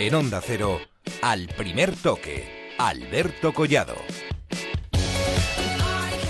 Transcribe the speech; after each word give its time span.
En 0.00 0.14
Onda 0.14 0.40
Cero, 0.40 0.80
al 1.20 1.46
primer 1.48 1.94
toque, 1.94 2.74
Alberto 2.78 3.52
Collado. 3.52 3.96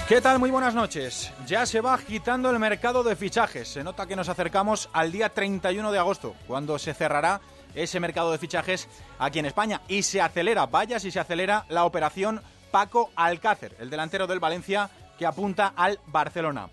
¿Qué 0.08 0.20
tal? 0.20 0.40
Muy 0.40 0.50
buenas 0.50 0.74
noches. 0.74 1.32
Ya 1.46 1.64
se 1.66 1.80
va 1.80 1.94
agitando 1.94 2.50
el 2.50 2.58
mercado 2.58 3.04
de 3.04 3.14
fichajes. 3.14 3.68
Se 3.68 3.84
nota 3.84 4.08
que 4.08 4.16
nos 4.16 4.28
acercamos 4.28 4.88
al 4.92 5.12
día 5.12 5.28
31 5.28 5.92
de 5.92 5.98
agosto, 6.00 6.34
cuando 6.48 6.80
se 6.80 6.94
cerrará 6.94 7.42
ese 7.76 8.00
mercado 8.00 8.32
de 8.32 8.38
fichajes 8.38 8.88
aquí 9.20 9.38
en 9.38 9.46
España. 9.46 9.82
Y 9.86 10.02
se 10.02 10.20
acelera, 10.20 10.66
vaya 10.66 10.98
si 10.98 11.12
se 11.12 11.20
acelera 11.20 11.64
la 11.68 11.84
operación 11.84 12.42
Paco 12.72 13.12
Alcácer, 13.14 13.76
el 13.78 13.88
delantero 13.88 14.26
del 14.26 14.40
Valencia 14.40 14.90
que 15.16 15.26
apunta 15.26 15.74
al 15.76 16.00
Barcelona. 16.06 16.70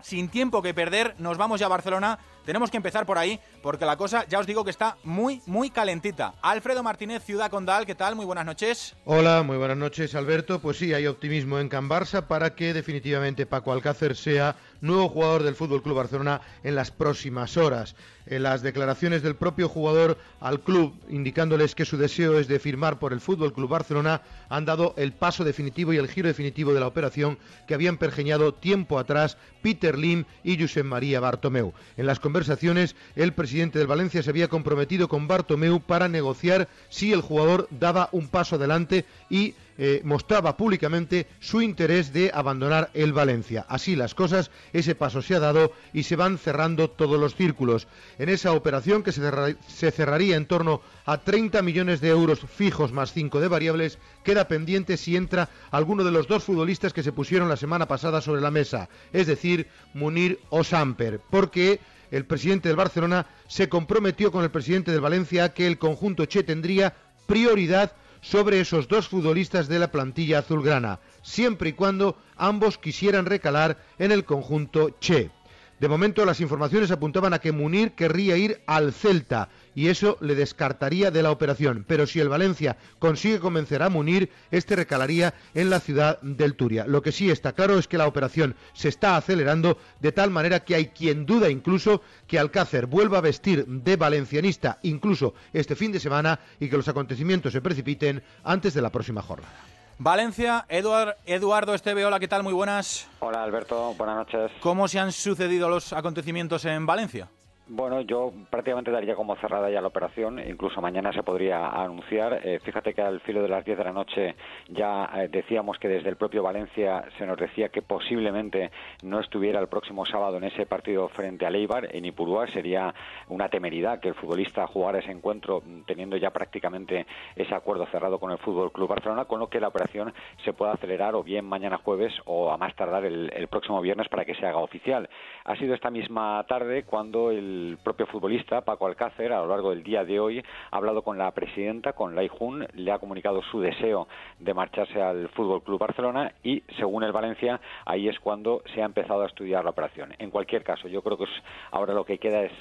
Sin 0.00 0.30
tiempo 0.30 0.62
que 0.62 0.72
perder, 0.72 1.14
nos 1.18 1.36
vamos 1.36 1.60
ya 1.60 1.66
a 1.66 1.68
Barcelona 1.68 2.18
tenemos 2.44 2.70
que 2.70 2.76
empezar 2.76 3.06
por 3.06 3.18
ahí, 3.18 3.40
porque 3.62 3.84
la 3.84 3.96
cosa, 3.96 4.26
ya 4.28 4.38
os 4.38 4.46
digo 4.46 4.64
que 4.64 4.70
está 4.70 4.96
muy, 5.04 5.42
muy 5.46 5.70
calentita. 5.70 6.34
Alfredo 6.42 6.82
Martínez, 6.82 7.24
Ciudad 7.24 7.50
Condal, 7.50 7.86
¿qué 7.86 7.94
tal? 7.94 8.16
Muy 8.16 8.26
buenas 8.26 8.46
noches. 8.46 8.94
Hola, 9.04 9.42
muy 9.42 9.56
buenas 9.56 9.76
noches, 9.76 10.14
Alberto. 10.14 10.60
Pues 10.60 10.78
sí, 10.78 10.94
hay 10.94 11.06
optimismo 11.06 11.58
en 11.58 11.68
Can 11.68 11.88
Barça 11.88 12.26
para 12.26 12.54
que 12.54 12.72
definitivamente 12.72 13.46
Paco 13.46 13.72
Alcácer 13.72 14.16
sea 14.16 14.56
nuevo 14.80 15.08
jugador 15.08 15.42
del 15.42 15.54
Fútbol 15.54 15.82
Club 15.82 15.96
Barcelona 15.96 16.40
en 16.62 16.74
las 16.74 16.90
próximas 16.90 17.56
horas. 17.56 17.94
En 18.26 18.42
las 18.44 18.62
declaraciones 18.62 19.22
del 19.22 19.34
propio 19.34 19.68
jugador 19.68 20.16
al 20.40 20.60
club, 20.60 20.94
indicándoles 21.08 21.74
que 21.74 21.84
su 21.84 21.96
deseo 21.96 22.38
es 22.38 22.48
de 22.48 22.60
firmar 22.60 22.98
por 22.98 23.12
el 23.12 23.20
Fútbol 23.20 23.52
Club 23.52 23.70
Barcelona, 23.70 24.22
han 24.48 24.64
dado 24.64 24.94
el 24.96 25.12
paso 25.12 25.42
definitivo 25.42 25.92
y 25.92 25.96
el 25.96 26.08
giro 26.08 26.28
definitivo 26.28 26.72
de 26.72 26.80
la 26.80 26.86
operación 26.86 27.38
que 27.66 27.74
habían 27.74 27.96
pergeñado 27.96 28.54
tiempo 28.54 28.98
atrás 28.98 29.36
Peter 29.62 29.98
Lim 29.98 30.24
y 30.44 30.60
Josep 30.60 30.84
María 30.84 31.20
Bartomeu. 31.20 31.72
En 31.96 32.06
las 32.06 32.20
conversaciones, 32.20 32.94
el 33.16 33.32
presidente 33.32 33.78
del 33.78 33.88
Valencia 33.88 34.22
se 34.22 34.30
había 34.30 34.48
comprometido 34.48 35.08
con 35.08 35.26
Bartomeu 35.26 35.80
para 35.80 36.08
negociar 36.08 36.68
si 36.88 37.12
el 37.12 37.22
jugador 37.22 37.68
daba 37.70 38.08
un 38.12 38.28
paso 38.28 38.56
adelante 38.56 39.04
y 39.28 39.54
eh, 39.78 40.00
mostraba 40.04 40.56
públicamente 40.56 41.26
su 41.40 41.62
interés 41.62 42.12
de 42.12 42.30
abandonar 42.32 42.90
el 42.94 43.12
Valencia. 43.12 43.66
Así 43.68 43.96
las 43.96 44.14
cosas, 44.14 44.50
ese 44.72 44.94
paso 44.94 45.22
se 45.22 45.34
ha 45.34 45.40
dado 45.40 45.72
y 45.92 46.04
se 46.04 46.16
van 46.16 46.38
cerrando 46.38 46.90
todos 46.90 47.18
los 47.18 47.34
círculos. 47.34 47.88
En 48.18 48.28
esa 48.28 48.52
operación 48.52 49.02
que 49.02 49.12
se, 49.12 49.90
cerraría 49.90 50.36
en 50.36 50.46
torno 50.46 50.82
a 51.06 51.18
30 51.18 51.62
millones 51.62 52.00
de 52.00 52.08
euros 52.08 52.40
fijos 52.40 52.92
más 52.92 53.12
5 53.12 53.40
de 53.40 53.48
variables, 53.48 53.98
queda 54.24 54.48
pendiente 54.48 54.96
si 54.96 55.16
entra 55.16 55.48
alguno 55.70 56.04
de 56.04 56.10
los 56.10 56.28
dos 56.28 56.44
futbolistas 56.44 56.92
que 56.92 57.02
se 57.02 57.12
pusieron 57.12 57.48
la 57.48 57.56
semana 57.56 57.86
pasada 57.86 58.20
sobre 58.20 58.40
la 58.40 58.50
mesa, 58.50 58.88
es 59.12 59.26
decir, 59.26 59.68
Munir 59.94 60.40
o 60.50 60.64
Samper, 60.64 61.20
porque 61.30 61.80
el 62.10 62.24
presidente 62.24 62.68
del 62.68 62.76
Barcelona 62.76 63.26
se 63.46 63.68
comprometió 63.68 64.32
con 64.32 64.44
el 64.44 64.50
presidente 64.50 64.92
del 64.92 65.00
Valencia 65.00 65.44
a 65.44 65.54
que 65.54 65.66
el 65.66 65.78
conjunto 65.78 66.26
Che 66.26 66.42
tendría 66.42 66.94
prioridad 67.26 67.92
sobre 68.20 68.60
esos 68.60 68.88
dos 68.88 69.08
futbolistas 69.08 69.68
de 69.68 69.78
la 69.78 69.90
plantilla 69.90 70.40
azulgrana, 70.40 71.00
siempre 71.22 71.70
y 71.70 71.72
cuando 71.72 72.16
ambos 72.36 72.78
quisieran 72.78 73.26
recalar 73.26 73.78
en 73.98 74.12
el 74.12 74.24
conjunto 74.24 74.96
Che. 75.00 75.30
De 75.78 75.88
momento 75.88 76.26
las 76.26 76.40
informaciones 76.40 76.90
apuntaban 76.90 77.32
a 77.32 77.38
que 77.38 77.52
Munir 77.52 77.92
querría 77.92 78.36
ir 78.36 78.60
al 78.66 78.92
Celta 78.92 79.48
y 79.74 79.88
eso 79.88 80.16
le 80.20 80.34
descartaría 80.34 81.10
de 81.10 81.22
la 81.22 81.30
operación. 81.30 81.84
Pero 81.86 82.06
si 82.06 82.20
el 82.20 82.28
Valencia 82.28 82.76
consigue 82.98 83.40
convencer 83.40 83.82
a 83.82 83.88
Munir, 83.88 84.30
este 84.50 84.76
recalaría 84.76 85.34
en 85.54 85.70
la 85.70 85.80
ciudad 85.80 86.20
del 86.22 86.54
Turia. 86.54 86.86
Lo 86.86 87.02
que 87.02 87.12
sí 87.12 87.30
está 87.30 87.52
claro 87.52 87.78
es 87.78 87.88
que 87.88 87.98
la 87.98 88.06
operación 88.06 88.54
se 88.72 88.88
está 88.88 89.16
acelerando 89.16 89.78
de 90.00 90.12
tal 90.12 90.30
manera 90.30 90.64
que 90.64 90.74
hay 90.74 90.86
quien 90.86 91.26
duda 91.26 91.50
incluso 91.50 92.02
que 92.26 92.38
Alcácer 92.38 92.86
vuelva 92.86 93.18
a 93.18 93.22
vestir 93.22 93.66
de 93.66 93.96
valencianista 93.96 94.78
incluso 94.82 95.34
este 95.52 95.76
fin 95.76 95.92
de 95.92 96.00
semana 96.00 96.40
y 96.58 96.68
que 96.68 96.76
los 96.76 96.88
acontecimientos 96.88 97.52
se 97.52 97.60
precipiten 97.60 98.22
antes 98.44 98.74
de 98.74 98.82
la 98.82 98.90
próxima 98.90 99.22
jornada. 99.22 99.54
Valencia, 100.02 100.64
Eduardo 100.68 101.74
Esteve, 101.74 102.06
hola, 102.06 102.18
¿qué 102.18 102.26
tal? 102.26 102.42
Muy 102.42 102.54
buenas. 102.54 103.06
Hola 103.18 103.42
Alberto, 103.42 103.94
buenas 103.98 104.16
noches. 104.16 104.50
¿Cómo 104.60 104.88
se 104.88 104.98
han 104.98 105.12
sucedido 105.12 105.68
los 105.68 105.92
acontecimientos 105.92 106.64
en 106.64 106.86
Valencia? 106.86 107.28
Bueno, 107.72 108.00
yo 108.00 108.32
prácticamente 108.50 108.90
daría 108.90 109.14
como 109.14 109.36
cerrada 109.36 109.70
ya 109.70 109.80
la 109.80 109.86
operación, 109.86 110.40
incluso 110.40 110.80
mañana 110.80 111.12
se 111.12 111.22
podría 111.22 111.68
anunciar. 111.68 112.40
Eh, 112.44 112.58
fíjate 112.58 112.92
que 112.92 113.00
al 113.00 113.20
filo 113.20 113.42
de 113.42 113.48
las 113.48 113.64
10 113.64 113.78
de 113.78 113.84
la 113.84 113.92
noche 113.92 114.34
ya 114.66 115.08
eh, 115.14 115.28
decíamos 115.28 115.78
que 115.78 115.86
desde 115.86 116.08
el 116.08 116.16
propio 116.16 116.42
Valencia 116.42 117.04
se 117.16 117.24
nos 117.26 117.38
decía 117.38 117.68
que 117.68 117.80
posiblemente 117.80 118.72
no 119.04 119.20
estuviera 119.20 119.60
el 119.60 119.68
próximo 119.68 120.04
sábado 120.04 120.38
en 120.38 120.44
ese 120.44 120.66
partido 120.66 121.08
frente 121.10 121.46
a 121.46 121.50
Leibar 121.50 121.94
en 121.94 122.06
Ipurúa. 122.06 122.48
Sería 122.48 122.92
una 123.28 123.48
temeridad 123.48 124.00
que 124.00 124.08
el 124.08 124.14
futbolista 124.16 124.66
jugara 124.66 124.98
ese 124.98 125.12
encuentro 125.12 125.62
mm, 125.64 125.82
teniendo 125.82 126.16
ya 126.16 126.30
prácticamente 126.30 127.06
ese 127.36 127.54
acuerdo 127.54 127.86
cerrado 127.86 128.18
con 128.18 128.32
el 128.32 128.38
Fútbol 128.38 128.72
Club 128.72 128.88
Barcelona, 128.88 129.26
con 129.26 129.38
lo 129.38 129.48
que 129.48 129.60
la 129.60 129.68
operación 129.68 130.12
se 130.44 130.52
pueda 130.52 130.72
acelerar 130.72 131.14
o 131.14 131.22
bien 131.22 131.44
mañana 131.44 131.78
jueves 131.78 132.12
o 132.24 132.50
a 132.50 132.56
más 132.56 132.74
tardar 132.74 133.04
el, 133.04 133.32
el 133.32 133.46
próximo 133.46 133.80
viernes 133.80 134.08
para 134.08 134.24
que 134.24 134.34
se 134.34 134.44
haga 134.44 134.58
oficial. 134.58 135.08
Ha 135.44 135.54
sido 135.54 135.72
esta 135.72 135.92
misma 135.92 136.44
tarde 136.48 136.82
cuando 136.82 137.30
el 137.30 137.59
el 137.60 137.78
propio 137.78 138.06
futbolista, 138.06 138.62
Paco 138.62 138.86
Alcácer, 138.86 139.32
a 139.32 139.40
lo 139.40 139.48
largo 139.48 139.70
del 139.70 139.82
día 139.82 140.04
de 140.04 140.18
hoy, 140.18 140.42
ha 140.70 140.76
hablado 140.76 141.02
con 141.02 141.18
la 141.18 141.30
presidenta, 141.32 141.92
con 141.92 142.14
Lai 142.14 142.28
Jun, 142.28 142.66
le 142.74 142.92
ha 142.92 142.98
comunicado 142.98 143.42
su 143.42 143.60
deseo 143.60 144.08
de 144.38 144.54
marcharse 144.54 145.00
al 145.00 145.28
Fútbol 145.30 145.62
Club 145.62 145.78
Barcelona 145.78 146.32
y, 146.42 146.62
según 146.78 147.04
el 147.04 147.12
Valencia, 147.12 147.60
ahí 147.84 148.08
es 148.08 148.18
cuando 148.20 148.62
se 148.74 148.82
ha 148.82 148.86
empezado 148.86 149.22
a 149.22 149.26
estudiar 149.26 149.64
la 149.64 149.70
operación. 149.70 150.14
En 150.18 150.30
cualquier 150.30 150.64
caso, 150.64 150.88
yo 150.88 151.02
creo 151.02 151.18
que 151.18 151.26
ahora 151.70 151.94
lo 151.94 152.04
que 152.04 152.18
queda 152.18 152.42
es 152.42 152.52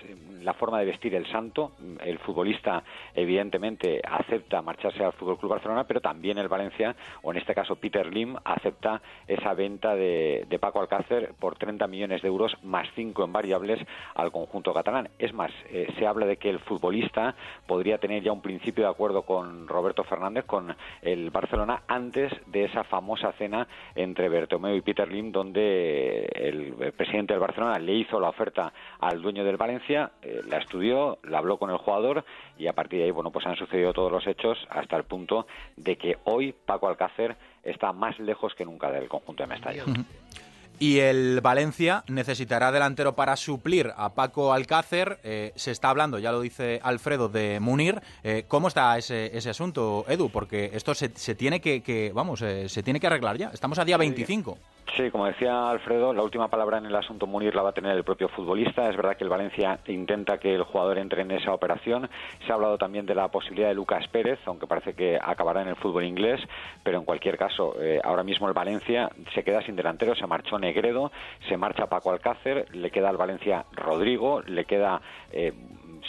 la 0.42 0.54
forma 0.54 0.80
de 0.80 0.86
vestir 0.86 1.16
el 1.16 1.26
santo. 1.28 1.72
El 2.04 2.20
futbolista, 2.20 2.84
evidentemente, 3.16 4.02
acepta 4.04 4.62
marcharse 4.62 5.04
al 5.04 5.14
Fútbol 5.14 5.38
Club 5.38 5.52
Barcelona, 5.52 5.86
pero 5.86 6.02
también 6.02 6.38
el 6.38 6.48
Valencia, 6.48 6.96
o 7.22 7.32
en 7.32 7.38
este 7.38 7.56
caso 7.56 7.76
Peter 7.78 8.12
Lim, 8.12 8.36
acepta 8.44 9.02
esa 9.28 9.54
venta 9.54 9.96
de, 9.96 10.46
de 10.50 10.59
Paco 10.59 10.82
Alcácer 10.82 11.34
por 11.40 11.58
30 11.58 11.88
millones 11.88 12.22
de 12.22 12.28
euros 12.28 12.56
más 12.64 12.88
5 12.96 13.24
en 13.24 13.32
variables 13.34 13.80
al 14.16 14.32
conjunto 14.32 14.74
es 15.17 15.34
más, 15.34 15.51
eh, 15.69 15.88
se 15.97 16.07
habla 16.07 16.25
de 16.25 16.38
que 16.38 16.50
el 16.50 16.59
futbolista 16.59 17.35
podría 17.67 17.97
tener 17.97 18.23
ya 18.23 18.31
un 18.31 18.41
principio 18.41 18.85
de 18.85 18.90
acuerdo 18.90 19.23
con 19.23 19.67
Roberto 19.67 20.03
Fernández, 20.03 20.45
con 20.45 20.75
el 21.01 21.29
Barcelona, 21.29 21.84
antes 21.88 22.31
de 22.47 22.66
esa 22.66 22.84
famosa 22.84 23.31
cena 23.34 23.67
entre 23.95 24.29
Bertomeu 24.29 24.75
y 24.75 24.81
Peter 24.81 25.12
Lim, 25.12 25.31
donde 25.31 26.25
el 26.34 26.94
presidente 26.94 27.34
del 27.34 27.41
Barcelona 27.41 27.78
le 27.79 27.94
hizo 27.94 28.19
la 28.19 28.29
oferta 28.29 28.72
al 29.00 29.22
dueño 29.22 29.44
del 29.44 29.57
Valencia, 29.57 30.12
eh, 30.22 30.41
la 30.47 30.57
estudió, 30.57 31.19
la 31.23 31.40
habló 31.40 31.57
con 31.57 31.69
el 31.69 31.78
jugador 31.78 32.23
y 32.57 32.67
a 32.67 32.73
partir 32.73 33.00
de 33.00 33.06
ahí, 33.06 33.11
bueno, 33.11 33.31
pues 33.31 33.46
han 33.46 33.56
sucedido 33.56 33.94
todos 33.94 34.11
los 34.11 34.25
hechos 34.28 34.57
hasta 34.69 34.97
el 34.97 35.03
punto 35.03 35.47
de 35.75 35.97
que 35.97 36.17
hoy 36.25 36.53
Paco 36.53 36.88
Alcácer 36.88 37.35
está 37.63 37.91
más 37.91 38.19
lejos 38.19 38.56
que 38.56 38.66
nunca 38.66 38.91
del 38.91 39.07
conjunto 39.07 39.44
de 39.44 39.47
Mestalla. 39.47 39.84
Y 40.81 41.00
el 41.00 41.41
Valencia 41.41 42.06
necesitará 42.07 42.72
delantero 42.72 43.13
para 43.13 43.35
suplir 43.35 43.91
a 43.97 44.13
Paco 44.13 44.53
Alcácer. 44.53 45.19
Eh, 45.23 45.51
se 45.57 45.72
está 45.72 45.90
hablando, 45.90 46.19
ya 46.19 46.31
lo 46.31 46.40
dice 46.40 46.79
Alfredo, 46.81 47.28
de 47.28 47.59
Munir. 47.59 48.01
Eh, 48.23 48.45
¿Cómo 48.47 48.69
está 48.69 48.97
ese, 48.97 49.38
ese, 49.38 49.50
asunto, 49.50 50.06
Edu? 50.07 50.29
Porque 50.29 50.72
esto 50.73 50.95
se, 50.95 51.12
se 51.16 51.35
tiene 51.35 51.59
que, 51.59 52.13
vamos, 52.16 52.41
eh, 52.44 52.69
se 52.69 52.81
tiene 52.81 53.01
que 53.01 53.07
arreglar 53.07 53.38
ya. 53.38 53.50
Estamos 53.53 53.78
a 53.78 53.84
día 53.84 53.97
25. 53.97 54.53
Sí, 54.53 54.59
como 55.12 55.26
decía 55.26 55.70
Alfredo, 55.70 56.14
la 56.14 56.24
última 56.24 56.48
palabra 56.48 56.78
en 56.78 56.86
el 56.86 56.96
asunto 56.96 57.28
Munir 57.28 57.56
la 57.56 57.62
va 57.62 57.70
a 57.70 57.74
tener 57.74 57.96
el 57.96 58.04
propio 58.04 58.28
futbolista. 58.28 58.90
Es 58.90 58.96
verdad 58.96 59.16
que 59.16 59.24
el 59.24 59.30
Valencia 59.30 59.80
intenta 59.88 60.38
que 60.38 60.54
el 60.54 60.64
jugador 60.64 60.98
entre 60.98 61.22
en 61.22 61.32
esa 61.32 61.54
operación. 61.54 62.10
Se 62.46 62.52
ha 62.52 62.56
hablado 62.56 62.78
también 62.78 63.06
de 63.06 63.16
la 63.16 63.30
posibilidad 63.30 63.70
de 63.70 63.76
Lucas 63.76 64.08
Pérez, 64.10 64.40
aunque 64.46 64.68
parece 64.68 64.94
que 64.94 65.18
acabará 65.22 65.62
en 65.62 65.70
el 65.70 65.76
fútbol 65.76 66.04
inglés. 66.04 66.42
Pero 66.84 67.00
en 67.00 67.06
cualquier 67.06 67.38
caso, 67.38 67.76
ahora 68.04 68.24
mismo 68.24 68.48
el 68.48 68.54
Valencia 68.54 69.10
se 69.34 69.44
queda 69.44 69.62
sin 69.62 69.76
delantero, 69.76 70.16
se 70.16 70.28
marchó 70.28 70.60
Negredo, 70.60 71.12
se 71.48 71.58
marcha 71.58 71.88
Paco 71.88 72.12
Alcácer, 72.12 72.68
le 72.76 72.92
queda 72.92 73.09
al 73.09 73.18
Valencia 73.18 73.66
Rodrigo, 73.74 74.42
le 74.42 74.66
queda 74.66 75.02
eh, 75.32 75.53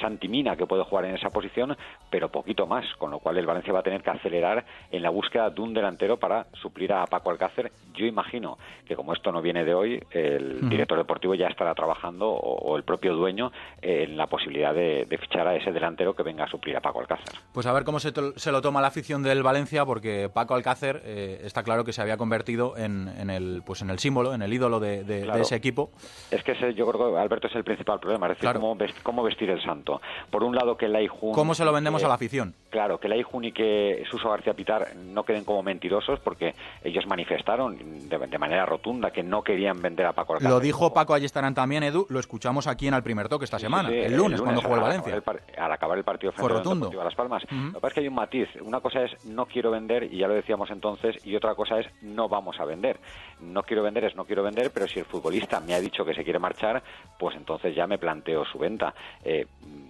Santimina 0.00 0.56
que 0.56 0.66
puede 0.66 0.84
jugar 0.84 1.04
en 1.06 1.14
esa 1.14 1.30
posición, 1.30 1.76
pero 2.10 2.30
poquito 2.30 2.66
más, 2.66 2.84
con 2.98 3.10
lo 3.10 3.18
cual 3.18 3.38
el 3.38 3.46
Valencia 3.46 3.72
va 3.72 3.80
a 3.80 3.82
tener 3.82 4.02
que 4.02 4.10
acelerar 4.10 4.64
en 4.90 5.02
la 5.02 5.10
búsqueda 5.10 5.50
de 5.50 5.60
un 5.60 5.74
delantero 5.74 6.18
para 6.18 6.46
suplir 6.60 6.92
a 6.92 7.06
Paco 7.06 7.30
Alcácer. 7.30 7.72
Yo 7.94 8.06
imagino 8.06 8.58
que 8.86 8.96
como 8.96 9.12
esto 9.12 9.32
no 9.32 9.42
viene 9.42 9.64
de 9.64 9.74
hoy, 9.74 10.02
el 10.10 10.68
director 10.68 10.98
deportivo 10.98 11.34
ya 11.34 11.48
estará 11.48 11.74
trabajando 11.74 12.30
o, 12.30 12.76
el 12.76 12.84
propio 12.84 13.14
dueño 13.14 13.52
en 13.82 14.16
la 14.16 14.26
posibilidad 14.26 14.74
de, 14.74 15.06
fichar 15.20 15.46
a 15.46 15.54
ese 15.54 15.70
delantero 15.70 16.14
que 16.14 16.22
venga 16.22 16.44
a 16.44 16.48
suplir 16.48 16.76
a 16.76 16.80
Paco 16.80 17.00
Alcácer. 17.00 17.38
Pues 17.52 17.66
a 17.66 17.72
ver 17.72 17.84
cómo 17.84 18.00
se, 18.00 18.12
lo 18.12 18.62
toma 18.62 18.80
la 18.80 18.88
afición 18.88 19.22
del 19.22 19.42
Valencia, 19.42 19.84
porque 19.84 20.30
Paco 20.32 20.54
Alcácer 20.54 21.02
eh, 21.04 21.42
está 21.44 21.62
claro 21.62 21.84
que 21.84 21.92
se 21.92 22.00
había 22.00 22.16
convertido 22.16 22.76
en, 22.76 23.08
el 23.30 23.62
pues 23.64 23.82
en 23.82 23.90
el 23.90 23.98
símbolo, 23.98 24.34
en 24.34 24.42
el 24.42 24.52
ídolo 24.52 24.80
de, 24.80 25.00
ese 25.40 25.56
equipo. 25.56 25.90
Es 26.30 26.42
que 26.42 26.52
ese, 26.52 26.74
yo 26.74 26.86
creo 26.86 27.12
que 27.12 27.18
Alberto 27.18 27.48
es 27.48 27.54
el 27.54 27.64
principal 27.64 28.00
problema, 28.00 28.28
es 28.28 28.38
decir, 28.38 28.60
cómo, 29.02 29.22
vestir 29.22 29.50
el 29.50 29.62
santo. 29.62 29.79
Punto. 29.80 30.00
Por 30.30 30.44
un 30.44 30.54
lado, 30.54 30.76
que 30.76 30.88
la 30.88 31.00
¿Cómo 31.32 31.54
se 31.54 31.64
lo 31.64 31.72
vendemos 31.72 32.04
a 32.04 32.08
la 32.08 32.14
afición? 32.14 32.54
Claro, 32.68 33.00
que 33.00 33.08
la 33.08 33.16
y 33.16 33.52
que 33.52 34.04
Suso 34.10 34.30
García 34.30 34.54
Pitar 34.54 34.94
no 34.96 35.24
queden 35.24 35.44
como 35.44 35.62
mentirosos 35.62 36.20
porque 36.20 36.54
ellos 36.84 37.06
manifestaron 37.06 38.08
de, 38.08 38.38
manera 38.38 38.64
rotunda 38.66 39.10
que 39.10 39.22
no 39.22 39.42
querían 39.42 39.80
vender 39.80 40.06
a 40.06 40.12
Paco 40.12 40.34
Alcácer. 40.34 40.50
Lo 40.50 40.60
dijo 40.60 40.92
Paco 40.92 41.16
estarán 41.16 41.54
también, 41.54 41.82
Edu, 41.82 42.06
lo 42.08 42.20
escuchamos 42.20 42.66
aquí 42.66 42.88
en 42.88 42.94
el 42.94 43.02
primer 43.02 43.28
toque 43.28 43.44
esta 43.44 43.58
semana, 43.58 43.90
el, 43.90 44.16
lunes, 44.16 44.40
cuando 44.40 44.62
jugó 44.62 44.76
el 44.76 44.80
Valencia. 44.80 45.22
al 45.58 45.72
acabar 45.72 45.98
el 45.98 46.04
partido 46.04 46.32
frente 46.32 46.98
a 46.98 47.04
Las 47.04 47.14
Palmas. 47.14 47.42
Lo 47.50 47.72
que 47.72 47.80
pasa 47.80 47.88
es 47.88 47.94
que 47.94 48.00
hay 48.00 48.08
un 48.08 48.14
matiz. 48.14 48.48
Una 48.62 48.80
cosa 48.80 49.02
es 49.02 49.26
no 49.26 49.46
quiero 49.46 49.70
vender, 49.70 50.04
y 50.04 50.18
ya 50.18 50.28
lo 50.28 50.34
decíamos 50.34 50.70
entonces, 50.70 51.24
y 51.26 51.36
otra 51.36 51.54
cosa 51.54 51.78
es 51.78 51.86
no 52.02 52.28
vamos 52.28 52.58
a 52.60 52.64
vender. 52.64 53.00
No 53.40 53.62
quiero 53.62 53.82
vender 53.82 54.04
es 54.04 54.16
no 54.16 54.24
quiero 54.24 54.42
vender, 54.42 54.70
pero 54.72 54.86
si 54.86 55.00
el 55.00 55.04
futbolista 55.04 55.60
me 55.60 55.74
ha 55.74 55.80
dicho 55.80 56.04
que 56.04 56.14
se 56.14 56.24
quiere 56.24 56.38
marchar, 56.38 56.82
pues 57.18 57.36
entonces 57.36 57.74
ya 57.74 57.86
me 57.86 57.98
planteo 57.98 58.44
su 58.44 58.58
venta. 58.58 58.94
Eh, 59.24 59.46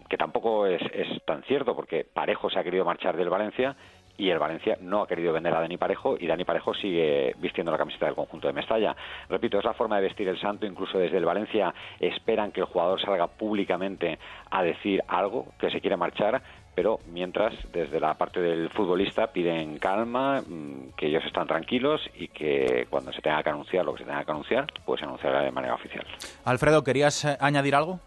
que 0.08 0.16
tampoco 0.16 0.66
es, 0.66 0.82
es 0.92 1.24
tan 1.24 1.42
cierto, 1.44 1.74
porque 1.74 2.04
Parejo 2.04 2.50
se 2.50 2.58
ha 2.58 2.64
querido 2.64 2.84
marchar 2.84 3.16
del 3.16 3.30
Valencia 3.30 3.76
y 4.20 4.30
el 4.30 4.38
Valencia 4.38 4.76
no 4.82 5.02
ha 5.02 5.06
querido 5.08 5.32
vender 5.32 5.54
a 5.54 5.60
Dani 5.60 5.78
Parejo 5.78 6.16
y 6.18 6.26
Dani 6.26 6.44
Parejo 6.44 6.74
sigue 6.74 7.34
vistiendo 7.38 7.72
la 7.72 7.78
camiseta 7.78 8.06
del 8.06 8.14
conjunto 8.14 8.48
de 8.48 8.52
Mestalla. 8.52 8.94
Repito, 9.30 9.58
es 9.58 9.64
la 9.64 9.72
forma 9.72 9.96
de 9.96 10.02
vestir 10.02 10.28
el 10.28 10.38
santo, 10.38 10.66
incluso 10.66 10.98
desde 10.98 11.16
el 11.16 11.24
Valencia 11.24 11.72
esperan 11.98 12.52
que 12.52 12.60
el 12.60 12.66
jugador 12.66 13.00
salga 13.00 13.26
públicamente 13.28 14.18
a 14.50 14.62
decir 14.62 15.02
algo, 15.08 15.46
que 15.58 15.70
se 15.70 15.80
quiere 15.80 15.96
marchar, 15.96 16.42
pero 16.74 16.98
mientras 17.10 17.54
desde 17.72 17.98
la 17.98 18.14
parte 18.14 18.40
del 18.40 18.68
futbolista 18.70 19.28
piden 19.32 19.78
calma, 19.78 20.42
mm, 20.42 20.92
que 20.96 21.06
ellos 21.06 21.24
están 21.24 21.46
tranquilos 21.46 22.02
y 22.14 22.28
que 22.28 22.86
cuando 22.90 23.12
se 23.12 23.22
tenga 23.22 23.42
que 23.42 23.50
anunciar 23.50 23.86
lo 23.86 23.94
que 23.94 24.00
se 24.00 24.04
tenga 24.04 24.24
que 24.24 24.30
anunciar, 24.30 24.66
pues 24.84 25.00
se 25.00 25.06
anunciará 25.06 25.42
de 25.42 25.50
manera 25.50 25.74
oficial. 25.74 26.04
Alfredo, 26.44 26.84
¿querías 26.84 27.24
eh, 27.24 27.38
añadir 27.40 27.74
algo? 27.74 28.00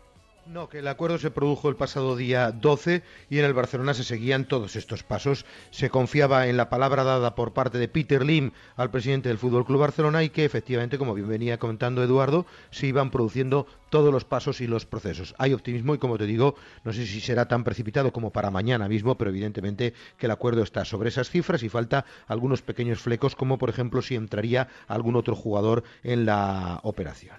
No, 0.45 0.67
que 0.67 0.79
el 0.79 0.87
acuerdo 0.89 1.17
se 1.17 1.31
produjo 1.31 1.69
el 1.69 1.77
pasado 1.77 2.17
día 2.17 2.51
12 2.51 3.01
y 3.29 3.39
en 3.39 3.45
el 3.45 3.53
Barcelona 3.53 3.93
se 3.93 4.03
seguían 4.03 4.45
todos 4.45 4.75
estos 4.75 5.01
pasos. 5.01 5.45
Se 5.71 5.89
confiaba 5.89 6.47
en 6.47 6.57
la 6.57 6.69
palabra 6.69 7.05
dada 7.05 7.33
por 7.33 7.53
parte 7.53 7.77
de 7.77 7.87
Peter 7.87 8.25
Lim 8.25 8.51
al 8.75 8.91
presidente 8.91 9.29
del 9.29 9.37
Fútbol 9.37 9.65
Club 9.65 9.79
Barcelona 9.79 10.21
y 10.21 10.29
que 10.29 10.43
efectivamente, 10.43 10.97
como 10.97 11.13
bien 11.13 11.29
venía 11.29 11.59
comentando 11.59 12.03
Eduardo, 12.03 12.45
se 12.71 12.87
iban 12.87 13.09
produciendo 13.09 13.67
todos 13.89 14.11
los 14.11 14.25
pasos 14.25 14.59
y 14.59 14.67
los 14.67 14.85
procesos. 14.85 15.33
Hay 15.37 15.53
optimismo 15.53 15.95
y, 15.95 15.97
como 15.97 16.17
te 16.17 16.25
digo, 16.25 16.55
no 16.83 16.91
sé 16.91 17.05
si 17.05 17.21
será 17.21 17.47
tan 17.47 17.63
precipitado 17.63 18.11
como 18.11 18.31
para 18.31 18.51
mañana 18.51 18.89
mismo, 18.89 19.17
pero 19.17 19.29
evidentemente 19.29 19.93
que 20.17 20.25
el 20.25 20.31
acuerdo 20.31 20.61
está 20.63 20.83
sobre 20.83 21.07
esas 21.07 21.29
cifras 21.29 21.63
y 21.63 21.69
falta 21.69 22.03
algunos 22.27 22.61
pequeños 22.61 22.99
flecos, 22.99 23.35
como 23.35 23.57
por 23.57 23.69
ejemplo 23.69 24.01
si 24.01 24.15
entraría 24.15 24.67
algún 24.89 25.15
otro 25.15 25.35
jugador 25.35 25.85
en 26.03 26.25
la 26.25 26.81
operación. 26.83 27.37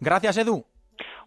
Gracias, 0.00 0.36
Edu. 0.38 0.66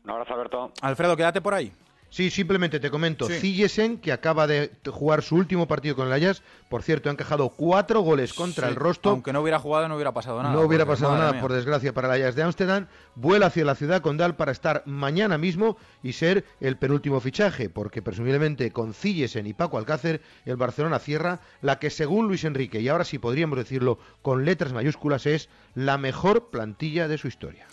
Un 0.04 0.10
abrazo, 0.10 0.34
Alberto. 0.34 0.72
Alfredo, 0.82 1.16
quédate 1.16 1.42
por 1.42 1.54
ahí. 1.54 1.72
Sí, 2.10 2.32
simplemente 2.32 2.80
te 2.80 2.90
comento. 2.90 3.28
Sí. 3.28 4.00
que 4.02 4.12
acaba 4.12 4.48
de 4.48 4.72
jugar 4.88 5.22
su 5.22 5.36
último 5.36 5.68
partido 5.68 5.96
con 5.96 6.08
el 6.08 6.14
Ajax, 6.14 6.42
por 6.68 6.82
cierto, 6.82 7.10
ha 7.10 7.12
encajado 7.12 7.50
cuatro 7.50 8.02
goles 8.02 8.34
contra 8.34 8.68
el 8.68 8.76
Rostov. 8.76 9.14
Aunque 9.14 9.32
no 9.32 9.42
hubiera 9.42 9.60
jugado, 9.60 9.88
no 9.88 9.96
hubiera 9.96 10.12
pasado 10.12 10.42
nada. 10.42 10.56
No 10.56 10.62
hubiera 10.62 10.86
pasado 10.86 11.16
nada, 11.16 11.40
por 11.40 11.54
desgracia, 11.54 11.94
para 11.94 12.16
el 12.16 12.22
Ajax 12.22 12.36
de 12.36 12.44
Ámsterdam. 12.44 12.88
Vuela 13.16 13.48
hacia 13.48 13.64
la 13.64 13.76
ciudad 13.76 14.02
condal 14.02 14.36
para 14.36 14.52
estar 14.52 14.82
mañana 14.86 15.38
mismo 15.38 15.78
y 16.02 16.14
ser 16.14 16.46
el 16.60 16.78
penúltimo 16.78 17.20
fichaje, 17.20 17.70
porque 17.70 18.02
presumiblemente 18.02 18.72
con 18.72 18.94
Cillesen 18.94 19.46
y 19.46 19.54
Paco 19.54 19.78
Alcácer, 19.78 20.22
el 20.46 20.58
Barcelona 20.58 20.98
cierra 21.00 21.42
la 21.62 21.78
que, 21.78 21.92
según 21.92 22.28
Luis 22.28 22.44
Enrique, 22.44 22.82
y 22.82 22.90
ahora 22.90 23.04
sí 23.04 23.20
podríamos 23.20 23.58
decirlo 23.58 24.00
con 24.24 24.46
letras 24.46 24.74
mayúsculas, 24.74 25.28
es 25.28 25.50
la 25.76 25.98
mejor 26.00 26.50
plantilla 26.50 27.08
de 27.08 27.20
su 27.20 27.28
historia. 27.28 27.68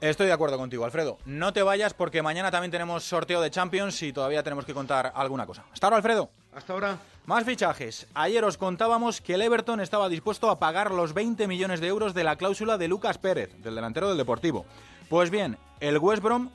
Estoy 0.00 0.28
de 0.28 0.32
acuerdo 0.32 0.56
contigo, 0.56 0.86
Alfredo. 0.86 1.18
No 1.26 1.52
te 1.52 1.62
vayas 1.62 1.92
porque 1.92 2.22
mañana 2.22 2.50
también 2.50 2.70
tenemos 2.70 3.04
sorteo 3.04 3.42
de 3.42 3.50
Champions 3.50 4.02
y 4.02 4.14
todavía 4.14 4.42
tenemos 4.42 4.64
que 4.64 4.72
contar 4.72 5.12
alguna 5.14 5.44
cosa. 5.44 5.64
Hasta 5.72 5.86
ahora, 5.86 5.98
Alfredo. 5.98 6.30
Hasta 6.54 6.72
ahora. 6.72 6.98
Más 7.26 7.44
fichajes. 7.44 8.06
Ayer 8.14 8.42
os 8.44 8.56
contábamos 8.56 9.20
que 9.20 9.34
el 9.34 9.42
Everton 9.42 9.78
estaba 9.78 10.08
dispuesto 10.08 10.48
a 10.48 10.58
pagar 10.58 10.90
los 10.90 11.12
20 11.12 11.46
millones 11.46 11.80
de 11.80 11.88
euros 11.88 12.14
de 12.14 12.24
la 12.24 12.36
cláusula 12.36 12.78
de 12.78 12.88
Lucas 12.88 13.18
Pérez, 13.18 13.54
del 13.62 13.74
delantero 13.74 14.08
del 14.08 14.16
Deportivo. 14.16 14.64
Pues 15.10 15.28
bien, 15.28 15.58
el 15.80 15.98
West 15.98 16.22
Brom 16.22 16.50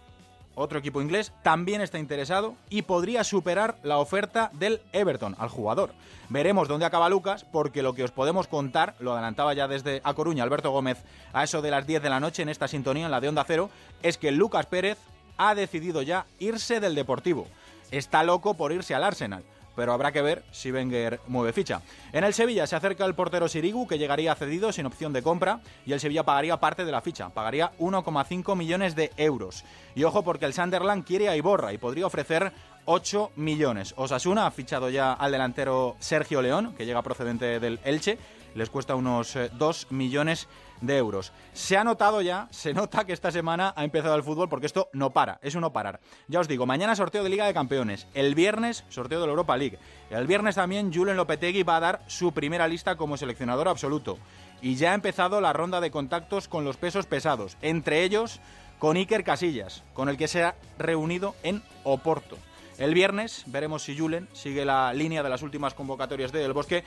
otro 0.55 0.79
equipo 0.79 1.01
inglés, 1.01 1.31
también 1.43 1.81
está 1.81 1.99
interesado 1.99 2.55
y 2.69 2.81
podría 2.83 3.23
superar 3.23 3.77
la 3.83 3.97
oferta 3.97 4.49
del 4.53 4.81
Everton 4.93 5.35
al 5.37 5.49
jugador. 5.49 5.91
Veremos 6.29 6.67
dónde 6.67 6.85
acaba 6.85 7.09
Lucas, 7.09 7.45
porque 7.45 7.83
lo 7.83 7.93
que 7.93 8.03
os 8.03 8.11
podemos 8.11 8.47
contar, 8.47 8.95
lo 8.99 9.13
adelantaba 9.13 9.53
ya 9.53 9.67
desde 9.67 10.01
A 10.03 10.13
Coruña 10.13 10.43
Alberto 10.43 10.71
Gómez 10.71 11.03
a 11.33 11.43
eso 11.43 11.61
de 11.61 11.71
las 11.71 11.85
10 11.85 12.01
de 12.01 12.09
la 12.09 12.19
noche 12.19 12.41
en 12.41 12.49
esta 12.49 12.67
sintonía, 12.67 13.05
en 13.05 13.11
la 13.11 13.21
de 13.21 13.29
Onda 13.29 13.43
Cero, 13.45 13.69
es 14.01 14.17
que 14.17 14.31
Lucas 14.31 14.65
Pérez 14.65 14.97
ha 15.37 15.53
decidido 15.53 16.01
ya 16.01 16.25
irse 16.39 16.79
del 16.79 16.95
Deportivo. 16.95 17.47
Está 17.91 18.23
loco 18.23 18.55
por 18.55 18.71
irse 18.71 18.95
al 18.95 19.03
Arsenal 19.03 19.43
pero 19.75 19.93
habrá 19.93 20.11
que 20.11 20.21
ver 20.21 20.43
si 20.51 20.71
Wenger 20.71 21.19
mueve 21.27 21.53
ficha. 21.53 21.81
En 22.13 22.23
el 22.23 22.33
Sevilla 22.33 22.67
se 22.67 22.75
acerca 22.75 23.05
el 23.05 23.15
portero 23.15 23.47
Sirigu, 23.47 23.87
que 23.87 23.97
llegaría 23.97 24.35
cedido 24.35 24.71
sin 24.71 24.85
opción 24.85 25.13
de 25.13 25.21
compra, 25.21 25.61
y 25.85 25.93
el 25.93 25.99
Sevilla 25.99 26.23
pagaría 26.23 26.59
parte 26.59 26.85
de 26.85 26.91
la 26.91 27.01
ficha, 27.01 27.29
pagaría 27.29 27.71
1,5 27.79 28.55
millones 28.55 28.95
de 28.95 29.11
euros. 29.17 29.63
Y 29.95 30.03
ojo 30.03 30.23
porque 30.23 30.45
el 30.45 30.53
Sunderland 30.53 31.05
quiere 31.05 31.29
a 31.29 31.35
Iborra 31.35 31.73
y 31.73 31.77
podría 31.77 32.05
ofrecer 32.07 32.51
8 32.85 33.31
millones. 33.35 33.93
Osasuna 33.97 34.45
ha 34.45 34.51
fichado 34.51 34.89
ya 34.89 35.13
al 35.13 35.31
delantero 35.31 35.95
Sergio 35.99 36.41
León, 36.41 36.73
que 36.77 36.85
llega 36.85 37.01
procedente 37.01 37.59
del 37.59 37.79
Elche, 37.83 38.17
les 38.53 38.69
cuesta 38.69 38.95
unos 38.95 39.37
2 39.53 39.83
eh, 39.83 39.87
millones 39.93 40.47
de 40.47 40.64
euros. 40.87 41.31
Se 41.53 41.77
ha 41.77 41.83
notado 41.83 42.21
ya, 42.21 42.47
se 42.51 42.73
nota 42.73 43.05
que 43.05 43.13
esta 43.13 43.31
semana 43.31 43.73
ha 43.75 43.83
empezado 43.83 44.15
el 44.15 44.23
fútbol 44.23 44.49
porque 44.49 44.65
esto 44.65 44.89
no 44.93 45.11
para, 45.11 45.39
es 45.41 45.55
uno 45.55 45.73
parar. 45.73 45.99
Ya 46.27 46.39
os 46.39 46.47
digo, 46.47 46.65
mañana 46.65 46.95
sorteo 46.95 47.23
de 47.23 47.29
Liga 47.29 47.45
de 47.45 47.53
Campeones, 47.53 48.07
el 48.13 48.35
viernes 48.35 48.83
sorteo 48.89 49.19
de 49.19 49.27
la 49.27 49.31
Europa 49.31 49.57
League. 49.57 49.79
El 50.09 50.27
viernes 50.27 50.55
también 50.55 50.93
Julen 50.93 51.17
Lopetegui 51.17 51.63
va 51.63 51.77
a 51.77 51.81
dar 51.81 52.01
su 52.07 52.33
primera 52.33 52.67
lista 52.67 52.95
como 52.95 53.17
seleccionador 53.17 53.67
absoluto. 53.67 54.17
Y 54.61 54.75
ya 54.75 54.91
ha 54.91 54.95
empezado 54.95 55.41
la 55.41 55.53
ronda 55.53 55.81
de 55.81 55.91
contactos 55.91 56.47
con 56.47 56.65
los 56.65 56.77
pesos 56.77 57.05
pesados, 57.05 57.57
entre 57.61 58.03
ellos 58.03 58.39
con 58.79 58.97
Iker 58.97 59.23
Casillas, 59.23 59.83
con 59.93 60.09
el 60.09 60.17
que 60.17 60.27
se 60.27 60.43
ha 60.43 60.55
reunido 60.77 61.35
en 61.43 61.61
Oporto. 61.83 62.37
El 62.77 62.93
viernes 62.93 63.43
veremos 63.47 63.83
si 63.83 63.97
Julen 63.97 64.27
sigue 64.33 64.65
la 64.65 64.93
línea 64.93 65.23
de 65.23 65.29
las 65.29 65.41
últimas 65.41 65.73
convocatorias 65.73 66.31
de 66.31 66.39
Del 66.39 66.53
Bosque 66.53 66.83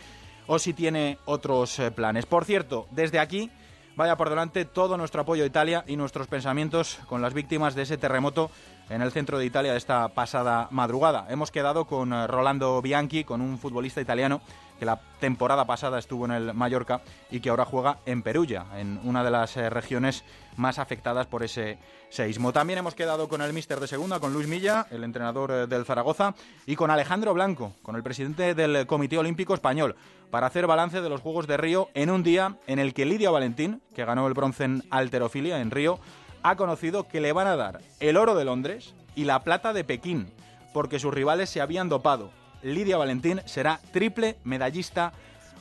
o 0.47 0.59
si 0.59 0.75
tiene 0.75 1.19
otros 1.25 1.79
eh, 1.79 1.91
planes. 1.91 2.27
Por 2.27 2.45
cierto, 2.45 2.87
desde 2.91 3.19
aquí 3.19 3.51
vaya 3.99 4.17
por 4.17 4.31
delante 4.31 4.65
todo 4.65 4.97
nuestro 4.97 5.23
apoyo 5.23 5.43
a 5.43 5.47
Italia 5.47 5.83
y 5.89 5.97
nuestros 5.97 6.29
pensamientos 6.29 7.01
con 7.09 7.21
las 7.21 7.35
víctimas 7.35 7.75
de 7.75 7.83
ese 7.83 7.99
terremoto 7.99 8.49
en 8.89 9.03
el 9.03 9.13
centro 9.13 9.39
de 9.39 9.47
Italia 9.47 9.73
de 9.73 9.79
esta 9.79 10.09
pasada 10.09 10.69
madrugada. 10.71 11.27
Hemos 11.29 11.51
quedado 11.51 11.85
con 11.85 12.13
eh, 12.13 12.27
Rolando 12.27 12.81
Bianchi, 12.81 13.25
con 13.25 13.41
un 13.41 13.59
futbolista 13.59 14.01
italiano 14.01 14.41
que 14.79 14.87
la 14.87 15.01
temporada 15.19 15.65
pasada 15.67 15.99
estuvo 15.99 16.25
en 16.25 16.31
el 16.31 16.55
Mallorca 16.55 17.01
y 17.31 17.41
que 17.41 17.51
ahora 17.51 17.65
juega 17.65 17.99
en 18.07 18.23
Perugia, 18.23 18.67
en 18.77 19.01
una 19.03 19.25
de 19.25 19.31
las 19.31 19.57
eh, 19.57 19.69
regiones 19.69 20.25
más 20.57 20.79
afectadas 20.79 21.27
por 21.27 21.43
ese 21.43 21.79
seismo. 22.11 22.53
También 22.53 22.79
hemos 22.79 22.95
quedado 22.95 23.29
con 23.29 23.43
el 23.43 23.53
míster 23.53 23.81
de 23.81 23.89
segunda, 23.89 24.21
con 24.21 24.33
Luis 24.33 24.47
Milla, 24.47 24.87
el 24.91 25.05
entrenador 25.05 25.51
eh, 25.51 25.67
del 25.67 25.85
Zaragoza, 25.85 26.35
y 26.65 26.77
con 26.77 26.91
Alejandro 26.91 27.35
Blanco, 27.35 27.75
con 27.83 27.97
el 27.97 28.03
presidente 28.03 28.55
del 28.55 28.87
Comité 28.87 29.19
Olímpico 29.19 29.55
Español, 29.55 29.97
para 30.31 30.47
hacer 30.47 30.67
balance 30.67 31.01
de 31.01 31.09
los 31.09 31.21
Juegos 31.21 31.47
de 31.47 31.57
Río 31.57 31.89
en 31.95 32.11
un 32.11 32.23
día 32.23 32.57
en 32.67 32.79
el 32.79 32.95
que 32.95 33.05
Lidia 33.05 33.31
Valentín, 33.31 33.83
que 33.95 34.05
ganó 34.05 34.27
el 34.29 34.35
bronce 34.35 34.65
en 34.65 34.85
alterofilia 34.91 35.61
en 35.61 35.71
Río, 35.71 35.99
ha 36.43 36.57
conocido 36.57 37.09
que 37.09 37.21
le 37.21 37.33
van 37.33 37.47
a 37.47 37.57
dar 37.57 37.81
el 38.01 38.17
oro 38.17 38.35
de 38.35 38.45
Londres 38.45 38.95
y 39.15 39.25
la 39.25 39.43
plata 39.43 39.73
de 39.73 39.85
Pekín, 39.85 40.31
porque 40.73 40.99
sus 40.99 41.13
rivales 41.13 41.51
se 41.51 41.61
habían 41.61 41.89
dopado. 41.89 42.31
Lidia 42.63 42.97
Valentín 42.97 43.41
será 43.47 43.81
triple 43.93 44.37
medallista 44.45 45.13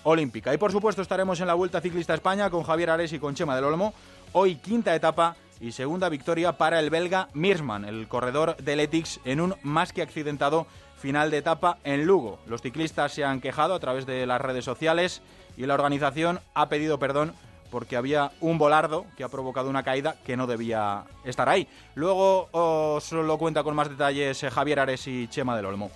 olímpica. 0.04 0.54
Y 0.54 0.58
por 0.58 0.72
supuesto 0.72 1.02
estaremos 1.02 1.40
en 1.42 1.48
la 1.48 1.54
Vuelta 1.54 1.82
Ciclista 1.82 2.14
España 2.14 2.50
con 2.50 2.64
Javier 2.64 2.90
Ares 2.90 3.14
y 3.14 3.20
con 3.20 3.36
Chema 3.36 3.56
del 3.56 3.66
Olmo. 3.66 3.94
Hoy 4.34 4.56
quinta 4.56 4.96
etapa 4.96 5.36
y 5.60 5.72
segunda 5.72 6.10
victoria 6.10 6.54
para 6.54 6.80
el 6.80 6.90
belga 6.90 7.30
Mirsman, 7.34 7.86
el 7.86 8.08
corredor 8.08 8.58
del 8.58 8.80
Etix, 8.80 9.20
en 9.26 9.42
un 9.42 9.56
más 9.64 9.94
que 9.94 10.02
accidentado 10.02 10.68
final 10.98 11.32
de 11.32 11.38
etapa 11.38 11.78
en 11.84 12.06
Lugo. 12.06 12.40
Los 12.48 12.62
ciclistas 12.62 13.14
se 13.14 13.24
han 13.24 13.42
quejado 13.42 13.74
a 13.74 13.80
través 13.80 14.06
de 14.06 14.26
las 14.26 14.42
redes 14.42 14.66
sociales 14.66 15.22
y 15.56 15.66
la 15.66 15.74
organización 15.74 16.40
ha 16.54 16.70
pedido 16.70 17.00
perdón 17.00 17.34
porque 17.70 17.98
había 17.98 18.32
un 18.42 18.58
volardo 18.58 19.06
que 19.16 19.24
ha 19.24 19.30
provocado 19.30 19.70
una 19.70 19.84
caída 19.84 20.16
que 20.26 20.38
no 20.38 20.48
debía 20.48 21.06
estar 21.24 21.50
ahí. 21.50 21.68
Luego 21.96 22.50
os 22.52 23.12
lo 23.12 23.38
cuenta 23.38 23.64
con 23.64 23.76
más 23.76 23.90
detalles 23.90 24.44
eh, 24.44 24.50
Javier 24.50 24.80
Ares 24.80 25.08
y 25.08 25.28
Chema 25.28 25.56
del 25.56 25.66
Olmo. 25.66 25.92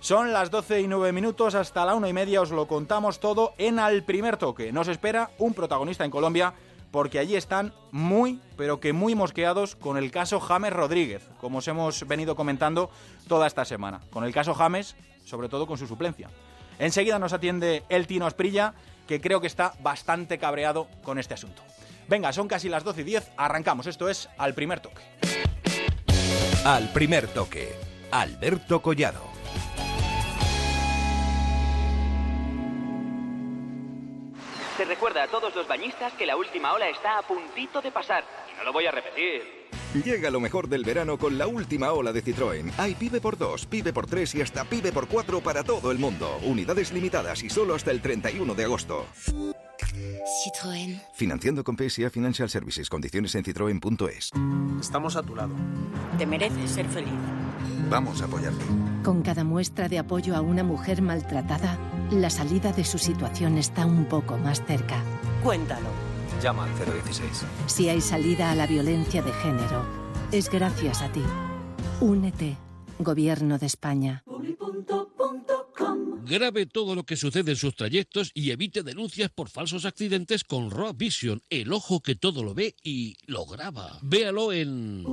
Son 0.00 0.32
las 0.32 0.50
12 0.50 0.82
y 0.82 0.88
9 0.88 1.12
minutos, 1.12 1.54
hasta 1.54 1.84
la 1.84 1.94
una 1.94 2.08
y 2.08 2.12
media 2.12 2.40
os 2.40 2.50
lo 2.50 2.68
contamos 2.68 3.18
todo 3.18 3.54
en 3.58 3.78
Al 3.78 4.04
Primer 4.04 4.36
Toque. 4.36 4.72
Nos 4.72 4.88
espera 4.88 5.30
un 5.38 5.54
protagonista 5.54 6.04
en 6.04 6.10
Colombia 6.10 6.54
porque 6.90 7.18
allí 7.18 7.34
están 7.34 7.72
muy, 7.90 8.40
pero 8.56 8.78
que 8.78 8.92
muy 8.92 9.14
mosqueados 9.14 9.74
con 9.74 9.96
el 9.96 10.10
caso 10.10 10.38
James 10.40 10.72
Rodríguez, 10.72 11.28
como 11.40 11.58
os 11.58 11.68
hemos 11.68 12.06
venido 12.06 12.36
comentando 12.36 12.90
toda 13.26 13.46
esta 13.46 13.64
semana. 13.64 14.00
Con 14.10 14.24
el 14.24 14.32
caso 14.32 14.54
James, 14.54 14.96
sobre 15.24 15.48
todo 15.48 15.66
con 15.66 15.78
su 15.78 15.86
suplencia. 15.86 16.30
Enseguida 16.78 17.18
nos 17.18 17.32
atiende 17.32 17.82
el 17.88 18.06
Tino 18.06 18.26
Asprilla 18.26 18.74
que 19.06 19.20
creo 19.20 19.40
que 19.40 19.46
está 19.46 19.74
bastante 19.80 20.38
cabreado 20.38 20.88
con 21.02 21.18
este 21.18 21.34
asunto. 21.34 21.62
Venga, 22.08 22.32
son 22.32 22.48
casi 22.48 22.68
las 22.68 22.84
12 22.84 23.00
y 23.00 23.04
10, 23.04 23.32
arrancamos. 23.36 23.86
Esto 23.86 24.08
es 24.08 24.28
Al 24.38 24.54
Primer 24.54 24.80
Toque. 24.80 25.02
Al 26.64 26.92
Primer 26.92 27.28
Toque 27.28 27.74
Alberto 28.10 28.80
Collado. 28.80 29.22
Se 34.76 34.84
recuerda 34.84 35.22
a 35.22 35.28
todos 35.28 35.54
los 35.54 35.66
bañistas 35.66 36.12
que 36.12 36.26
la 36.26 36.36
última 36.36 36.72
ola 36.72 36.88
está 36.88 37.18
a 37.18 37.22
puntito 37.22 37.80
de 37.80 37.90
pasar. 37.90 38.24
Y 38.52 38.58
no 38.58 38.64
lo 38.64 38.72
voy 38.72 38.86
a 38.86 38.90
repetir. 38.90 39.65
Llega 40.04 40.30
lo 40.30 40.40
mejor 40.40 40.68
del 40.68 40.84
verano 40.84 41.18
con 41.18 41.38
la 41.38 41.46
última 41.46 41.92
ola 41.92 42.12
de 42.12 42.22
Citroën. 42.22 42.70
Hay 42.76 42.94
pibe 42.94 43.20
por 43.20 43.38
2, 43.38 43.66
pibe 43.66 43.92
por 43.92 44.06
3 44.06 44.34
y 44.34 44.42
hasta 44.42 44.64
pibe 44.64 44.92
por 44.92 45.08
4 45.08 45.40
para 45.40 45.64
todo 45.64 45.90
el 45.90 45.98
mundo. 45.98 46.38
Unidades 46.44 46.92
limitadas 46.92 47.42
y 47.42 47.50
solo 47.50 47.74
hasta 47.74 47.90
el 47.90 48.00
31 48.00 48.54
de 48.54 48.64
agosto. 48.64 49.06
Citroën. 50.44 51.00
Financiando 51.14 51.64
con 51.64 51.76
PSA 51.76 52.10
Financial 52.10 52.48
Services. 52.48 52.88
Condiciones 52.88 53.34
en 53.34 53.44
citroen.es. 53.44 54.32
Estamos 54.80 55.16
a 55.16 55.22
tu 55.22 55.34
lado. 55.34 55.54
Te 56.18 56.26
mereces 56.26 56.70
ser 56.70 56.86
feliz. 56.86 57.12
Vamos 57.88 58.20
a 58.20 58.26
apoyarte. 58.26 58.64
Con 59.02 59.22
cada 59.22 59.44
muestra 59.44 59.88
de 59.88 59.98
apoyo 59.98 60.34
a 60.34 60.40
una 60.40 60.64
mujer 60.64 61.00
maltratada, 61.00 61.78
la 62.10 62.30
salida 62.30 62.72
de 62.72 62.84
su 62.84 62.98
situación 62.98 63.56
está 63.58 63.86
un 63.86 64.06
poco 64.06 64.36
más 64.36 64.64
cerca. 64.66 65.02
Cuéntalo. 65.42 66.05
Llama 66.42 66.64
al 66.64 66.70
016. 67.04 67.44
Si 67.66 67.88
hay 67.88 68.00
salida 68.00 68.50
a 68.50 68.54
la 68.54 68.66
violencia 68.66 69.22
de 69.22 69.32
género, 69.32 69.84
es 70.32 70.50
gracias 70.50 71.02
a 71.02 71.10
ti. 71.10 71.22
Únete. 72.00 72.56
Gobierno 72.98 73.58
de 73.58 73.66
España. 73.66 74.24
Grabe 76.28 76.66
todo 76.66 76.94
lo 76.94 77.04
que 77.04 77.16
sucede 77.16 77.52
en 77.52 77.56
sus 77.56 77.76
trayectos 77.76 78.32
y 78.34 78.50
evite 78.50 78.82
denuncias 78.82 79.30
por 79.30 79.48
falsos 79.48 79.84
accidentes 79.84 80.42
con 80.42 80.70
Raw 80.70 80.92
Vision, 80.92 81.40
el 81.50 81.72
ojo 81.72 82.00
que 82.00 82.16
todo 82.16 82.42
lo 82.42 82.52
ve 82.52 82.74
y 82.82 83.16
lo 83.26 83.46
graba. 83.46 83.98
Véalo 84.02 84.52
en... 84.52 85.04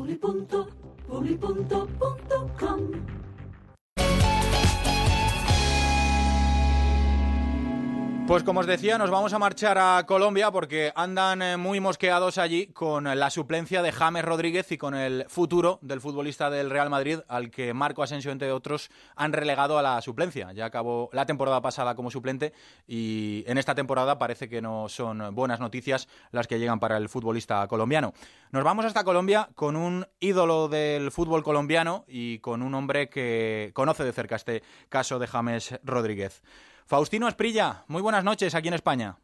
Pues 8.25 8.43
como 8.43 8.61
os 8.61 8.65
decía, 8.65 8.97
nos 8.97 9.11
vamos 9.11 9.33
a 9.33 9.37
marchar 9.37 9.77
a 9.77 10.05
Colombia 10.07 10.49
porque 10.49 10.93
andan 10.95 11.41
eh, 11.41 11.57
muy 11.57 11.81
mosqueados 11.81 12.37
allí 12.37 12.67
con 12.67 13.03
la 13.03 13.29
suplencia 13.29 13.81
de 13.81 13.91
James 13.91 14.23
Rodríguez 14.23 14.71
y 14.71 14.77
con 14.77 14.95
el 14.95 15.25
futuro 15.27 15.77
del 15.81 15.99
futbolista 15.99 16.49
del 16.49 16.69
Real 16.69 16.89
Madrid, 16.89 17.19
al 17.27 17.51
que 17.51 17.73
Marco 17.73 18.01
Asensio, 18.01 18.31
entre 18.31 18.53
otros, 18.53 18.89
han 19.17 19.33
relegado 19.33 19.77
a 19.77 19.81
la 19.81 20.01
suplencia. 20.01 20.53
Ya 20.53 20.65
acabó 20.65 21.09
la 21.11 21.25
temporada 21.25 21.61
pasada 21.61 21.95
como 21.95 22.09
suplente 22.09 22.53
y 22.87 23.43
en 23.45 23.57
esta 23.57 23.75
temporada 23.75 24.17
parece 24.17 24.47
que 24.47 24.61
no 24.61 24.87
son 24.87 25.35
buenas 25.35 25.59
noticias 25.59 26.07
las 26.31 26.47
que 26.47 26.59
llegan 26.59 26.79
para 26.79 26.95
el 26.95 27.09
futbolista 27.09 27.67
colombiano. 27.67 28.13
Nos 28.51 28.63
vamos 28.63 28.85
hasta 28.85 29.03
Colombia 29.03 29.49
con 29.53 29.75
un 29.75 30.07
ídolo 30.21 30.69
del 30.69 31.11
fútbol 31.11 31.43
colombiano 31.43 32.05
y 32.07 32.39
con 32.39 32.61
un 32.61 32.73
hombre 32.73 33.09
que 33.09 33.71
conoce 33.73 34.05
de 34.05 34.13
cerca 34.13 34.37
este 34.37 34.63
caso 34.87 35.19
de 35.19 35.27
James 35.27 35.77
Rodríguez. 35.83 36.41
Faustino 36.85 37.27
Esprilla, 37.27 37.83
muy 37.87 38.01
buenas 38.01 38.23
noches 38.23 38.55
aquí 38.55 38.67
en 38.67 38.73
España. 38.73 39.15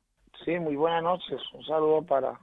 Sí, 0.46 0.58
muy 0.60 0.75
buenas 0.75 1.04
noches. 1.04 1.42
Un 1.54 1.63
saludo 1.66 2.01
para 2.04 2.39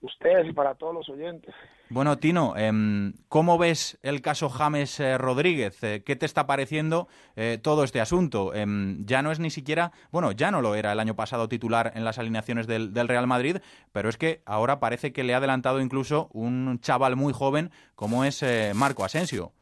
ustedes 0.00 0.48
y 0.48 0.52
para 0.52 0.74
todos 0.74 0.94
los 0.94 1.08
oyentes. 1.08 1.54
Bueno, 1.88 2.16
Tino, 2.16 2.56
em, 2.56 3.12
¿cómo 3.28 3.58
ves 3.58 3.98
el 4.02 4.22
caso 4.22 4.48
James 4.48 4.98
eh, 4.98 5.18
Rodríguez? 5.18 5.82
Eh, 5.84 6.02
¿Qué 6.04 6.16
te 6.16 6.24
está 6.24 6.46
pareciendo 6.46 7.06
eh, 7.36 7.58
todo 7.62 7.84
este 7.84 8.00
asunto? 8.00 8.54
Em, 8.54 9.04
ya 9.04 9.20
no 9.22 9.30
es 9.30 9.40
ni 9.40 9.50
siquiera, 9.50 9.92
bueno, 10.10 10.32
ya 10.32 10.50
no 10.50 10.62
lo 10.62 10.74
era 10.74 10.92
el 10.92 11.00
año 11.00 11.14
pasado 11.14 11.48
titular 11.48 11.92
en 11.94 12.04
las 12.04 12.18
alineaciones 12.18 12.66
del, 12.66 13.08
Real 13.08 13.26
Madrid, 13.26 13.58
pero 13.92 14.08
es 14.08 14.16
que 14.16 14.42
ahora 14.46 14.80
parece 14.80 15.12
que 15.12 15.22
le 15.22 15.34
ha 15.34 15.36
adelantado 15.36 15.80
incluso 15.80 16.28
un 16.32 16.80
chaval 16.80 17.14
muy 17.14 17.34
joven 17.34 17.70
como 17.94 18.24
es 18.24 18.42
Marco 18.74 19.04
Asensio. 19.04 19.52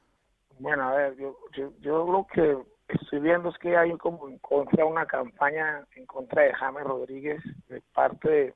Bueno, 0.60 0.88
a 0.88 0.92
ver, 0.92 1.16
yo, 1.16 1.36
yo, 1.56 1.72
yo 1.80 2.06
creo 2.06 2.26
que 2.32 2.70
estoy 2.92 3.20
viendo 3.20 3.50
es 3.50 3.58
que 3.58 3.76
hay 3.76 3.92
como 3.92 4.28
en 4.28 4.38
contra 4.38 4.84
una 4.84 5.06
campaña 5.06 5.84
en 5.94 6.06
contra 6.06 6.42
de 6.42 6.54
James 6.54 6.84
Rodríguez 6.84 7.42
de 7.68 7.82
parte 7.92 8.54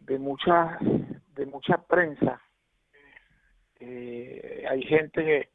de, 0.00 0.18
mucha 0.18 0.78
de 0.80 1.46
mucha 1.46 1.78
prensa. 1.78 2.40
Eh, 3.80 4.64
hay 4.68 4.82
gente 4.82 5.24
que 5.24 5.48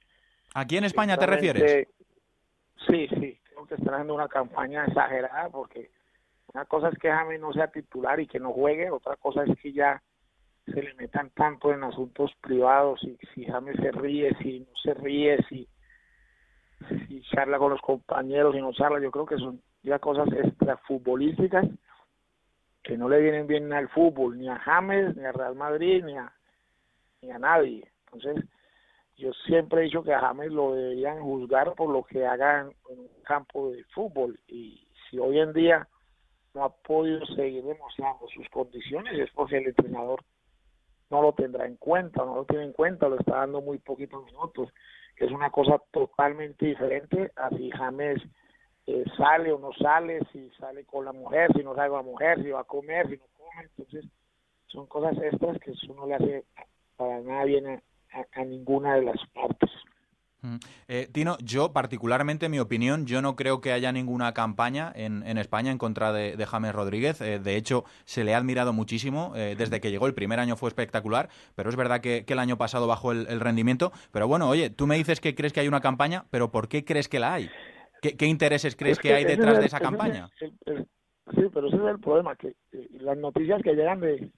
aquí 0.54 0.78
en 0.78 0.84
España 0.84 1.18
te 1.18 1.26
refieres 1.26 1.88
sí 2.88 3.08
sí 3.08 3.40
creo 3.44 3.66
que 3.66 3.76
están 3.76 3.94
haciendo 3.94 4.14
una 4.14 4.28
campaña 4.28 4.86
exagerada 4.86 5.50
porque 5.50 5.90
una 6.54 6.66
cosa 6.66 6.90
es 6.90 7.00
que 7.00 7.10
James 7.10 7.40
no 7.40 7.54
sea 7.54 7.72
titular 7.72 8.20
y 8.20 8.28
que 8.28 8.40
no 8.40 8.52
juegue 8.52 8.92
otra 8.92 9.16
cosa 9.16 9.44
es 9.44 9.58
que 9.60 9.72
ya 9.72 10.02
se 10.66 10.84
le 10.84 10.94
metan 10.96 11.30
tanto 11.32 11.74
en 11.74 11.84
asuntos 11.84 12.32
privados 12.42 13.04
y 13.04 13.18
si 13.34 13.46
James 13.46 13.78
se 13.78 13.92
ríe 13.92 14.36
si 14.42 14.60
no 14.60 14.76
se 14.84 14.94
ríe 14.94 15.44
si 15.48 15.68
si 16.88 17.22
charla 17.24 17.58
con 17.58 17.72
los 17.72 17.82
compañeros 17.82 18.56
y 18.56 18.62
no 18.62 18.74
charla, 18.74 19.00
yo 19.00 19.12
creo 19.12 19.26
que 19.26 19.38
son 19.38 19.62
ya 19.84 20.00
cosas 20.00 20.28
extrafutbolísticas 20.32 21.66
que 22.84 22.98
no 22.98 23.10
le 23.10 23.20
vienen 23.20 23.48
bien 23.48 23.72
al 23.74 23.90
fútbol, 23.90 24.38
ni 24.38 24.50
a 24.50 24.58
James, 24.60 25.16
ni 25.16 25.26
a 25.26 25.32
Real 25.32 25.56
Madrid, 25.56 26.04
ni 26.04 26.18
a, 26.18 26.32
ni 27.22 27.32
a 27.32 27.38
nadie. 27.38 27.88
Entonces, 28.06 28.46
yo 29.18 29.32
siempre 29.46 29.82
he 29.82 29.84
dicho 29.86 30.04
que 30.04 30.14
a 30.14 30.22
James 30.22 30.52
lo 30.52 30.74
deberían 30.74 31.20
juzgar 31.22 31.74
por 31.76 31.90
lo 31.90 32.04
que 32.04 32.26
hagan 32.26 32.72
en 32.90 33.00
un 33.00 33.10
campo 33.24 33.72
de 33.72 33.84
fútbol. 33.94 34.40
Y 34.48 34.88
si 35.10 35.20
hoy 35.20 35.40
en 35.40 35.54
día 35.54 35.88
no 36.54 36.64
ha 36.64 36.70
podido 36.70 37.26
seguir 37.28 37.64
demostrando 37.64 38.28
sus 38.34 38.48
condiciones, 38.50 39.20
es 39.20 39.30
porque 39.32 39.58
el 39.58 39.68
entrenador 39.68 40.24
no 41.10 41.22
lo 41.22 41.34
tendrá 41.34 41.66
en 41.66 41.76
cuenta, 41.78 42.24
no 42.24 42.36
lo 42.36 42.46
tiene 42.46 42.66
en 42.66 42.74
cuenta, 42.74 43.10
lo 43.10 43.20
está 43.20 43.38
dando 43.38 43.62
muy 43.62 43.80
poquitos 43.80 44.24
minutos 44.26 44.70
es 45.20 45.32
una 45.32 45.50
cosa 45.50 45.82
totalmente 45.92 46.66
diferente 46.66 47.32
a 47.36 47.50
si 47.50 47.70
James 47.72 48.22
eh, 48.88 49.04
sale 49.18 49.52
o 49.52 49.60
no 49.60 49.72
sale, 49.74 50.22
si 50.32 50.50
sale 50.52 50.86
con 50.86 51.06
la 51.06 51.12
mujer, 51.12 51.52
si 51.54 51.64
no 51.64 51.76
sale 51.76 51.90
con 51.90 51.98
la 51.98 52.12
mujer, 52.12 52.42
si 52.42 52.50
va 52.50 52.62
a 52.62 52.64
comer, 52.64 53.08
si 53.08 53.18
no 53.18 53.26
come. 53.34 53.64
Entonces, 53.64 54.06
son 54.68 54.88
cosas 54.88 55.18
estas 55.22 55.60
que 55.60 55.72
eso 55.72 55.94
no 55.94 56.08
le 56.08 56.16
hace 56.16 56.46
para 56.96 57.20
nada 57.20 57.44
bien 57.44 57.82
a 58.32 58.46
ninguna 58.46 58.96
de 58.96 59.04
las 59.04 59.20
partes. 59.34 59.70
Eh, 60.88 61.10
Tino, 61.12 61.38
yo 61.44 61.74
particularmente, 61.74 62.46
en 62.46 62.52
mi 62.52 62.60
opinión, 62.60 63.06
yo 63.06 63.22
no 63.22 63.36
creo 63.36 63.60
que 63.60 63.74
haya 63.74 63.92
ninguna 63.92 64.34
campaña 64.34 64.92
en, 64.96 65.38
España 65.38 65.72
en 65.72 65.78
contra 65.78 66.14
de, 66.14 66.46
James 66.46 66.74
Rodríguez. 66.74 67.22
Eh, 67.22 67.40
de 67.40 67.56
hecho, 67.58 67.84
se 68.06 68.24
le 68.24 68.34
ha 68.34 68.38
admirado 68.38 68.74
muchísimo. 68.74 69.34
Eh, 69.36 69.56
desde 69.58 69.82
que 69.82 69.92
llegó 69.92 70.08
el 70.08 70.14
primer 70.14 70.40
año 70.40 70.56
fue 70.56 70.70
espectacular, 70.70 71.30
pero 71.56 71.70
es 71.70 71.76
verdad 71.76 72.02
que, 72.02 72.26
el 72.28 72.40
año 72.40 72.58
pasado 72.58 72.88
bajó 72.88 73.12
el, 73.12 73.40
rendimiento. 73.40 73.92
Pero 74.12 74.28
bueno, 74.28 74.48
oye, 74.48 74.70
tú 74.70 74.88
me 74.88 74.96
dices 74.96 75.20
que 75.20 75.36
crees 75.36 75.52
que 75.52 75.60
hay 75.60 75.68
una 75.68 75.82
campaña, 75.82 76.26
pero 76.30 76.52
¿por 76.52 76.68
qué 76.68 76.86
crees 76.86 77.10
que 77.10 77.20
la 77.20 77.34
hay? 77.34 77.50
¿Qué, 78.02 78.26
intereses 78.26 78.76
crees 78.76 78.98
que, 78.98 79.14
hay 79.14 79.26
detrás 79.26 79.60
de 79.60 79.66
esa 79.66 79.80
campaña? 79.80 80.30
sí, 80.38 81.44
pero 81.54 81.68
ese 81.68 81.76
es 81.76 81.84
el 81.84 82.00
problema, 82.00 82.36
que 82.36 82.56
las 83.02 83.18
noticias 83.18 83.62
que 83.62 83.74
llegan 83.74 84.00
de... 84.00 84.32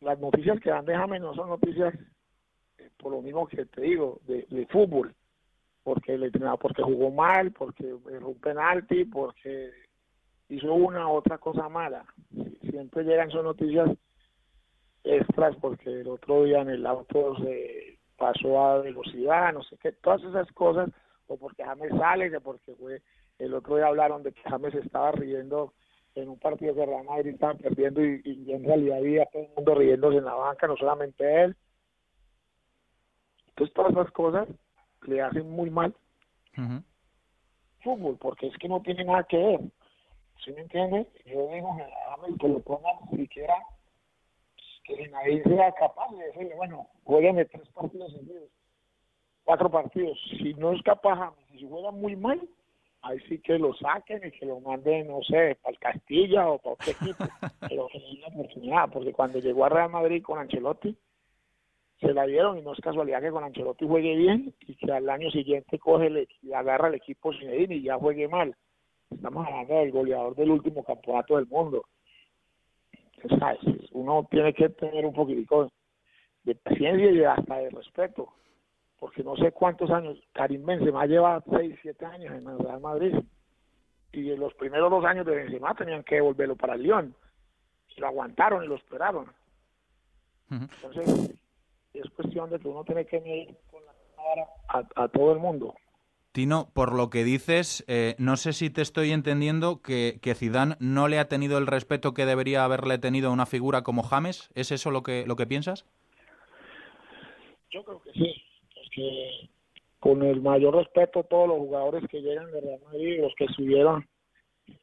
Las 0.00 0.18
noticias 0.18 0.60
que 0.60 0.70
dan 0.70 0.84
de 0.84 0.94
James 0.94 1.22
no 1.22 1.34
son 1.34 1.48
noticias 1.48 1.94
por 3.00 3.12
lo 3.12 3.22
mismo 3.22 3.46
que 3.46 3.64
te 3.66 3.80
digo, 3.80 4.20
de, 4.26 4.66
fútbol, 4.70 5.14
porque 5.82 6.14
el 6.14 6.24
entrenador, 6.24 6.58
porque 6.58 6.82
jugó 6.82 7.10
mal, 7.10 7.52
porque 7.52 7.94
erró 8.10 8.28
un 8.28 8.40
penalti, 8.40 9.04
porque 9.04 9.70
hizo 10.48 10.72
una 10.74 11.08
u 11.08 11.12
otra 11.12 11.38
cosa 11.38 11.68
mala. 11.68 12.04
Siempre 12.68 13.04
llegan 13.04 13.30
sus 13.30 13.42
noticias 13.42 13.90
extras 15.02 15.56
porque 15.60 16.00
el 16.00 16.08
otro 16.08 16.44
día 16.44 16.60
en 16.60 16.68
el 16.68 16.86
auto 16.86 17.36
se 17.38 17.98
pasó 18.16 18.60
a 18.60 18.78
velocidad, 18.80 19.52
no 19.54 19.62
sé 19.62 19.76
qué, 19.78 19.92
todas 19.92 20.22
esas 20.22 20.50
cosas, 20.52 20.90
o 21.26 21.38
porque 21.38 21.64
James 21.64 21.90
sale, 21.98 22.30
que 22.30 22.40
porque 22.40 22.74
fue, 22.74 23.00
el 23.38 23.54
otro 23.54 23.76
día 23.76 23.86
hablaron 23.86 24.22
de 24.22 24.32
que 24.32 24.42
James 24.42 24.74
estaba 24.74 25.12
riendo 25.12 25.72
en 26.14 26.28
un 26.28 26.38
partido 26.38 26.74
que 26.74 26.84
Real 26.84 27.04
Madrid 27.04 27.32
estaba 27.32 27.54
perdiendo 27.54 28.04
y 28.04 28.52
en 28.52 28.64
realidad 28.64 28.98
había 28.98 29.26
todo 29.26 29.42
el 29.42 29.48
mundo 29.56 29.74
riéndose 29.74 30.18
en 30.18 30.24
la 30.24 30.34
banca, 30.34 30.66
no 30.66 30.76
solamente 30.76 31.44
él. 31.44 31.56
Entonces 33.60 33.74
todas 33.74 33.92
esas 33.92 34.10
cosas 34.12 34.48
le 35.06 35.20
hacen 35.20 35.50
muy 35.50 35.68
mal 35.68 35.94
fútbol, 37.82 38.16
porque 38.18 38.46
es 38.46 38.56
que 38.56 38.68
no 38.68 38.80
tiene 38.80 39.04
nada 39.04 39.22
que 39.24 39.36
ver. 39.36 39.60
¿Sí 40.42 40.50
me 40.52 40.62
entiende? 40.62 41.06
Yo 41.26 41.46
digo 41.48 41.76
que 42.40 42.48
lo 42.48 42.60
pongan 42.60 42.96
siquiera 43.14 43.54
que 44.84 45.08
nadie 45.08 45.42
sea 45.42 45.72
capaz 45.72 46.10
de 46.12 46.24
decirle, 46.24 46.54
bueno, 46.56 46.86
jueguenme 47.04 47.44
tres 47.44 47.68
partidos 47.68 48.10
seguidos, 48.12 48.48
cuatro 49.44 49.70
partidos. 49.70 50.18
Si 50.38 50.54
no 50.54 50.72
es 50.72 50.82
capaz, 50.82 51.34
si 51.52 51.68
juega 51.68 51.90
muy 51.90 52.16
mal, 52.16 52.40
ahí 53.02 53.20
sí 53.28 53.40
que 53.40 53.58
lo 53.58 53.74
saquen 53.74 54.26
y 54.26 54.30
que 54.30 54.46
lo 54.46 54.60
manden, 54.60 55.08
no 55.08 55.22
sé, 55.22 55.58
para 55.60 55.74
el 55.74 55.78
Castilla 55.78 56.48
o 56.48 56.58
para 56.58 56.72
otro 56.76 56.92
equipo, 56.92 57.24
pero 57.68 57.88
que 57.92 57.98
no 57.98 58.26
una 58.26 58.26
oportunidad, 58.28 58.88
porque 58.90 59.12
cuando 59.12 59.38
llegó 59.38 59.66
a 59.66 59.68
Real 59.68 59.90
Madrid 59.90 60.22
con 60.22 60.38
Ancelotti, 60.38 60.96
se 62.00 62.14
la 62.14 62.24
dieron 62.24 62.58
y 62.58 62.62
no 62.62 62.72
es 62.72 62.80
casualidad 62.80 63.20
que 63.20 63.30
con 63.30 63.44
Ancelotti 63.44 63.86
juegue 63.86 64.16
bien 64.16 64.54
y 64.60 64.74
que 64.74 64.90
al 64.90 65.08
año 65.08 65.30
siguiente 65.30 65.78
coge 65.78 66.26
y 66.42 66.52
agarra 66.52 66.88
el 66.88 66.94
equipo 66.94 67.32
sin 67.32 67.70
y 67.70 67.82
ya 67.82 67.96
juegue 67.96 68.26
mal. 68.26 68.54
Estamos 69.10 69.46
hablando 69.46 69.74
del 69.74 69.92
goleador 69.92 70.34
del 70.34 70.50
último 70.50 70.82
campeonato 70.82 71.36
del 71.36 71.46
mundo. 71.46 71.84
Uno 73.92 74.26
tiene 74.30 74.54
que 74.54 74.70
tener 74.70 75.04
un 75.04 75.12
poquitico 75.12 75.70
de 76.44 76.54
paciencia 76.54 77.10
y 77.10 77.22
hasta 77.24 77.56
de 77.58 77.70
respeto. 77.70 78.32
porque 78.98 79.22
no 79.22 79.36
sé 79.36 79.52
cuántos 79.52 79.90
años, 79.90 80.18
Karim 80.32 80.64
Benzema 80.64 81.06
lleva 81.06 81.42
6, 81.50 81.78
7 81.82 82.04
años 82.06 82.34
en 82.34 82.46
el 82.46 82.58
Real 82.58 82.80
Madrid 82.80 83.14
y 84.12 84.30
en 84.30 84.40
los 84.40 84.54
primeros 84.54 84.90
dos 84.90 85.04
años 85.04 85.26
de 85.26 85.34
Benzema 85.34 85.74
tenían 85.74 86.02
que 86.02 86.16
devolverlo 86.16 86.56
para 86.56 86.74
el 86.74 86.82
Lyon 86.82 87.14
y 87.94 88.00
lo 88.00 88.06
aguantaron 88.06 88.64
y 88.64 88.68
lo 88.68 88.76
esperaron. 88.76 89.26
Entonces, 90.50 91.40
es 91.94 92.10
cuestión 92.10 92.50
de 92.50 92.58
que 92.58 92.68
uno 92.68 92.84
tiene 92.84 93.04
que 93.04 93.20
medir 93.20 93.56
con 93.70 93.84
la 93.84 93.92
cámara 94.16 94.48
a, 94.68 95.04
a 95.04 95.08
todo 95.08 95.32
el 95.32 95.38
mundo. 95.38 95.74
Tino, 96.32 96.68
por 96.72 96.94
lo 96.94 97.10
que 97.10 97.24
dices, 97.24 97.84
eh, 97.88 98.14
no 98.18 98.36
sé 98.36 98.52
si 98.52 98.70
te 98.70 98.82
estoy 98.82 99.10
entendiendo 99.10 99.82
que, 99.82 100.20
que 100.22 100.36
Zidane 100.36 100.76
no 100.78 101.08
le 101.08 101.18
ha 101.18 101.28
tenido 101.28 101.58
el 101.58 101.66
respeto 101.66 102.14
que 102.14 102.24
debería 102.24 102.64
haberle 102.64 102.98
tenido 102.98 103.30
a 103.30 103.32
una 103.32 103.46
figura 103.46 103.82
como 103.82 104.04
James. 104.04 104.48
¿Es 104.54 104.70
eso 104.70 104.92
lo 104.92 105.02
que, 105.02 105.24
lo 105.26 105.34
que 105.34 105.48
piensas? 105.48 105.86
Yo 107.72 107.82
creo 107.82 108.00
que 108.02 108.12
sí. 108.12 108.32
Es 108.80 108.90
que 108.94 109.50
con 109.98 110.22
el 110.22 110.40
mayor 110.40 110.76
respeto 110.76 111.24
todos 111.24 111.48
los 111.48 111.58
jugadores 111.58 112.08
que 112.08 112.20
llegan 112.22 112.50
de 112.52 112.60
Real 112.60 112.80
Madrid, 112.84 113.20
los 113.20 113.34
que 113.34 113.46
subieron, 113.48 114.08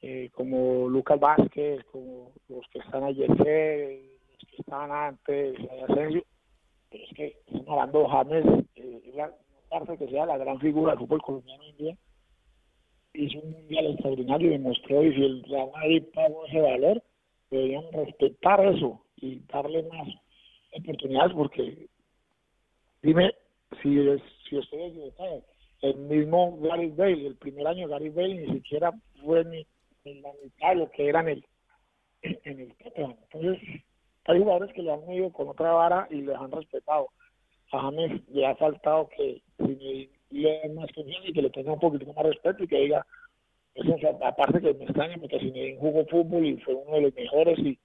eh, 0.01 0.29
como 0.33 0.89
Lucas 0.89 1.17
Vázquez, 1.17 1.81
como 1.93 2.33
los 2.49 2.65
que 2.73 2.79
están 2.79 3.05
ayer, 3.05 3.29
los 3.29 3.37
que 3.39 4.57
estaban 4.57 4.91
antes, 4.91 5.55
es 6.91 7.09
que 7.15 7.35
de 7.55 8.07
James, 8.09 8.45
eh, 8.75 9.11
la, 9.15 9.31
parte 9.69 9.97
que 9.97 10.07
sea 10.07 10.25
la 10.25 10.37
gran 10.37 10.59
figura 10.59 10.91
del 10.91 10.99
fútbol 10.99 11.21
colombiano 11.21 11.63
hoy 11.63 11.73
día, 11.73 11.97
hizo 13.13 13.39
un 13.39 13.51
mundial 13.51 13.87
extraordinario 13.87 14.47
y 14.47 14.51
demostró, 14.51 15.03
y 15.03 15.13
si 15.13 15.23
el 15.23 15.43
Real 15.43 15.69
Madrid 15.73 16.03
pagó 16.13 16.45
ese 16.45 16.61
valor, 16.61 17.03
deberían 17.49 17.83
respetar 17.91 18.65
eso 18.65 19.01
y 19.17 19.39
darle 19.51 19.83
más 19.83 20.07
oportunidades, 20.73 21.33
porque 21.33 21.87
dime 23.01 23.33
si, 23.81 23.99
es, 23.99 24.21
si 24.49 24.57
equivocado, 24.57 25.43
el 25.81 25.97
mismo 25.97 26.57
Gary 26.61 26.89
Bale, 26.91 27.27
el 27.27 27.35
primer 27.35 27.67
año 27.67 27.87
Gary 27.87 28.09
Bale 28.09 28.35
ni 28.35 28.53
siquiera 28.53 28.91
fue 29.23 29.43
ni, 29.45 29.65
ni 30.05 30.21
la 30.21 30.31
mitad 30.43 30.89
que 30.91 31.09
era 31.09 31.21
en 31.21 31.27
el, 31.29 31.45
en 32.21 32.59
el 32.59 32.75
Tottenham. 32.77 33.15
Entonces, 33.23 33.83
hay 34.27 34.39
jugadores 34.39 34.73
que 34.73 34.83
le 34.83 34.91
han 34.91 35.11
ido 35.11 35.31
con 35.31 35.47
otra 35.49 35.71
vara 35.71 36.07
y 36.11 36.21
les 36.21 36.35
han 36.35 36.51
respetado. 36.51 37.09
A 37.71 37.81
James 37.81 38.21
le 38.29 38.45
ha 38.45 38.55
faltado 38.55 39.09
que 39.09 39.41
le 39.57 40.09
den 40.29 40.75
más 40.75 40.91
confianza 40.93 41.27
y 41.27 41.33
que 41.33 41.41
le 41.41 41.49
tenga 41.49 41.73
un 41.73 41.79
poquito 41.79 42.13
más 42.13 42.25
respeto 42.25 42.63
y 42.63 42.67
que 42.67 42.77
diga, 42.77 43.05
eso, 43.73 43.95
aparte 44.23 44.61
que 44.61 44.73
me 44.73 44.85
extraña 44.85 45.17
porque 45.17 45.39
me 45.39 45.77
jugó 45.77 46.05
fútbol 46.05 46.45
y 46.45 46.57
fue 46.57 46.73
uno 46.75 46.95
de 46.95 47.01
los 47.01 47.13
mejores 47.15 47.59
y, 47.59 47.79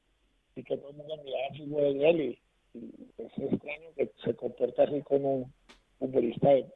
y 0.57 0.63
que 0.63 0.77
todo 0.77 0.91
el 0.91 0.97
mundo 0.97 1.17
miraba 1.25 1.47
el 1.51 1.59
fútbol 1.59 1.99
de 1.99 2.11
él 2.11 2.21
y, 2.21 2.79
y 2.79 3.09
es 3.19 3.39
extraño 3.39 3.89
que 3.97 4.13
se 4.25 4.35
comporte 4.35 4.83
así 4.83 5.03
como 5.03 5.35
un 5.35 5.53
futbolista 5.99 6.49
de, 6.51 6.67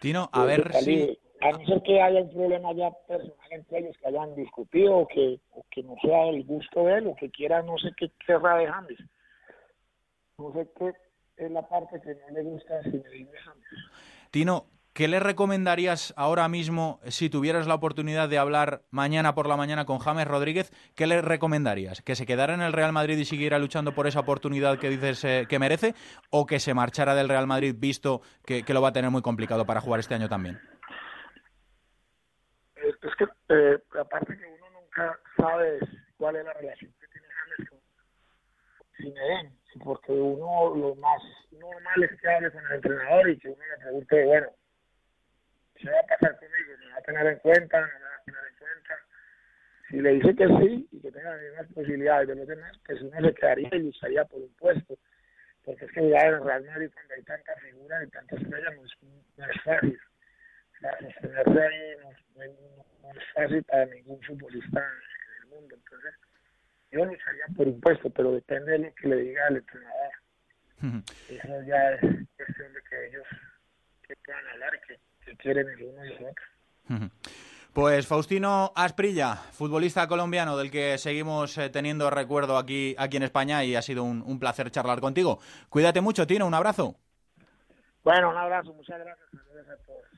Tino, 0.00 0.30
a 0.32 0.44
ver 0.44 0.72
si... 0.76 1.18
A 1.42 1.50
no 1.52 1.64
ser 1.64 1.82
que 1.82 2.02
haya 2.02 2.20
un 2.20 2.30
problema 2.30 2.72
ya 2.74 2.90
personal 3.08 3.34
entre 3.50 3.78
ellos 3.78 3.96
que 3.98 4.08
hayan 4.08 4.34
discutido 4.34 4.98
o 4.98 5.08
que, 5.08 5.40
o 5.52 5.64
que 5.70 5.82
no 5.82 5.94
sea 6.02 6.26
el 6.28 6.44
gusto 6.44 6.84
de 6.84 6.98
él 6.98 7.06
o 7.06 7.16
que 7.16 7.30
quiera 7.30 7.62
no 7.62 7.78
sé 7.78 7.90
qué 7.96 8.10
querrá 8.26 8.56
de 8.56 8.66
James. 8.66 8.98
No 10.36 10.52
sé 10.52 10.68
qué 10.78 10.92
es 11.36 11.50
la 11.50 11.66
parte 11.66 12.00
que 12.00 12.14
no 12.14 12.34
le 12.34 12.42
gusta 12.42 12.82
si 12.82 12.90
me 12.90 13.02
James. 13.02 13.64
Tino, 14.30 14.66
¿qué 14.92 15.08
le 15.08 15.18
recomendarías 15.18 16.12
ahora 16.16 16.46
mismo 16.48 17.00
si 17.06 17.30
tuvieras 17.30 17.66
la 17.66 17.74
oportunidad 17.74 18.28
de 18.28 18.36
hablar 18.36 18.82
mañana 18.90 19.34
por 19.34 19.48
la 19.48 19.56
mañana 19.56 19.86
con 19.86 19.98
James 19.98 20.28
Rodríguez? 20.28 20.70
¿Qué 20.94 21.06
le 21.06 21.22
recomendarías? 21.22 22.02
¿Que 22.02 22.16
se 22.16 22.26
quedara 22.26 22.52
en 22.52 22.60
el 22.60 22.74
Real 22.74 22.92
Madrid 22.92 23.16
y 23.16 23.24
siguiera 23.24 23.58
luchando 23.58 23.94
por 23.94 24.06
esa 24.06 24.20
oportunidad 24.20 24.78
que 24.78 24.90
dices 24.90 25.24
eh, 25.24 25.46
que 25.48 25.58
merece? 25.58 25.94
¿O 26.28 26.44
que 26.44 26.60
se 26.60 26.74
marchara 26.74 27.14
del 27.14 27.30
Real 27.30 27.46
Madrid 27.46 27.74
visto 27.78 28.20
que, 28.44 28.62
lo 28.68 28.82
va 28.82 28.88
a 28.88 28.92
tener 28.92 29.10
muy 29.10 29.22
complicado 29.22 29.64
para 29.64 29.80
jugar 29.80 30.00
este 30.00 30.14
año 30.14 30.28
también? 30.28 30.58
Es, 33.02 33.14
que, 33.16 33.24
eh, 33.48 33.78
aparte 33.98 34.36
que 34.36 34.46
uno 34.46 34.70
nunca 34.70 35.18
sabe 35.36 35.78
cuál 36.18 36.36
es 36.36 36.44
la 36.44 36.52
relación 36.52 36.92
que 37.00 37.06
tiene 37.08 37.28
James 37.28 37.70
con 37.70 37.78
Zinedine, 38.96 39.52
porque 39.82 40.12
uno 40.12 40.74
lo 40.76 40.94
más 40.96 41.22
normal 41.52 42.02
es 42.02 42.20
que 42.20 42.28
hable 42.28 42.50
con 42.50 42.66
el 42.66 42.72
entrenador 42.72 43.30
y 43.30 43.38
que 43.38 43.48
uno 43.48 43.64
le 43.64 43.82
pregunte, 43.82 44.24
bueno, 44.26 44.46
¿qué 45.76 45.90
va 45.90 45.98
a 45.98 46.06
pasar 46.06 46.38
conmigo? 46.38 46.78
¿Me 46.78 46.92
va 46.92 46.96
a 46.98 47.02
tener 47.02 47.26
en 47.26 47.38
cuenta? 47.38 47.80
¿No 47.80 47.86
me 47.86 48.04
va 48.04 48.16
a 48.16 48.24
tener 48.24 48.40
en 48.50 48.58
cuenta? 48.58 48.94
Si 49.88 49.96
le 49.96 50.10
dice 50.10 50.34
que 50.36 50.46
sí 50.46 50.88
y 50.92 51.00
que 51.00 51.10
tenga 51.10 51.30
las 51.30 51.42
mismas 51.42 51.66
posibilidades 51.72 52.28
de 52.28 52.34
los 52.34 52.48
demás, 52.48 52.78
pues 52.84 53.00
uno 53.00 53.26
se 53.26 53.34
quedaría 53.34 53.68
y 53.72 53.78
lucharía 53.78 54.24
por 54.26 54.42
un 54.42 54.54
puesto. 54.56 54.98
Porque 55.64 55.86
es 55.86 55.92
que 55.92 56.06
ya 56.06 56.20
en 56.20 56.44
Real 56.44 56.64
Madrid 56.64 56.90
cuando 56.92 57.14
hay 57.14 57.22
tanta 57.22 57.54
figura 57.56 58.04
y 58.04 58.10
tantas 58.10 58.40
estrellas 58.42 58.76
no 58.76 58.84
es, 58.84 58.92
no 59.38 59.44
es 59.46 59.62
fácil. 59.62 60.00
Sostenerse 60.80 61.62
ahí 61.62 61.89
no, 61.89 61.89
no, 61.89 61.89
fácil 63.40 63.64
para 63.64 63.86
ningún 63.86 64.20
futbolista 64.22 64.80
en 64.80 65.42
el 65.42 65.48
mundo. 65.48 65.74
Entonces, 65.76 66.14
yo 66.92 67.04
lucharía 67.04 67.46
por 67.56 67.68
un 67.68 67.80
puesto, 67.80 68.10
pero 68.10 68.32
depende 68.32 68.72
de 68.72 68.78
lo 68.78 68.94
que 68.94 69.08
le 69.08 69.16
diga 69.16 69.48
el 69.48 69.56
entrenador. 69.56 70.12
Eso 71.28 71.62
ya 71.66 71.90
es 71.92 72.00
cuestión 72.36 72.72
de 72.72 72.80
que 72.88 73.08
ellos 73.08 73.26
que 74.06 74.16
puedan 74.24 74.46
hablar 74.48 74.72
y 74.74 74.86
que, 74.86 75.00
que 75.24 75.36
quieren 75.36 75.68
el 75.68 75.82
uno 75.82 76.04
y 76.04 76.08
el 76.08 76.24
otro. 76.24 77.10
Pues 77.72 78.06
Faustino 78.06 78.72
Asprilla, 78.74 79.36
futbolista 79.36 80.08
colombiano 80.08 80.56
del 80.56 80.70
que 80.70 80.98
seguimos 80.98 81.56
eh, 81.58 81.70
teniendo 81.70 82.10
recuerdo 82.10 82.58
aquí, 82.58 82.96
aquí 82.98 83.18
en 83.18 83.22
España 83.22 83.62
y 83.62 83.76
ha 83.76 83.82
sido 83.82 84.02
un, 84.02 84.22
un, 84.22 84.40
placer 84.40 84.70
charlar 84.72 85.00
contigo. 85.00 85.38
Cuídate 85.68 86.00
mucho, 86.00 86.26
Tino, 86.26 86.46
un 86.46 86.54
abrazo. 86.54 86.96
Bueno, 88.02 88.30
un 88.30 88.36
abrazo, 88.36 88.72
muchas 88.74 88.98
gracias. 88.98 89.28
Saludos 89.30 89.68
a 89.68 89.86
todos. 89.86 90.10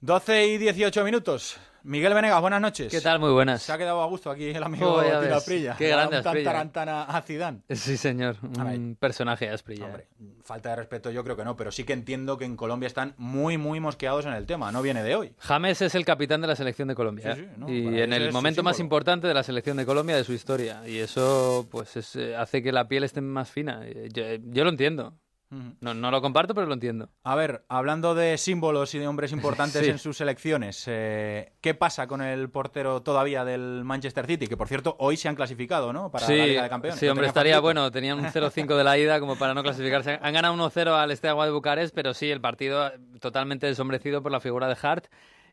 12 0.00 0.46
y 0.46 0.58
18 0.58 1.04
minutos. 1.04 1.60
Miguel 1.86 2.14
Venegas, 2.14 2.40
buenas 2.40 2.60
noches. 2.60 2.90
¿Qué 2.90 3.00
tal? 3.00 3.20
Muy 3.20 3.30
buenas. 3.30 3.62
Se 3.62 3.72
ha 3.72 3.78
quedado 3.78 4.02
a 4.02 4.06
gusto 4.06 4.28
aquí 4.28 4.46
el 4.46 4.62
amigo 4.62 4.94
oh, 4.94 5.02
Tino 5.02 5.36
Asprilla. 5.36 5.76
Qué 5.78 5.88
grande 5.88 6.16
Asprilla. 6.16 6.50
tarantana 6.50 7.04
a 7.04 7.22
Zidane. 7.22 7.60
Sí, 7.70 7.96
señor. 7.96 8.38
Un 8.42 8.96
personaje 8.98 9.48
Asprilla. 9.48 9.86
Hombre, 9.86 10.08
falta 10.42 10.70
de 10.70 10.76
respeto 10.76 11.12
yo 11.12 11.22
creo 11.22 11.36
que 11.36 11.44
no, 11.44 11.54
pero 11.56 11.70
sí 11.70 11.84
que 11.84 11.92
entiendo 11.92 12.38
que 12.38 12.44
en 12.44 12.56
Colombia 12.56 12.88
están 12.88 13.14
muy, 13.18 13.56
muy 13.56 13.78
mosqueados 13.78 14.26
en 14.26 14.32
el 14.32 14.46
tema. 14.46 14.72
No 14.72 14.82
viene 14.82 15.04
de 15.04 15.14
hoy. 15.14 15.32
James 15.38 15.80
es 15.80 15.94
el 15.94 16.04
capitán 16.04 16.40
de 16.40 16.48
la 16.48 16.56
selección 16.56 16.88
de 16.88 16.96
Colombia. 16.96 17.36
Sí, 17.36 17.42
sí, 17.42 17.48
no, 17.56 17.70
y 17.70 18.00
en 18.00 18.12
el 18.12 18.32
momento 18.32 18.64
más 18.64 18.80
importante 18.80 19.28
de 19.28 19.34
la 19.34 19.44
selección 19.44 19.76
de 19.76 19.86
Colombia 19.86 20.16
de 20.16 20.24
su 20.24 20.32
historia. 20.32 20.82
Y 20.88 20.98
eso 20.98 21.68
pues 21.70 21.96
es, 21.96 22.16
hace 22.36 22.64
que 22.64 22.72
la 22.72 22.88
piel 22.88 23.04
esté 23.04 23.20
más 23.20 23.48
fina. 23.48 23.82
Yo, 24.12 24.24
yo 24.42 24.64
lo 24.64 24.70
entiendo. 24.70 25.14
No, 25.48 25.94
no 25.94 26.10
lo 26.10 26.20
comparto, 26.20 26.54
pero 26.54 26.66
lo 26.66 26.74
entiendo. 26.74 27.08
A 27.22 27.36
ver, 27.36 27.64
hablando 27.68 28.16
de 28.16 28.36
símbolos 28.36 28.94
y 28.94 28.98
de 28.98 29.06
hombres 29.06 29.30
importantes 29.30 29.80
sí. 29.84 29.90
en 29.90 29.98
sus 29.98 30.16
selecciones, 30.16 30.84
eh, 30.88 31.52
¿qué 31.60 31.74
pasa 31.74 32.08
con 32.08 32.20
el 32.20 32.50
portero 32.50 33.02
todavía 33.02 33.44
del 33.44 33.84
Manchester 33.84 34.26
City? 34.26 34.48
Que 34.48 34.56
por 34.56 34.66
cierto, 34.66 34.96
hoy 34.98 35.16
se 35.16 35.28
han 35.28 35.36
clasificado, 35.36 35.92
¿no? 35.92 36.10
Para 36.10 36.26
sí, 36.26 36.36
la 36.36 36.46
Liga 36.46 36.62
de 36.64 36.68
Campeones. 36.68 36.98
Sí, 36.98 37.06
hombre, 37.06 37.28
estaría 37.28 37.60
bueno. 37.60 37.92
Tenían 37.92 38.18
un 38.18 38.26
0-5 38.26 38.76
de 38.76 38.84
la 38.84 38.98
ida 38.98 39.20
como 39.20 39.36
para 39.36 39.54
no 39.54 39.62
clasificarse. 39.62 40.18
Han 40.20 40.34
ganado 40.34 40.54
1-0 40.54 40.88
al 40.88 41.10
Esteagua 41.12 41.46
de 41.46 41.52
Bucarest, 41.52 41.94
pero 41.94 42.12
sí, 42.12 42.28
el 42.30 42.40
partido 42.40 42.90
totalmente 43.20 43.66
desombrecido 43.66 44.22
por 44.22 44.32
la 44.32 44.40
figura 44.40 44.66
de 44.68 44.76
Hart. 44.82 45.06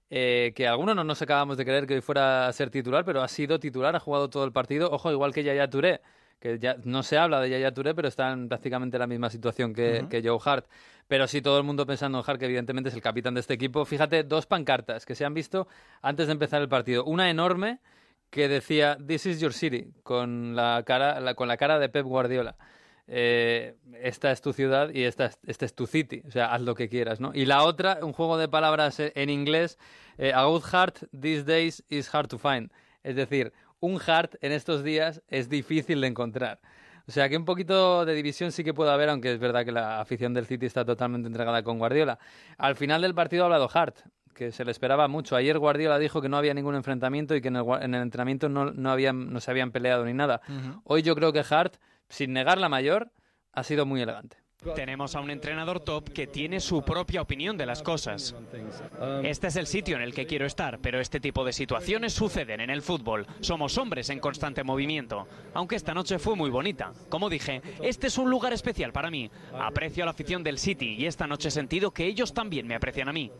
Eh, 0.09 0.53
que 0.55 0.67
algunos 0.67 0.95
no 0.95 1.03
nos 1.03 1.21
acabamos 1.21 1.57
de 1.57 1.65
creer 1.65 1.87
que 1.87 1.95
hoy 1.95 2.01
fuera 2.01 2.47
a 2.47 2.53
ser 2.53 2.69
titular, 2.69 3.05
pero 3.05 3.21
ha 3.21 3.27
sido 3.27 3.59
titular, 3.59 3.95
ha 3.95 3.99
jugado 3.99 4.29
todo 4.29 4.43
el 4.43 4.51
partido. 4.51 4.91
Ojo, 4.91 5.11
igual 5.11 5.33
que 5.33 5.43
Yaya 5.43 5.69
Touré 5.69 6.01
que 6.43 6.59
ya 6.59 6.75
no 6.83 7.03
se 7.03 7.17
habla 7.17 7.39
de 7.39 7.49
Yaya 7.49 7.73
Touré, 7.73 7.95
pero 7.95 8.09
está 8.09 8.33
en 8.33 8.49
prácticamente 8.49 8.99
la 8.99 9.07
misma 9.07 9.29
situación 9.29 9.73
que, 9.73 10.01
uh 10.01 10.03
-huh. 10.03 10.09
que 10.09 10.21
Joe 10.21 10.37
Hart. 10.43 10.65
Pero 11.07 11.25
sí, 11.25 11.41
todo 11.41 11.57
el 11.57 11.63
mundo 11.63 11.85
pensando 11.85 12.17
en 12.19 12.23
Hart, 12.27 12.37
que 12.37 12.47
evidentemente 12.47 12.89
es 12.89 12.95
el 12.95 13.01
capitán 13.01 13.33
de 13.33 13.39
este 13.39 13.53
equipo. 13.53 13.85
Fíjate, 13.85 14.25
dos 14.25 14.45
pancartas 14.45 15.05
que 15.05 15.15
se 15.15 15.23
han 15.23 15.33
visto 15.33 15.69
antes 16.01 16.27
de 16.27 16.33
empezar 16.33 16.61
el 16.61 16.67
partido. 16.67 17.05
Una 17.05 17.29
enorme 17.29 17.79
que 18.29 18.49
decía 18.49 18.97
This 19.07 19.25
is 19.25 19.39
your 19.39 19.53
city, 19.53 19.93
con 20.03 20.53
la 20.53 20.83
cara, 20.85 21.21
la, 21.21 21.33
con 21.33 21.47
la 21.47 21.55
cara 21.55 21.79
de 21.79 21.87
Pep 21.87 22.05
Guardiola. 22.05 22.57
Eh, 23.07 23.75
esta 24.01 24.29
es 24.33 24.41
tu 24.41 24.51
ciudad 24.51 24.89
y 24.93 25.03
esta 25.03 25.27
es, 25.27 25.39
este 25.47 25.65
es 25.65 25.73
tu 25.73 25.87
city, 25.87 26.23
o 26.27 26.31
sea, 26.31 26.53
haz 26.53 26.61
lo 26.61 26.75
que 26.75 26.89
quieras, 26.89 27.21
¿no? 27.21 27.31
Y 27.33 27.45
la 27.45 27.63
otra, 27.63 27.99
un 28.01 28.11
juego 28.11 28.37
de 28.37 28.49
palabras 28.49 28.99
en 28.99 29.29
inglés, 29.29 29.77
eh, 30.17 30.33
a 30.33 30.43
good 30.43 30.63
heart 30.63 31.03
these 31.17 31.43
days 31.45 31.83
is 31.89 32.13
hard 32.13 32.27
to 32.27 32.37
find. 32.37 32.69
Es 33.03 33.15
decir, 33.15 33.51
un 33.83 33.99
Hart 34.07 34.35
en 34.39 34.53
estos 34.53 34.81
días 34.81 35.21
es 35.27 35.49
difícil 35.49 35.99
de 35.99 36.07
encontrar. 36.07 36.61
O 37.05 37.11
sea 37.11 37.27
que 37.27 37.35
un 37.35 37.43
poquito 37.43 38.05
de 38.05 38.13
división 38.13 38.53
sí 38.53 38.63
que 38.63 38.73
puede 38.73 38.91
haber, 38.91 39.09
aunque 39.09 39.33
es 39.33 39.39
verdad 39.39 39.65
que 39.65 39.73
la 39.73 39.99
afición 39.99 40.33
del 40.33 40.45
City 40.45 40.65
está 40.65 40.85
totalmente 40.85 41.27
entregada 41.27 41.63
con 41.63 41.79
Guardiola. 41.79 42.17
Al 42.57 42.77
final 42.77 43.01
del 43.01 43.13
partido 43.13 43.43
ha 43.43 43.47
hablado 43.47 43.69
Hart, 43.73 43.97
que 44.33 44.53
se 44.53 44.63
le 44.63 44.71
esperaba 44.71 45.09
mucho. 45.09 45.35
Ayer 45.35 45.59
Guardiola 45.59 45.99
dijo 45.99 46.21
que 46.21 46.29
no 46.29 46.37
había 46.37 46.53
ningún 46.53 46.75
enfrentamiento 46.75 47.35
y 47.35 47.41
que 47.41 47.49
en 47.49 47.57
el, 47.57 47.65
en 47.81 47.93
el 47.93 48.01
entrenamiento 48.03 48.47
no, 48.47 48.71
no, 48.71 48.89
habían, 48.89 49.33
no 49.33 49.41
se 49.41 49.51
habían 49.51 49.71
peleado 49.71 50.05
ni 50.05 50.13
nada. 50.13 50.39
Uh 50.47 50.51
-huh. 50.51 50.81
Hoy 50.85 51.01
yo 51.01 51.13
creo 51.13 51.33
que 51.33 51.43
Hart, 51.49 51.75
sin 52.07 52.31
negar 52.31 52.59
la 52.59 52.69
mayor, 52.69 53.11
ha 53.51 53.63
sido 53.63 53.85
muy 53.85 54.01
elegante. 54.01 54.37
Tenemos 54.75 55.15
a 55.15 55.19
un 55.19 55.29
entrenador 55.29 55.79
top 55.79 56.09
que 56.09 56.27
tiene 56.27 56.59
su 56.59 56.81
propia 56.83 57.21
opinión 57.21 57.57
de 57.57 57.65
las 57.65 57.81
cosas. 57.81 58.35
Este 59.23 59.47
es 59.47 59.55
el 59.55 59.67
sitio 59.67 59.95
en 59.95 60.01
el 60.01 60.13
que 60.13 60.25
quiero 60.25 60.45
estar, 60.45 60.79
pero 60.79 60.99
este 60.99 61.19
tipo 61.19 61.43
de 61.43 61.53
situaciones 61.53 62.13
suceden 62.13 62.61
en 62.61 62.69
el 62.69 62.81
fútbol. 62.81 63.27
Somos 63.41 63.77
hombres 63.77 64.09
en 64.09 64.19
constante 64.19 64.63
movimiento. 64.63 65.27
Aunque 65.53 65.75
esta 65.75 65.93
noche 65.93 66.19
fue 66.19 66.35
muy 66.35 66.49
bonita. 66.49 66.93
Como 67.09 67.29
dije, 67.29 67.61
este 67.81 68.07
es 68.07 68.17
un 68.17 68.29
lugar 68.29 68.53
especial 68.53 68.91
para 68.91 69.11
mí. 69.11 69.29
Aprecio 69.53 70.03
a 70.03 70.05
la 70.05 70.11
afición 70.11 70.43
del 70.43 70.57
City 70.57 70.95
y 70.97 71.05
esta 71.05 71.27
noche 71.27 71.49
he 71.49 71.51
sentido 71.51 71.91
que 71.91 72.05
ellos 72.05 72.33
también 72.33 72.67
me 72.67 72.75
aprecian 72.75 73.09
a 73.09 73.13
mí. 73.13 73.31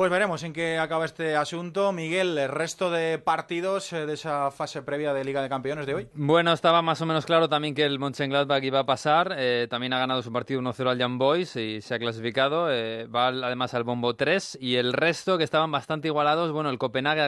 Pues 0.00 0.10
veremos 0.10 0.42
en 0.44 0.54
qué 0.54 0.78
acaba 0.78 1.04
este 1.04 1.36
asunto. 1.36 1.92
Miguel, 1.92 2.38
el 2.38 2.48
resto 2.48 2.90
de 2.90 3.18
partidos 3.18 3.92
eh, 3.92 4.06
de 4.06 4.14
esa 4.14 4.50
fase 4.50 4.80
previa 4.80 5.12
de 5.12 5.24
Liga 5.24 5.42
de 5.42 5.50
Campeones 5.50 5.84
de 5.84 5.94
hoy. 5.94 6.08
Bueno, 6.14 6.54
estaba 6.54 6.80
más 6.80 7.02
o 7.02 7.04
menos 7.04 7.26
claro 7.26 7.50
también 7.50 7.74
que 7.74 7.84
el 7.84 7.98
Mönchengladbach 7.98 8.64
iba 8.64 8.78
a 8.78 8.86
pasar. 8.86 9.34
Eh, 9.36 9.66
también 9.68 9.92
ha 9.92 9.98
ganado 9.98 10.22
su 10.22 10.32
partido 10.32 10.62
1-0 10.62 10.88
al 10.88 10.98
Young 10.98 11.18
Boys 11.18 11.54
y 11.56 11.82
se 11.82 11.94
ha 11.94 11.98
clasificado. 11.98 12.72
Eh, 12.72 13.08
va 13.08 13.26
además 13.28 13.74
al 13.74 13.84
Bombo 13.84 14.16
3. 14.16 14.56
Y 14.58 14.76
el 14.76 14.94
resto, 14.94 15.36
que 15.36 15.44
estaban 15.44 15.70
bastante 15.70 16.08
igualados, 16.08 16.50
bueno, 16.50 16.70
el 16.70 16.78
Copenhague 16.78 17.20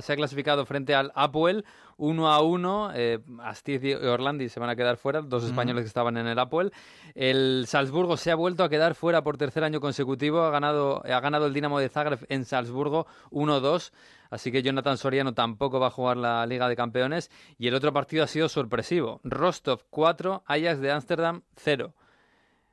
se 0.00 0.12
ha 0.14 0.16
clasificado 0.16 0.64
frente 0.64 0.94
al 0.94 1.12
Apoel 1.14 1.66
1 1.98 2.32
a 2.32 2.40
1. 2.40 2.90
Eh, 2.94 3.18
Astiz 3.42 3.84
y 3.84 3.92
Orlandi 3.92 4.48
se 4.48 4.58
van 4.58 4.70
a 4.70 4.76
quedar 4.76 4.96
fuera, 4.96 5.20
dos 5.20 5.44
españoles 5.44 5.82
que 5.82 5.88
estaban 5.88 6.16
en 6.16 6.26
el 6.26 6.38
Apple. 6.38 6.70
El 7.14 7.64
Salzburgo 7.68 8.16
se 8.16 8.30
ha 8.30 8.34
vuelto 8.34 8.64
a 8.64 8.68
quedar 8.68 8.94
fuera 8.94 9.22
por 9.22 9.36
tercer 9.36 9.64
año 9.64 9.80
consecutivo. 9.80 10.42
Ha 10.42 10.50
ganado, 10.50 11.02
ha 11.04 11.20
ganado 11.20 11.46
el 11.46 11.52
Dinamo 11.52 11.78
de 11.78 11.88
Zagreb 11.88 12.24
en 12.28 12.44
Salzburgo 12.44 13.06
1-2. 13.30 13.92
Así 14.30 14.52
que 14.52 14.62
Jonathan 14.62 14.96
Soriano 14.96 15.34
tampoco 15.34 15.80
va 15.80 15.88
a 15.88 15.90
jugar 15.90 16.16
la 16.16 16.46
Liga 16.46 16.68
de 16.68 16.76
Campeones. 16.76 17.30
Y 17.58 17.68
el 17.68 17.74
otro 17.74 17.92
partido 17.92 18.24
ha 18.24 18.26
sido 18.26 18.48
sorpresivo. 18.48 19.20
Rostov 19.24 19.82
4, 19.90 20.44
Ajax 20.46 20.80
de 20.80 20.90
Ámsterdam 20.92 21.42
0. 21.56 21.94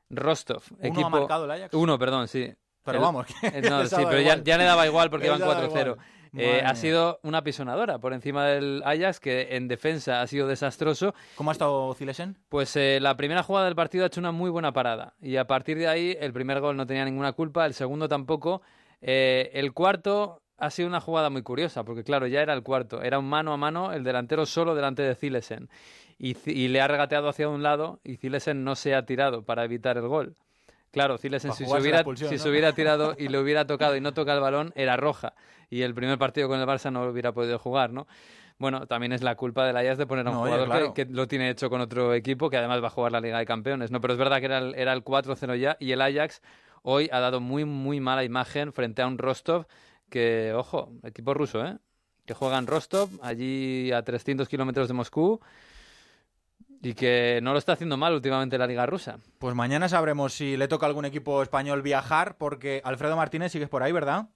Rostov, 0.09 0.61
¿Uno 0.71 0.79
equipo... 0.87 1.07
ha 1.07 1.09
marcado 1.09 1.45
el 1.45 1.51
Ajax? 1.51 1.73
Uno, 1.73 1.97
perdón, 1.97 2.27
sí. 2.27 2.53
Pero 2.83 2.99
El- 2.99 3.03
vamos, 3.03 3.25
que 3.25 3.61
no, 3.69 3.85
sí, 3.87 3.95
pero 4.07 4.21
ya, 4.21 4.43
ya 4.43 4.57
le 4.57 4.63
daba 4.65 4.85
igual 4.85 5.09
porque 5.09 5.25
iban 5.27 5.39
daba 5.39 5.67
4-0. 5.67 5.97
Eh, 6.37 6.61
ha 6.65 6.75
sido 6.75 7.19
una 7.23 7.43
pisonadora 7.43 7.99
por 7.99 8.13
encima 8.13 8.45
del 8.45 8.81
Ajax, 8.85 9.19
que 9.19 9.55
en 9.55 9.67
defensa 9.67 10.21
ha 10.21 10.27
sido 10.27 10.47
desastroso. 10.47 11.13
¿Cómo 11.35 11.51
ha 11.51 11.53
estado 11.53 11.93
Zilesen? 11.93 12.37
Pues 12.49 12.75
eh, 12.75 12.99
la 13.01 13.15
primera 13.15 13.43
jugada 13.43 13.65
del 13.65 13.75
partido 13.75 14.03
ha 14.03 14.07
hecho 14.07 14.19
una 14.19 14.31
muy 14.31 14.49
buena 14.49 14.73
parada. 14.73 15.13
Y 15.21 15.37
a 15.37 15.47
partir 15.47 15.77
de 15.77 15.87
ahí, 15.87 16.17
el 16.19 16.33
primer 16.33 16.59
gol 16.59 16.75
no 16.77 16.85
tenía 16.85 17.05
ninguna 17.05 17.33
culpa, 17.33 17.65
el 17.65 17.73
segundo 17.73 18.09
tampoco. 18.09 18.61
Eh, 19.01 19.51
el 19.53 19.73
cuarto 19.73 20.41
ha 20.57 20.69
sido 20.69 20.87
una 20.87 21.01
jugada 21.01 21.29
muy 21.29 21.41
curiosa, 21.41 21.83
porque 21.83 22.03
claro, 22.03 22.27
ya 22.27 22.41
era 22.41 22.53
el 22.53 22.63
cuarto. 22.63 23.01
Era 23.01 23.19
un 23.19 23.25
mano 23.25 23.53
a 23.53 23.57
mano, 23.57 23.93
el 23.93 24.03
delantero 24.03 24.45
solo 24.45 24.75
delante 24.75 25.03
de 25.03 25.15
Zilesen. 25.15 25.69
Y, 26.17 26.33
le 26.69 26.79
ha 26.79 26.87
regateado 26.87 27.27
hacia 27.27 27.49
un 27.49 27.61
lado 27.61 27.99
y 28.03 28.15
Zilesen 28.15 28.63
no 28.63 28.75
se 28.75 28.95
ha 28.95 29.05
tirado 29.05 29.43
para 29.43 29.65
evitar 29.65 29.97
el 29.97 30.07
gol. 30.07 30.35
Claro, 30.91 31.17
Zilesen 31.17 31.51
si, 31.51 31.65
se 31.65 31.77
hubiera, 31.77 31.97
expulsión, 31.99 32.29
si 32.29 32.37
¿no? 32.37 32.41
se 32.41 32.49
hubiera 32.49 32.71
tirado 32.71 33.15
y 33.17 33.27
le 33.27 33.37
hubiera 33.37 33.67
tocado 33.67 33.97
y 33.97 34.01
no 34.01 34.13
toca 34.13 34.33
el 34.33 34.39
balón, 34.39 34.71
era 34.75 34.95
roja. 34.95 35.33
Y 35.69 35.81
el 35.81 35.93
primer 35.93 36.17
partido 36.17 36.47
con 36.47 36.59
el 36.59 36.65
Barça 36.65 36.91
no 36.91 37.05
lo 37.05 37.11
hubiera 37.11 37.31
podido 37.31 37.59
jugar, 37.59 37.91
¿no? 37.91 38.07
Bueno, 38.57 38.87
también 38.87 39.11
es 39.11 39.21
la 39.21 39.35
culpa 39.35 39.65
del 39.65 39.75
Ajax 39.75 39.97
de 39.97 40.07
poner 40.07 40.25
a 40.27 40.29
un 40.29 40.37
No, 40.37 40.43
jugador 40.43 40.93
que, 40.93 41.05
lo 41.05 41.27
tiene 41.27 41.49
hecho 41.49 41.69
con 41.69 41.81
otro 41.81 42.13
equipo 42.13 42.49
que 42.49 42.57
además 42.57 42.81
va 42.81 42.87
a 42.87 42.91
jugar 42.91 43.11
la 43.11 43.19
Liga 43.19 43.37
de 43.37 43.45
Campeones, 43.45 43.91
¿no? 43.91 43.99
Pero 43.99 44.13
es 44.13 44.19
verdad 44.19 44.39
que 44.39 44.45
era 44.45 44.59
el, 44.59 44.75
era 44.75 44.93
el 44.93 45.03
4-0 45.03 45.55
ya 45.57 45.75
y 45.79 45.91
el 45.91 46.01
Ajax 46.01 46.41
hoy 46.81 47.09
ha 47.11 47.19
dado 47.19 47.41
muy, 47.41 47.65
muy 47.65 47.99
mala 47.99 48.23
imagen 48.23 48.71
frente 48.71 49.01
a 49.01 49.07
un 49.07 49.17
Rostov 49.17 49.65
que, 50.09 50.53
ojo, 50.55 50.93
equipo 51.03 51.33
ruso, 51.33 51.65
¿eh? 51.65 51.77
Que 52.25 52.33
juega 52.33 52.57
en 52.57 52.67
Rostov, 52.67 53.09
allí 53.21 53.91
a 53.91 54.03
300 54.03 54.47
kilómetros 54.47 54.87
de 54.87 54.93
Moscú 54.93 55.41
y 56.81 56.93
que 56.93 57.39
no 57.41 57.51
lo 57.51 57.59
está 57.59 57.73
haciendo 57.73 57.97
mal 57.97 58.13
últimamente 58.13 58.57
la 58.57 58.67
Liga 58.67 58.85
rusa. 58.85 59.17
Pues 59.39 59.55
mañana 59.55 59.89
sabremos 59.89 60.33
si 60.33 60.55
le 60.55 60.67
toca 60.67 60.85
a 60.85 60.89
algún 60.89 61.05
equipo 61.05 61.41
español 61.41 61.81
viajar, 61.81 62.37
porque 62.37 62.81
Alfredo 62.83 63.15
Martínez 63.15 63.51
sigues 63.51 63.69
por 63.69 63.83
ahí, 63.83 63.91
¿verdad? 63.91 64.27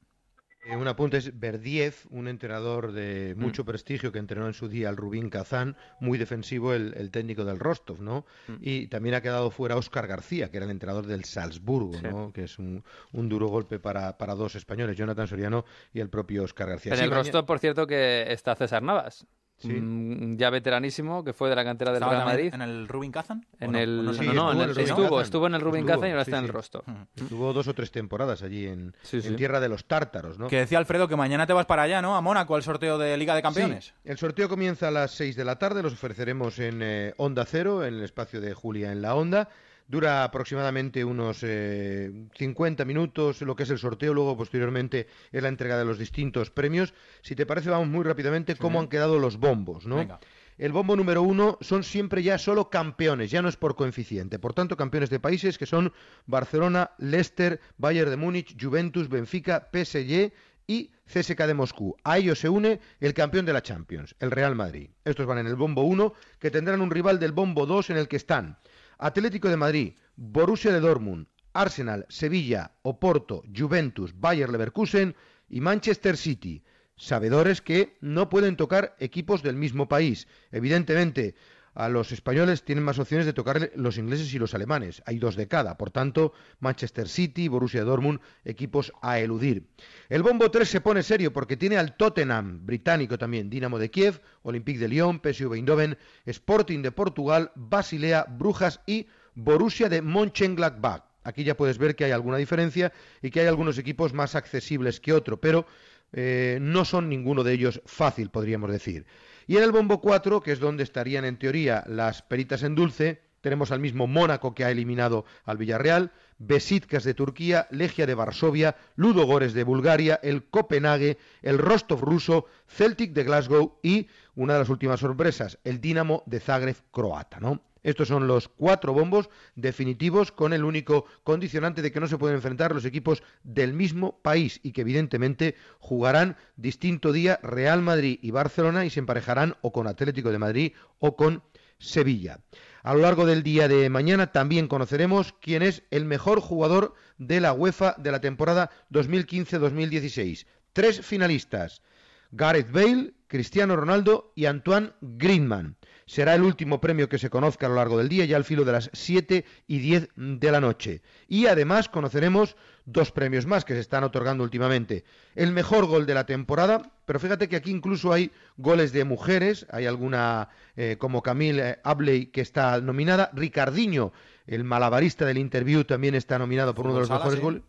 Eh, 0.70 0.76
un 0.76 0.88
apunte 0.88 1.18
es 1.18 1.40
Berdiev, 1.40 1.96
un 2.12 2.28
entrenador 2.28 2.92
de 2.92 3.34
Mm. 3.36 3.42
mucho 3.42 3.66
prestigio 3.66 4.12
que 4.12 4.20
entrenó 4.20 4.48
en 4.48 4.54
su 4.54 4.68
día 4.70 4.90
al 4.90 4.98
Rubín 4.98 5.30
Kazán, 5.30 5.76
muy 6.00 6.18
defensivo 6.18 6.74
el, 6.74 6.94
el 6.96 7.12
técnico 7.12 7.44
del 7.46 7.60
Rostov, 7.60 8.02
¿no? 8.02 8.26
Mm. 8.48 8.54
Y 8.62 8.88
también 8.88 9.16
ha 9.16 9.22
quedado 9.22 9.50
fuera 9.52 9.76
Óscar 9.78 10.08
García, 10.08 10.50
que 10.52 10.58
era 10.58 10.66
el 10.66 10.72
entrenador 10.72 11.06
del 11.08 11.26
Salzburgo, 11.26 11.94
Sí. 11.94 12.04
¿no? 12.04 12.32
Que 12.34 12.44
es 12.44 12.60
un, 12.60 12.84
un 13.14 13.30
duro 13.30 13.48
golpe 13.48 13.80
para, 13.80 14.18
para 14.18 14.36
dos 14.36 14.56
españoles, 14.56 14.96
Jonathan 14.98 15.28
Soriano 15.28 15.66
y 15.94 16.00
el 16.02 16.10
propio 16.10 16.44
Óscar 16.44 16.70
García. 16.70 16.92
En 16.94 16.98
Sí, 17.00 17.04
el 17.06 17.12
Rostov, 17.12 17.46
por 17.46 17.60
cierto, 17.60 17.88
que 17.88 18.32
está 18.32 18.56
César 18.56 18.84
Navas. 18.84 19.26
Sí. 19.60 19.68
Mm, 19.70 20.38
ya 20.38 20.50
veteranísimo, 20.50 21.24
que 21.24 21.34
fue 21.34 21.50
de 21.50 21.56
la 21.56 21.64
cantera 21.66 21.92
del 21.92 21.98
¿Estaba 22.02 22.14
Real 22.14 22.26
Madrid. 22.26 22.54
en 22.54 22.62
el 22.62 22.88
Rubin 22.88 23.12
Kazan? 23.12 23.46
¿O 23.60 23.66
En 23.66 23.72
no? 23.74 23.78
el, 23.78 24.00
¿O 24.00 24.04
no 24.04 24.10
en 24.12 24.16
estuvo 24.16 24.30
el- 24.52 24.56
en 24.58 24.62
el 24.62 24.70
Rubin 24.76 24.88
estuvo, 24.90 25.04
Kazan. 25.10 25.22
estuvo 25.24 25.48
en 25.48 25.54
el 25.56 25.62
Rubin 25.62 25.80
Estuvo, 25.82 25.96
Kazan 25.96 26.08
y 26.08 26.12
ahora 26.12 26.26
sí, 26.26 26.32
está 26.32 26.38
en 26.40 26.46
el 26.46 26.52
Rostov. 26.54 26.84
Estuvo 27.16 27.54
dos 27.54 27.68
o 27.68 27.74
tres 27.74 27.92
temporadas 27.92 28.42
allí 28.42 28.68
en, 28.68 28.96
Sí, 29.02 29.22
sí. 29.22 29.28
en 29.28 29.36
tierra 29.36 29.60
de 29.60 29.70
los 29.70 29.86
tártaros, 29.86 30.40
¿no? 30.40 30.48
Que 30.48 30.60
decía 30.60 30.78
Alfredo 30.78 31.08
que 31.08 31.16
mañana 31.16 31.46
te 31.46 31.54
vas 31.54 31.66
para 31.66 31.84
allá, 31.84 32.02
¿no? 32.02 32.16
A 32.16 32.22
Mónaco, 32.22 32.56
al 32.56 32.64
sorteo 32.64 32.98
de 32.98 33.18
Liga 33.18 33.36
de 33.36 33.42
Campeones. 33.42 33.86
Sí, 33.86 33.92
el 34.06 34.18
sorteo 34.18 34.48
comienza 34.48 34.88
a 34.88 34.92
las 34.92 35.12
6 35.12 35.36
de 35.36 35.44
la 35.46 35.58
tarde, 35.60 35.84
los 35.84 35.94
ofreceremos 35.94 36.58
en 36.60 36.80
eh, 36.82 37.14
Onda 37.18 37.46
Cero, 37.46 37.84
en 37.84 37.96
el 37.96 38.04
espacio 38.04 38.40
de 38.42 38.54
Julia 38.54 38.92
en 38.92 39.02
la 39.02 39.16
Onda. 39.16 39.50
Dura 39.90 40.24
aproximadamente 40.24 41.04
unos 41.04 41.40
eh, 41.42 42.12
50 42.38 42.86
minutos 42.86 43.42
lo 43.42 43.56
que 43.56 43.64
es 43.64 43.72
el 43.72 43.80
sorteo, 43.80 44.14
luego 44.14 44.38
posteriormente 44.38 45.08
es 45.32 45.42
la 45.42 45.50
entrega 45.50 45.80
de 45.80 45.86
los 45.86 45.98
distintos 45.98 46.52
premios. 46.52 46.94
Si 47.24 47.36
te 47.36 47.48
parece, 47.48 47.72
vamos 47.72 47.88
muy 47.88 48.04
rápidamente 48.04 48.56
cómo 48.56 48.80
han 48.80 48.88
quedado 48.88 49.18
los 49.18 49.38
bombos, 49.38 49.88
¿no? 49.88 49.96
Venga. 49.96 50.20
El 50.60 50.74
bombo 50.74 50.96
número 50.96 51.24
uno 51.24 51.58
son 51.62 51.84
siempre 51.84 52.22
ya 52.22 52.38
solo 52.38 52.70
campeones, 52.70 53.32
ya 53.32 53.42
no 53.42 53.50
es 53.50 53.58
por 53.58 53.76
coeficiente. 53.76 54.38
Por 54.38 54.54
tanto, 54.54 54.78
campeones 54.78 55.10
de 55.10 55.20
países 55.20 55.58
que 55.58 55.66
son 55.66 55.92
Barcelona, 56.28 56.92
Leicester, 57.00 57.60
Bayern 57.80 58.12
de 58.12 58.18
Múnich, 58.18 58.62
Juventus, 58.62 59.10
Benfica, 59.10 59.70
PSG 59.74 60.32
y 60.68 60.92
CSK 61.12 61.48
de 61.48 61.54
Moscú. 61.56 61.96
A 62.04 62.20
ellos 62.20 62.38
se 62.38 62.50
une 62.50 62.80
el 63.00 63.16
campeón 63.16 63.48
de 63.48 63.54
la 63.54 63.64
Champions, 63.64 64.16
el 64.20 64.30
Real 64.30 64.54
Madrid. 64.54 64.92
Estos 65.04 65.26
van 65.26 65.40
en 65.40 65.48
el 65.48 65.56
bombo 65.56 65.82
1, 65.82 66.14
que 66.38 66.52
tendrán 66.52 66.82
un 66.82 66.92
rival 66.92 67.18
del 67.18 67.32
bombo 67.32 67.66
2 67.66 67.90
en 67.90 67.98
el 67.98 68.08
que 68.08 68.18
están 68.18 68.60
Atlético 69.00 69.48
de 69.48 69.56
Madrid, 69.56 69.94
Borussia 70.18 70.74
de 70.74 70.82
Dortmund, 70.82 71.28
Arsenal, 71.54 72.06
Sevilla, 72.10 72.74
Oporto, 72.82 73.44
Juventus, 73.56 74.14
Bayer 74.20 74.50
Leverkusen 74.50 75.16
y 75.48 75.62
Manchester 75.62 76.18
City. 76.18 76.64
Sabedores 76.98 77.62
que 77.62 77.98
no 78.02 78.28
pueden 78.28 78.58
tocar 78.58 78.98
equipos 79.00 79.42
del 79.42 79.56
mismo 79.56 79.88
país. 79.88 80.28
Evidentemente, 80.52 81.36
a 81.74 81.90
los 81.90 82.12
españoles 82.12 82.64
tienen 82.64 82.84
más 82.84 83.00
opciones 83.00 83.26
de 83.26 83.34
tocar 83.34 83.72
los 83.76 83.98
ingleses 83.98 84.34
y 84.34 84.40
los 84.40 84.54
alemanes. 84.54 85.02
Hay 85.06 85.20
dos 85.20 85.36
de 85.36 85.48
cada. 85.48 85.78
Por 85.78 85.92
tanto, 85.92 86.34
Manchester 86.60 87.08
City, 87.08 87.48
Borussia 87.48 87.84
Dortmund, 87.84 88.20
equipos 88.46 88.92
a 89.02 89.20
eludir. 89.20 89.68
El 90.10 90.24
bombo 90.24 90.52
3 90.52 90.68
se 90.68 90.82
pone 90.82 91.04
serio 91.04 91.34
porque 91.34 91.58
tiene 91.58 91.78
al 91.78 91.96
Tottenham, 91.96 92.66
británico 92.66 93.18
también, 93.18 93.50
Dinamo 93.50 93.80
de 93.80 93.90
Kiev, 93.92 94.22
Olympique 94.44 94.80
de 94.80 94.88
Lyon, 94.88 95.22
PSV 95.22 95.54
Eindhoven, 95.54 95.98
Sporting 96.26 96.82
de 96.82 96.92
Portugal, 96.92 97.52
Basilea, 97.56 98.26
Brujas 98.30 98.82
y 98.86 99.08
Borussia 99.36 99.90
de 99.90 100.02
Mönchengladbach. 100.02 101.04
Aquí 101.24 101.44
ya 101.44 101.56
puedes 101.56 101.78
ver 101.78 101.96
que 101.96 102.06
hay 102.06 102.12
alguna 102.12 102.38
diferencia 102.38 102.92
y 103.22 103.30
que 103.30 103.42
hay 103.42 103.48
algunos 103.48 103.78
equipos 103.78 104.14
más 104.14 104.36
accesibles 104.36 105.00
que 105.00 105.14
otro, 105.14 105.40
pero 105.40 105.66
eh, 106.12 106.58
no 106.62 106.86
son 106.86 107.10
ninguno 107.10 107.44
de 107.44 107.54
ellos 107.54 107.82
fácil, 107.86 108.30
podríamos 108.30 108.72
decir. 108.72 109.06
Y 109.50 109.58
en 109.58 109.64
el 109.64 109.72
bombo 109.72 110.00
4, 110.00 110.42
que 110.42 110.52
es 110.52 110.60
donde 110.60 110.84
estarían 110.84 111.26
en 111.26 111.40
teoría 111.40 111.84
las 111.88 112.22
peritas 112.22 112.62
en 112.62 112.76
dulce, 112.76 113.20
tenemos 113.42 113.72
al 113.72 113.80
mismo 113.80 114.06
Mónaco 114.06 114.54
que 114.54 114.64
ha 114.64 114.70
eliminado 114.70 115.26
al 115.44 115.58
Villarreal, 115.58 116.12
Besiktas 116.38 117.04
de 117.04 117.16
Turquía, 117.16 117.68
Legia 117.72 118.06
de 118.06 118.14
Varsovia, 118.14 118.76
Ludo 118.96 119.26
Gores 119.26 119.56
de 119.56 119.64
Bulgaria, 119.64 120.20
el 120.22 120.44
Copenhague, 120.44 121.18
el 121.42 121.58
Rostov 121.58 122.02
ruso, 122.02 122.46
Celtic 122.68 123.14
de 123.14 123.24
Glasgow 123.24 123.80
y 123.82 124.08
una 124.36 124.54
de 124.54 124.60
las 124.60 124.70
últimas 124.70 125.00
sorpresas, 125.00 125.58
el 125.64 125.82
Dinamo 125.82 126.22
de 126.28 126.42
Zagreb 126.42 126.78
croata, 126.92 127.40
¿no? 127.40 127.64
Estos 127.90 128.08
son 128.08 128.28
los 128.28 128.48
cuatro 128.48 128.94
bombos 128.94 129.30
definitivos 129.56 130.32
con 130.32 130.54
el 130.54 130.64
único 130.64 131.06
condicionante 131.24 131.82
de 131.82 131.92
que 131.92 132.00
no 132.00 132.08
se 132.08 132.20
pueden 132.20 132.36
enfrentar 132.36 132.74
los 132.74 132.86
equipos 132.86 133.24
del 133.44 133.74
mismo 133.74 134.20
país 134.22 134.60
y 134.62 134.74
que 134.74 134.82
evidentemente 134.82 135.56
jugarán 135.80 136.38
distinto 136.56 137.12
día 137.12 137.40
Real 137.42 137.82
Madrid 137.82 138.20
y 138.22 138.30
Barcelona 138.30 138.86
y 138.86 138.92
se 138.92 139.00
emparejarán 139.00 139.56
o 139.62 139.72
con 139.72 139.88
Atlético 139.88 140.32
de 140.32 140.38
Madrid 140.38 140.74
o 141.00 141.16
con 141.16 141.42
Sevilla. 141.80 142.42
A 142.84 142.94
lo 142.94 143.00
largo 143.00 143.26
del 143.26 143.42
día 143.42 143.68
de 143.68 143.90
mañana 143.90 144.32
también 144.32 144.68
conoceremos 144.68 145.34
quién 145.42 145.64
es 145.64 145.84
el 145.90 146.06
mejor 146.06 146.42
jugador 146.42 146.94
de 147.18 147.42
la 147.42 147.54
UEFA 147.54 147.96
de 147.98 148.12
la 148.12 148.22
temporada 148.22 148.70
2015-2016. 148.92 150.46
Tres 150.74 151.02
finalistas. 151.02 151.82
Gareth 152.32 152.72
Bale, 152.72 153.14
Cristiano 153.28 153.76
Ronaldo 153.76 154.34
y 154.36 154.46
Antoine 154.46 154.92
Griezmann. 155.02 155.76
Será 156.06 156.34
el 156.34 156.42
último 156.42 156.82
premio 156.82 157.08
que 157.08 157.20
se 157.20 157.30
conozca 157.30 157.68
a 157.68 157.70
lo 157.70 157.76
largo 157.76 158.00
del 158.00 158.10
día, 158.10 158.26
ya 158.26 158.36
al 158.36 158.44
filo 158.44 158.66
de 158.66 158.72
las 158.72 158.90
7 158.94 159.46
y 159.68 159.78
10 159.78 160.10
de 160.16 160.52
la 160.52 160.60
noche. 160.60 161.04
Y 161.28 161.46
además 161.46 161.88
conoceremos 161.88 162.56
dos 162.86 163.12
premios 163.12 163.46
más 163.46 163.64
que 163.64 163.76
se 163.76 163.80
están 163.80 164.04
otorgando 164.04 164.44
últimamente. 164.44 165.04
El 165.36 165.52
mejor 165.52 165.86
gol 165.86 166.08
de 166.08 166.16
la 166.16 166.26
temporada, 166.26 166.92
pero 167.06 167.20
fíjate 167.20 167.48
que 167.48 167.56
aquí 167.56 167.70
incluso 167.70 168.12
hay 168.12 168.32
goles 168.58 168.92
de 168.92 169.04
mujeres, 169.04 169.68
hay 169.70 169.86
alguna 169.86 170.50
eh, 170.76 170.96
como 170.98 171.22
Camille 171.22 171.78
Abley 171.84 172.28
que 172.28 172.42
está 172.42 172.82
nominada, 172.82 173.30
Ricardinho 173.34 174.12
El 174.48 174.64
malabarista 174.64 175.26
del 175.26 175.38
interview 175.38 175.84
también 175.84 176.16
está 176.16 176.40
nominado 176.40 176.74
por 176.74 176.86
uno 176.86 176.96
de 176.96 177.02
los 177.02 177.08
Sala, 177.08 177.20
mejores 177.20 177.40
sí. 177.40 177.44
goles. 177.44 177.62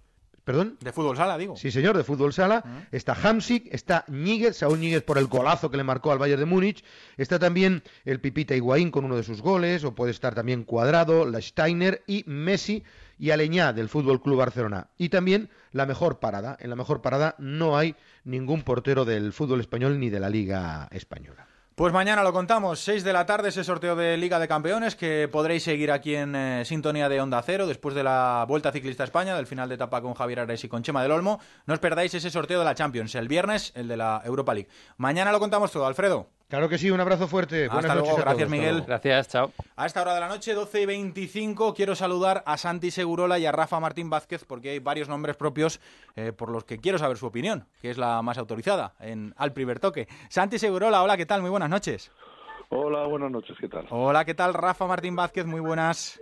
¿Perdón? 0.50 0.76
De 0.80 0.90
fútbol 0.90 1.16
sala, 1.16 1.38
digo. 1.38 1.56
Sí, 1.56 1.70
señor, 1.70 1.96
de 1.96 2.02
fútbol 2.02 2.32
sala. 2.32 2.88
Está 2.90 3.14
Hamsik, 3.14 3.72
está 3.72 4.04
Níguez, 4.08 4.56
Saúl 4.56 4.80
Níguez 4.80 5.04
por 5.04 5.16
el 5.16 5.28
golazo 5.28 5.70
que 5.70 5.76
le 5.76 5.84
marcó 5.84 6.10
al 6.10 6.18
Bayern 6.18 6.40
de 6.40 6.46
Múnich. 6.46 6.82
Está 7.16 7.38
también 7.38 7.84
el 8.04 8.18
Pipita 8.18 8.56
Higuaín 8.56 8.90
con 8.90 9.04
uno 9.04 9.14
de 9.14 9.22
sus 9.22 9.42
goles, 9.42 9.84
o 9.84 9.94
puede 9.94 10.10
estar 10.10 10.34
también 10.34 10.64
Cuadrado, 10.64 11.24
la 11.24 11.40
Steiner 11.40 12.02
y 12.08 12.24
Messi 12.26 12.82
y 13.16 13.30
Aleñá 13.30 13.72
del 13.72 13.88
Fútbol 13.88 14.20
Club 14.20 14.38
Barcelona. 14.38 14.88
Y 14.98 15.10
también 15.10 15.50
la 15.70 15.86
mejor 15.86 16.18
parada. 16.18 16.56
En 16.58 16.70
la 16.70 16.74
mejor 16.74 17.00
parada 17.00 17.36
no 17.38 17.78
hay 17.78 17.94
ningún 18.24 18.62
portero 18.62 19.04
del 19.04 19.32
fútbol 19.32 19.60
español 19.60 20.00
ni 20.00 20.10
de 20.10 20.18
la 20.18 20.30
Liga 20.30 20.88
Española. 20.90 21.46
Pues 21.80 21.94
mañana 21.94 22.22
lo 22.22 22.34
contamos, 22.34 22.78
6 22.80 23.04
de 23.04 23.12
la 23.14 23.24
tarde, 23.24 23.48
ese 23.48 23.64
sorteo 23.64 23.96
de 23.96 24.18
Liga 24.18 24.38
de 24.38 24.46
Campeones 24.46 24.94
que 24.94 25.28
podréis 25.32 25.62
seguir 25.62 25.90
aquí 25.90 26.14
en 26.14 26.36
eh, 26.36 26.62
sintonía 26.66 27.08
de 27.08 27.22
Onda 27.22 27.40
Cero 27.40 27.66
después 27.66 27.94
de 27.94 28.02
la 28.02 28.44
Vuelta 28.46 28.70
Ciclista 28.70 29.02
a 29.02 29.06
España, 29.06 29.34
del 29.34 29.46
final 29.46 29.66
de 29.70 29.76
etapa 29.76 30.02
con 30.02 30.12
Javier 30.12 30.40
Ares 30.40 30.62
y 30.62 30.68
con 30.68 30.82
Chema 30.82 31.02
del 31.02 31.12
Olmo. 31.12 31.40
No 31.64 31.72
os 31.72 31.80
perdáis 31.80 32.12
ese 32.12 32.28
sorteo 32.28 32.58
de 32.58 32.66
la 32.66 32.74
Champions, 32.74 33.14
el 33.14 33.28
viernes, 33.28 33.72
el 33.74 33.88
de 33.88 33.96
la 33.96 34.20
Europa 34.26 34.52
League. 34.52 34.68
Mañana 34.98 35.32
lo 35.32 35.38
contamos 35.40 35.72
todo, 35.72 35.86
Alfredo. 35.86 36.28
Claro 36.50 36.68
que 36.68 36.78
sí, 36.78 36.90
un 36.90 37.00
abrazo 37.00 37.28
fuerte. 37.28 37.66
Hasta 37.66 37.74
Buenas 37.74 37.92
luego, 37.94 38.08
noches 38.08 38.24
gracias 38.24 38.48
todos. 38.48 38.50
Miguel. 38.50 38.82
Gracias, 38.84 39.28
chao. 39.28 39.52
A 39.76 39.86
esta 39.86 40.02
hora 40.02 40.14
de 40.14 40.20
la 40.20 40.26
noche, 40.26 40.52
12 40.52 40.82
y 40.82 40.86
25, 40.86 41.74
quiero 41.74 41.94
saludar 41.94 42.42
a 42.44 42.56
Santi 42.56 42.90
Segurola 42.90 43.38
y 43.38 43.46
a 43.46 43.52
Rafa 43.52 43.78
Martín 43.78 44.10
Vázquez 44.10 44.44
porque 44.44 44.70
hay 44.70 44.80
varios 44.80 45.08
nombres 45.08 45.36
propios 45.36 45.80
eh, 46.16 46.32
por 46.32 46.50
los 46.50 46.64
que 46.64 46.78
quiero 46.78 46.98
saber 46.98 47.18
su 47.18 47.26
opinión, 47.26 47.68
que 47.80 47.90
es 47.90 47.98
la 47.98 48.20
más 48.22 48.36
autorizada 48.36 48.94
en 48.98 49.32
Al 49.36 49.52
Primer 49.52 49.78
Toque. 49.78 50.08
Santi 50.28 50.58
Segurola, 50.58 51.04
hola, 51.04 51.16
¿qué 51.16 51.24
tal? 51.24 51.40
Muy 51.40 51.50
buenas 51.50 51.70
noches. 51.70 52.10
Hola, 52.70 53.06
buenas 53.06 53.30
noches, 53.30 53.56
¿qué 53.60 53.68
tal? 53.68 53.86
Hola, 53.90 54.24
¿qué 54.24 54.34
tal? 54.34 54.52
Rafa 54.52 54.86
Martín 54.86 55.14
Vázquez, 55.14 55.46
muy 55.46 55.60
buenas. 55.60 56.18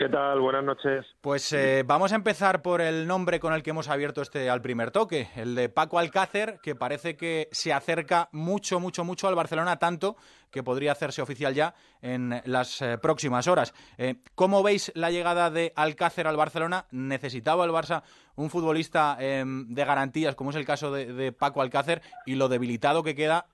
¿Qué 0.00 0.08
tal? 0.08 0.40
Buenas 0.40 0.64
noches. 0.64 1.04
Pues 1.20 1.52
eh, 1.52 1.84
vamos 1.86 2.10
a 2.12 2.14
empezar 2.14 2.62
por 2.62 2.80
el 2.80 3.06
nombre 3.06 3.38
con 3.38 3.52
el 3.52 3.62
que 3.62 3.68
hemos 3.68 3.90
abierto 3.90 4.22
este 4.22 4.48
al 4.48 4.62
primer 4.62 4.92
toque, 4.92 5.28
el 5.36 5.54
de 5.54 5.68
Paco 5.68 5.98
Alcácer, 5.98 6.58
que 6.62 6.74
parece 6.74 7.18
que 7.18 7.50
se 7.52 7.74
acerca 7.74 8.30
mucho, 8.32 8.80
mucho, 8.80 9.04
mucho 9.04 9.28
al 9.28 9.34
Barcelona, 9.34 9.78
tanto 9.78 10.16
que 10.50 10.62
podría 10.62 10.92
hacerse 10.92 11.20
oficial 11.20 11.52
ya 11.52 11.74
en 12.00 12.40
las 12.46 12.80
eh, 12.80 12.96
próximas 12.96 13.46
horas. 13.46 13.74
Eh, 13.98 14.14
¿Cómo 14.34 14.62
veis 14.62 14.90
la 14.94 15.10
llegada 15.10 15.50
de 15.50 15.74
Alcácer 15.76 16.26
al 16.26 16.38
Barcelona? 16.38 16.86
¿Necesitaba 16.90 17.66
el 17.66 17.70
Barça 17.70 18.02
un 18.36 18.48
futbolista 18.48 19.18
eh, 19.20 19.44
de 19.44 19.84
garantías, 19.84 20.34
como 20.34 20.48
es 20.48 20.56
el 20.56 20.64
caso 20.64 20.90
de, 20.90 21.12
de 21.12 21.30
Paco 21.30 21.60
Alcácer, 21.60 22.00
y 22.24 22.36
lo 22.36 22.48
debilitado 22.48 23.02
que 23.02 23.14
queda 23.14 23.48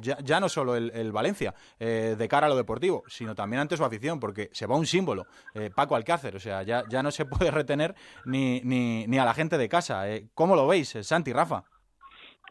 ya, 0.00 0.18
ya 0.22 0.40
no 0.40 0.48
solo 0.48 0.76
el, 0.76 0.90
el 0.94 1.12
Valencia 1.12 1.54
eh, 1.78 2.16
de 2.18 2.28
cara 2.28 2.46
a 2.46 2.50
lo 2.50 2.56
deportivo, 2.56 3.02
sino 3.06 3.34
también 3.34 3.60
ante 3.60 3.76
su 3.76 3.84
afición, 3.84 4.20
porque 4.20 4.48
se 4.52 4.66
va 4.66 4.76
un 4.76 4.86
símbolo, 4.86 5.26
eh, 5.54 5.70
Paco 5.74 5.96
Alcácer, 5.96 6.36
o 6.36 6.40
sea, 6.40 6.62
ya, 6.62 6.84
ya 6.88 7.02
no 7.02 7.10
se 7.10 7.24
puede 7.26 7.50
retener 7.50 7.94
ni, 8.24 8.60
ni, 8.62 9.06
ni 9.06 9.18
a 9.18 9.24
la 9.24 9.34
gente 9.34 9.58
de 9.58 9.68
casa. 9.68 10.10
Eh, 10.10 10.28
¿Cómo 10.34 10.56
lo 10.56 10.66
veis, 10.66 10.94
eh, 10.96 11.02
Santi, 11.04 11.32
Rafa? 11.32 11.64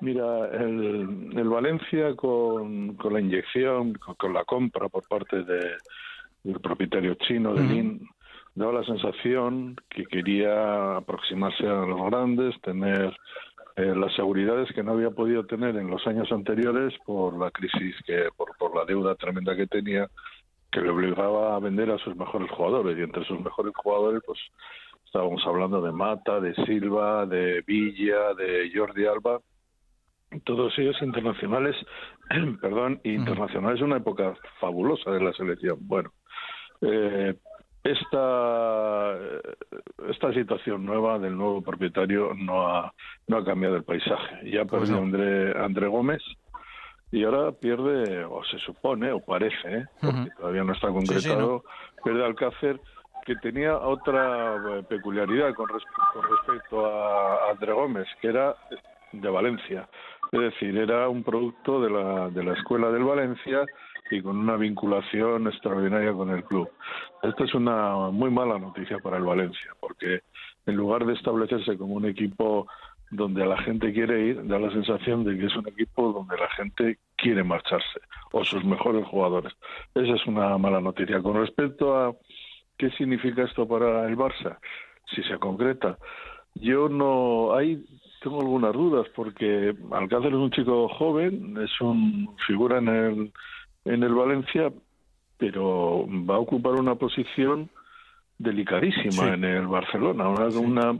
Mira, 0.02 0.48
el, 0.54 1.34
el 1.36 1.50
Valencia 1.50 2.16
con, 2.16 2.96
con 2.96 3.14
la 3.14 3.20
inyección, 3.20 3.94
con, 3.96 4.16
con 4.16 4.34
la 4.34 4.46
compra 4.46 4.88
por 4.88 5.06
parte 5.08 5.44
de, 5.44 5.76
del 6.44 6.60
propietario 6.62 7.16
chino 7.16 7.54
de 7.54 7.62
Ujú. 7.62 7.74
Lin, 7.74 8.10
daba 8.56 8.80
la 8.80 8.86
sensación 8.86 9.76
que 9.90 10.06
quería 10.06 10.98
aproximarse 10.98 11.68
a 11.68 11.86
los 11.86 12.10
grandes, 12.10 12.60
tener 12.62 13.16
eh, 13.80 13.96
las 13.96 14.14
seguridades 14.14 14.68
que 14.74 14.84
no 14.84 14.92
había 14.92 15.10
podido 15.12 15.46
tener 15.46 15.78
en 15.78 15.90
los 15.90 16.06
años 16.06 16.30
anteriores 16.34 16.94
por 17.06 17.40
la 17.40 17.50
crisis, 17.50 17.96
que 18.06 18.28
por, 18.36 18.58
por 18.58 18.76
la 18.76 18.84
deuda 18.84 19.16
tremenda 19.16 19.56
que 19.56 19.68
tenía, 19.68 20.10
que 20.70 20.82
le 20.82 20.90
obligaba 20.90 21.56
a 21.56 21.60
vender 21.60 21.90
a 21.90 21.98
sus 22.00 22.14
mejores 22.18 22.52
jugadores. 22.52 22.98
Y 22.98 23.04
entre 23.04 23.24
sus 23.24 23.40
mejores 23.40 23.72
jugadores, 23.76 24.22
pues 24.26 24.38
estábamos 25.06 25.42
hablando 25.48 25.82
de 25.82 25.94
Mata, 25.94 26.42
de 26.42 26.54
Silva, 26.66 27.26
de 27.26 27.64
Villa, 27.66 28.34
de 28.34 28.70
Jordi 28.76 29.06
Alba, 29.06 29.40
todos 30.44 30.78
ellos 30.78 31.02
internacionales, 31.02 31.76
perdón, 32.62 33.00
internacionales, 33.06 33.82
una 33.82 33.98
época 33.98 34.36
fabulosa 34.60 35.12
de 35.12 35.22
la 35.22 35.32
selección. 35.32 35.78
Bueno, 35.82 36.12
eh, 36.82 37.34
esta, 37.84 39.16
esta 40.10 40.34
situación 40.34 40.86
nueva 40.86 41.20
del 41.20 41.36
nuevo 41.38 41.62
propietario 41.62 42.34
no 42.36 42.68
ha, 42.68 42.94
no 43.28 43.38
ha 43.38 43.46
cambiado 43.46 43.76
el 43.76 43.84
paisaje. 43.84 44.50
Ya 44.52 44.66
Pues 44.66 44.82
perdió 44.84 44.96
no. 44.98 45.04
André, 45.04 45.58
André 45.64 45.88
Gómez 45.88 46.22
y 47.12 47.24
ahora 47.24 47.52
pierde, 47.52 48.24
o 48.26 48.44
se 48.44 48.60
supone, 48.60 49.12
o 49.12 49.20
parece, 49.20 49.78
¿eh? 49.78 49.86
porque 50.00 50.30
todavía 50.38 50.64
no 50.64 50.74
está 50.74 50.90
concretado, 50.90 51.64
pierde 52.04 52.24
Alcácer, 52.26 52.80
que 53.26 53.36
tenía 53.38 53.78
otra 53.78 54.56
eh, 54.78 54.84
peculiaridad 54.88 55.54
con, 55.56 55.68
res- 55.70 55.84
con 56.14 56.24
respecto 56.24 56.86
a 56.86 57.48
a 57.48 57.52
André 57.52 57.74
Gómez, 57.74 58.08
que 58.22 58.28
era 58.28 58.56
de 59.12 59.30
Valencia. 59.30 59.88
Es 60.32 60.40
decir, 60.40 60.78
era 60.78 61.10
un 61.10 61.24
producto 61.24 61.82
de 61.82 61.90
la, 61.90 62.30
de 62.30 62.44
la 62.44 62.54
escuela 62.54 62.92
del 62.92 63.04
Valencia 63.04 63.66
y 64.10 64.22
con 64.22 64.38
una 64.38 64.56
vinculación 64.56 65.48
extraordinaria 65.48 66.14
con 66.14 66.30
el 66.30 66.44
club. 66.44 66.70
Esto 67.24 67.44
es 67.44 67.54
una 67.54 68.10
muy 68.12 68.32
mala 68.32 68.58
noticia 68.58 69.00
para 69.00 69.18
el 69.18 69.24
Valencia, 69.24 69.72
porque 69.80 70.22
en 70.66 70.76
lugar 70.76 71.06
de 71.06 71.14
establecerse 71.14 71.78
como 71.78 71.96
un 71.96 72.06
equipo 72.06 72.68
donde 73.12 73.46
la 73.46 73.58
gente 73.58 73.92
quiere 73.92 74.28
ir, 74.28 74.48
da 74.48 74.60
la 74.60 74.72
sensación 74.72 75.24
de 75.24 75.38
que 75.38 75.48
es 75.48 75.56
un 75.56 75.68
equipo 75.68 76.14
donde 76.14 76.38
la 76.38 76.50
gente 76.50 77.00
quiere 77.16 77.44
marcharse, 77.44 78.00
o 78.32 78.44
sus 78.44 78.64
mejores 78.64 79.06
jugadores. 79.08 79.54
Esa 79.96 80.14
es 80.14 80.26
una 80.28 80.58
mala 80.58 80.80
noticia. 80.80 81.22
Con 81.22 81.36
respecto 81.36 81.98
a 81.98 82.16
qué 82.78 82.90
significa 82.92 83.44
esto 83.44 83.68
para 83.68 84.08
el 84.08 84.16
Barça, 84.16 84.60
si 85.14 85.24
se 85.24 85.38
concreta, 85.40 85.98
yo 86.56 86.88
no 86.88 87.56
hay 87.56 87.84
tengo 88.22 88.42
algunas 88.42 88.74
dudas 88.74 89.08
porque 89.16 89.74
Alcácer 89.92 90.28
es 90.28 90.34
un 90.34 90.52
chico 90.52 90.90
joven, 90.90 91.58
es 91.58 91.82
un 91.82 92.36
figura 92.46 92.80
en 92.80 92.88
el 92.88 93.34
en 93.86 94.04
el 94.04 94.14
Valencia, 94.14 94.72
pero 95.38 96.06
va 96.08 96.36
a 96.36 96.40
ocupar 96.40 96.74
una 96.74 96.96
posición 96.96 97.70
delicadísima 98.38 99.24
Sí. 99.26 99.30
en 99.34 99.44
el 99.44 99.68
Barcelona, 99.68 100.30
una, 100.30 100.48
una 100.60 101.00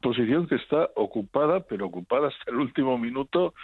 posición 0.00 0.46
que 0.46 0.54
está 0.56 0.88
ocupada, 0.94 1.60
pero 1.60 1.86
ocupada 1.86 2.28
hasta 2.28 2.50
el 2.50 2.56
último 2.58 2.96
minuto 2.98 3.54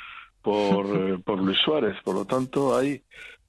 por, 0.43 0.87
eh, 0.97 1.19
por 1.25 1.41
Luis 1.41 1.59
Suárez. 1.59 1.97
Por 2.03 2.15
lo 2.17 2.25
tanto, 2.25 2.77
hay, 2.77 3.03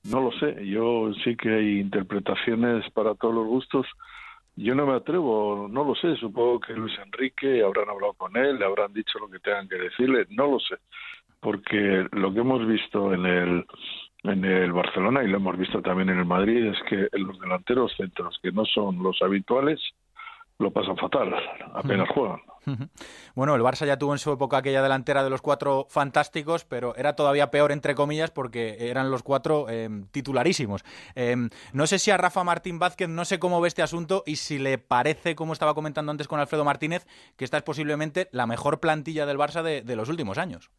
no 0.03 0.21
lo 0.21 0.31
sé, 0.33 0.65
yo 0.65 1.11
sí 1.23 1.35
que 1.35 1.49
hay 1.49 1.79
interpretaciones 1.79 2.89
para 2.91 3.15
todos 3.15 3.33
los 3.33 3.47
gustos. 3.47 3.87
Yo 4.55 4.75
no 4.75 4.85
me 4.85 4.93
atrevo, 4.93 5.67
no 5.67 5.83
lo 5.83 5.95
sé, 5.95 6.15
supongo 6.17 6.59
que 6.59 6.73
Luis 6.73 6.93
Enrique 7.03 7.63
habrán 7.63 7.89
hablado 7.89 8.13
con 8.13 8.37
él, 8.37 8.59
le 8.59 8.65
habrán 8.65 8.93
dicho 8.93 9.17
lo 9.17 9.27
que 9.27 9.39
tengan 9.39 9.67
que 9.67 9.77
decirle, 9.77 10.27
no 10.29 10.45
lo 10.45 10.59
sé, 10.59 10.75
porque 11.39 12.05
lo 12.11 12.31
que 12.31 12.39
hemos 12.41 12.67
visto 12.67 13.11
en 13.15 13.25
el 13.25 13.65
en 14.23 14.45
el 14.45 14.71
Barcelona 14.71 15.23
y 15.23 15.27
lo 15.27 15.37
hemos 15.37 15.57
visto 15.57 15.81
también 15.81 16.09
en 16.09 16.19
el 16.19 16.25
Madrid 16.25 16.65
es 16.67 16.77
que 16.89 17.07
los 17.17 17.39
delanteros 17.39 17.93
centros 17.97 18.39
que 18.41 18.51
no 18.51 18.65
son 18.65 19.03
los 19.03 19.21
habituales 19.21 19.79
lo 20.59 20.71
pasan 20.71 20.95
fatal, 20.97 21.33
apenas 21.73 22.07
juegan. 22.09 22.39
Bueno, 23.35 23.55
el 23.55 23.61
Barça 23.61 23.85
ya 23.85 23.97
tuvo 23.97 24.13
en 24.13 24.19
su 24.19 24.31
época 24.31 24.57
aquella 24.57 24.81
delantera 24.81 25.23
de 25.23 25.29
los 25.29 25.41
cuatro 25.41 25.87
fantásticos, 25.89 26.63
pero 26.63 26.95
era 26.95 27.15
todavía 27.15 27.51
peor, 27.51 27.71
entre 27.71 27.95
comillas, 27.95 28.31
porque 28.31 28.77
eran 28.79 29.11
los 29.11 29.23
cuatro 29.23 29.65
eh, 29.67 29.89
titularísimos. 30.11 30.85
Eh, 31.15 31.35
no 31.73 31.87
sé 31.87 31.99
si 31.99 32.11
a 32.11 32.17
Rafa 32.17 32.43
Martín 32.43 32.79
Vázquez, 32.79 33.09
no 33.09 33.25
sé 33.25 33.39
cómo 33.39 33.59
ve 33.59 33.67
este 33.67 33.81
asunto 33.81 34.23
y 34.25 34.37
si 34.37 34.59
le 34.59 34.77
parece, 34.77 35.35
como 35.35 35.51
estaba 35.51 35.73
comentando 35.73 36.11
antes 36.11 36.27
con 36.27 36.39
Alfredo 36.39 36.63
Martínez, 36.63 37.05
que 37.35 37.43
esta 37.43 37.57
es 37.57 37.63
posiblemente 37.63 38.29
la 38.31 38.47
mejor 38.47 38.79
plantilla 38.79 39.25
del 39.25 39.37
Barça 39.37 39.63
de, 39.63 39.81
de 39.81 39.95
los 39.95 40.07
últimos 40.07 40.37
años. 40.37 40.71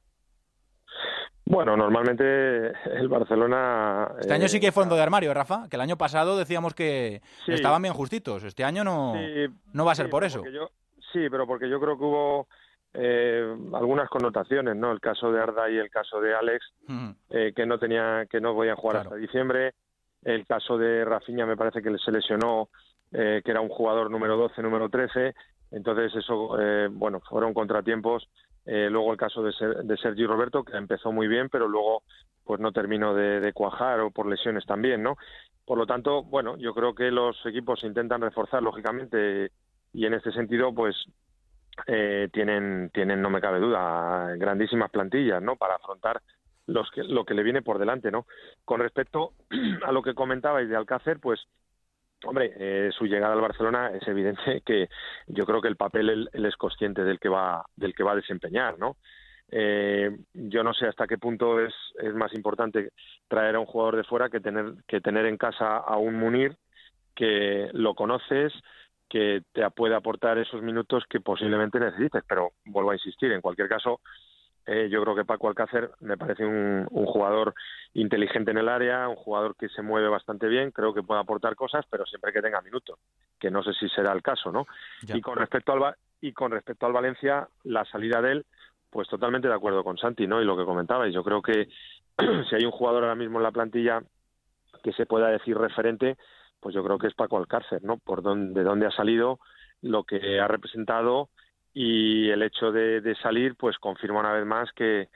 Bueno, 1.47 1.77
normalmente 1.77 2.25
el 2.97 3.09
Barcelona... 3.09 4.09
Este 4.21 4.33
año 4.33 4.47
eh, 4.47 4.49
sí 4.49 4.61
que 4.61 4.67
hay 4.67 4.73
fondo 4.73 4.97
de 4.97 5.03
armario, 5.03 5.35
Rafa, 5.35 5.69
que 5.69 5.77
el 5.77 5.83
año 5.83 5.97
pasado 5.99 6.37
decíamos 6.39 6.75
que 6.75 7.21
Sí. 7.45 7.53
estaban 7.53 7.83
bien 7.83 7.95
justitos. 7.95 8.45
Este 8.45 8.65
año 8.65 8.83
no, 8.85 9.15
Sí, 9.15 9.47
no 9.73 9.85
va 9.85 9.93
a 9.93 9.95
ser 9.95 10.07
sí, 10.07 10.11
por 10.11 10.25
eso. 10.25 10.43
yo- 10.47 10.71
sí, 11.13 11.29
pero 11.31 11.47
porque 11.47 11.69
yo 11.69 11.79
creo 11.81 11.99
que 11.99 12.05
hubo 12.05 12.49
eh, 12.97 13.57
algunas 13.75 14.09
connotaciones, 14.09 14.77
¿no? 14.77 14.93
El 14.93 15.01
caso 15.01 15.33
de 15.33 15.43
Arda 15.43 15.69
y 15.69 15.77
el 15.79 15.91
caso 15.91 16.21
de 16.21 16.33
Alex, 16.35 16.65
Ujú. 16.89 17.15
eh, 17.31 17.53
que 17.55 17.67
no 17.67 17.77
tenía, 17.79 18.25
que 18.31 18.41
no 18.41 18.55
podían 18.55 18.77
jugar 18.77 18.95
Claro. 18.99 19.09
hasta 19.11 19.17
diciembre. 19.21 19.75
El 20.23 20.47
caso 20.47 20.79
de 20.79 21.05
Rafinha 21.05 21.45
me 21.45 21.57
parece 21.57 21.83
que 21.83 21.95
se 21.99 22.13
lesionó, 22.13 22.69
eh, 23.13 23.43
que 23.45 23.51
era 23.51 23.61
un 23.61 23.69
jugador 23.69 24.11
número 24.11 24.37
12, 24.37 24.63
número 24.63 24.89
13. 24.89 25.35
Entonces 25.73 26.15
eso, 26.15 26.57
eh, 26.61 26.89
bueno, 26.91 27.21
fueron 27.29 27.53
contratiempos. 27.53 28.29
Eh, 28.67 28.89
luego 28.91 29.13
el 29.13 29.19
caso 29.19 29.43
de, 29.43 29.53
Ser- 29.53 29.85
de 29.85 29.97
Sergi 29.99 30.27
Roberto, 30.27 30.65
que 30.65 30.77
empezó 30.77 31.13
muy 31.13 31.29
bien, 31.29 31.49
pero 31.51 31.69
luego 31.69 32.03
pues 32.45 32.61
no 32.61 32.73
terminó 32.73 33.15
de, 33.15 33.41
de 33.41 33.53
cuajar 33.53 34.01
o 34.01 34.11
por 34.11 34.27
lesiones 34.27 34.67
también, 34.67 35.03
¿no? 35.03 35.17
Por 35.65 35.79
lo 35.79 35.87
tanto, 35.87 36.23
bueno, 36.25 36.57
yo 36.59 36.75
creo 36.75 36.95
que 36.95 37.11
los 37.11 37.37
equipos 37.47 37.83
intentan 37.85 38.21
reforzar, 38.21 38.63
lógicamente, 38.63 39.51
y 39.93 40.05
en 40.07 40.15
este 40.15 40.31
sentido, 40.33 40.75
pues 40.75 40.95
eh, 41.87 42.29
tienen, 42.33 42.91
tienen, 42.93 43.21
no 43.23 43.31
me 43.31 43.41
cabe 43.41 43.59
duda, 43.61 44.35
grandísimas 44.37 44.91
plantillas, 44.91 45.43
¿no? 45.43 45.57
Para 45.57 45.77
afrontar 45.77 46.21
los 46.67 46.91
que, 46.91 47.03
lo 47.03 47.25
que 47.25 47.35
le 47.35 47.43
viene 47.43 47.63
por 47.63 47.79
delante, 47.79 48.11
¿no? 48.11 48.27
Con 48.65 48.81
respecto 48.81 49.33
a 49.87 49.93
lo 49.93 50.03
que 50.03 50.15
comentabais 50.15 50.69
de 50.69 50.77
Alcácer, 50.77 51.19
pues 51.21 51.41
Hombre, 52.27 52.53
eh, 52.57 52.91
su 52.97 53.07
llegada 53.07 53.35
al 53.35 53.41
Barcelona 53.41 53.91
es 53.91 54.07
evidente 54.09 54.63
que 54.67 54.89
yo 55.27 55.45
creo 55.45 55.61
que 55.61 55.69
el 55.69 55.77
papel 55.77 56.11
él, 56.11 56.31
es 56.33 56.57
consciente 56.57 57.05
del 57.05 57.19
que 57.19 57.29
va 57.29 57.65
del 57.77 57.95
que 57.95 58.03
va 58.03 58.13
a 58.13 58.17
desempeñar, 58.17 58.79
¿no? 58.79 58.97
Eh, 59.51 60.11
yo 60.33 60.65
no 60.65 60.73
sé 60.73 60.87
hasta 60.87 61.07
qué 61.07 61.19
punto 61.19 61.61
es, 61.61 61.75
es 62.03 62.15
más 62.15 62.33
importante 62.35 62.91
traer 63.29 63.57
a 63.57 63.61
un 63.61 63.67
jugador 63.67 63.97
de 63.97 64.05
fuera 64.05 64.29
que 64.29 64.41
tener 64.41 64.75
que 64.89 65.01
tener 65.01 65.27
en 65.27 65.37
casa 65.37 65.77
a 65.77 65.97
un 65.97 66.15
Munir 66.15 66.57
que 67.15 67.69
lo 67.73 67.95
conoces, 67.95 68.53
que 69.09 69.43
te 69.53 69.69
puede 69.71 69.95
aportar 69.95 70.39
esos 70.39 70.63
minutos 70.63 71.05
que 71.09 71.21
posiblemente 71.21 71.79
necesites. 71.79 72.25
Pero 72.29 72.53
vuelvo 72.65 72.91
a 72.91 72.95
insistir, 72.95 73.31
en 73.33 73.41
cualquier 73.41 73.69
caso, 73.69 74.01
eh, 74.67 74.89
yo 74.91 75.03
creo 75.03 75.15
que 75.15 75.25
Paco 75.25 75.49
Alcácer 75.49 75.91
me 76.01 76.17
parece 76.17 76.45
un, 76.45 76.87
un, 76.91 77.07
jugador 77.07 77.55
inteligente 77.93 78.51
en 78.51 78.59
el 78.59 78.69
área, 78.69 79.09
un 79.09 79.17
jugador 79.17 79.57
que 79.57 79.69
se 79.69 79.83
mueve 79.83 80.09
bastante 80.09 80.49
bien, 80.49 80.71
creo 80.71 80.95
que 80.95 81.03
puede 81.03 81.21
aportar 81.21 81.55
cosas, 81.55 81.85
pero 81.91 82.07
siempre 82.07 82.33
que 82.33 82.41
tenga 82.41 82.63
minutos, 82.63 82.99
que 83.39 83.51
no 83.51 83.63
sé 83.63 83.75
si 83.75 83.89
será 83.91 84.13
el 84.13 84.23
caso, 84.23 84.51
¿no? 84.51 84.67
Y 85.07 85.21
con 85.21 85.37
respecto 85.37 85.73
al 85.73 85.95
y 86.21 86.33
con 86.33 86.53
respecto 86.53 86.87
al 86.87 86.95
Valencia, 86.95 87.47
la 87.65 87.85
salida 87.85 88.23
de 88.23 88.33
él, 88.33 88.47
pues 88.89 89.09
totalmente 89.09 89.49
de 89.49 89.55
acuerdo 89.55 89.85
con 89.85 89.99
Santi, 89.99 90.27
¿no? 90.27 90.41
Y 90.41 90.47
lo 90.47 90.57
que 90.57 90.65
comentabais, 90.65 91.13
yo 91.13 91.23
creo 91.23 91.43
que 91.43 91.69
si 92.49 92.55
hay 92.55 92.65
un 92.65 92.71
jugador 92.71 93.03
ahora 93.03 93.17
mismo 93.17 93.39
en 93.39 93.43
la 93.43 93.53
plantilla 93.53 94.03
que 94.83 94.93
se 94.93 95.05
pueda 95.05 95.29
decir 95.29 95.59
referente, 95.59 96.17
pues 96.61 96.75
yo 96.75 96.83
creo 96.83 96.99
que 96.99 97.09
es 97.09 97.15
Paco 97.15 97.37
Alcácer, 97.37 97.85
¿no? 97.85 97.99
Por 97.99 98.23
dónde, 98.23 98.61
de 98.61 98.65
dónde 98.65 98.87
ha 98.87 98.91
salido, 98.91 99.41
lo 99.83 100.05
que 100.05 100.41
ha 100.41 100.49
representado 100.49 101.29
y 101.75 102.31
el 102.31 102.43
hecho 102.43 102.71
de, 102.71 103.17
salir 103.21 103.57
pues 103.57 103.77
confirma 103.79 104.21
una 104.21 104.33
vez 104.33 104.47
más 104.47 104.73
que, 104.73 105.09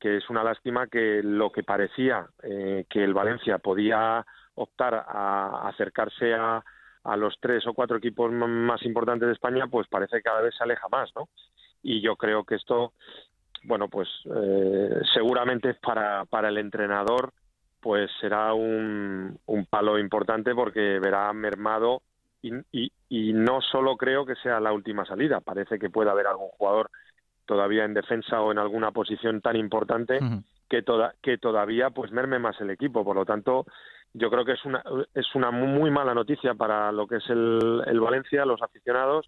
que, 0.00 0.16
es 0.16 0.30
una 0.30 0.42
lástima 0.42 0.86
que 0.86 1.22
lo 1.22 1.52
que 1.52 1.62
parecía 1.62 2.26
eh, 2.42 2.86
que 2.88 3.04
el 3.04 3.12
Valencia 3.12 3.58
podía 3.58 4.24
optar 4.54 4.94
a 4.94 5.68
acercarse 5.68 6.32
a, 6.32 6.64
a, 7.04 7.16
los 7.18 7.38
tres 7.38 7.66
o 7.66 7.74
cuatro 7.74 7.98
equipos 7.98 8.32
más 8.32 8.82
importantes 8.84 9.26
de 9.26 9.34
España 9.34 9.66
pues 9.66 9.86
parece 9.88 10.16
que 10.16 10.22
cada 10.22 10.40
vez 10.40 10.54
se 10.56 10.64
aleja 10.64 10.88
más 10.90 11.10
no 11.14 11.28
y 11.82 12.00
yo 12.00 12.16
creo 12.16 12.44
que 12.44 12.54
esto 12.54 12.94
bueno 13.64 13.88
pues 13.88 14.08
eh, 14.34 15.00
seguramente 15.12 15.74
para 15.74 16.24
para 16.24 16.48
el 16.48 16.56
entrenador 16.56 17.34
pues 17.80 18.10
será 18.20 18.54
un, 18.54 19.38
un 19.44 19.66
palo 19.66 19.98
importante 19.98 20.54
porque 20.54 20.98
verá 20.98 21.30
mermado 21.34 22.00
y, 22.48 22.52
y, 22.72 22.92
y, 23.08 23.32
no 23.32 23.60
solo 23.60 23.96
creo 23.96 24.24
que 24.24 24.34
sea 24.36 24.60
la 24.60 24.72
última 24.72 25.04
salida, 25.04 25.40
parece 25.40 25.78
que 25.78 25.90
puede 25.90 26.10
haber 26.10 26.26
algún 26.26 26.48
jugador 26.50 26.90
todavía 27.46 27.84
en 27.84 27.94
defensa 27.94 28.40
o 28.40 28.52
en 28.52 28.58
alguna 28.58 28.90
posición 28.90 29.40
tan 29.40 29.56
importante 29.56 30.18
uh 30.20 30.24
-huh. 30.24 30.44
que, 30.68 30.82
toda, 30.82 31.14
que 31.22 31.38
todavía 31.38 31.90
pues 31.90 32.10
merme 32.12 32.38
más 32.38 32.60
el 32.60 32.70
equipo. 32.70 33.04
Por 33.04 33.16
lo 33.16 33.24
tanto, 33.24 33.66
yo 34.14 34.30
creo 34.30 34.44
que 34.44 34.52
es 34.52 34.64
una, 34.64 34.82
es 35.14 35.34
una 35.34 35.50
muy 35.50 35.90
mala 35.90 36.14
noticia 36.14 36.54
para 36.54 36.92
lo 36.92 37.06
que 37.06 37.16
es 37.16 37.30
el, 37.30 37.82
el 37.86 38.00
Valencia, 38.00 38.44
los 38.44 38.62
aficionados, 38.62 39.26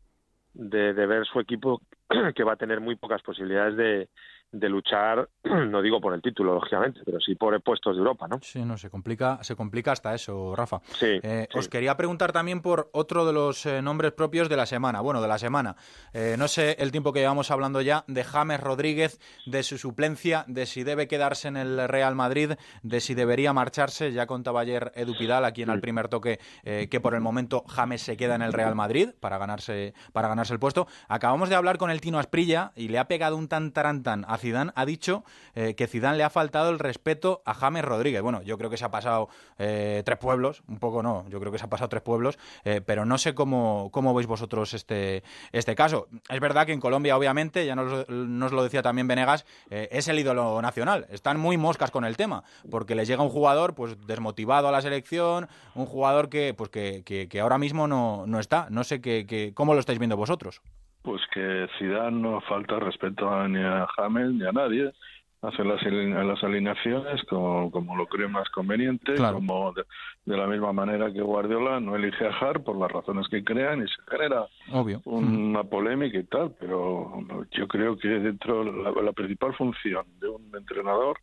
de, 0.54 0.92
de 0.94 1.06
ver 1.06 1.24
su 1.26 1.38
equipo 1.40 1.80
que 2.34 2.44
va 2.44 2.52
a 2.54 2.56
tener 2.56 2.80
muy 2.80 2.96
pocas 2.96 3.22
posibilidades 3.22 3.76
de, 3.76 4.08
de 4.50 4.68
luchar, 4.68 5.28
no 5.44 5.82
digo 5.82 6.00
por 6.00 6.14
el 6.14 6.22
título, 6.22 6.54
lógicamente, 6.54 7.00
pero 7.04 7.20
sí 7.20 7.34
por 7.34 7.60
puestos 7.62 7.96
de 7.96 7.98
Europa, 7.98 8.26
¿no? 8.28 8.38
Sí, 8.42 8.64
no, 8.64 8.76
se 8.78 8.88
complica, 8.88 9.42
se 9.42 9.56
complica 9.56 9.92
hasta 9.92 10.14
eso, 10.14 10.54
Rafa. 10.56 10.80
Sí, 10.98 11.20
eh, 11.22 11.48
sí. 11.50 11.58
Os 11.58 11.68
quería 11.68 11.96
preguntar 11.96 12.32
también 12.32 12.62
por 12.62 12.88
otro 12.92 13.26
de 13.26 13.32
los 13.32 13.66
eh, 13.66 13.82
nombres 13.82 14.12
propios 14.12 14.48
de 14.48 14.56
la 14.56 14.66
semana, 14.66 15.00
bueno, 15.00 15.20
de 15.20 15.28
la 15.28 15.38
semana. 15.38 15.76
Eh, 16.12 16.36
no 16.38 16.48
sé 16.48 16.76
el 16.78 16.92
tiempo 16.92 17.12
que 17.12 17.20
llevamos 17.20 17.50
hablando 17.50 17.80
ya 17.80 18.04
de 18.06 18.24
James 18.24 18.60
Rodríguez, 18.60 19.18
de 19.46 19.62
su 19.62 19.76
suplencia, 19.76 20.44
de 20.48 20.66
si 20.66 20.82
debe 20.82 21.08
quedarse 21.08 21.48
en 21.48 21.56
el 21.56 21.88
Real 21.88 22.14
Madrid, 22.14 22.52
de 22.82 23.00
si 23.00 23.14
debería 23.14 23.52
marcharse. 23.52 24.12
Ya 24.12 24.26
contaba 24.26 24.60
ayer 24.60 24.92
Edu 24.94 25.16
Pidal, 25.18 25.44
aquí 25.44 25.62
en 25.62 25.70
el 25.70 25.80
primer 25.80 26.08
toque, 26.08 26.38
que 26.62 27.00
por 27.00 27.14
el 27.14 27.20
momento 27.20 27.64
James 27.68 28.02
se 28.02 28.16
queda 28.16 28.34
en 28.34 28.42
el 28.42 28.52
Real 28.52 28.74
Madrid 28.74 29.10
para 29.20 29.38
ganarse, 29.38 29.94
para 30.12 30.28
ganarse 30.28 30.52
el 30.52 30.58
puesto. 30.58 30.86
Acabamos 31.08 31.48
de 31.48 31.54
hablar 31.54 31.78
con 31.78 31.90
el 31.90 32.00
Tino 32.00 32.18
Asprilla 32.18 32.72
y 32.76 32.88
le 32.88 32.98
ha 32.98 33.08
pegado 33.08 33.36
un 33.36 33.48
tan 33.48 33.72
tarantán 33.72 34.24
a 34.38 34.40
Zidane, 34.40 34.72
ha 34.74 34.86
dicho 34.86 35.24
eh, 35.54 35.74
que 35.74 35.86
Zidane 35.86 36.16
le 36.16 36.24
ha 36.24 36.30
faltado 36.30 36.70
el 36.70 36.78
respeto 36.78 37.42
a 37.44 37.54
James 37.54 37.84
Rodríguez. 37.84 38.22
Bueno, 38.22 38.42
yo 38.42 38.56
creo 38.56 38.70
que 38.70 38.76
se 38.76 38.84
ha 38.84 38.90
pasado 38.90 39.28
eh, 39.58 40.02
tres 40.04 40.18
pueblos, 40.18 40.62
un 40.68 40.78
poco 40.78 41.02
no, 41.02 41.28
yo 41.28 41.40
creo 41.40 41.52
que 41.52 41.58
se 41.58 41.64
ha 41.64 41.68
pasado 41.68 41.88
tres 41.88 42.02
pueblos, 42.02 42.38
eh, 42.64 42.80
pero 42.80 43.04
no 43.04 43.18
sé 43.18 43.34
cómo, 43.34 43.90
cómo 43.92 44.14
veis 44.14 44.26
vosotros 44.26 44.74
este, 44.74 45.22
este 45.52 45.74
caso. 45.74 46.08
Es 46.28 46.40
verdad 46.40 46.66
que 46.66 46.72
en 46.72 46.80
Colombia, 46.80 47.16
obviamente, 47.16 47.66
ya 47.66 47.74
nos, 47.74 48.08
lo 48.08 48.62
decía 48.62 48.82
también 48.82 49.08
Venegas, 49.08 49.44
es 49.70 50.08
el 50.08 50.18
ídolo 50.18 50.62
nacional. 50.62 51.06
Están 51.10 51.38
muy 51.38 51.56
moscas 51.56 51.90
con 51.90 52.04
el 52.04 52.16
tema, 52.16 52.44
porque 52.70 52.94
les 52.94 53.08
llega 53.08 53.22
un 53.22 53.30
jugador 53.30 53.74
pues 53.74 53.96
desmotivado 54.06 54.68
a 54.68 54.72
la 54.72 54.80
selección, 54.80 55.48
un 55.74 55.86
jugador 55.86 56.28
que, 56.28 56.54
pues, 56.54 56.70
que, 56.70 57.02
que, 57.04 57.28
que 57.28 57.40
ahora 57.40 57.58
mismo 57.58 57.88
no, 57.88 58.26
no 58.26 58.38
está. 58.38 58.68
No 58.70 58.84
sé 58.84 59.00
que, 59.00 59.26
que, 59.26 59.52
cómo 59.54 59.74
lo 59.74 59.80
estáis 59.80 59.98
viendo 59.98 60.16
vosotros. 60.16 60.62
Pues 61.02 61.20
que 61.32 61.66
Zidane 61.78 62.20
no 62.20 62.40
falta 62.42 62.78
respeto 62.78 63.30
a, 63.30 63.48
ni 63.48 63.60
a 63.62 63.86
James 63.96 64.32
ni 64.32 64.46
a 64.46 64.52
nadie. 64.52 64.92
Hace 65.40 65.62
las, 65.62 65.80
las 65.84 66.42
alineaciones 66.42 67.22
como, 67.30 67.70
como 67.70 67.94
lo 67.94 68.06
cree 68.06 68.26
más 68.26 68.48
conveniente, 68.48 69.14
claro. 69.14 69.36
como 69.36 69.72
de, 69.72 69.84
de, 70.24 70.36
la 70.36 70.48
misma 70.48 70.72
manera 70.72 71.12
que 71.12 71.22
Guardiola 71.22 71.78
no 71.78 71.94
elige 71.94 72.26
a 72.26 72.30
Hart 72.30 72.64
por 72.64 72.76
las 72.76 72.90
razones 72.90 73.28
que 73.28 73.44
crean 73.44 73.84
y 73.84 73.86
se 73.86 74.02
genera 74.10 74.46
Obvio. 74.72 75.00
una 75.04 75.62
polémica 75.62 76.18
y 76.18 76.24
tal, 76.24 76.56
pero 76.58 77.12
yo 77.52 77.68
creo 77.68 77.96
que 77.96 78.08
dentro 78.08 78.64
la, 78.64 78.90
la 79.00 79.12
principal 79.12 79.54
función 79.54 80.06
de 80.18 80.28
un 80.28 80.50
entrenador 80.56 81.20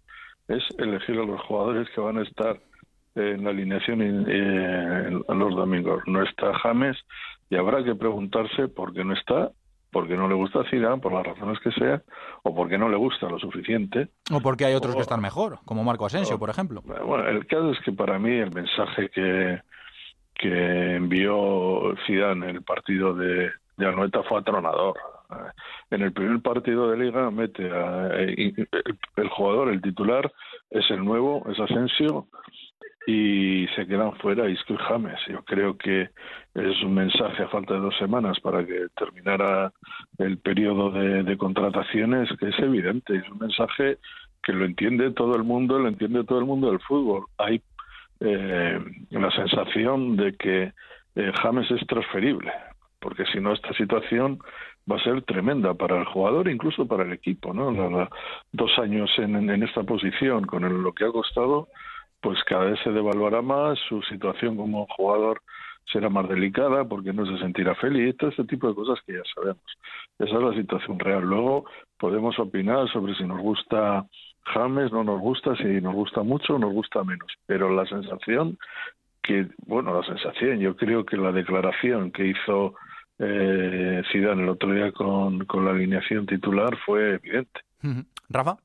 es 0.47 0.63
elegir 0.77 1.19
a 1.19 1.25
los 1.25 1.41
jugadores 1.41 1.89
que 1.93 1.99
van 1.99 2.17
a 2.17 2.23
estar 2.23 2.57
en 3.15 3.43
la 3.43 3.49
alineación 3.49 4.25
eh, 4.27 5.09
los 5.27 5.55
domingos. 5.55 6.03
No 6.05 6.21
está 6.23 6.53
James 6.59 6.97
y 7.49 7.55
habrá 7.55 7.83
que 7.83 7.95
preguntarse 7.95 8.67
por 8.67 8.93
qué 8.93 9.03
no 9.03 9.13
está 9.13 9.51
porque 9.95 10.17
no 10.17 10.27
le 10.27 10.35
gusta 10.35 10.59
Zidane, 10.69 10.97
por 10.97 11.13
las 11.13 11.25
razones 11.25 11.57
que 11.61 11.71
sea, 11.71 12.01
o 12.43 12.53
porque 12.53 12.77
no 12.77 12.89
le 12.89 12.97
gusta 12.97 13.29
lo 13.29 13.39
suficiente. 13.39 14.09
O 14.29 14.41
porque 14.41 14.65
hay 14.65 14.73
otros 14.73 14.93
o, 14.93 14.97
que 14.97 15.03
están 15.03 15.21
mejor, 15.21 15.59
como 15.63 15.85
Marco 15.85 16.05
Asensio, 16.05 16.35
o, 16.35 16.37
por 16.37 16.49
ejemplo. 16.49 16.81
Bueno, 16.81 17.25
el 17.29 17.47
caso 17.47 17.71
es 17.71 17.79
que 17.79 17.93
para 17.93 18.19
mí 18.19 18.31
el 18.31 18.51
mensaje 18.51 19.07
que, 19.07 19.61
que 20.33 20.95
envió 20.97 21.95
Zidane 22.05 22.49
en 22.49 22.55
el 22.57 22.61
partido 22.63 23.13
de, 23.13 23.51
de 23.77 23.87
Anoeta 23.87 24.21
fue 24.23 24.41
atronador. 24.41 24.97
En 25.89 26.01
el 26.01 26.11
primer 26.11 26.41
partido 26.41 26.91
de 26.91 26.97
liga 26.97 27.31
mete 27.31 27.71
a, 27.71 28.07
el, 28.17 28.67
el 29.15 29.29
jugador, 29.29 29.69
el 29.69 29.81
titular, 29.81 30.29
es 30.71 30.91
el 30.91 31.05
nuevo, 31.05 31.41
es 31.49 31.57
Asensio, 31.57 32.27
y 33.05 33.67
se 33.75 33.85
quedan 33.85 34.13
fuera 34.17 34.49
Isco 34.49 34.75
James. 34.77 35.19
Yo 35.27 35.43
creo 35.43 35.77
que 35.77 36.09
es 36.55 36.81
un 36.83 36.95
mensaje 36.95 37.43
a 37.43 37.47
falta 37.49 37.75
de 37.75 37.81
dos 37.81 37.95
semanas 37.97 38.39
para 38.39 38.65
que 38.65 38.87
terminara 38.95 39.71
el 40.17 40.37
periodo 40.39 40.91
de, 40.91 41.37
contrataciones 41.37 42.29
que 42.39 42.49
es 42.49 42.59
evidente. 42.59 43.17
Es 43.17 43.29
un 43.29 43.39
mensaje 43.39 43.99
que 44.41 44.53
lo 44.53 44.65
entiende 44.65 45.11
todo 45.11 45.35
el 45.35 45.43
mundo, 45.43 45.77
lo 45.77 45.87
entiende 45.87 46.23
todo 46.23 46.39
el 46.39 46.45
mundo 46.45 46.69
del 46.69 46.79
fútbol. 46.79 47.25
Hay 47.37 47.61
eh, 48.21 48.79
la 49.11 49.31
sensación 49.31 50.15
de 50.15 50.35
que 50.35 50.73
eh, 51.15 51.31
James 51.41 51.69
es 51.71 51.85
transferible, 51.87 52.51
porque 52.99 53.25
si 53.25 53.39
no 53.39 53.53
esta 53.53 53.73
situación 53.73 54.39
va 54.89 54.97
a 54.97 55.03
ser 55.03 55.21
tremenda 55.23 55.73
para 55.73 55.99
el 55.99 56.05
jugador, 56.05 56.47
incluso 56.47 56.87
para 56.87 57.03
el 57.03 57.13
equipo, 57.13 57.53
¿no? 57.53 58.07
Dos 58.51 58.79
años 58.79 59.11
en, 59.17 59.49
en, 59.49 59.63
esta 59.63 59.83
posición, 59.83 60.45
con 60.45 60.83
lo 60.83 60.93
que 60.93 61.05
ha 61.05 61.11
costado, 61.11 61.69
pues 62.25 62.43
cada 62.45 62.65
vez 62.65 62.79
se 62.83 62.89
devaluará 62.89 63.43
más, 63.43 63.77
su 63.87 64.01
situación 64.01 64.57
como 64.57 64.87
jugador 64.87 65.43
será 65.85 66.09
más 66.09 66.27
delicada 66.27 66.83
porque 66.83 67.13
no 67.13 67.23
se 67.23 67.37
sentirá 67.37 67.75
feliz, 67.75 68.17
todo 68.17 68.31
este 68.31 68.45
tipo 68.45 68.67
de 68.67 68.73
cosas 68.73 68.97
que 69.05 69.13
ya 69.13 69.21
sabemos. 69.35 69.63
Esa 70.17 70.33
es 70.33 70.41
la 70.41 70.53
situación 70.55 70.97
real. 70.97 71.21
Luego 71.21 71.65
podemos 71.99 72.39
opinar 72.39 72.89
sobre 72.91 73.13
si 73.13 73.25
nos 73.25 73.39
gusta 73.39 74.07
James, 74.41 74.91
no 74.91 75.03
nos 75.03 75.21
gusta, 75.21 75.55
si 75.57 75.65
nos 75.81 75.93
gusta 75.93 76.23
mucho 76.23 76.55
o 76.55 76.59
nos 76.59 76.73
gusta 76.73 77.03
menos, 77.03 77.31
pero 77.45 77.69
la 77.69 77.85
sensación 77.85 78.57
que, 79.21 79.47
bueno, 79.67 79.93
la 79.93 80.07
sensación, 80.07 80.57
yo 80.59 80.75
creo 80.75 81.05
que 81.05 81.17
la 81.17 81.31
declaración 81.31 82.09
que 82.11 82.25
hizo 82.25 82.73
eh, 83.19 84.01
Zidane 84.11 84.41
el 84.41 84.49
otro 84.49 84.73
día 84.73 84.91
con, 84.91 85.45
con 85.45 85.63
la 85.63 85.71
alineación 85.71 86.25
titular 86.25 86.75
fue 86.87 87.19
evidente. 87.21 87.61
Rafa. 88.29 88.57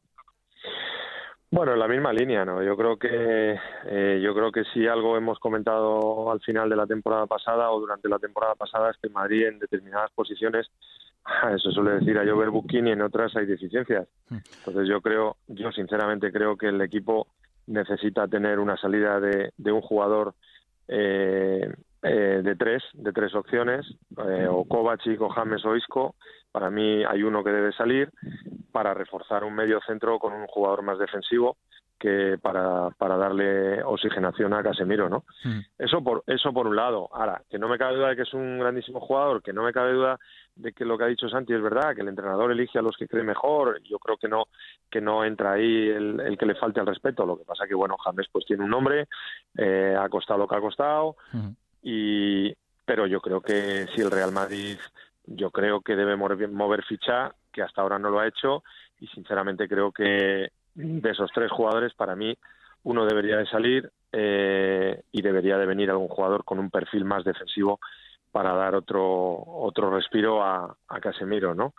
Bueno, 1.51 1.73
en 1.73 1.81
la 1.81 1.89
misma 1.89 2.13
línea, 2.13 2.45
¿no? 2.45 2.63
Yo 2.63 2.77
creo 2.77 2.97
que 2.97 3.59
eh, 3.87 4.21
yo 4.23 4.35
creo 4.35 4.53
que 4.53 4.63
si 4.73 4.87
algo 4.87 5.17
hemos 5.17 5.39
comentado 5.41 6.31
al 6.31 6.41
final 6.41 6.69
de 6.69 6.77
la 6.77 6.87
temporada 6.87 7.27
pasada 7.27 7.71
o 7.71 7.81
durante 7.81 8.09
la 8.09 8.19
temporada 8.19 8.55
pasada 8.55 8.91
es 8.91 8.97
que 8.99 9.09
Madrid 9.09 9.47
en 9.47 9.59
determinadas 9.59 10.13
posiciones 10.13 10.71
eso 11.55 11.71
suele 11.71 11.93
decir 11.93 12.19
a 12.19 12.25
llover 12.25 12.51
Buquín 12.51 12.89
y 12.89 12.93
en 12.93 13.03
otras 13.03 13.35
hay 13.37 13.47
deficiencias. 13.47 14.09
Entonces 14.31 14.89
yo 14.89 15.01
creo, 15.01 15.37
yo 15.49 15.71
sinceramente 15.73 16.33
creo 16.33 16.57
que 16.57 16.69
el 16.69 16.81
equipo 16.81 17.29
necesita 17.67 18.27
tener 18.27 18.59
una 18.59 18.77
salida 18.77 19.21
de, 19.21 19.53
de 19.57 19.73
un 19.73 19.81
jugador 19.81 20.35
eh, 20.89 21.73
eh, 22.03 22.41
de 22.43 22.57
tres, 22.57 22.83
de 22.95 23.13
tres 23.13 23.35
opciones, 23.35 23.87
eh, 24.27 24.47
o 24.49 24.65
Kovacic, 24.65 25.21
o 25.21 25.29
James 25.29 25.65
o 25.65 25.77
Isco. 25.77 26.15
Para 26.53 26.71
mí 26.71 27.05
hay 27.05 27.23
uno 27.23 27.45
que 27.45 27.51
debe 27.51 27.73
salir 27.73 28.11
para 28.73 28.95
reforzar 28.95 29.45
un 29.45 29.55
medio 29.55 29.81
centro 29.87 30.19
con 30.19 30.33
un 30.33 30.47
jugador 30.47 30.83
más 30.83 30.99
defensivo 30.99 31.57
que 32.01 32.39
para, 32.41 32.89
para 32.97 33.19
darle 33.19 33.83
oxigenación 33.83 34.55
a 34.55 34.63
Casemiro, 34.63 35.11
¿no? 35.11 35.25
Mm. 35.45 35.61
Eso 35.79 36.03
por 36.03 36.25
eso 36.27 36.51
por 36.51 36.67
un 36.67 36.75
lado. 36.75 37.11
Ahora, 37.13 37.43
que 37.49 37.59
no 37.59 37.69
me 37.69 37.77
cabe 37.77 37.97
duda 37.97 38.09
de 38.09 38.17
que 38.17 38.23
es 38.23 38.33
un 38.33 38.59
grandísimo 38.59 39.01
jugador, 39.01 39.43
que 39.43 39.53
no 39.53 39.63
me 39.63 39.73
cabe 39.73 39.93
duda 39.93 40.19
de 40.57 40.73
que 40.73 40.87
lo 40.87 40.97
que 40.97 41.05
ha 41.05 41.09
dicho 41.09 41.29
Santi 41.29 41.53
es 41.53 41.61
verdad, 41.61 41.95
que 41.95 42.01
el 42.01 42.09
entrenador 42.09 42.51
elige 42.51 42.79
a 42.79 42.83
los 42.83 42.97
que 42.97 43.07
cree 43.07 43.23
mejor. 43.23 43.83
Yo 43.83 43.99
creo 43.99 44.17
que 44.17 44.29
no 44.29 44.45
que 44.91 45.03
no 45.03 45.25
entra 45.27 45.53
ahí 45.53 45.91
el, 45.91 46.21
el 46.21 46.39
que 46.39 46.47
le 46.47 46.55
falte 46.55 46.81
al 46.81 46.87
respeto. 46.87 47.27
Lo 47.27 47.37
que 47.37 47.45
pasa 47.45 47.67
que 47.69 47.75
bueno, 47.75 47.99
James 47.99 48.29
pues 48.33 48.47
tiene 48.47 48.65
un 48.65 48.71
nombre, 48.71 49.07
eh, 49.59 49.95
ha 49.97 50.09
costado 50.09 50.39
lo 50.41 50.49
que 50.49 50.57
ha 50.57 50.61
costado 50.61 51.17
y 51.83 52.51
pero 52.87 53.07
yo 53.07 53.21
creo 53.21 53.43
que 53.43 53.87
si 53.95 54.01
el 54.01 54.11
Real 54.11 54.33
Madrid 54.33 54.79
yo 55.27 55.51
creo 55.51 55.81
que 55.81 55.97
debe 55.97 56.17
mover, 56.17 56.49
mover 56.49 56.85
ficha, 56.85 57.35
que 57.53 57.63
hasta 57.63 57.83
ahora 57.83 57.99
no 57.99 58.11
lo 58.11 58.21
ha 58.21 58.27
hecho 58.29 58.63
y 58.99 59.07
sinceramente 59.09 59.69
creo 59.69 59.93
que 59.93 60.51
de 60.75 61.11
esos 61.11 61.31
tres 61.35 61.51
jugadores 61.51 61.95
para 61.95 62.15
mí 62.17 62.37
uno 62.85 63.05
debería 63.07 63.37
de 63.37 63.47
salir 63.47 63.91
eh, 64.13 65.03
y 65.13 65.23
debería 65.23 65.59
de 65.59 65.67
venir 65.67 65.91
algún 65.91 66.09
jugador 66.09 66.45
con 66.45 66.59
un 66.59 66.71
perfil 66.71 67.05
más 67.05 67.25
defensivo 67.25 67.81
para 68.33 68.55
dar 68.55 68.75
otro 68.75 69.03
otro 69.03 69.91
respiro 69.95 70.43
a, 70.43 70.77
a 70.89 71.01
Casemiro, 71.01 71.55
¿no? 71.55 71.75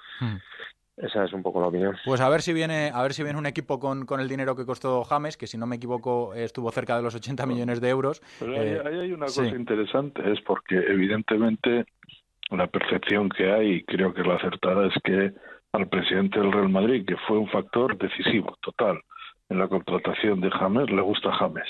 Esa 0.97 1.23
es 1.23 1.33
un 1.33 1.41
poco 1.41 1.61
la 1.61 1.67
opinión. 1.67 1.95
Pues 2.05 2.19
a 2.21 2.29
ver 2.29 2.41
si 2.41 2.53
viene, 2.53 2.91
a 2.93 3.01
ver 3.01 3.13
si 3.13 3.23
viene 3.23 3.39
un 3.39 3.45
equipo 3.45 3.79
con, 3.79 4.05
con 4.05 4.19
el 4.19 4.27
dinero 4.27 4.55
que 4.55 4.65
costó 4.65 5.03
James, 5.05 5.37
que 5.37 5.47
si 5.47 5.57
no 5.57 5.65
me 5.65 5.77
equivoco 5.77 6.33
estuvo 6.35 6.69
cerca 6.71 6.95
de 6.97 7.01
los 7.01 7.15
80 7.15 7.45
millones 7.45 7.79
de 7.81 7.89
euros. 7.89 8.21
Pero 8.39 8.51
ahí, 8.53 8.67
Eh, 8.67 8.81
ahí 8.85 8.99
hay 8.99 9.11
una 9.13 9.27
sí. 9.29 9.41
cosa 9.41 9.55
interesante, 9.55 10.29
es 10.31 10.41
porque 10.41 10.75
evidentemente 10.75 11.85
la 12.51 12.67
percepción 12.67 13.29
que 13.29 13.51
hay, 13.51 13.71
y 13.75 13.83
creo 13.83 14.13
que 14.13 14.21
es 14.21 14.27
la 14.27 14.35
acertada, 14.35 14.87
es 14.87 14.93
que 15.03 15.31
al 15.73 15.87
presidente 15.87 16.39
del 16.39 16.51
Real 16.51 16.69
Madrid, 16.69 17.05
que 17.05 17.15
fue 17.27 17.37
un 17.37 17.47
factor 17.49 17.97
decisivo, 17.97 18.57
total, 18.61 18.99
en 19.49 19.59
la 19.59 19.67
contratación 19.67 20.41
de 20.41 20.51
James, 20.51 20.89
le 20.91 21.01
gusta 21.01 21.31
James. 21.33 21.67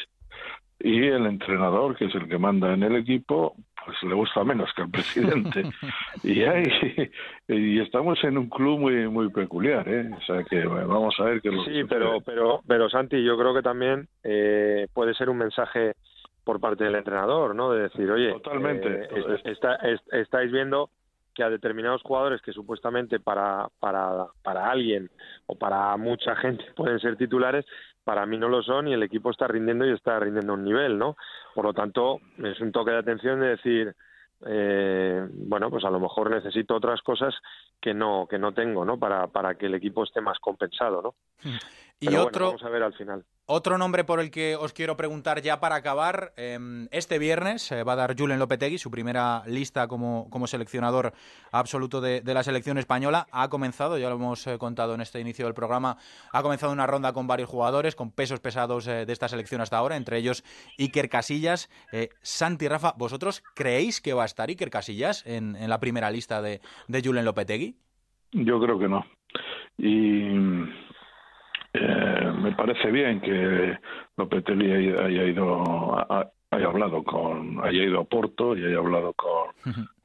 Y 0.84 1.06
el 1.06 1.28
entrenador, 1.28 1.96
que 1.96 2.06
es 2.06 2.16
el 2.16 2.28
que 2.28 2.40
manda 2.40 2.74
en 2.74 2.82
el 2.82 2.96
equipo, 2.96 3.56
pues 3.86 4.02
le 4.02 4.16
gusta 4.16 4.44
menos 4.44 4.72
que 4.76 4.82
al 4.82 4.90
presidente. 4.90 5.64
y 6.24 6.42
hay, 6.42 6.64
y 7.48 7.80
estamos 7.80 8.24
en 8.24 8.40
un 8.40 8.50
club 8.50 8.80
muy 8.80 9.08
muy 9.08 9.30
peculiar, 9.30 9.88
¿eh? 9.88 10.10
O 10.18 10.22
sea 10.22 10.44
que 10.44 10.66
bueno, 10.66 10.88
vamos 10.88 11.16
a 11.20 11.26
ver 11.26 11.42
qué 11.42 11.50
lo 11.52 11.64
Sí, 11.64 11.70
sucede. 11.70 11.86
pero, 11.88 12.22
pero, 12.26 12.62
pero 12.68 12.90
Santi, 12.90 13.24
yo 13.24 13.38
creo 13.38 13.54
que 13.54 13.62
también 13.62 14.08
eh, 14.24 14.88
puede 14.94 15.14
ser 15.14 15.30
un 15.30 15.38
mensaje 15.38 15.94
por 16.44 16.60
parte 16.60 16.84
del 16.84 16.96
entrenador, 16.96 17.54
¿no? 17.56 17.72
De 17.72 17.84
decir, 17.84 18.10
oye, 18.10 18.32
Totalmente. 18.34 19.04
eh, 19.04 19.08
est- 19.36 19.46
está- 19.48 19.76
est- 19.76 20.14
estáis 20.14 20.52
viendo 20.52 20.90
que 21.34 21.44
a 21.44 21.50
determinados 21.50 22.02
jugadores 22.02 22.42
que 22.42 22.52
supuestamente 22.52 23.20
para, 23.20 23.70
para, 23.80 24.28
para 24.44 24.70
alguien 24.70 25.10
o 25.46 25.56
para 25.56 25.96
mucha 25.98 26.36
gente 26.36 26.66
pueden 26.76 27.00
ser 27.00 27.16
titulares, 27.16 27.66
para 28.04 28.26
mí 28.26 28.38
no 28.38 28.50
lo 28.50 28.62
son 28.64 28.88
y 28.88 28.94
el 28.94 29.04
equipo 29.04 29.30
está 29.30 29.48
rindiendo 29.48 29.86
y 29.86 29.92
está 29.94 30.20
rindiendo 30.20 30.54
a 30.54 30.56
un 30.56 30.66
nivel, 30.66 30.98
¿no? 30.98 31.16
Por 31.56 31.66
lo 31.66 31.74
tanto, 31.74 32.20
es 32.44 32.60
un 32.60 32.72
toque 32.72 32.92
de 32.92 32.98
atención 32.98 33.40
de 33.40 33.48
decir, 33.50 33.96
eh, 34.48 35.26
bueno, 35.32 35.70
pues 35.70 35.86
a 35.86 35.90
lo 35.92 36.00
mejor 36.00 36.32
necesito 36.32 36.76
otras 36.76 37.02
cosas 37.04 37.34
que 37.80 37.94
no 37.94 38.26
que 38.28 38.40
no 38.40 38.54
tengo, 38.54 38.84
¿no? 38.84 38.98
Para, 38.98 39.28
para 39.28 39.54
que 39.56 39.68
el 39.68 39.76
equipo 39.76 40.04
esté 40.04 40.20
más 40.20 40.40
compensado, 40.40 41.02
¿no? 41.02 41.16
Y 42.02 42.08
Pero 42.08 42.18
bueno, 42.18 42.28
otro, 42.30 42.46
vamos 42.48 42.64
a 42.64 42.70
ver 42.70 42.82
al 42.82 42.94
final. 42.96 43.24
Otro 43.46 43.78
nombre 43.78 44.04
por 44.04 44.20
el 44.20 44.32
que 44.32 44.56
os 44.56 44.74
quiero 44.74 44.98
preguntar 44.98 45.42
ya 45.44 45.60
para 45.60 45.76
acabar. 45.76 46.34
eh, 46.36 46.58
este 46.90 47.20
viernes 47.20 47.72
eh, 47.72 47.84
va 47.84 47.94
a 47.94 47.96
dar 47.96 48.18
Julen 48.18 48.40
Lopetegui 48.40 48.80
su 48.80 48.90
primera 48.90 49.44
lista 49.46 49.88
como, 49.88 50.28
como 50.32 50.48
seleccionador 50.48 51.14
absoluto 51.52 52.02
de, 52.02 52.22
de 52.22 52.34
la 52.34 52.42
selección 52.42 52.80
española. 52.80 53.28
Ha 53.32 53.50
comenzado, 53.50 54.00
ya 54.00 54.10
lo 54.10 54.16
hemos 54.16 54.48
eh, 54.48 54.58
contado 54.58 54.96
en 54.96 55.02
este 55.02 55.20
inicio 55.20 55.46
del 55.46 55.54
programa, 55.54 55.98
ha 56.32 56.42
comenzado 56.42 56.74
una 56.74 56.88
ronda 56.88 57.14
con 57.14 57.28
varios 57.28 57.50
jugadores, 57.50 57.96
con 57.96 58.10
pesos 58.12 58.40
pesados 58.40 58.88
eh, 58.88 59.06
de 59.06 59.14
esta 59.14 59.28
selección 59.28 59.62
hasta 59.62 59.78
ahora, 59.78 59.96
entre 59.96 60.18
ellos 60.18 60.44
Iker 60.80 61.08
Casillas. 61.08 61.70
Eh, 61.92 62.10
Santi 62.24 62.68
Rafa, 62.68 62.96
¿vosotros 62.98 63.44
creéis 63.54 64.02
que 64.02 64.14
va 64.14 64.24
a 64.24 64.26
estar 64.26 64.50
Iker 64.50 64.72
Casillas 64.72 65.24
en, 65.28 65.56
en 65.56 65.70
la 65.70 65.80
primera 65.80 66.10
lista 66.10 66.42
de, 66.42 66.62
de 66.88 67.02
Julen 67.04 67.26
Lopetegui? 67.26 67.76
Yo 68.32 68.60
creo 68.60 68.80
que 68.80 68.88
no. 68.88 69.06
Y 69.78 70.28
me 72.52 72.56
parece 72.56 72.92
bien 72.92 73.22
que 73.22 73.78
Lopetegui 74.18 74.72
haya, 74.72 75.06
haya 75.06 75.24
ido, 75.24 75.98
a- 75.98 76.28
haya 76.52 76.68
hablado 76.68 77.04
con, 77.04 77.60
haya 77.64 77.84
ido 77.84 78.02
a 78.02 78.04
Porto 78.06 78.56
y 78.58 78.66
haya 78.66 78.78
hablado 78.78 79.14
con, 79.14 79.52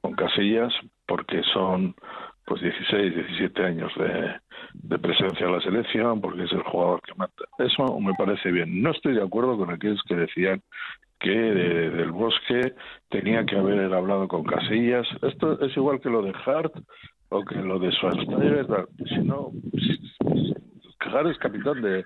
con 0.01 0.12
Casillas, 0.14 0.72
porque 1.07 1.42
son 1.53 1.94
pues 2.44 2.61
16, 2.62 3.14
17 3.16 3.64
años 3.64 3.92
de, 3.97 4.34
de 4.74 4.99
presencia 5.01 5.47
en 5.47 5.53
la 5.53 5.61
selección, 5.61 6.20
porque 6.20 6.44
es 6.44 6.53
el 6.53 6.62
jugador 6.62 7.01
que 7.03 7.12
mata. 7.16 7.44
Eso 7.59 7.99
me 7.99 8.12
parece 8.14 8.53
bien. 8.53 8.80
No 8.82 8.92
estoy 8.92 9.14
de 9.14 9.22
acuerdo 9.24 9.57
con 9.59 9.70
aquellos 9.72 10.01
que 10.05 10.14
decían 10.14 10.62
que 11.18 11.30
de- 11.30 11.90
del 11.90 12.12
Bosque 12.12 12.74
tenía 13.09 13.44
que 13.44 13.57
haber 13.59 13.92
hablado 13.92 14.28
con 14.28 14.44
Casillas. 14.44 15.07
Esto 15.22 15.61
es 15.61 15.76
igual 15.76 16.01
que 16.01 16.11
lo 16.11 16.22
de 16.22 16.32
Hart 16.44 16.72
o 17.30 17.44
que 17.44 17.57
lo 17.57 17.80
de 17.80 17.90
Schwarzenegger. 17.90 18.66
Si 19.09 19.18
no, 19.18 19.51
Es 21.07 21.38
capitán 21.38 21.80
de, 21.82 22.04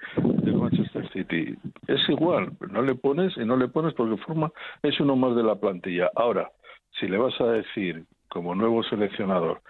Manchester 0.52 1.10
City. 1.12 1.56
Es 1.86 2.08
igual, 2.08 2.52
no 2.70 2.82
le 2.82 2.94
pones 2.94 3.36
y 3.36 3.44
no 3.44 3.56
le 3.56 3.68
pones 3.68 3.94
porque 3.94 4.22
forma 4.22 4.52
es 4.82 5.00
uno 5.00 5.16
más 5.16 5.34
de 5.34 5.42
la 5.42 5.56
plantilla. 5.56 6.10
Ahora, 6.14 6.50
si 6.98 7.08
le 7.08 7.18
vas 7.18 7.38
a 7.40 7.46
decir 7.46 8.04
como 8.28 8.54
nuevo 8.54 8.82
seleccionador 8.84 9.62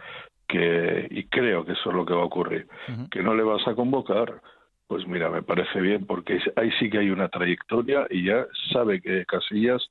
que 0.47 1.07
y 1.11 1.25
creo 1.25 1.65
que 1.65 1.73
eso 1.73 1.91
es 1.91 1.97
lo 1.97 2.05
que 2.05 2.13
va 2.13 2.23
a 2.23 2.27
ocurrir, 2.27 2.67
que 3.11 3.23
no 3.23 3.35
le 3.35 3.45
vas 3.45 3.67
a 3.67 3.75
convocar, 3.75 4.43
pues 4.89 5.07
mira, 5.07 5.31
me 5.31 5.43
parece 5.43 5.81
bien 5.81 6.07
porque 6.07 6.41
ahí 6.57 6.71
sí 6.79 6.91
que 6.91 6.99
hay 6.99 7.11
una 7.11 7.29
trayectoria 7.29 8.07
y 8.11 8.25
ya 8.27 8.47
sabe 8.73 9.01
que 9.01 9.25
Casillas 9.25 9.89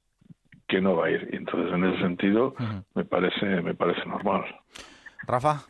que 0.68 0.82
no 0.82 0.98
va 0.98 1.08
a 1.08 1.12
ir. 1.12 1.30
Entonces 1.32 1.74
en 1.74 1.86
ese 1.86 2.02
sentido 2.02 2.54
me 2.94 3.06
parece 3.06 3.62
me 3.62 3.74
parece 3.74 4.06
normal. 4.06 4.44
Rafa, 5.26 5.62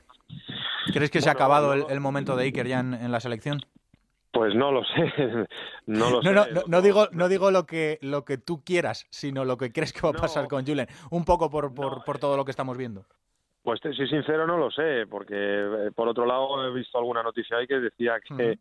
¿crees 0.94 1.10
que 1.12 1.22
se 1.22 1.30
ha 1.30 1.34
acabado 1.34 1.74
el, 1.74 1.86
el 1.90 2.00
momento 2.00 2.36
de 2.36 2.44
Iker 2.46 2.68
ya 2.68 2.80
en, 2.80 2.94
en 2.94 3.12
la 3.12 3.20
selección? 3.20 3.60
Pues 4.32 4.54
no 4.54 4.72
lo 4.72 4.84
sé, 4.84 5.12
no 5.88 6.10
lo 6.12 6.22
No, 6.22 6.30
sé. 6.30 6.34
no, 6.34 6.46
no, 6.54 6.62
no 6.68 6.82
digo, 6.82 7.08
no 7.12 7.30
digo 7.30 7.50
lo 7.52 7.66
que 7.66 7.98
lo 8.02 8.24
que 8.26 8.38
tú 8.38 8.64
quieras, 8.64 9.08
sino 9.10 9.44
lo 9.44 9.58
que 9.58 9.72
crees 9.72 9.92
que 9.92 10.02
va 10.02 10.10
a 10.10 10.14
pasar 10.22 10.48
con 10.48 10.66
Julen. 10.66 10.88
Un 11.10 11.26
poco 11.26 11.50
por, 11.50 11.74
por, 11.74 12.04
por 12.04 12.20
todo 12.20 12.38
lo 12.38 12.46
que 12.46 12.52
estamos 12.52 12.78
viendo. 12.78 13.06
Pues 13.64 13.82
te 13.82 13.92
soy 13.94 14.08
sincero, 14.08 14.48
no 14.48 14.58
lo 14.58 14.72
sé, 14.72 15.06
porque 15.10 15.34
eh, 15.36 15.92
por 15.94 16.08
otro 16.08 16.26
lado 16.26 16.66
he 16.66 16.74
visto 16.74 16.98
alguna 16.98 17.22
noticia 17.24 17.58
ahí 17.58 17.68
que 17.68 17.80
decía 17.80 18.14
que, 18.38 18.58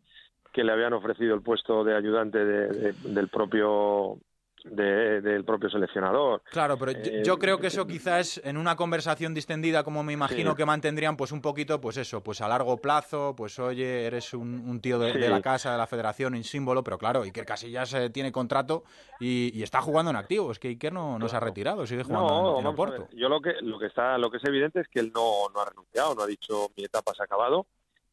que 0.51 0.63
le 0.63 0.71
habían 0.71 0.93
ofrecido 0.93 1.35
el 1.35 1.41
puesto 1.41 1.83
de 1.83 1.95
ayudante 1.95 2.43
de- 2.43 2.67
de- 2.67 2.93
del 3.13 3.27
propio 3.29 4.17
de- 4.63 5.21
del 5.21 5.45
propio 5.45 5.69
seleccionador. 5.69 6.41
Claro, 6.51 6.77
pero 6.77 6.91
yo- 6.91 6.99
Eh, 6.99 7.21
yo 7.25 7.37
creo 7.39 7.59
que 7.59 7.67
eso 7.67 7.87
quizás 7.87 8.39
en 8.43 8.57
una 8.57 8.75
conversación 8.75 9.33
distendida, 9.33 9.83
como 9.83 10.03
me 10.03 10.13
imagino 10.13 10.51
Sí. 10.51 10.57
que 10.57 10.65
mantendrían, 10.65 11.15
pues 11.17 11.31
un 11.31 11.41
poquito, 11.41 11.79
pues 11.81 11.97
eso, 11.97 12.21
pues 12.21 12.41
a 12.41 12.47
largo 12.47 12.77
plazo, 12.77 13.33
pues 13.35 13.57
oye, 13.59 14.05
eres 14.05 14.33
un, 14.33 14.63
un 14.67 14.79
tío 14.81 14.99
de, 14.99 15.13
Sí. 15.13 15.19
de 15.19 15.29
la 15.29 15.41
casa, 15.41 15.71
de 15.71 15.77
la 15.77 15.87
federación, 15.87 16.33
un 16.35 16.43
símbolo, 16.43 16.83
pero 16.83 16.97
claro, 16.97 17.21
Iker 17.23 17.45
Casillas 17.45 17.93
eh, 17.93 18.09
tiene 18.09 18.31
contrato 18.31 18.83
y, 19.19 19.51
y 19.57 19.63
está 19.63 19.81
jugando 19.81 20.11
en 20.11 20.17
activo. 20.17 20.51
Es 20.51 20.59
que 20.59 20.67
Iker 20.69 20.93
no, 20.93 21.17
no 21.19 21.27
se 21.27 21.35
ha 21.35 21.39
retirado, 21.39 21.85
sigue 21.87 22.03
jugando 22.03 22.29
No, 22.29 22.53
en- 22.55 22.61
en, 22.61 22.67
Oporto. 22.67 23.07
Yo 23.13 23.29
lo 23.29 23.41
que 23.41 23.53
lo 23.61 23.79
que 23.79 23.87
está 23.87 24.17
lo 24.17 24.29
que 24.29 24.37
es 24.37 24.43
evidente 24.45 24.79
es 24.81 24.87
que 24.87 24.99
él 24.99 25.11
no, 25.13 25.49
no 25.53 25.61
ha 25.61 25.65
renunciado, 25.65 26.13
no 26.15 26.21
ha 26.23 26.27
dicho 26.27 26.69
mi 26.77 26.83
etapa 26.83 27.13
se 27.15 27.23
ha 27.23 27.25
acabado 27.25 27.65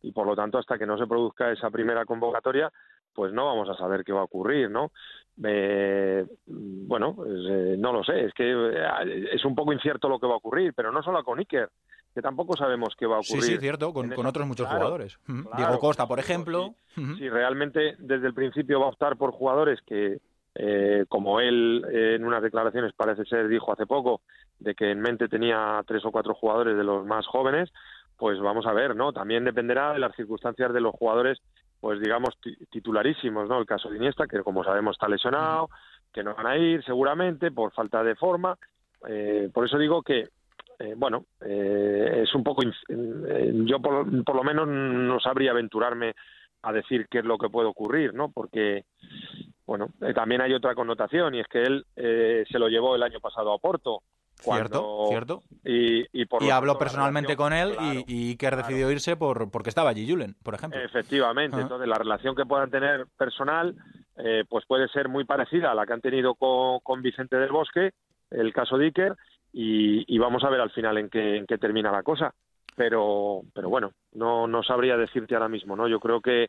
y 0.02 0.12
por 0.12 0.26
lo 0.26 0.36
tanto 0.36 0.58
hasta 0.58 0.78
que 0.78 0.86
no 0.86 0.96
se 0.98 1.06
produzca 1.06 1.50
esa 1.52 1.70
primera 1.70 2.04
convocatoria, 2.04 2.72
pues 3.16 3.32
no 3.32 3.46
vamos 3.46 3.68
a 3.70 3.74
saber 3.74 4.04
qué 4.04 4.12
va 4.12 4.20
a 4.20 4.24
ocurrir, 4.24 4.70
¿no? 4.70 4.92
Eh, 5.42 6.24
bueno, 6.46 7.14
pues, 7.16 7.30
eh, 7.48 7.76
no 7.78 7.92
lo 7.92 8.04
sé, 8.04 8.26
es 8.26 8.34
que 8.34 8.44
eh, 8.52 9.28
es 9.32 9.44
un 9.44 9.54
poco 9.54 9.72
incierto 9.72 10.08
lo 10.08 10.20
que 10.20 10.26
va 10.26 10.34
a 10.34 10.36
ocurrir, 10.36 10.74
pero 10.74 10.92
no 10.92 11.02
solo 11.02 11.24
con 11.24 11.38
Iker, 11.38 11.70
que 12.14 12.22
tampoco 12.22 12.56
sabemos 12.56 12.94
qué 12.98 13.06
va 13.06 13.18
a 13.18 13.22
Sí, 13.22 13.32
ocurrir. 13.32 13.54
sí, 13.56 13.60
cierto, 13.60 13.92
con, 13.92 14.26
otros 14.26 14.46
muchos 14.46 14.66
claro, 14.66 14.80
jugadores. 14.80 15.18
Claro, 15.24 15.56
Diego 15.56 15.78
Costa, 15.78 16.06
por 16.06 16.18
ejemplo. 16.18 16.74
Ujú. 16.96 17.16
si 17.16 17.28
realmente 17.28 17.96
desde 17.98 18.26
el 18.26 18.34
principio 18.34 18.80
va 18.80 18.86
a 18.86 18.90
optar 18.90 19.16
por 19.16 19.32
jugadores 19.32 19.80
que, 19.86 20.18
eh, 20.54 21.04
como 21.08 21.40
él 21.40 21.84
en 21.90 22.24
unas 22.24 22.42
declaraciones 22.42 22.92
parece 22.94 23.24
ser 23.24 23.48
dijo 23.48 23.72
hace 23.72 23.86
poco, 23.86 24.20
de 24.58 24.74
que 24.74 24.90
en 24.90 25.00
mente 25.00 25.28
tenía 25.28 25.82
tres 25.86 26.04
o 26.04 26.10
cuatro 26.10 26.34
jugadores 26.34 26.76
de 26.76 26.84
los 26.84 27.04
más 27.04 27.26
jóvenes, 27.26 27.70
pues 28.16 28.40
vamos 28.40 28.66
a 28.66 28.72
ver, 28.72 28.96
¿no? 28.96 29.12
También 29.12 29.44
dependerá 29.44 29.92
de 29.92 29.98
las 29.98 30.14
circunstancias 30.16 30.72
de 30.72 30.80
los 30.80 30.94
jugadores, 30.94 31.38
pues 31.80 32.00
digamos 32.00 32.38
ti- 32.40 32.56
titularísimos, 32.70 33.48
¿no? 33.48 33.58
El 33.58 33.66
caso 33.66 33.88
de 33.88 33.96
Iniesta, 33.96 34.26
que 34.26 34.42
como 34.42 34.64
sabemos 34.64 34.96
está 34.96 35.08
lesionado, 35.08 35.68
que 36.12 36.22
no 36.22 36.34
van 36.34 36.46
a 36.46 36.56
ir 36.56 36.82
seguramente 36.84 37.50
por 37.50 37.72
falta 37.72 38.02
de 38.02 38.14
forma. 38.16 38.56
Eh, 39.08 39.50
por 39.52 39.64
eso 39.66 39.78
digo 39.78 40.02
que 40.02 40.28
eh, 40.78 40.94
bueno, 40.96 41.24
eh, 41.40 42.22
es 42.24 42.34
un 42.34 42.44
poco. 42.44 42.62
eh, 42.62 43.52
yo, 43.64 43.80
por, 43.80 44.24
por 44.24 44.36
lo 44.36 44.44
menos, 44.44 44.68
no 44.68 45.18
sabría 45.20 45.52
aventurarme 45.52 46.14
a 46.62 46.72
decir 46.72 47.06
qué 47.08 47.20
es 47.20 47.24
lo 47.24 47.38
que 47.38 47.48
puede 47.48 47.68
ocurrir, 47.68 48.12
¿no? 48.12 48.30
Porque, 48.30 48.84
bueno, 49.66 49.88
eh, 50.02 50.12
también 50.12 50.42
hay 50.42 50.52
otra 50.52 50.74
connotación 50.74 51.34
y 51.34 51.40
es 51.40 51.46
que 51.48 51.62
él 51.62 51.86
se 51.94 52.58
lo 52.58 52.68
llevó 52.68 52.94
el 52.94 53.02
año 53.02 53.20
pasado 53.20 53.52
a 53.52 53.58
Porto. 53.58 54.02
Cierto, 54.38 54.82
cuando- 54.82 55.06
cierto. 55.08 55.42
Y, 55.64 56.06
y, 56.12 56.26
por 56.26 56.42
Y 56.42 56.46
lo 56.46 56.54
habló 56.54 56.72
tanto, 56.72 56.84
personalmente 56.84 57.36
con 57.36 57.52
él 57.52 57.72
claro, 57.72 58.00
y, 58.00 58.04
y 58.06 58.30
Iker 58.30 58.56
decidió 58.56 58.90
irse 58.90 59.16
por, 59.16 59.50
porque 59.50 59.70
estaba 59.70 59.90
allí 59.90 60.08
Julen, 60.08 60.34
por 60.42 60.54
ejemplo. 60.54 60.78
Efectivamente, 60.80 61.56
Ajá. 61.56 61.62
entonces 61.62 61.88
la 61.88 61.98
relación 61.98 62.36
que 62.36 62.44
puedan 62.46 62.70
tener 62.70 63.06
personal, 63.16 63.74
eh, 64.16 64.44
pues 64.48 64.64
puede 64.66 64.88
ser 64.88 65.08
muy 65.08 65.24
parecida 65.24 65.72
a 65.72 65.74
la 65.74 65.86
que 65.86 65.94
han 65.94 66.00
tenido 66.00 66.34
con, 66.34 66.80
con 66.80 67.02
Vicente 67.02 67.36
del 67.36 67.50
Bosque, 67.50 67.90
el 68.30 68.52
caso 68.52 68.76
de 68.78 68.86
Iker, 68.86 69.16
y, 69.52 70.18
vamos 70.18 70.44
a 70.44 70.50
ver 70.50 70.60
al 70.60 70.70
final 70.70 70.98
en 70.98 71.08
qué, 71.08 71.36
en 71.38 71.46
qué 71.46 71.56
termina 71.56 71.90
la 71.90 72.02
cosa. 72.02 72.34
Pero, 72.76 73.40
pero 73.54 73.70
bueno, 73.70 73.92
no, 74.12 74.46
no 74.46 74.62
sabría 74.62 74.98
decirte 74.98 75.34
ahora 75.34 75.48
mismo, 75.48 75.76
¿no? 75.76 75.88
Yo 75.88 75.98
creo 75.98 76.20
que 76.20 76.48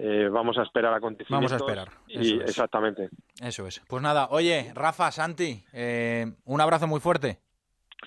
eh, 0.00 0.28
vamos 0.28 0.56
a 0.58 0.62
esperar 0.62 0.94
acontecimientos. 0.94 1.50
Vamos 1.50 1.52
a 1.52 1.56
esperar. 1.56 1.88
Y, 2.06 2.40
Exactamente. 2.40 3.10
Eso 3.42 3.66
es. 3.66 3.80
Pues 3.88 4.02
nada, 4.02 4.28
oye, 4.30 4.72
Rafa, 4.74 5.10
Santi, 5.10 5.64
eh, 5.72 6.26
un 6.44 6.60
abrazo 6.60 6.86
muy 6.86 7.00
fuerte. 7.00 7.38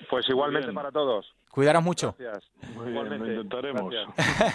Pues 0.09 0.27
igualmente 0.29 0.71
para 0.71 0.91
todos. 0.91 1.33
Cuidaros 1.49 1.83
mucho. 1.83 2.15
Gracias. 2.17 2.49
Muy 2.75 2.93
bien, 2.93 3.09
lo 3.09 3.27
intentaremos. 3.27 3.93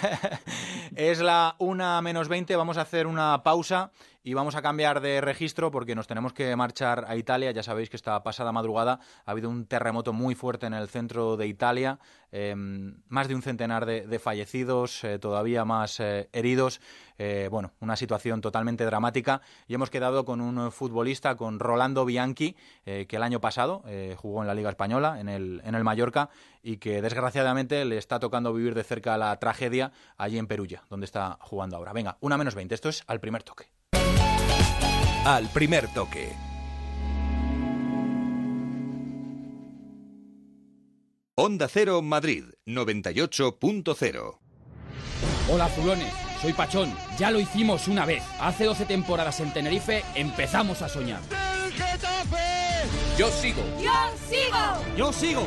es 0.95 1.21
la 1.21 1.55
una 1.59 2.01
menos 2.01 2.27
20, 2.27 2.55
vamos 2.55 2.77
a 2.77 2.81
hacer 2.81 3.05
una 3.05 3.43
pausa 3.43 3.91
y 4.23 4.33
vamos 4.33 4.55
a 4.55 4.61
cambiar 4.61 5.01
de 5.01 5.21
registro 5.21 5.71
porque 5.71 5.95
nos 5.95 6.07
tenemos 6.07 6.33
que 6.33 6.55
marchar 6.55 7.05
a 7.07 7.15
Italia. 7.15 7.51
Ya 7.51 7.63
sabéis 7.63 7.89
que 7.89 7.95
esta 7.95 8.21
pasada 8.23 8.51
madrugada 8.51 8.99
ha 9.25 9.31
habido 9.31 9.49
un 9.49 9.65
terremoto 9.65 10.13
muy 10.13 10.35
fuerte 10.35 10.65
en 10.65 10.73
el 10.73 10.89
centro 10.89 11.37
de 11.37 11.47
Italia, 11.47 11.99
em, 12.31 13.01
más 13.07 13.27
de 13.27 13.35
un 13.35 13.41
centenar 13.41 13.85
de, 13.85 14.19
fallecidos, 14.19 15.03
eh, 15.03 15.19
todavía 15.19 15.65
más 15.65 15.99
eh, 15.99 16.29
heridos. 16.33 16.81
Eh, 17.17 17.47
bueno, 17.49 17.71
una 17.79 17.95
situación 17.95 18.41
totalmente 18.41 18.85
dramática 18.85 19.41
y 19.67 19.73
hemos 19.73 19.89
quedado 19.89 20.25
con 20.25 20.41
un 20.41 20.71
futbolista, 20.71 21.35
con 21.35 21.59
Rolando 21.59 22.05
Bianchi, 22.05 22.55
que 22.85 23.07
el 23.09 23.23
año 23.23 23.41
pasado 23.41 23.83
jugó 24.17 24.41
en 24.41 24.47
la 24.47 24.53
Liga 24.53 24.69
Española, 24.69 25.19
en 25.19 25.29
el, 25.29 25.61
en 25.63 25.73
el 25.73 25.83
Mallorca, 25.83 26.29
y 26.61 26.77
que 26.77 27.01
desgraciadamente 27.01 27.85
le 27.85 27.97
está 27.97 28.19
tocando 28.19 28.53
vivir 28.53 28.75
de 28.75 28.83
cerca 28.83 29.17
la 29.17 29.35
tragedia 29.39 29.91
allí 30.17 30.37
en 30.37 30.47
Perugia, 30.47 30.83
donde 30.89 31.05
está 31.05 31.37
jugando 31.41 31.77
ahora. 31.77 31.93
Venga, 31.93 32.17
una 32.21 32.37
menos 32.37 32.55
20, 32.55 32.75
esto 32.75 32.89
es 32.89 33.03
al 33.07 33.19
primer 33.19 33.43
toque. 33.43 33.76
Al 35.27 35.49
primer 35.49 35.89
toque. 35.89 36.31
Onda 41.35 41.67
Cero 41.67 42.01
Madrid 42.01 42.45
98.0 42.65 44.37
Hola 45.51 45.65
azulones, 45.65 46.13
soy 46.41 46.53
Pachón. 46.53 46.95
Ya 47.19 47.29
lo 47.31 47.41
hicimos 47.41 47.89
una 47.89 48.05
vez. 48.05 48.23
Hace 48.39 48.63
12 48.63 48.85
temporadas 48.85 49.41
en 49.41 49.51
Tenerife 49.51 50.05
empezamos 50.15 50.81
a 50.81 50.87
soñar. 50.87 51.19
Yo 53.17 53.29
sigo. 53.29 53.63
Yo 53.83 53.91
sigo. 54.29 54.95
Yo 54.95 55.11
sigo. 55.11 55.43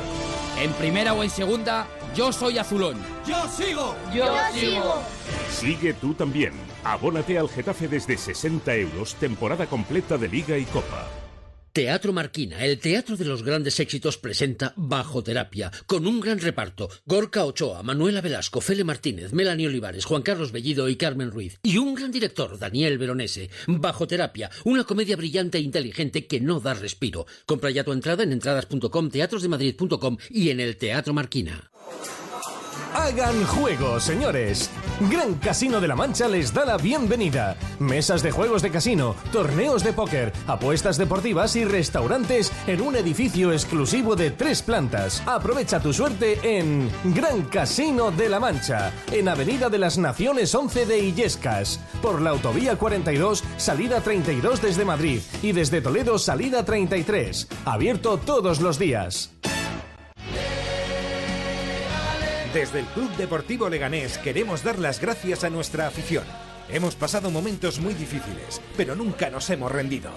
En 0.61 0.75
primera 0.75 1.15
o 1.15 1.23
en 1.23 1.31
segunda, 1.31 1.87
yo 2.15 2.35
soy 2.35 2.59
azulón. 2.59 2.99
Yo 3.27 3.49
sigo. 3.49 3.97
Yo, 4.13 4.27
sigo. 4.53 5.03
Sigue 5.51 5.95
tú 5.95 6.13
también. 6.13 6.53
Abónate 6.85 7.39
al 7.39 7.49
Getafe 7.49 7.89
desde 7.89 8.17
60 8.17 8.75
euros, 8.77 9.15
temporada 9.17 9.67
completa 9.67 10.17
de 10.17 10.29
Liga 10.29 10.57
y 10.57 10.65
Copa. 10.65 11.09
Teatro 11.73 12.13
Marquina, 12.13 12.65
el 12.65 12.81
teatro 12.81 13.17
de 13.17 13.25
los 13.25 13.45
grandes 13.45 13.79
éxitos, 13.79 14.19
presenta 14.19 14.73
Bajo 14.77 15.23
Terapia, 15.23 15.71
con 15.87 16.05
un 16.05 16.19
gran 16.19 16.41
reparto. 16.41 16.89
Gorka 17.07 17.45
Ochoa, 17.45 17.85
Manuela 17.85 18.21
Velasco, 18.21 18.61
Fele 18.61 18.83
Martínez, 18.83 19.33
Melanie 19.33 19.69
Olivares, 19.69 20.05
Juan 20.05 20.23
Carlos 20.23 20.51
Bellido 20.51 20.89
y 20.89 20.97
Carmen 20.97 21.31
Ruiz. 21.31 21.61
Y 21.63 21.79
un 21.79 21.95
gran 21.95 22.11
director, 22.11 22.59
Daniel 22.59 22.99
Veronese. 22.99 23.51
Bajo 23.69 24.09
Terapia, 24.09 24.51
una 24.65 24.83
comedia 24.83 25.17
brillante 25.17 25.59
e 25.59 25.61
inteligente 25.61 26.27
que 26.27 26.41
no 26.41 26.59
da 26.59 26.75
respiro. 26.75 27.27
Compra 27.47 27.71
ya 27.71 27.85
tu 27.85 27.93
entrada 27.93 28.25
en 28.25 28.33
entradas.com, 28.33 29.09
teatrosdemadrid.com 29.09 30.17
y 30.29 30.51
en 30.51 30.59
el 30.59 30.77
Teatro 30.77 31.15
Marquina. 31.15 31.71
Hagan 32.95 33.45
juegos, 33.45 34.03
señores. 34.03 34.69
Gran 35.11 35.35
Casino 35.35 35.81
de 35.81 35.87
la 35.87 35.95
Mancha 35.95 36.27
les 36.27 36.53
da 36.53 36.65
la 36.65 36.77
bienvenida. 36.77 37.57
Mesas 37.79 38.23
de 38.23 38.33
juegos 38.33 38.63
de 38.63 38.71
casino, 38.71 39.15
torneos 39.33 39.85
de 39.85 39.93
póker, 39.93 40.33
apuestas 40.49 40.99
deportivas 40.99 41.55
y 41.55 41.65
restaurantes 41.65 42.53
en 42.67 42.81
un 42.81 42.97
edificio 42.97 43.53
exclusivo 43.53 44.17
de 44.17 44.31
tres 44.31 44.63
plantas. 44.63 45.23
Aprovecha 45.27 45.81
tu 45.81 45.93
suerte 45.93 46.59
en 46.59 46.91
Gran 47.15 47.43
Casino 47.43 48.11
de 48.11 48.29
la 48.29 48.41
Mancha, 48.41 48.93
en 49.13 49.29
Avenida 49.29 49.69
de 49.69 49.79
las 49.79 49.97
Naciones 49.97 50.53
11 50.55 50.87
de 50.87 50.99
Illescas, 50.99 51.79
por 52.03 52.21
la 52.21 52.31
Autovía 52.31 52.77
42, 52.77 53.45
salida 53.57 54.01
32 54.01 54.61
desde 54.61 54.85
Madrid 54.85 55.21
y 55.43 55.53
desde 55.53 55.81
Toledo, 55.81 56.19
salida 56.19 56.65
33. 56.65 57.49
Abierto 57.65 58.19
todos 58.19 58.61
los 58.61 58.79
días. 58.79 59.31
Desde 62.55 62.81
el 62.81 62.87
Club 62.87 63.15
Deportivo 63.17 63.69
Leganés 63.69 64.19
queremos 64.19 64.65
dar 64.65 64.81
las 64.81 65.01
gracias 65.01 65.45
a 65.45 65.51
nuestra 65.51 65.87
afición. 65.87 66.25
Hemos 66.69 66.97
pasado 66.97 67.31
momentos 67.31 67.79
muy 67.79 67.95
difíciles, 67.95 68.61
pero 68.77 68.97
nunca 68.97 69.31
nos 69.31 69.49
hemos 69.51 69.71
rendido. 69.71 70.11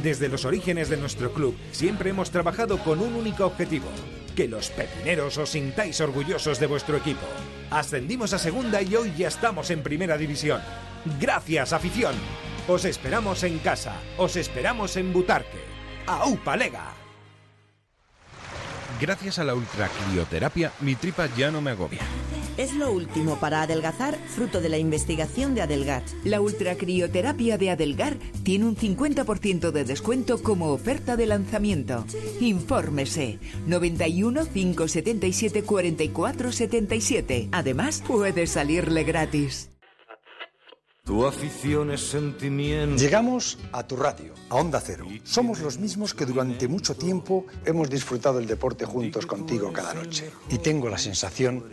Desde 0.00 0.28
los 0.28 0.44
orígenes 0.44 0.88
de 0.88 0.96
nuestro 0.96 1.32
club 1.32 1.56
siempre 1.72 2.10
hemos 2.10 2.30
trabajado 2.30 2.78
con 2.78 3.00
un 3.00 3.14
único 3.14 3.44
objetivo, 3.44 3.88
que 4.36 4.46
los 4.46 4.70
pepineros 4.70 5.38
os 5.38 5.50
sintáis 5.50 6.00
orgullosos 6.00 6.60
de 6.60 6.68
vuestro 6.68 6.96
equipo. 6.96 7.26
Ascendimos 7.70 8.32
a 8.32 8.38
segunda 8.38 8.80
y 8.80 8.94
hoy 8.94 9.12
ya 9.18 9.26
estamos 9.26 9.70
en 9.70 9.82
primera 9.82 10.16
división. 10.16 10.60
Gracias 11.20 11.72
afición. 11.72 12.14
Os 12.68 12.84
esperamos 12.84 13.42
en 13.42 13.58
casa, 13.58 13.96
os 14.18 14.36
esperamos 14.36 14.96
en 14.96 15.12
Butarque. 15.12 15.58
¡Aupa 16.06 16.56
Lega! 16.56 17.01
Gracias 19.02 19.40
a 19.40 19.44
la 19.44 19.56
ultracrioterapia, 19.56 20.70
mi 20.80 20.94
tripa 20.94 21.26
ya 21.36 21.50
no 21.50 21.60
me 21.60 21.72
agobia. 21.72 21.98
Es 22.56 22.72
lo 22.72 22.92
último 22.92 23.34
para 23.40 23.62
adelgazar, 23.62 24.16
fruto 24.28 24.60
de 24.60 24.68
la 24.68 24.78
investigación 24.78 25.56
de 25.56 25.62
Adelgar. 25.62 26.04
La 26.22 26.40
ultracrioterapia 26.40 27.58
de 27.58 27.70
Adelgar 27.70 28.14
tiene 28.44 28.66
un 28.66 28.76
50% 28.76 29.72
de 29.72 29.84
descuento 29.84 30.40
como 30.40 30.68
oferta 30.68 31.16
de 31.16 31.26
lanzamiento. 31.26 32.04
Infórmese 32.38 33.40
91 33.66 34.46
577 34.46 35.64
44 35.64 36.52
77. 36.52 37.48
Además, 37.50 38.04
puede 38.06 38.46
salirle 38.46 39.02
gratis. 39.02 39.71
Tu 41.04 41.26
afición 41.26 41.90
es 41.90 42.00
sentimiento. 42.00 42.96
Llegamos 42.96 43.58
a 43.72 43.84
tu 43.84 43.96
radio, 43.96 44.34
a 44.48 44.54
Onda 44.54 44.80
Cero. 44.80 45.04
Somos 45.24 45.58
los 45.58 45.76
mismos 45.78 46.14
que 46.14 46.24
durante 46.24 46.68
mucho 46.68 46.94
tiempo 46.94 47.44
hemos 47.64 47.90
disfrutado 47.90 48.38
el 48.38 48.46
deporte 48.46 48.84
juntos 48.84 49.26
contigo 49.26 49.72
cada 49.72 49.94
noche. 49.94 50.30
Y 50.48 50.58
tengo 50.58 50.88
la 50.88 50.98
sensación 50.98 51.64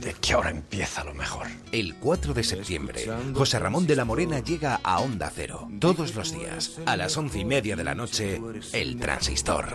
de 0.00 0.14
que 0.14 0.32
ahora 0.32 0.48
empieza 0.48 1.04
lo 1.04 1.12
mejor. 1.12 1.48
El 1.70 1.96
4 1.96 2.32
de 2.32 2.42
septiembre, 2.42 3.06
José 3.34 3.58
Ramón 3.58 3.86
de 3.86 3.94
la 3.94 4.06
Morena 4.06 4.38
llega 4.38 4.80
a 4.82 5.00
Onda 5.00 5.30
Cero. 5.34 5.68
Todos 5.78 6.14
los 6.14 6.32
días, 6.32 6.78
a 6.86 6.96
las 6.96 7.14
once 7.18 7.40
y 7.40 7.44
media 7.44 7.76
de 7.76 7.84
la 7.84 7.94
noche, 7.94 8.40
El 8.72 8.98
Transistor. 8.98 9.66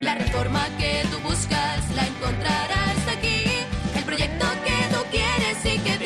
La 0.00 0.14
reforma 0.14 0.66
que 0.78 1.02
tú 1.10 1.18
buscas 1.28 1.94
la 1.94 2.06
encontrarás 2.06 3.08
aquí. 3.18 3.44
El 3.94 4.04
proyecto 4.04 4.46
que 4.64 4.94
tú 4.94 5.02
quieres 5.10 5.58
y 5.64 5.78
que 5.78 6.03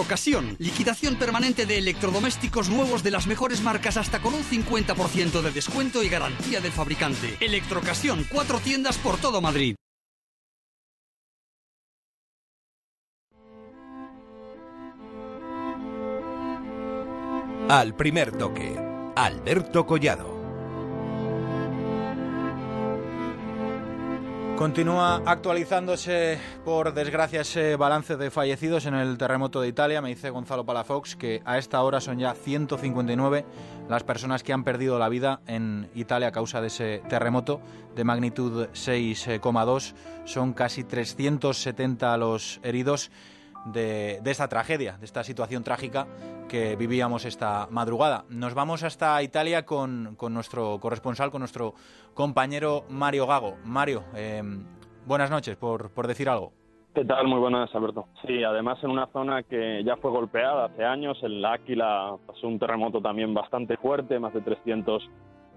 Electrocasión. 0.00 0.56
Liquidación 0.58 1.16
permanente 1.16 1.66
de 1.66 1.76
electrodomésticos 1.76 2.70
nuevos 2.70 3.02
de 3.02 3.10
las 3.10 3.26
mejores 3.26 3.60
marcas 3.60 3.98
hasta 3.98 4.22
con 4.22 4.32
un 4.32 4.42
50% 4.42 5.42
de 5.42 5.50
descuento 5.50 6.02
y 6.02 6.08
garantía 6.08 6.62
del 6.62 6.72
fabricante. 6.72 7.36
Electrocasión. 7.38 8.26
Cuatro 8.32 8.60
tiendas 8.60 8.96
por 8.96 9.18
todo 9.18 9.42
Madrid. 9.42 9.76
Al 17.68 17.94
primer 17.94 18.32
toque, 18.32 18.80
Alberto 19.16 19.84
Collado. 19.84 20.39
Continúa 24.60 25.22
actualizándose, 25.24 26.38
por 26.66 26.92
desgracia, 26.92 27.40
ese 27.40 27.76
balance 27.76 28.18
de 28.18 28.30
fallecidos 28.30 28.84
en 28.84 28.92
el 28.92 29.16
terremoto 29.16 29.62
de 29.62 29.68
Italia. 29.68 30.02
Me 30.02 30.10
dice 30.10 30.28
Gonzalo 30.28 30.66
Palafox 30.66 31.16
que 31.16 31.40
a 31.46 31.56
esta 31.56 31.80
hora 31.82 31.98
son 31.98 32.18
ya 32.18 32.34
159 32.34 33.46
las 33.88 34.04
personas 34.04 34.42
que 34.42 34.52
han 34.52 34.62
perdido 34.62 34.98
la 34.98 35.08
vida 35.08 35.40
en 35.46 35.88
Italia 35.94 36.28
a 36.28 36.32
causa 36.32 36.60
de 36.60 36.66
ese 36.66 37.02
terremoto 37.08 37.62
de 37.96 38.04
magnitud 38.04 38.66
6,2. 38.74 39.94
Son 40.26 40.52
casi 40.52 40.84
370 40.84 42.18
los 42.18 42.60
heridos 42.62 43.10
de, 43.64 44.20
esta 44.26 44.48
tragedia, 44.48 44.98
de 44.98 45.06
esta 45.06 45.24
situación 45.24 45.64
trágica 45.64 46.06
que 46.50 46.74
vivíamos 46.74 47.24
esta 47.26 47.68
madrugada. 47.70 48.24
Nos 48.28 48.54
vamos 48.54 48.82
hasta 48.82 49.22
Italia 49.22 49.64
con, 49.64 50.16
nuestro 50.30 50.80
corresponsal, 50.80 51.30
con 51.30 51.38
nuestro 51.38 51.74
compañero 52.12 52.82
Mario 52.90 53.28
Gago. 53.28 53.54
Mario, 53.64 54.02
em, 54.16 54.64
buenas 55.06 55.30
noches, 55.30 55.56
por, 55.56 56.06
decir 56.08 56.28
algo. 56.28 56.52
¿Qué 56.92 57.04
tal? 57.04 57.28
Muy 57.28 57.38
buenas, 57.38 57.72
Alberto. 57.72 58.06
Sí, 58.26 58.42
además 58.42 58.82
en 58.82 58.90
una 58.90 59.06
zona 59.12 59.44
que 59.44 59.84
ya 59.84 59.96
fue 59.98 60.10
golpeada 60.10 60.64
hace 60.64 60.84
años, 60.84 61.22
en 61.22 61.40
la 61.40 61.52
Áquila 61.52 62.16
pasó 62.26 62.48
un 62.48 62.58
terremoto 62.58 63.00
también 63.00 63.32
bastante 63.32 63.76
fuerte, 63.76 64.18
más 64.18 64.34
de 64.34 64.40
300 64.40 65.08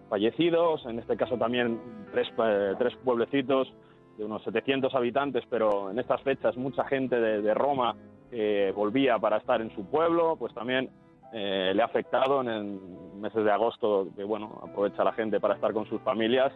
fallecidos, 0.10 0.86
en 0.86 1.00
este 1.00 1.18
caso 1.18 1.40
también 1.40 1.82
tres, 2.12 2.28
eh, 2.38 2.76
tres 2.78 2.96
pueblecitos 3.04 3.68
de 4.20 4.26
unos 4.26 4.44
700 4.44 4.94
habitantes, 4.94 5.44
pero 5.50 5.90
en 5.90 5.98
estas 5.98 6.22
fechas 6.22 6.56
mucha 6.56 6.84
gente 6.86 7.20
de, 7.20 7.42
de 7.42 7.54
Roma 7.56 7.96
que 8.34 8.72
volvía 8.76 9.20
para 9.20 9.38
estar 9.38 9.62
en 9.62 9.70
su 9.76 9.86
pueblo, 9.86 10.36
pues 10.38 10.54
también 10.54 10.90
eh, 11.34 11.72
le 11.76 11.82
ha 11.82 11.86
afectado 11.86 12.42
en 12.42 12.48
el 12.50 12.80
meses 13.20 13.44
de 13.44 13.52
agosto, 13.52 14.08
que 14.16 14.24
bueno, 14.24 14.60
aprovecha 14.64 15.04
la 15.04 15.14
gente 15.14 15.40
para 15.40 15.56
estar 15.56 15.72
con 15.74 15.86
sus 15.88 16.02
familias. 16.02 16.52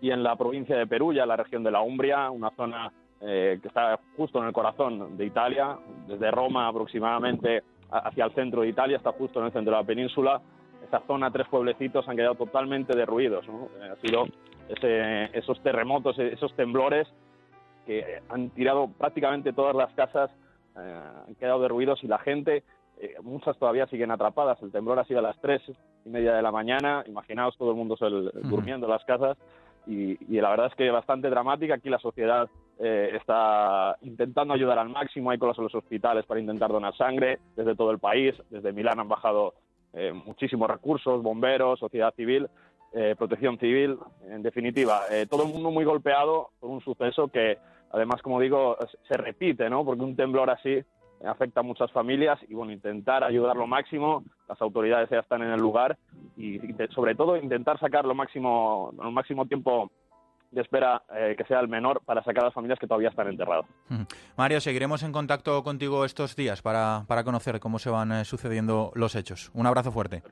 Y 0.00 0.10
en 0.10 0.22
la 0.22 0.34
provincia 0.36 0.76
de 0.76 0.86
Perugia, 0.86 1.24
la 1.26 1.36
región 1.36 1.62
de 1.62 1.70
la 1.70 1.80
Umbria, 1.80 2.30
una 2.30 2.50
zona 2.50 2.92
eh, 3.20 3.58
que 3.62 3.68
está 3.68 3.98
justo 4.16 4.40
en 4.40 4.46
el 4.46 4.52
corazón 4.52 5.16
de 5.16 5.24
Italia, 5.26 5.76
desde 6.08 6.30
Roma 6.32 6.66
aproximadamente 6.66 7.62
hacia 7.90 8.24
el 8.24 8.32
centro 8.34 8.62
de 8.62 8.68
Italia, 8.68 8.96
está 8.96 9.12
justo 9.12 9.38
en 9.40 9.46
el 9.46 9.52
centro 9.52 9.72
de 9.74 9.80
la 9.80 9.86
península. 9.86 10.40
Esa 10.84 11.00
zona, 11.06 11.30
tres 11.30 11.46
pueblecitos 11.48 12.08
han 12.08 12.16
quedado 12.16 12.34
totalmente 12.34 12.96
derruidos. 12.96 13.46
¿no? 13.46 13.68
Eh, 13.80 13.90
ha 13.92 13.96
sido 14.06 14.24
ese- 14.68 15.38
esos 15.38 15.60
terremotos, 15.62 16.18
esos 16.18 16.52
temblores 16.56 17.06
que 17.86 18.20
han 18.28 18.50
tirado 18.50 18.88
prácticamente 18.98 19.52
todas 19.52 19.74
las 19.74 19.92
casas, 19.94 20.30
eh, 20.30 20.36
han 20.74 21.34
quedado 21.36 21.60
derruidos 21.60 22.02
y 22.02 22.06
la 22.06 22.18
gente, 22.18 22.64
eh, 22.98 23.14
muchas 23.22 23.56
todavía 23.58 23.86
siguen 23.86 24.10
atrapadas. 24.10 24.62
El 24.62 24.72
temblor 24.72 24.98
ha 24.98 25.04
sido 25.04 25.18
a 25.18 25.22
las 25.22 25.40
tres 25.40 25.62
y 26.04 26.08
media 26.08 26.34
de 26.34 26.42
la 26.42 26.52
mañana. 26.52 27.02
Imaginaos 27.06 27.56
todo 27.56 27.70
el 27.70 27.76
mundo 27.76 27.96
sol- 27.96 28.32
durmiendo 28.44 28.86
en 28.86 28.92
las 28.92 29.04
casas 29.04 29.36
y, 29.86 30.16
y 30.32 30.40
la 30.40 30.50
verdad 30.50 30.66
es 30.66 30.74
que 30.74 30.90
bastante 30.90 31.28
dramática. 31.28 31.74
Aquí 31.74 31.90
la 31.90 31.98
sociedad 31.98 32.48
eh, 32.78 33.10
está 33.14 33.96
intentando 34.02 34.54
ayudar 34.54 34.78
al 34.78 34.88
máximo. 34.88 35.30
Hay 35.30 35.38
colas 35.38 35.58
en 35.58 35.64
los 35.64 35.74
hospitales 35.74 36.24
para 36.26 36.40
intentar 36.40 36.70
donar 36.70 36.96
sangre 36.96 37.38
desde 37.56 37.74
todo 37.74 37.90
el 37.90 37.98
país. 37.98 38.34
Desde 38.50 38.72
Milán 38.72 39.00
han 39.00 39.08
bajado 39.08 39.54
eh, 39.92 40.12
muchísimos 40.12 40.70
recursos, 40.70 41.22
bomberos, 41.22 41.78
sociedad 41.80 42.14
civil, 42.14 42.48
eh, 42.94 43.14
protección 43.18 43.58
civil. 43.58 43.98
En 44.28 44.42
definitiva, 44.42 45.02
eh, 45.10 45.26
todo 45.28 45.44
el 45.44 45.52
mundo 45.52 45.70
muy 45.70 45.84
golpeado 45.84 46.50
por 46.60 46.70
un 46.70 46.80
suceso 46.80 47.28
que, 47.28 47.58
además, 47.92 48.22
como 48.22 48.40
digo, 48.40 48.76
se- 49.08 49.16
repite, 49.16 49.68
¿no? 49.70 49.84
Porque 49.84 50.02
un 50.02 50.16
temblor 50.16 50.50
así 50.50 50.82
afecta 51.24 51.60
a 51.60 51.62
muchas 51.62 51.90
familias 51.92 52.38
y 52.48 52.54
bueno, 52.54 52.72
intentar 52.72 53.22
ayudar 53.22 53.56
lo 53.56 53.66
máximo, 53.66 54.24
las 54.48 54.60
autoridades 54.60 55.08
ya 55.10 55.20
están 55.20 55.42
en 55.42 55.50
el 55.52 55.60
lugar 55.60 55.96
y, 56.36 56.58
sobre 56.94 57.14
todo 57.14 57.36
intentar 57.36 57.78
sacar 57.78 58.04
lo 58.04 58.14
máximo, 58.14 58.92
lo 59.00 59.10
máximo 59.12 59.46
tiempo 59.46 59.90
de 60.50 60.60
espera 60.62 61.02
eh, 61.14 61.34
que 61.38 61.44
sea 61.44 61.60
el 61.60 61.68
menor 61.68 62.02
para 62.04 62.22
sacar 62.24 62.42
a 62.42 62.46
las 62.46 62.54
familias 62.54 62.78
que 62.78 62.86
todavía 62.86 63.08
están 63.08 63.28
enterradas. 63.28 63.64
Mario, 64.36 64.60
seguiremos 64.60 65.02
en 65.02 65.12
contacto 65.12 65.62
contigo 65.62 66.04
estos 66.04 66.34
días 66.36 66.60
para, 66.60 67.04
para 67.06 67.24
conocer 67.24 67.60
cómo 67.60 67.78
se 67.78 67.88
van 67.88 68.12
eh, 68.12 68.24
sucediendo 68.24 68.90
los 68.94 69.14
hechos. 69.14 69.50
Un 69.54 69.66
abrazo 69.66 69.92
fuerte. 69.92 70.22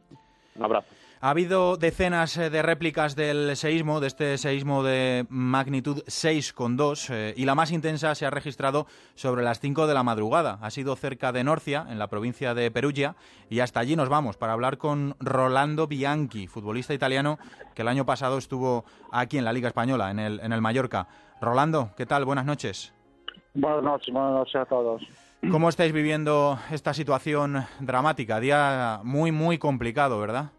Un 0.56 0.64
abrazo. 0.64 0.88
Ha 1.22 1.28
habido 1.28 1.76
decenas 1.76 2.34
eh, 2.38 2.48
de 2.48 2.62
réplicas 2.62 3.14
del 3.14 3.54
seísmo, 3.54 4.00
de 4.00 4.06
este 4.06 4.38
seísmo 4.38 4.82
de 4.82 5.26
magnitud 5.28 6.02
6,2, 6.06 7.10
eh, 7.12 7.34
y 7.36 7.44
la 7.44 7.54
más 7.54 7.72
intensa 7.72 8.14
se 8.14 8.24
ha 8.24 8.30
registrado 8.30 8.86
sobre 9.16 9.42
las 9.42 9.60
5 9.60 9.86
de 9.86 9.92
la 9.92 10.02
madrugada. 10.02 10.58
Ha 10.62 10.70
sido 10.70 10.96
cerca 10.96 11.30
de 11.30 11.44
Norcia, 11.44 11.84
en 11.90 11.98
la 11.98 12.06
provincia 12.06 12.54
de 12.54 12.70
Perugia, 12.70 13.16
y 13.50 13.60
hasta 13.60 13.80
allí 13.80 13.96
nos 13.96 14.08
vamos 14.08 14.38
para 14.38 14.54
hablar 14.54 14.78
con 14.78 15.14
Rolando 15.20 15.86
Bianchi, 15.86 16.46
futbolista 16.46 16.94
italiano 16.94 17.38
que 17.74 17.82
el 17.82 17.88
año 17.88 18.06
pasado 18.06 18.38
estuvo 18.38 18.86
aquí 19.12 19.36
en 19.36 19.44
la 19.44 19.52
Liga 19.52 19.68
Española, 19.68 20.10
en 20.10 20.20
el, 20.20 20.40
en 20.40 20.54
el 20.54 20.62
Mallorca. 20.62 21.06
Rolando, 21.38 21.90
¿qué 21.98 22.06
tal? 22.06 22.24
Buenas 22.24 22.46
noches. 22.46 22.94
Buenas 23.52 23.82
noches, 23.82 24.14
buenas 24.14 24.32
noches 24.32 24.56
a 24.56 24.64
todos. 24.64 25.02
¿Cómo 25.50 25.68
estáis 25.68 25.92
viviendo 25.92 26.58
esta 26.70 26.94
situación 26.94 27.66
dramática? 27.78 28.40
Día 28.40 29.00
muy, 29.04 29.32
muy 29.32 29.58
complicado, 29.58 30.18
¿verdad? 30.18 30.52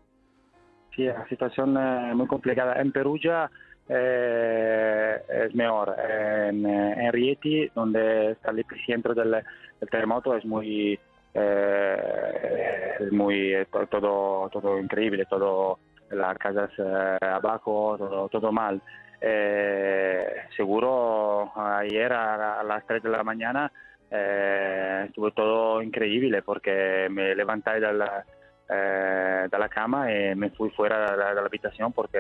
Sí, 0.96 1.04
la 1.06 1.28
situación 1.28 1.78
es 1.78 2.16
muy 2.16 2.28
complicada. 2.28 2.82
En 2.82 2.92
Perugia 2.92 3.50
eh, 3.88 5.22
es 5.30 5.56
mejor. 5.56 5.96
En, 6.00 6.66
eh, 6.66 7.06
en 7.06 7.14
Rieti, 7.14 7.70
donde 7.74 8.32
está 8.32 8.52
el 8.52 8.60
epicentro 8.60 9.14
del, 9.14 9.44
terremoto, 9.90 10.36
es 10.36 10.46
muy, 10.46 11.00
eh, 11.34 13.08
muy 13.12 13.54
eh, 13.54 13.66
to- 13.72 13.88
todo, 13.88 14.50
todo 14.50 14.80
increíble, 14.80 15.26
todo 15.26 15.80
las 16.12 16.38
casas 16.38 16.70
eh, 16.78 17.18
abajo, 17.22 17.96
todo, 17.98 18.28
todo 18.30 18.52
mal. 18.52 18.82
Eh, 19.22 20.26
seguro 20.58 21.52
ayer 21.56 22.12
a, 22.12 22.64
las 22.64 22.86
3 22.88 23.04
de 23.04 23.10
la 23.10 23.24
mañana 23.24 23.72
eh, 24.10 25.04
estuvo 25.08 25.32
todo 25.32 25.82
increíble 25.82 26.42
porque 26.42 27.08
me 27.10 27.36
levanté 27.36 27.80
de 27.80 27.94
la, 27.94 28.26
eh, 28.72 29.48
de 29.52 29.60
la 29.60 29.70
cama 29.70 30.12
y 30.12 30.36
me 30.36 30.50
fui 30.52 30.70
fuera 30.72 31.12
de 31.12 31.18
la, 31.18 31.30
de 31.30 31.36
la 31.36 31.48
habitación 31.48 31.92
porque 31.92 32.20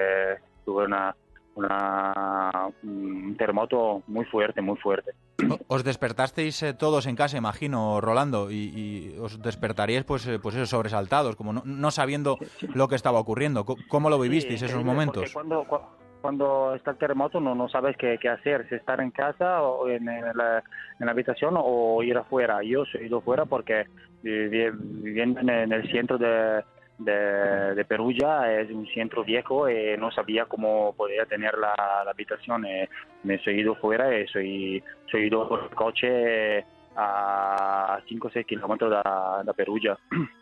tuve 0.65 0.85
una, 0.85 1.15
una, 1.55 2.67
un 2.83 3.35
terremoto 3.37 4.03
muy 4.07 4.25
fuerte, 4.25 4.61
muy 4.61 4.77
fuerte. 4.77 5.11
Os 5.67 5.83
despertasteis 5.83 6.61
eh, 6.63 6.73
todos 6.73 7.07
en 7.07 7.15
casa, 7.15 7.37
imagino, 7.37 7.99
Rolando, 7.99 8.51
y, 8.51 8.55
y 8.55 9.17
os 9.19 9.41
despertaríais, 9.41 10.03
pues, 10.03 10.27
eh, 10.27 10.39
pues 10.39 10.55
eso, 10.55 10.65
sobresaltados, 10.65 11.35
como 11.35 11.51
no, 11.53 11.61
no 11.65 11.91
sabiendo 11.91 12.37
lo 12.73 12.87
que 12.87 12.95
estaba 12.95 13.19
ocurriendo. 13.19 13.65
¿Cómo 13.65 14.09
lo 14.09 14.19
vivisteis 14.19 14.59
Sí, 14.59 14.65
esos 14.65 14.83
momentos? 14.83 15.33
Cuando, 15.33 15.65
cuando 16.21 16.75
está 16.75 16.91
el 16.91 16.97
terremoto 16.97 17.39
no, 17.39 17.55
no 17.55 17.67
sabes 17.67 17.97
qué, 17.97 18.17
qué 18.21 18.29
hacer, 18.29 18.67
si 18.69 18.75
estar 18.75 19.01
en 19.01 19.11
casa 19.11 19.63
o 19.63 19.89
en, 19.89 20.07
en 20.07 20.37
la, 20.37 20.63
en 20.99 21.05
la 21.05 21.11
habitación 21.11 21.55
o 21.57 22.01
ir 22.03 22.17
afuera. 22.17 22.61
Yo 22.63 22.83
he 22.93 23.05
ido 23.05 23.17
afuera 23.17 23.45
porque 23.45 23.85
vivi- 24.23 24.71
viviendo 24.73 25.39
en, 25.41 25.49
el 25.71 25.91
centro 25.91 26.17
de, 26.17 26.63
de, 26.99 27.75
de 27.75 27.85
Perugia 27.85 28.59
es 28.61 28.69
un 28.71 28.85
centro 28.87 29.23
viejo 29.23 29.69
y 29.69 29.97
no 29.97 30.11
sabía 30.11 30.45
cómo 30.45 30.93
podía 30.95 31.25
tener 31.25 31.57
la, 31.57 31.73
la 32.05 32.11
habitación. 32.11 32.65
eh, 32.65 32.87
me 33.23 33.35
he 33.43 33.51
ido 33.53 33.75
fuera 33.75 34.17
y 34.17 34.27
soy, 34.27 34.83
soy 35.09 35.23
ido 35.23 35.47
por 35.49 35.73
coche 35.75 36.65
a 36.95 37.99
5 38.07 38.27
o 38.27 38.31
6 38.31 38.45
kilómetros 38.45 38.91
de, 38.91 39.43
de 39.45 39.53
Perugia. 39.53 39.97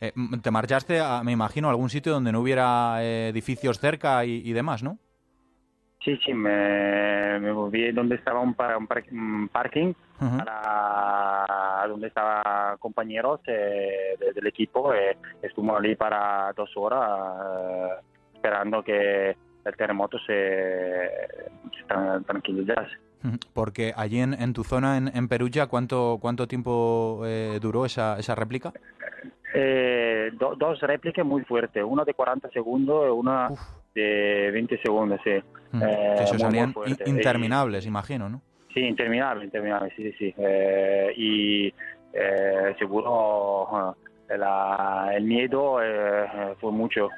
Eh, 0.00 0.12
te 0.42 0.50
marchaste, 0.50 1.00
a, 1.00 1.22
me 1.22 1.32
imagino, 1.32 1.68
a 1.68 1.70
algún 1.70 1.90
sitio 1.90 2.12
donde 2.12 2.32
no 2.32 2.40
hubiera 2.40 3.02
eh, 3.02 3.28
edificios 3.28 3.78
cerca 3.78 4.24
y, 4.24 4.42
y 4.44 4.52
demás, 4.52 4.82
¿no? 4.82 4.98
Sí, 6.04 6.18
sí, 6.24 6.34
me, 6.34 7.38
me 7.38 7.52
moví 7.52 7.92
donde 7.92 8.16
estaba 8.16 8.40
un, 8.40 8.54
par- 8.54 8.76
un 8.76 8.86
par- 8.88 9.04
un 9.12 9.48
parking, 9.48 9.92
Ujú. 10.20 10.36
para 10.38 11.86
donde 11.86 12.08
estaban 12.08 12.76
compañeros 12.78 13.40
eh, 13.46 14.16
de- 14.18 14.32
del 14.32 14.46
equipo. 14.48 14.92
estuvimos 15.40 15.78
allí 15.80 15.94
para 15.94 16.52
dos 16.56 16.70
horas 16.76 18.00
esperando 18.34 18.82
que 18.82 19.36
el 19.64 19.76
terremoto 19.76 20.18
se, 20.26 21.08
se 21.78 21.86
tran- 21.86 22.24
tranquilizase. 22.26 22.96
Porque 23.54 23.92
allí 23.96 24.18
en, 24.18 24.34
en 24.34 24.52
tu 24.52 24.64
zona, 24.64 24.96
en, 24.96 25.06
en 25.14 25.28
Perugia, 25.28 25.68
¿cuánto, 25.68 26.18
cuánto 26.20 26.48
tiempo 26.48 27.22
eh, 27.24 27.60
duró 27.62 27.84
esa, 27.86 28.18
esa 28.18 28.34
réplica? 28.34 28.72
Eh, 29.54 30.30
do- 30.34 30.54
dos 30.56 30.80
réplicas 30.80 31.24
muy 31.24 31.42
fuertes, 31.44 31.82
una 31.86 32.04
de 32.04 32.14
40 32.14 32.48
segundos 32.50 33.06
y 33.06 33.10
una 33.10 33.50
de 33.94 34.50
20 34.52 34.78
segundos, 34.78 35.20
sí. 35.24 35.30
Ujú. 35.74 35.84
Eh, 35.84 36.14
que 36.18 36.26
se 36.26 36.36
muy, 36.44 36.66
muy 36.66 36.96
Y- 37.04 37.10
interminables, 37.10 37.86
imagino, 37.86 38.28
¿no? 38.28 38.40
Sí, 38.72 38.80
interminable, 38.80 39.44
interminable, 39.44 39.92
sí, 39.94 40.02
sí, 40.02 40.14
sí. 40.18 40.34
Eh, 40.38 41.12
y 41.16 41.74
eh, 42.14 42.74
seguro 42.78 43.94
la- 44.38 45.10
el 45.14 45.24
miedo 45.24 45.82
eh, 45.82 46.54
fue 46.60 46.72
mucho. 46.72 47.08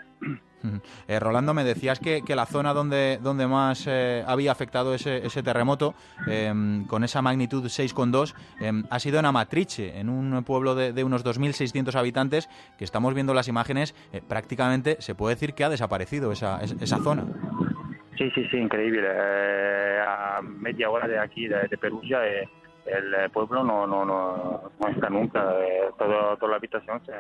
Eh, 1.09 1.21
Rolando, 1.21 1.53
me 1.55 1.65
decías 1.65 1.99
que, 2.01 2.23
la 2.35 2.47
zona 2.47 2.73
donde, 2.73 3.19
donde 3.23 3.47
más 3.47 3.87
eh, 3.87 4.25
había 4.27 4.53
afectado 4.53 4.95
ese, 4.95 5.25
ese 5.27 5.43
terremoto, 5.43 5.95
em, 6.27 6.87
con 6.87 7.05
esa 7.05 7.23
magnitud 7.23 7.65
6,2, 7.65 8.35
em, 8.61 8.85
ha 8.91 8.99
sido 8.99 9.19
en 9.19 9.27
Amatrice, 9.27 9.99
en 9.99 10.09
un 10.09 10.43
pueblo 10.45 10.75
de, 10.75 10.93
de 10.93 11.05
unos 11.05 11.25
2.600 11.25 11.95
habitantes, 11.95 12.49
que 12.79 12.85
estamos 12.85 13.15
viendo 13.15 13.35
las 13.35 13.49
imágenes, 13.49 13.95
eh, 14.13 14.21
prácticamente 14.27 14.97
se 15.01 15.15
puede 15.15 15.35
decir 15.35 15.55
que 15.55 15.65
ha 15.65 15.69
desaparecido 15.69 16.33
esa, 16.33 16.61
es- 16.63 16.77
esa 16.81 16.99
zona. 16.99 17.25
Sí, 18.17 18.31
sí, 18.35 18.47
sí, 18.51 18.57
increíble. 18.57 19.07
Eh, 19.11 19.99
a 20.07 20.41
media 20.43 20.89
hora 20.91 21.07
de 21.09 21.19
aquí, 21.19 21.49
de, 21.49 21.67
de 21.69 21.77
Perugia, 21.79 22.27
eh, 22.27 22.49
el 22.87 23.31
pueblo 23.31 23.65
no, 23.65 23.87
no, 23.87 24.05
no, 24.05 24.71
no 24.79 24.89
está 24.89 25.09
nunca. 25.09 25.43
todo, 25.99 26.37
toda 26.37 26.51
la 26.53 26.57
habitación 26.59 27.01
se, 27.05 27.13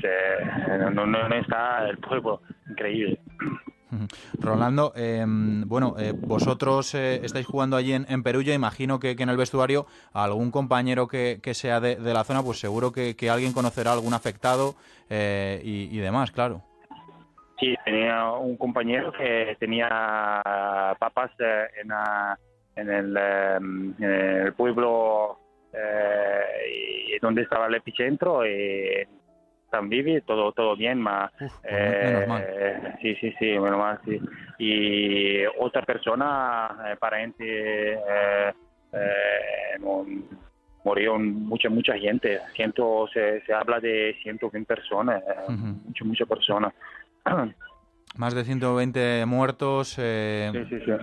se- 0.00 0.90
no, 0.90 1.34
está 1.34 1.88
el 1.88 1.98
pueblo. 1.98 2.40
Increíble. 2.68 3.18
Rolando, 4.38 4.92
em, 4.96 5.66
bueno, 5.66 5.94
eh, 5.98 6.12
vosotros 6.14 6.94
eh, 6.94 7.20
estáis 7.24 7.46
jugando 7.46 7.74
allí 7.76 7.94
en, 7.94 8.04
en 8.10 8.22
Perugia, 8.22 8.52
imagino 8.52 9.00
que, 9.00 9.16
que 9.16 9.22
en 9.22 9.30
el 9.30 9.38
vestuario 9.38 9.86
algún 10.12 10.50
compañero 10.50 11.08
que, 11.08 11.40
que 11.42 11.54
sea 11.54 11.80
de, 11.80 11.96
de 11.96 12.12
la 12.12 12.24
zona, 12.24 12.42
pues 12.42 12.60
seguro 12.60 12.92
que, 12.92 13.16
que 13.16 13.30
alguien 13.30 13.54
conocerá 13.54 13.90
a 13.90 13.94
algún 13.94 14.12
afectado 14.12 14.74
eh, 15.08 15.60
y, 15.64 15.88
y 15.90 15.98
demás, 16.00 16.30
claro. 16.32 16.62
Sí, 17.58 17.74
tenía 17.84 18.30
un 18.34 18.56
compañero 18.58 19.10
que 19.10 19.56
tenía 19.58 19.88
papas 20.98 21.30
eh, 21.40 21.64
en, 21.82 21.90
en 22.76 22.90
el, 22.90 23.16
em, 23.16 23.94
en 23.98 24.10
el 24.10 24.52
pueblo 24.52 25.38
eh, 25.72 27.18
donde 27.22 27.42
estaba 27.42 27.66
el 27.66 27.74
epicentro 27.74 28.46
y 28.46 29.06
San 29.70 29.88
Vivi, 29.88 30.20
todo 30.22 30.52
todo 30.52 30.76
bien, 30.76 31.00
ma, 31.00 31.30
eh, 31.62 32.24
sí, 33.02 33.14
sí, 33.16 33.34
sí, 33.38 33.46
menos 33.58 33.78
mal, 33.78 34.00
sí. 34.04 34.20
Y 34.58 35.44
otra 35.58 35.82
persona, 35.82 36.76
eh, 36.90 36.96
parente, 36.98 37.44
eh, 37.94 38.52
eh, 38.92 39.76
no- 39.80 40.06
murió 40.84 41.18
mucha 41.18 41.68
mucha 41.68 41.98
gente, 41.98 42.40
ciento, 42.54 43.06
se, 43.12 43.42
se 43.42 43.52
habla 43.52 43.78
de 43.80 44.16
120 44.22 44.74
personas, 44.74 45.22
eh, 45.22 45.34
muchas 45.84 46.06
muchas 46.06 46.28
personas. 46.28 46.72
Más 48.18 48.34
de 48.34 48.42
120 48.44 49.26
muertos, 49.26 49.94
eh, 49.96 50.50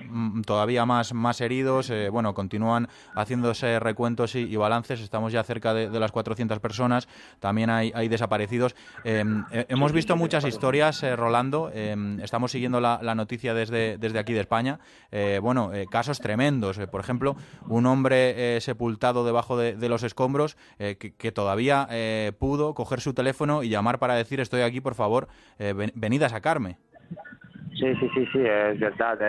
mm, 0.09 0.41
todavía 0.41 0.86
más, 0.86 1.13
más 1.13 1.39
heridos. 1.39 1.89
eh, 1.89 2.09
bueno, 2.09 2.34
continúan 2.34 2.89
haciéndose 3.16 3.80
recuentos 3.80 4.36
y, 4.36 4.39
y 4.39 4.57
balances. 4.57 4.99
Estamos 4.99 5.32
ya 5.32 5.41
cerca 5.45 5.74
de, 5.74 5.89
de 5.89 5.99
las 6.01 6.11
400 6.11 6.59
personas. 6.59 7.07
También 7.39 7.70
hay, 7.70 7.93
hay 7.95 8.09
desaparecidos. 8.09 8.76
Eh, 9.05 9.24
hemos 9.70 9.93
visto 9.93 10.18
muchas 10.18 10.43
historias, 10.43 11.03
eh, 11.03 11.16
Rolando. 11.16 11.72
eh, 11.74 11.95
estamos 12.22 12.51
siguiendo 12.51 12.82
la, 12.82 12.99
la 13.01 13.16
noticia 13.16 13.53
desde, 13.53 13.97
desde 13.97 14.20
aquí 14.20 14.34
de 14.34 14.41
España. 14.41 14.80
Eh, 15.09 15.39
bueno, 15.41 15.74
eh, 15.74 15.86
casos 15.89 16.20
tremendos. 16.20 16.78
Por 16.91 16.99
ejemplo, 16.99 17.38
un 17.70 17.86
hombre 17.86 18.57
eh, 18.57 18.59
sepultado 18.59 19.24
debajo 19.24 19.55
de, 19.57 19.78
de 19.78 19.88
los 19.88 20.03
escombros 20.03 20.57
eh, 20.80 20.97
que, 20.99 21.13
que 21.13 21.32
todavía 21.32 21.88
eh, 21.91 22.34
pudo 22.38 22.74
coger 22.74 22.99
su 22.99 23.13
teléfono 23.13 23.63
y 23.63 23.70
llamar 23.70 23.99
para 23.99 24.16
decir 24.16 24.41
estoy 24.41 24.63
aquí, 24.63 24.82
por 24.82 24.95
favor, 24.95 25.30
eh, 25.59 25.72
ven- 25.72 25.93
venid 25.95 26.22
a 26.24 26.28
sacarme. 26.28 26.76
Sí, 27.76 27.94
sí, 28.00 28.10
sí, 28.16 28.26
sí, 28.32 28.40
es 28.40 28.80
verdad, 28.80 29.22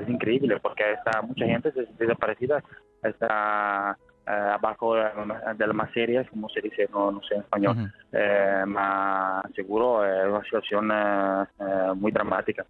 es 0.00 0.08
increíble 0.08 0.58
porque 0.62 0.92
está 0.92 1.20
mucha 1.22 1.44
gente 1.44 1.70
des- 1.70 1.96
desaparecida, 1.98 2.62
está 3.02 3.98
abajo 4.30 4.94
de 4.94 5.66
las 5.66 5.74
materias, 5.74 6.26
como 6.30 6.48
se 6.48 6.60
dice, 6.60 6.88
no, 6.92 7.10
no 7.10 7.20
sé 7.22 7.34
en 7.34 7.40
español, 7.40 7.92
eh, 8.12 8.64
ma 8.66 9.42
seguro 9.54 10.04
es 10.04 10.28
una 10.28 10.42
situación 10.44 10.90
eh, 10.92 11.44
eh, 11.60 11.94
muy 11.94 12.12
dramática. 12.12 12.64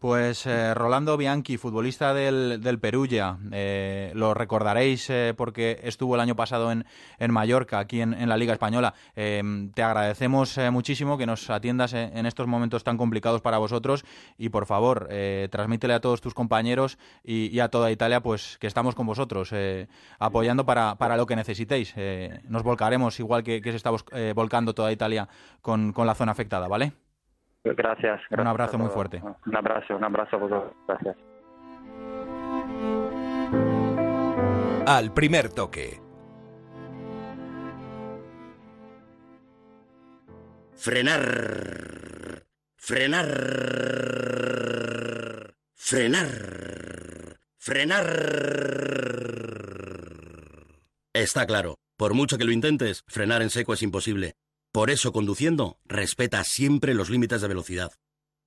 Pues 0.00 0.46
eh, 0.46 0.72
Rolando 0.72 1.18
Bianchi, 1.18 1.58
futbolista 1.58 2.14
del, 2.14 2.62
del 2.62 2.78
Perugia, 2.78 3.36
eh, 3.52 4.12
lo 4.14 4.32
recordaréis 4.32 5.10
eh, 5.10 5.34
porque 5.36 5.78
estuvo 5.82 6.14
el 6.14 6.22
año 6.22 6.34
pasado 6.34 6.72
en, 6.72 6.86
en 7.18 7.30
Mallorca, 7.30 7.78
aquí 7.78 8.00
en, 8.00 8.14
en 8.14 8.30
la 8.30 8.38
Liga 8.38 8.54
Española. 8.54 8.94
Eh, 9.14 9.42
te 9.74 9.82
agradecemos 9.82 10.56
eh, 10.56 10.70
muchísimo 10.70 11.18
que 11.18 11.26
nos 11.26 11.50
atiendas 11.50 11.92
en, 11.92 12.24
estos 12.24 12.46
momentos 12.46 12.82
tan 12.82 12.96
complicados 12.96 13.42
para 13.42 13.58
vosotros 13.58 14.06
y 14.38 14.48
por 14.48 14.64
favor, 14.64 15.06
eh, 15.10 15.48
transmítele 15.50 15.92
a 15.92 16.00
todos 16.00 16.22
tus 16.22 16.32
compañeros 16.32 16.98
y, 17.22 17.54
y 17.54 17.60
a 17.60 17.68
toda 17.68 17.90
Italia 17.90 18.22
pues 18.22 18.56
que 18.58 18.68
estamos 18.68 18.94
con 18.94 19.06
vosotros, 19.06 19.50
eh, 19.52 19.86
para, 20.64 20.96
para 20.96 21.16
lo 21.16 21.26
que 21.26 21.36
necesitéis. 21.36 21.94
Eh, 21.96 22.40
nos 22.48 22.62
volcaremos 22.62 23.18
igual 23.20 23.42
que, 23.42 23.60
que 23.60 23.70
se 23.70 23.76
está 23.76 23.90
eh, 24.12 24.32
volcando 24.34 24.74
toda 24.74 24.92
Italia 24.92 25.28
con, 25.60 25.92
con 25.92 26.06
la 26.06 26.14
zona 26.14 26.32
afectada, 26.32 26.68
¿vale? 26.68 26.92
Gracias. 27.64 28.20
gracias 28.30 28.46
abrazo 28.46 28.76
a 28.76 28.78
muy 28.78 28.88
fuerte. 28.88 29.22
Un 29.46 29.56
abrazo, 29.56 29.96
un 29.96 30.04
abrazo 30.04 30.36
a 30.36 30.38
vosotros. 30.38 30.72
Gracias. 30.88 31.16
Al 34.86 35.12
primer 35.12 35.50
toque. 35.50 36.00
Frenar. 40.74 41.20
Frenar. 42.76 43.26
Frenar. 45.74 46.28
Frenar. 47.58 49.39
Está 51.12 51.44
claro, 51.44 51.78
por 51.96 52.14
mucho 52.14 52.38
que 52.38 52.44
lo 52.44 52.52
intentes, 52.52 53.02
frenar 53.08 53.42
en 53.42 53.50
seco 53.50 53.74
es 53.74 53.82
imposible. 53.82 54.34
Por 54.72 54.90
eso, 54.90 55.12
conduciendo, 55.12 55.80
respeta 55.84 56.44
siempre 56.44 56.94
los 56.94 57.10
límites 57.10 57.40
de 57.40 57.48
velocidad. 57.48 57.92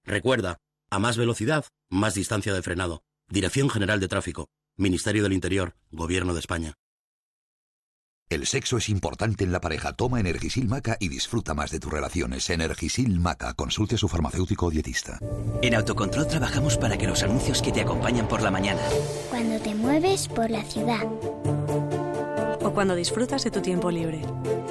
Recuerda, 0.06 0.60
a 0.90 0.98
más 0.98 1.18
velocidad, 1.18 1.66
más 1.90 2.14
distancia 2.14 2.54
de 2.54 2.62
frenado. 2.62 3.04
Dirección 3.28 3.70
General 3.70 4.00
de 4.00 4.08
Tráfico, 4.08 4.48
Ministerio 4.78 5.24
del 5.24 5.34
Interior, 5.34 5.76
Gobierno 5.92 6.34
de 6.34 6.40
España. 6.40 6.76
El 8.30 8.48
sexo 8.48 8.78
es 8.78 8.88
importante 8.88 9.44
en 9.44 9.52
la 9.52 9.60
pareja. 9.60 9.94
Toma 9.94 10.22
Energisil 10.22 10.68
Maca 10.68 10.96
y 11.00 11.10
disfruta 11.10 11.54
más 11.54 11.70
de 11.70 11.80
tus 11.80 11.92
relaciones. 11.92 12.50
Energisil 12.50 13.20
Maca. 13.20 13.54
Consulte 13.54 13.96
a 13.96 13.98
su 13.98 14.08
farmacéutico 14.08 14.68
o 14.68 14.72
dietista. 14.72 15.20
En 15.62 15.76
Autocontrol 15.76 16.28
trabajamos 16.28 16.78
para 16.78 16.98
que 16.98 17.08
los 17.08 17.22
anuncios 17.22 17.62
que 17.62 17.74
te 17.74 17.82
acompañan 17.82 18.28
por 18.28 18.42
la 18.42 18.50
mañana 18.50 18.82
Cuando 19.30 19.60
te 19.60 19.76
mueves 19.76 20.28
por 20.30 20.50
la 20.50 20.64
ciudad. 20.64 21.04
O 22.74 22.76
cuando 22.76 22.96
disfrutas 22.96 23.44
de 23.44 23.52
tu 23.52 23.62
tiempo 23.62 23.92
libre. 23.92 24.22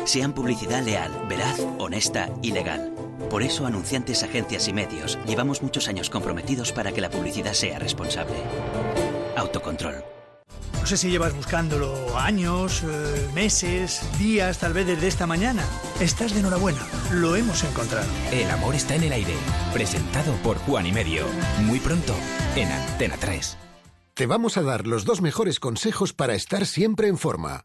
sean 0.07 0.33
publicidad 0.33 0.83
leal, 0.83 1.13
veraz, 1.29 1.61
honesta 1.79 2.29
y 2.43 2.51
legal. 2.51 2.93
Por 3.31 3.45
eso, 3.45 3.65
anunciantes, 3.65 4.25
agencias 4.25 4.67
y 4.67 4.73
medios, 4.73 5.21
llevamos 5.25 5.63
muchos 5.63 5.87
años 5.87 6.11
comprometidos 6.11 6.73
para 6.73 6.91
que 6.91 7.01
la 7.01 7.11
publicidad 7.11 7.53
sea 7.53 7.79
responsable. 7.79 8.35
Autocontrol. 9.37 10.03
No 10.81 10.87
sé 10.87 10.97
si 10.97 11.11
llevas 11.11 11.33
buscándolo 11.33 12.19
años, 12.19 12.83
eh, 12.83 13.31
meses, 13.35 14.03
días, 14.19 14.59
tal 14.59 14.73
vez 14.73 14.89
desde 14.89 15.07
esta 15.07 15.29
mañana. 15.29 15.65
Estás 16.01 16.35
de 16.35 16.41
enhorabuena. 16.41 16.85
Lo 17.13 17.37
hemos 17.37 17.63
encontrado. 17.63 18.09
El 18.33 18.51
amor 18.51 18.75
está 18.75 18.97
en 18.97 19.05
el 19.05 19.13
aire. 19.13 19.35
Presentado 19.73 20.35
por 20.43 20.59
Juan 20.59 20.87
y 20.87 20.93
Medio. 20.93 21.25
Muy 21.67 21.79
pronto 21.79 22.17
en 22.57 22.67
Antena 22.73 23.17
3. 23.17 23.57
Te 24.15 24.27
vamos 24.27 24.57
a 24.57 24.63
dar 24.63 24.89
los 24.89 25.05
dos 25.05 25.21
mejores 25.23 25.61
consejos 25.61 26.13
para 26.13 26.35
estar 26.35 26.67
siempre 26.67 27.07
en 27.07 27.17
forma. 27.17 27.65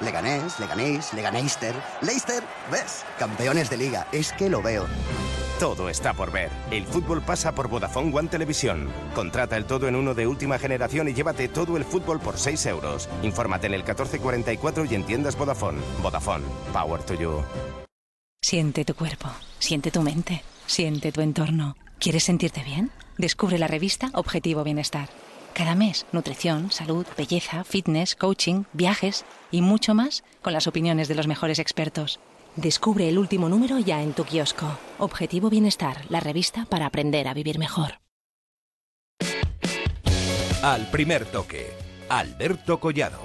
Leganés, 0.00 0.60
Leganés, 0.60 1.12
Leganeister, 1.12 1.74
Leicester, 2.02 2.42
¿ves? 2.70 3.04
Campeones 3.18 3.68
de 3.70 3.76
liga, 3.76 4.06
es 4.12 4.32
que 4.32 4.48
lo 4.48 4.62
veo. 4.62 4.86
Todo 5.58 5.88
está 5.88 6.14
por 6.14 6.30
ver. 6.30 6.50
El 6.70 6.86
fútbol 6.86 7.20
pasa 7.20 7.52
por 7.52 7.68
Vodafone 7.68 8.16
One 8.16 8.28
Televisión. 8.28 8.88
Contrata 9.12 9.56
el 9.56 9.64
todo 9.64 9.88
en 9.88 9.96
uno 9.96 10.14
de 10.14 10.28
última 10.28 10.56
generación 10.56 11.08
y 11.08 11.14
llévate 11.14 11.48
todo 11.48 11.76
el 11.76 11.84
fútbol 11.84 12.20
por 12.20 12.38
6 12.38 12.66
euros. 12.66 13.08
Infórmate 13.22 13.66
en 13.66 13.74
el 13.74 13.80
1444 13.80 14.84
y 14.84 14.94
en 14.94 15.04
tiendas 15.04 15.36
Vodafone. 15.36 15.80
Vodafone. 16.00 16.44
Power 16.72 17.02
to 17.02 17.14
you. 17.14 17.42
Siente 18.40 18.84
tu 18.84 18.94
cuerpo, 18.94 19.28
siente 19.58 19.90
tu 19.90 20.00
mente, 20.02 20.44
siente 20.66 21.10
tu 21.10 21.22
entorno. 21.22 21.76
¿Quieres 21.98 22.22
sentirte 22.22 22.62
bien? 22.62 22.92
Descubre 23.16 23.58
la 23.58 23.66
revista 23.66 24.10
Objetivo 24.14 24.62
Bienestar. 24.62 25.08
Cada 25.58 25.74
mes, 25.74 26.06
nutrición, 26.12 26.70
salud, 26.70 27.04
belleza, 27.16 27.64
fitness, 27.64 28.14
coaching, 28.14 28.62
viajes 28.74 29.24
y 29.50 29.60
mucho 29.60 29.92
más 29.92 30.22
con 30.40 30.52
las 30.52 30.68
opiniones 30.68 31.08
de 31.08 31.16
los 31.16 31.26
mejores 31.26 31.58
expertos. 31.58 32.20
Descubre 32.54 33.08
el 33.08 33.18
último 33.18 33.48
número 33.48 33.80
ya 33.80 34.00
en 34.00 34.12
tu 34.12 34.22
kiosco. 34.22 34.78
Objetivo 35.00 35.50
Bienestar, 35.50 35.96
la 36.10 36.20
revista 36.20 36.64
para 36.66 36.86
aprender 36.86 37.26
a 37.26 37.34
vivir 37.34 37.58
mejor. 37.58 37.94
Al 40.62 40.88
primer 40.92 41.24
toque. 41.24 41.66
Alberto 42.08 42.78
Collado. 42.78 43.18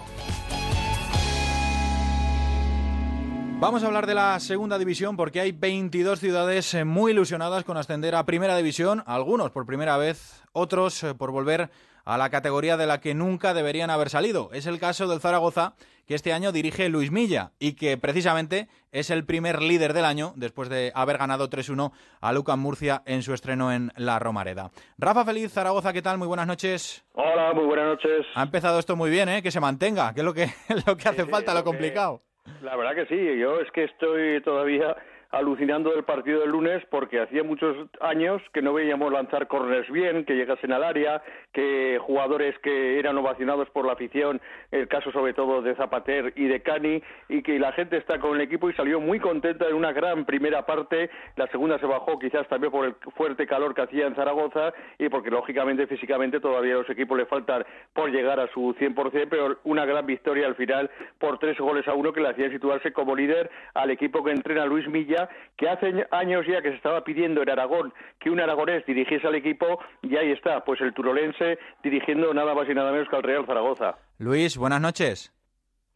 Vamos 3.59 3.83
a 3.83 3.85
hablar 3.85 4.07
de 4.07 4.15
la 4.15 4.39
segunda 4.39 4.79
división 4.79 5.15
porque 5.15 5.39
hay 5.39 5.51
22 5.51 6.19
ciudades 6.19 6.73
eh, 6.73 6.83
muy 6.83 7.11
ilusionadas 7.11 7.63
con 7.63 7.77
ascender 7.77 8.15
a 8.15 8.25
primera 8.25 8.57
división, 8.57 9.03
algunos 9.05 9.51
por 9.51 9.65
primera 9.65 9.97
vez, 9.97 10.41
otros 10.51 11.01
eh, 11.03 11.13
por 11.13 11.31
volver 11.31 11.61
a 11.61 11.69
la 12.05 12.29
categoría 12.29 12.77
de 12.77 12.87
la 12.87 12.99
que 12.99 13.13
nunca 13.13 13.53
deberían 13.53 13.89
haber 13.89 14.09
salido. 14.09 14.49
Es 14.53 14.67
el 14.67 14.79
caso 14.79 15.07
del 15.07 15.19
Zaragoza, 15.19 15.73
que 16.07 16.15
este 16.15 16.33
año 16.33 16.51
dirige 16.51 16.89
Luis 16.89 17.11
Milla 17.11 17.51
y 17.59 17.75
que 17.75 17.97
precisamente 17.97 18.67
es 18.91 19.09
el 19.09 19.25
primer 19.25 19.61
líder 19.61 19.93
del 19.93 20.05
año 20.05 20.33
después 20.35 20.69
de 20.69 20.91
haber 20.95 21.17
ganado 21.17 21.49
3-1 21.49 21.91
a 22.21 22.33
Lucan 22.33 22.59
Murcia 22.59 23.01
en 23.05 23.23
su 23.23 23.33
estreno 23.33 23.71
en 23.71 23.91
La 23.95 24.19
Romareda. 24.19 24.71
Rafa 24.97 25.25
Feliz, 25.25 25.51
Zaragoza, 25.51 25.93
¿qué 25.93 26.01
tal? 26.01 26.17
Muy 26.17 26.27
buenas 26.27 26.47
noches. 26.47 27.05
Hola, 27.13 27.53
muy 27.53 27.65
buenas 27.65 27.87
noches. 27.87 28.25
Ha 28.35 28.43
empezado 28.43 28.79
esto 28.79 28.95
muy 28.95 29.09
bien, 29.09 29.29
¿eh? 29.29 29.41
Que 29.41 29.51
se 29.51 29.59
mantenga, 29.59 30.13
que 30.13 30.21
es 30.21 30.25
lo 30.25 30.33
que, 30.33 30.47
lo 30.87 30.97
que 30.97 31.09
hace 31.09 31.25
falta, 31.25 31.53
lo 31.53 31.63
complicado. 31.63 32.21
La 32.61 32.75
verdad 32.75 32.95
que 32.95 33.05
sí, 33.05 33.39
yo 33.39 33.59
es 33.61 33.71
que 33.71 33.85
estoy 33.85 34.41
todavía 34.43 34.95
alucinando 35.33 35.89
del 35.89 36.03
partido 36.03 36.41
del 36.41 36.51
lunes 36.51 36.83
porque 36.91 37.19
hacía 37.19 37.43
muchos 37.43 37.75
años 38.01 38.41
que 38.53 38.61
no 38.61 38.71
veíamos 38.71 39.11
lanzar 39.11 39.47
corners 39.47 39.89
bien, 39.89 40.25
que 40.25 40.35
llegasen 40.35 40.71
al 40.71 40.83
área, 40.83 41.23
que 41.51 41.97
jugadores 41.99 42.57
que 42.59 42.99
eran 42.99 43.17
ovacionados 43.17 43.67
por 43.71 43.85
la 43.85 43.93
afición, 43.93 44.39
el 44.71 44.87
caso 44.87 45.11
sobre 45.11 45.33
todo 45.33 45.63
de 45.63 45.73
Zapater 45.75 46.33
y 46.35 46.45
de 46.45 46.61
Cani, 46.61 47.01
y 47.29 47.41
que 47.41 47.57
la 47.57 47.71
gente 47.71 47.97
está 47.97 48.19
con 48.19 48.35
el 48.35 48.41
equipo 48.41 48.69
y 48.69 48.73
salió 48.73 48.99
muy 48.99 49.19
contenta 49.19 49.67
en 49.67 49.73
una 49.73 49.91
gran 49.91 50.23
primera 50.25 50.67
parte. 50.67 51.09
La 51.35 51.47
segunda 51.47 51.79
se 51.79 51.87
bajó 51.87 52.19
quizás 52.19 52.47
también 52.47 52.71
por 52.71 52.85
el 52.85 52.93
fuerte 53.15 53.47
calor 53.47 53.73
que 53.73 53.81
hacía 53.81 54.05
en 54.05 54.15
Zaragoza 54.15 54.71
y 54.99 55.09
porque 55.09 55.31
lógicamente 55.31 55.87
físicamente 55.87 56.39
todavía 56.39 56.75
a 56.75 56.77
los 56.77 56.89
equipos 56.91 57.17
le 57.17 57.25
faltan 57.25 57.65
por 57.93 58.11
llegar 58.11 58.39
a 58.39 58.47
su 58.53 58.75
100%, 58.79 59.27
pero 59.29 59.57
una 59.63 59.85
gran 59.85 60.05
victoria 60.05 60.45
al 60.45 60.55
final 60.55 60.91
por 61.17 61.39
tres 61.39 61.57
goles 61.57 61.87
a 61.87 61.95
uno 61.95 62.13
que 62.13 62.21
le 62.21 62.29
hacía 62.29 62.51
situarse 62.51 62.93
como 62.93 63.15
líder 63.15 63.49
al 63.73 63.89
equipo 63.89 64.23
que 64.23 64.31
entrena 64.31 64.65
Luis 64.65 64.87
Milla, 64.87 65.22
que 65.57 65.69
hace 65.69 66.07
años 66.11 66.45
ya 66.47 66.61
que 66.61 66.69
se 66.69 66.75
estaba 66.75 67.03
pidiendo 67.03 67.41
en 67.41 67.49
Aragón 67.49 67.93
que 68.19 68.29
un 68.29 68.39
aragonés 68.39 68.85
dirigiese 68.85 69.27
al 69.27 69.35
equipo 69.35 69.79
y 70.01 70.15
ahí 70.15 70.31
está, 70.31 70.63
pues 70.63 70.81
el 70.81 70.93
turolense 70.93 71.57
dirigiendo 71.83 72.33
nada 72.33 72.53
más 72.53 72.69
y 72.69 72.73
nada 72.73 72.91
menos 72.91 73.09
que 73.09 73.15
al 73.15 73.23
Real 73.23 73.45
Zaragoza. 73.45 73.95
Luis, 74.19 74.57
buenas 74.57 74.81
noches. 74.81 75.33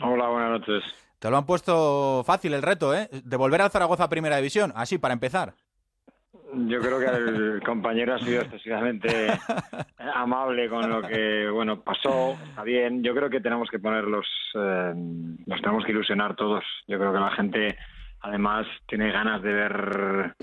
Hola, 0.02 0.28
buenas 0.28 0.52
noches. 0.52 0.84
Te 1.20 1.30
lo 1.32 1.38
han 1.38 1.46
puesto 1.46 2.24
fácil 2.26 2.54
el 2.54 2.62
reto, 2.62 2.94
¿eh? 2.94 3.10
De 3.12 3.38
volver 3.38 3.62
al 3.62 3.72
Zaragoza 3.72 4.04
a 4.04 4.10
Primera 4.10 4.38
División, 4.38 4.72
así, 4.76 5.00
para 5.00 5.14
empezar. 5.14 5.56
Yo 6.54 6.80
creo 6.80 7.00
que 7.00 7.06
el 7.06 7.62
compañero 7.66 8.16
ha 8.16 8.20
sido 8.20 8.42
excesivamente 8.42 9.10
amable 10.14 10.70
con 10.70 10.90
lo 10.90 11.02
que, 11.02 11.50
bueno, 11.50 11.82
pasó, 11.82 12.38
está 12.50 12.64
bien. 12.64 13.04
Yo 13.04 13.14
creo 13.16 13.30
que 13.30 13.42
tenemos 13.42 13.70
que 13.70 13.80
ponerlos, 13.80 14.28
eh, 14.56 14.94
nos 14.96 15.62
tenemos 15.62 15.84
que 15.84 15.92
ilusionar 15.92 16.36
todos. 16.36 16.64
Yo 16.88 16.98
creo 17.00 17.12
que 17.12 17.20
la 17.20 17.32
gente, 17.32 17.78
además, 18.22 18.68
tiene 18.88 19.11
ganas 19.11 19.41
de 19.41 19.53
ver 19.53 20.34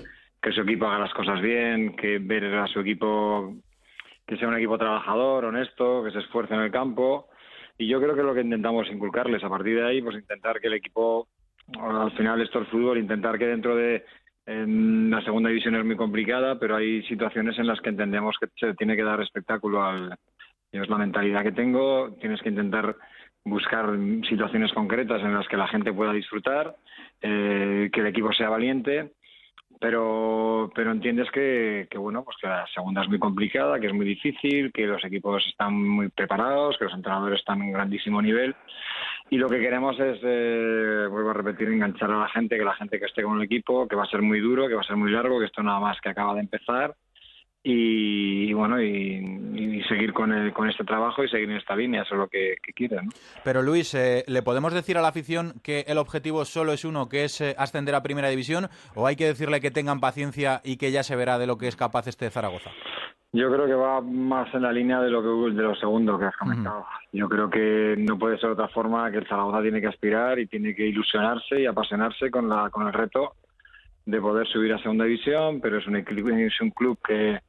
que 0.41 0.51
su 0.51 0.61
equipo 0.61 0.85
haga 0.87 0.99
las 0.99 1.13
cosas 1.13 1.41
bien, 1.41 1.95
que 1.95 2.19
ver 2.19 2.45
a 2.55 2.67
su 2.67 2.79
equipo 2.79 3.55
que 4.25 4.37
sea 4.37 4.47
un 4.47 4.55
equipo 4.55 4.77
trabajador, 4.77 5.45
honesto, 5.45 6.03
que 6.03 6.11
se 6.11 6.19
esfuerce 6.19 6.53
en 6.53 6.61
el 6.61 6.71
campo. 6.71 7.27
Y 7.77 7.87
yo 7.87 8.01
creo 8.01 8.15
que 8.15 8.23
lo 8.23 8.33
que 8.33 8.41
intentamos 8.41 8.87
inculcarles. 8.89 9.43
A 9.43 9.49
partir 9.49 9.75
de 9.75 9.85
ahí, 9.85 10.01
pues 10.01 10.15
intentar 10.15 10.59
que 10.59 10.67
el 10.67 10.73
equipo, 10.73 11.27
al 11.79 12.11
final 12.11 12.41
esto 12.41 12.61
es 12.61 12.67
fútbol, 12.69 12.97
intentar 12.97 13.37
que 13.37 13.47
dentro 13.47 13.75
de 13.75 14.05
la 14.47 15.21
segunda 15.23 15.49
división 15.49 15.75
es 15.75 15.85
muy 15.85 15.95
complicada, 15.95 16.59
pero 16.59 16.75
hay 16.75 17.01
situaciones 17.03 17.57
en 17.57 17.67
las 17.67 17.81
que 17.81 17.89
entendemos 17.89 18.37
que 18.39 18.47
se 18.55 18.75
tiene 18.75 18.95
que 18.95 19.03
dar 19.03 19.21
espectáculo 19.21 19.83
al. 19.83 20.15
Es 20.71 20.89
la 20.89 20.97
mentalidad 20.97 21.43
que 21.43 21.51
tengo. 21.51 22.15
Tienes 22.19 22.41
que 22.41 22.49
intentar 22.49 22.95
buscar 23.45 23.89
situaciones 24.27 24.73
concretas 24.73 25.21
en 25.21 25.33
las 25.33 25.47
que 25.47 25.57
la 25.57 25.67
gente 25.67 25.93
pueda 25.93 26.11
disfrutar, 26.11 26.75
eh, 27.21 27.89
que 27.93 28.01
el 28.01 28.07
equipo 28.07 28.33
sea 28.33 28.49
valiente 28.49 29.11
pero 29.79 30.71
pero 30.73 30.91
entiendes 30.91 31.29
que, 31.31 31.87
que, 31.89 31.97
bueno 31.97 32.23
pues 32.23 32.37
que 32.41 32.47
la 32.47 32.65
segunda 32.73 33.01
es 33.01 33.09
muy 33.09 33.19
complicada 33.19 33.79
que 33.79 33.87
es 33.87 33.93
muy 33.93 34.05
difícil 34.05 34.71
que 34.71 34.87
los 34.87 35.03
equipos 35.03 35.45
están 35.47 35.73
muy 35.73 36.09
preparados 36.09 36.77
que 36.77 36.85
los 36.85 36.93
entrenadores 36.93 37.39
están 37.39 37.61
en 37.61 37.71
grandísimo 37.71 38.21
nivel. 38.21 38.55
Y 39.29 39.37
lo 39.37 39.49
que 39.49 39.59
queremos 39.59 39.99
es 39.99 40.19
eh, 40.23 41.07
vuelvo 41.09 41.31
a 41.31 41.33
repetir 41.33 41.67
enganchar 41.67 42.11
a 42.11 42.19
la 42.19 42.29
gente 42.29 42.57
que 42.57 42.63
la 42.63 42.75
gente 42.75 42.99
que 42.99 43.05
esté 43.05 43.23
con 43.23 43.37
el 43.37 43.43
equipo 43.43 43.87
que 43.87 43.95
va 43.95 44.03
a 44.03 44.09
ser 44.09 44.21
muy 44.21 44.39
duro 44.39 44.67
que 44.67 44.75
va 44.75 44.81
a 44.81 44.85
ser 44.85 44.97
muy 44.97 45.11
largo 45.11 45.39
que 45.39 45.45
esto 45.45 45.63
nada 45.63 45.79
más 45.79 45.99
que 45.99 46.09
acaba 46.09 46.35
de 46.35 46.41
empezar 46.41 46.95
y, 47.67 48.53
bueno, 48.53 48.79
y, 48.79 49.81
seguir 49.89 50.13
con, 50.13 50.31
el, 50.31 50.53
con 50.53 50.69
este 50.69 50.83
trabajo 50.83 51.23
y 51.23 51.29
seguir 51.29 51.49
en 51.49 51.57
esta 51.57 51.75
línea, 51.75 52.03
eso 52.03 52.13
es 52.13 52.19
lo 52.19 52.27
que, 52.27 52.57
que 52.61 52.87
¿no? 52.89 53.09
Pero 53.43 53.63
Luis, 53.63 53.95
eh, 53.95 54.23
¿le 54.27 54.43
podemos 54.43 54.71
decir 54.71 54.99
a 54.99 55.01
la 55.01 55.07
afición 55.07 55.53
que 55.63 55.83
el 55.87 55.97
objetivo 55.97 56.45
solo 56.45 56.73
es 56.73 56.85
uno, 56.85 57.09
que 57.09 57.23
es 57.23 57.41
eh, 57.41 57.55
ascender 57.57 57.95
a 57.95 58.03
Primera 58.03 58.29
División, 58.29 58.67
o 58.93 59.07
hay 59.07 59.15
que 59.15 59.25
decirle 59.25 59.61
que 59.61 59.71
tengan 59.71 59.99
paciencia 59.99 60.61
y 60.63 60.77
que 60.77 60.91
ya 60.91 61.01
se 61.01 61.15
verá 61.15 61.39
de 61.39 61.47
lo 61.47 61.57
que 61.57 61.67
es 61.67 61.75
capaz 61.75 62.05
este 62.05 62.29
Zaragoza? 62.29 62.69
Yo 63.33 63.51
creo 63.51 63.65
que 63.65 63.73
va 63.73 63.99
más 63.99 64.53
en 64.53 64.61
la 64.61 64.71
línea 64.71 65.01
de 65.01 65.09
lo 65.09 65.21
que 65.21 65.55
de 65.55 65.63
lo 65.63 65.75
segundo 65.75 66.19
que 66.19 66.25
has 66.25 66.37
comentado. 66.37 66.85
Yo 67.11 67.27
creo 67.27 67.49
que 67.49 67.95
no 67.97 68.17
puede 68.17 68.37
ser 68.37 68.51
otra 68.51 68.67
forma 68.69 69.09
que 69.11 69.17
el 69.17 69.27
Zaragoza 69.27 69.61
tiene 69.61 69.81
que 69.81 69.87
aspirar 69.87 70.39
y 70.39 70.47
tiene 70.47 70.73
que 70.73 70.85
ilusionarse 70.85 71.59
y 71.59 71.65
apasionarse 71.65 72.29
con 72.29 72.47
la 72.47 72.69
con 72.69 72.87
el 72.87 72.93
reto 72.93 73.33
de 74.05 74.21
poder 74.21 74.47
subir 74.47 74.73
a 74.73 74.79
segunda 74.79 75.05
división, 75.05 75.59
pero 75.61 75.79
es 75.79 75.87
un 75.87 75.95
es 75.95 76.61
un 76.61 76.69
club 76.71 76.97
que 77.05 77.39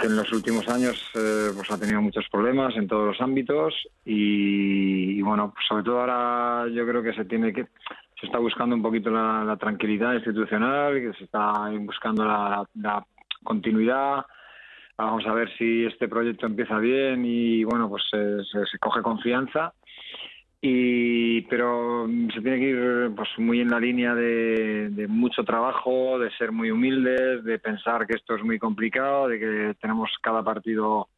en 0.00 0.16
los 0.16 0.32
últimos 0.32 0.68
años 0.68 0.96
eh, 1.14 1.50
pues 1.54 1.70
ha 1.70 1.78
tenido 1.78 2.00
muchos 2.02 2.28
problemas 2.30 2.76
en 2.76 2.88
todos 2.88 3.06
los 3.06 3.20
ámbitos 3.20 3.74
y, 4.04 5.20
bueno, 5.22 5.52
pues 5.52 5.66
sobre 5.68 5.84
todo 5.84 6.00
ahora 6.00 6.68
yo 6.72 6.86
creo 6.86 7.02
que 7.02 7.14
se 7.14 7.24
tiene 7.24 7.52
que 7.52 7.66
se 8.20 8.26
está 8.26 8.38
buscando 8.38 8.74
un 8.74 8.82
poquito 8.82 9.10
la, 9.10 9.56
tranquilidad 9.58 10.14
institucional, 10.14 10.94
que 10.94 11.12
se 11.18 11.24
está 11.24 11.70
buscando 11.70 12.24
la, 12.24 13.04
continuidad. 13.42 14.24
Vamos 14.96 15.26
a 15.26 15.34
ver 15.34 15.50
si 15.58 15.84
este 15.84 16.08
proyecto 16.08 16.46
empieza 16.46 16.78
bien 16.78 17.24
y 17.24 17.64
bueno, 17.64 17.88
pues 17.88 18.02
se 18.10 18.78
coge 18.78 19.02
confianza 19.02 19.74
y 20.66 21.42
pero 21.42 22.06
se 22.32 22.40
tiene 22.40 22.58
que 22.58 22.68
ir 22.70 23.12
pues 23.14 23.28
muy 23.36 23.60
en 23.60 23.68
la 23.68 23.78
línea 23.78 24.14
de, 24.14 25.06
mucho 25.10 25.44
trabajo 25.44 26.18
de 26.18 26.30
ser 26.38 26.52
muy 26.52 26.70
humildes 26.70 27.44
de 27.44 27.58
pensar 27.58 28.06
que 28.06 28.14
esto 28.14 28.34
es 28.34 28.42
muy 28.42 28.58
complicado 28.58 29.28
de 29.28 29.38
que 29.38 29.74
tenemos 29.78 30.10
cada 30.22 30.42
partido 30.42 31.08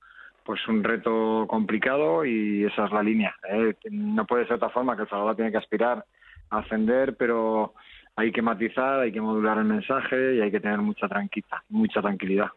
pues 0.42 0.66
un 0.66 0.82
reto 0.82 1.46
complicado 1.46 2.24
y 2.24 2.64
esa 2.64 2.86
es 2.86 2.90
la 2.90 3.04
línea 3.04 3.36
¿eh? 3.48 3.76
no 3.92 4.26
puede 4.26 4.42
ser 4.46 4.58
de 4.58 4.64
otra 4.64 4.70
forma 4.70 4.96
que 4.96 5.02
el 5.02 5.08
Salvador 5.08 5.36
tiene 5.36 5.52
que 5.52 5.58
aspirar 5.58 6.04
a 6.50 6.58
ascender 6.58 7.16
pero 7.16 7.74
hay 8.18 8.32
que 8.32 8.40
matizar, 8.40 9.00
hay 9.00 9.12
que 9.12 9.20
modular 9.20 9.58
el 9.58 9.64
mensaje 9.64 10.36
y 10.36 10.40
hay 10.40 10.50
que 10.50 10.58
tener 10.58 10.78
mucha 10.78 11.06
tranquilidad. 11.06 11.58
Mucha 11.68 12.00
tranquilidad. 12.00 12.48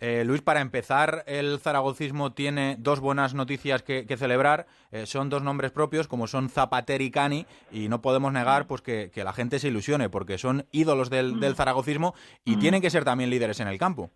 Eh, 0.00 0.24
Luis, 0.24 0.42
para 0.42 0.60
empezar, 0.60 1.24
el 1.26 1.58
zaragocismo 1.58 2.32
tiene 2.32 2.76
dos 2.78 3.00
buenas 3.00 3.34
noticias 3.34 3.82
que, 3.82 4.04
celebrar. 4.16 4.66
Eh, 4.92 5.06
son 5.06 5.28
dos 5.28 5.42
nombres 5.42 5.72
propios, 5.72 6.06
como 6.06 6.28
son 6.28 6.48
Zapater 6.48 7.02
y 7.02 7.10
Cani, 7.10 7.46
y 7.72 7.88
no 7.88 8.00
podemos 8.00 8.32
negar 8.32 8.68
pues 8.68 8.80
que, 8.80 9.10
la 9.16 9.32
gente 9.32 9.58
se 9.58 9.68
ilusione, 9.68 10.08
porque 10.08 10.38
son 10.38 10.66
ídolos 10.70 11.10
del, 11.10 11.40
del 11.40 11.56
zaragocismo 11.56 12.14
y 12.44 12.56
tienen 12.56 12.80
que 12.80 12.90
ser 12.90 13.04
también 13.04 13.28
líderes 13.28 13.58
en 13.58 13.66
el 13.66 13.78
campo. 13.78 14.10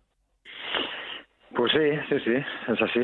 Pues 1.53 1.73
sí, 1.73 1.99
sí, 2.07 2.15
sí, 2.23 2.35
es 2.71 2.81
así. 2.81 3.01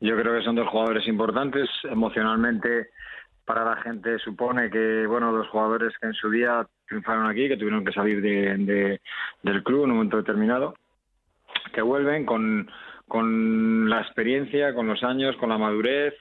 Yo 0.00 0.16
creo 0.16 0.38
que 0.38 0.44
son 0.44 0.54
dos 0.54 0.68
jugadores 0.68 1.08
importantes 1.08 1.68
emocionalmente 1.90 2.90
para 3.44 3.64
la 3.64 3.76
gente 3.76 4.18
supone 4.18 4.70
que 4.70 5.06
bueno 5.06 5.32
los 5.32 5.48
jugadores 5.48 5.92
que 5.98 6.06
en 6.06 6.14
su 6.14 6.30
día 6.30 6.66
triunfaron 6.86 7.26
aquí 7.26 7.48
que 7.48 7.56
tuvieron 7.56 7.84
que 7.84 7.92
salir 7.92 8.20
de, 8.20 9.00
del 9.42 9.62
club 9.62 9.84
en 9.84 9.90
un 9.90 9.96
momento 9.96 10.16
determinado 10.16 10.74
que 11.72 11.82
vuelven 11.82 12.24
con, 12.24 12.70
con 13.06 13.88
la 13.88 14.00
experiencia 14.00 14.74
con 14.74 14.86
los 14.86 15.02
años 15.02 15.36
con 15.36 15.50
la 15.50 15.58
madurez 15.58 16.14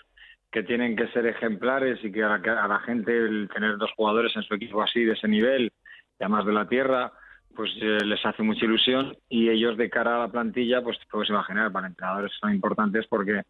que 0.52 0.64
tienen 0.64 0.96
que 0.96 1.08
ser 1.08 1.26
ejemplares 1.26 2.00
y 2.04 2.12
que 2.12 2.24
a 2.24 2.38
la, 2.38 2.80
gente 2.86 3.18
el 3.18 3.50
tener 3.54 3.78
dos 3.78 3.92
jugadores 3.96 4.36
en 4.36 4.44
su 4.44 4.54
equipo 4.54 4.84
así 4.84 5.04
de 5.04 5.14
ese 5.14 5.28
nivel 5.28 5.72
y 6.20 6.24
además 6.24 6.46
de 6.46 6.54
la 6.54 6.68
tierra 6.68 7.12
pues 7.56 7.72
eh, 7.82 8.00
les 8.04 8.24
hace 8.26 8.44
mucha 8.44 8.66
ilusión 8.66 9.16
y 9.30 9.50
ellos 9.50 9.78
de 9.78 9.90
cara 9.90 10.16
a 10.16 10.20
la 10.20 10.32
plantilla 10.32 10.82
pues 10.82 11.00
te 11.00 11.06
puedes 11.10 11.30
imaginar 11.30 11.72
para 11.72 11.88
entrenadores 11.88 12.32
son 12.40 12.54
importantes 12.54 13.06
porque 13.08 13.44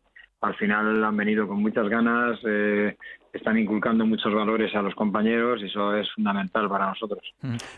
al 0.44 0.56
final 0.56 1.04
han 1.04 1.16
venido 1.16 1.48
con 1.48 1.62
muchas 1.62 1.88
ganas, 1.88 2.38
eh, 2.46 2.98
están 3.34 3.58
inculcando 3.58 4.06
muchos 4.06 4.34
valores 4.34 4.74
a 4.76 4.82
los 4.82 4.94
compañeros 4.94 5.60
y 5.62 5.66
eso 5.66 5.96
es 5.96 6.08
fundamental 6.14 6.70
para 6.70 6.88
nosotros. 6.88 7.22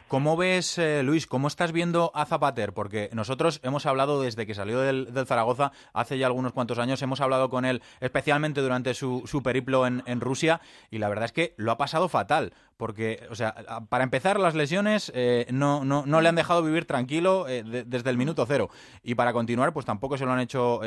¿Cómo 0.09 0.35
ves, 0.35 0.77
eh, 0.77 1.01
Luis, 1.01 1.27
cómo 1.27 1.47
estás 1.47 1.71
viendo 1.71 2.11
a 2.13 2.25
Zapater? 2.25 2.73
Porque 2.73 3.09
nosotros 3.13 3.61
hemos 3.63 3.85
hablado 3.85 4.21
desde 4.21 4.45
que 4.45 4.53
salió 4.53 4.81
del, 4.81 5.07
Zaragoza 5.25 5.71
hace 5.93 6.17
ya 6.17 6.27
algunos 6.27 6.51
cuantos 6.51 6.77
años, 6.77 7.01
hemos 7.01 7.21
hablado 7.21 7.49
con 7.49 7.63
él 7.63 7.81
especialmente 8.01 8.59
durante 8.61 8.93
su, 8.93 9.23
periplo 9.43 9.87
en, 9.87 10.03
Rusia 10.19 10.59
y 10.91 10.97
la 10.97 11.09
verdad 11.09 11.25
es 11.25 11.31
que 11.31 11.53
lo 11.57 11.71
ha 11.71 11.77
pasado 11.77 12.09
fatal. 12.09 12.53
Porque, 12.77 13.25
o 13.31 13.35
sea, 13.35 13.55
para 13.87 14.03
empezar, 14.03 14.37
las 14.37 14.53
lesiones 14.53 15.09
eh, 15.15 15.45
no, 15.49 15.85
no, 15.85 16.05
no, 16.05 16.19
le 16.19 16.27
han 16.27 16.35
dejado 16.35 16.61
vivir 16.61 16.83
tranquilo 16.83 17.47
eh, 17.47 17.63
desde 17.63 18.09
el 18.09 18.17
minuto 18.17 18.45
cero. 18.45 18.69
Y 19.01 19.15
para 19.15 19.31
continuar, 19.31 19.71
pues 19.71 19.85
tampoco 19.85 20.17
se 20.17 20.25
lo 20.25 20.33
han 20.33 20.41
hecho, 20.41 20.81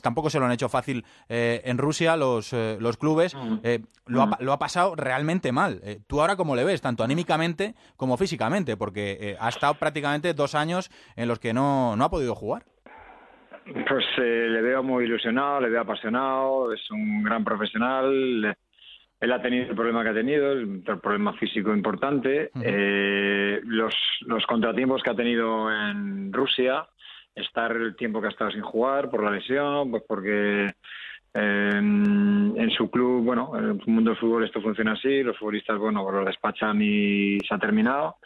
tampoco 0.00 0.30
se 0.30 0.38
lo 0.38 0.46
han 0.46 0.52
hecho 0.52 0.68
fácil 0.68 1.04
en 1.28 1.78
Rusia 1.78 2.16
los, 2.16 2.52
los 2.52 2.96
clubes. 2.98 3.34
Eh, 3.62 3.80
lo, 4.06 4.22
ha, 4.22 4.38
lo, 4.40 4.52
ha, 4.52 4.58
pasado 4.58 4.94
realmente 4.94 5.52
mal. 5.52 5.80
Eh, 5.82 5.98
¿Tú 6.06 6.20
ahora 6.20 6.36
cómo 6.36 6.54
le 6.56 6.64
ves, 6.64 6.80
tanto 6.80 7.04
anímicamente 7.04 7.74
como 7.96 8.16
físicamente? 8.16 8.76
Porque 8.76 9.16
eh, 9.20 9.36
ha 9.40 9.48
estado 9.48 9.74
prácticamente 9.74 10.34
dos 10.34 10.54
años 10.54 10.90
en 11.16 11.28
los 11.28 11.38
que 11.38 11.52
no, 11.52 11.96
no 11.96 12.04
ha 12.04 12.10
podido 12.10 12.34
jugar. 12.34 12.64
Pues 13.88 14.04
le 14.16 14.62
veo 14.62 14.82
muy 14.84 15.04
ilusionado, 15.04 15.60
le 15.60 15.70
veo 15.70 15.80
apasionado, 15.80 16.72
es 16.72 16.90
un 16.90 17.24
gran 17.24 17.44
profesional. 17.44 18.56
Él 19.18 19.32
ha 19.32 19.42
tenido 19.42 19.70
el 19.70 19.74
problema 19.74 20.04
que 20.04 20.10
ha 20.10 20.14
tenido, 20.14 20.52
el, 20.52 20.82
problema 21.02 21.32
físico 21.32 21.74
importante. 21.74 22.50
los, 22.54 23.94
los 24.20 24.46
contratiempos 24.46 25.02
que 25.02 25.10
ha 25.10 25.16
tenido 25.16 25.68
en 25.72 26.32
Rusia, 26.32 26.86
estar 27.36 27.72
el 27.72 27.96
tiempo 27.96 28.20
que 28.20 28.28
ha 28.28 28.30
estado 28.30 28.50
sin 28.50 28.62
jugar 28.62 29.10
por 29.10 29.22
la 29.22 29.30
lesión, 29.30 29.90
pues 29.90 30.02
porque 30.06 30.72
en, 31.38 32.70
su 32.70 32.90
club, 32.90 33.24
bueno, 33.24 33.52
en 33.56 33.64
el 33.64 33.80
mundo 33.86 34.10
del 34.10 34.18
fútbol 34.18 34.44
esto 34.44 34.60
funciona 34.60 34.92
así, 34.92 35.22
los 35.22 35.38
futbolistas, 35.38 35.78
bueno, 35.78 36.02
pues 36.02 36.16
los 36.16 36.26
despachan 36.26 36.80
y 36.80 37.38
se 37.40 37.54
ha 37.54 37.58
terminado. 37.58 38.16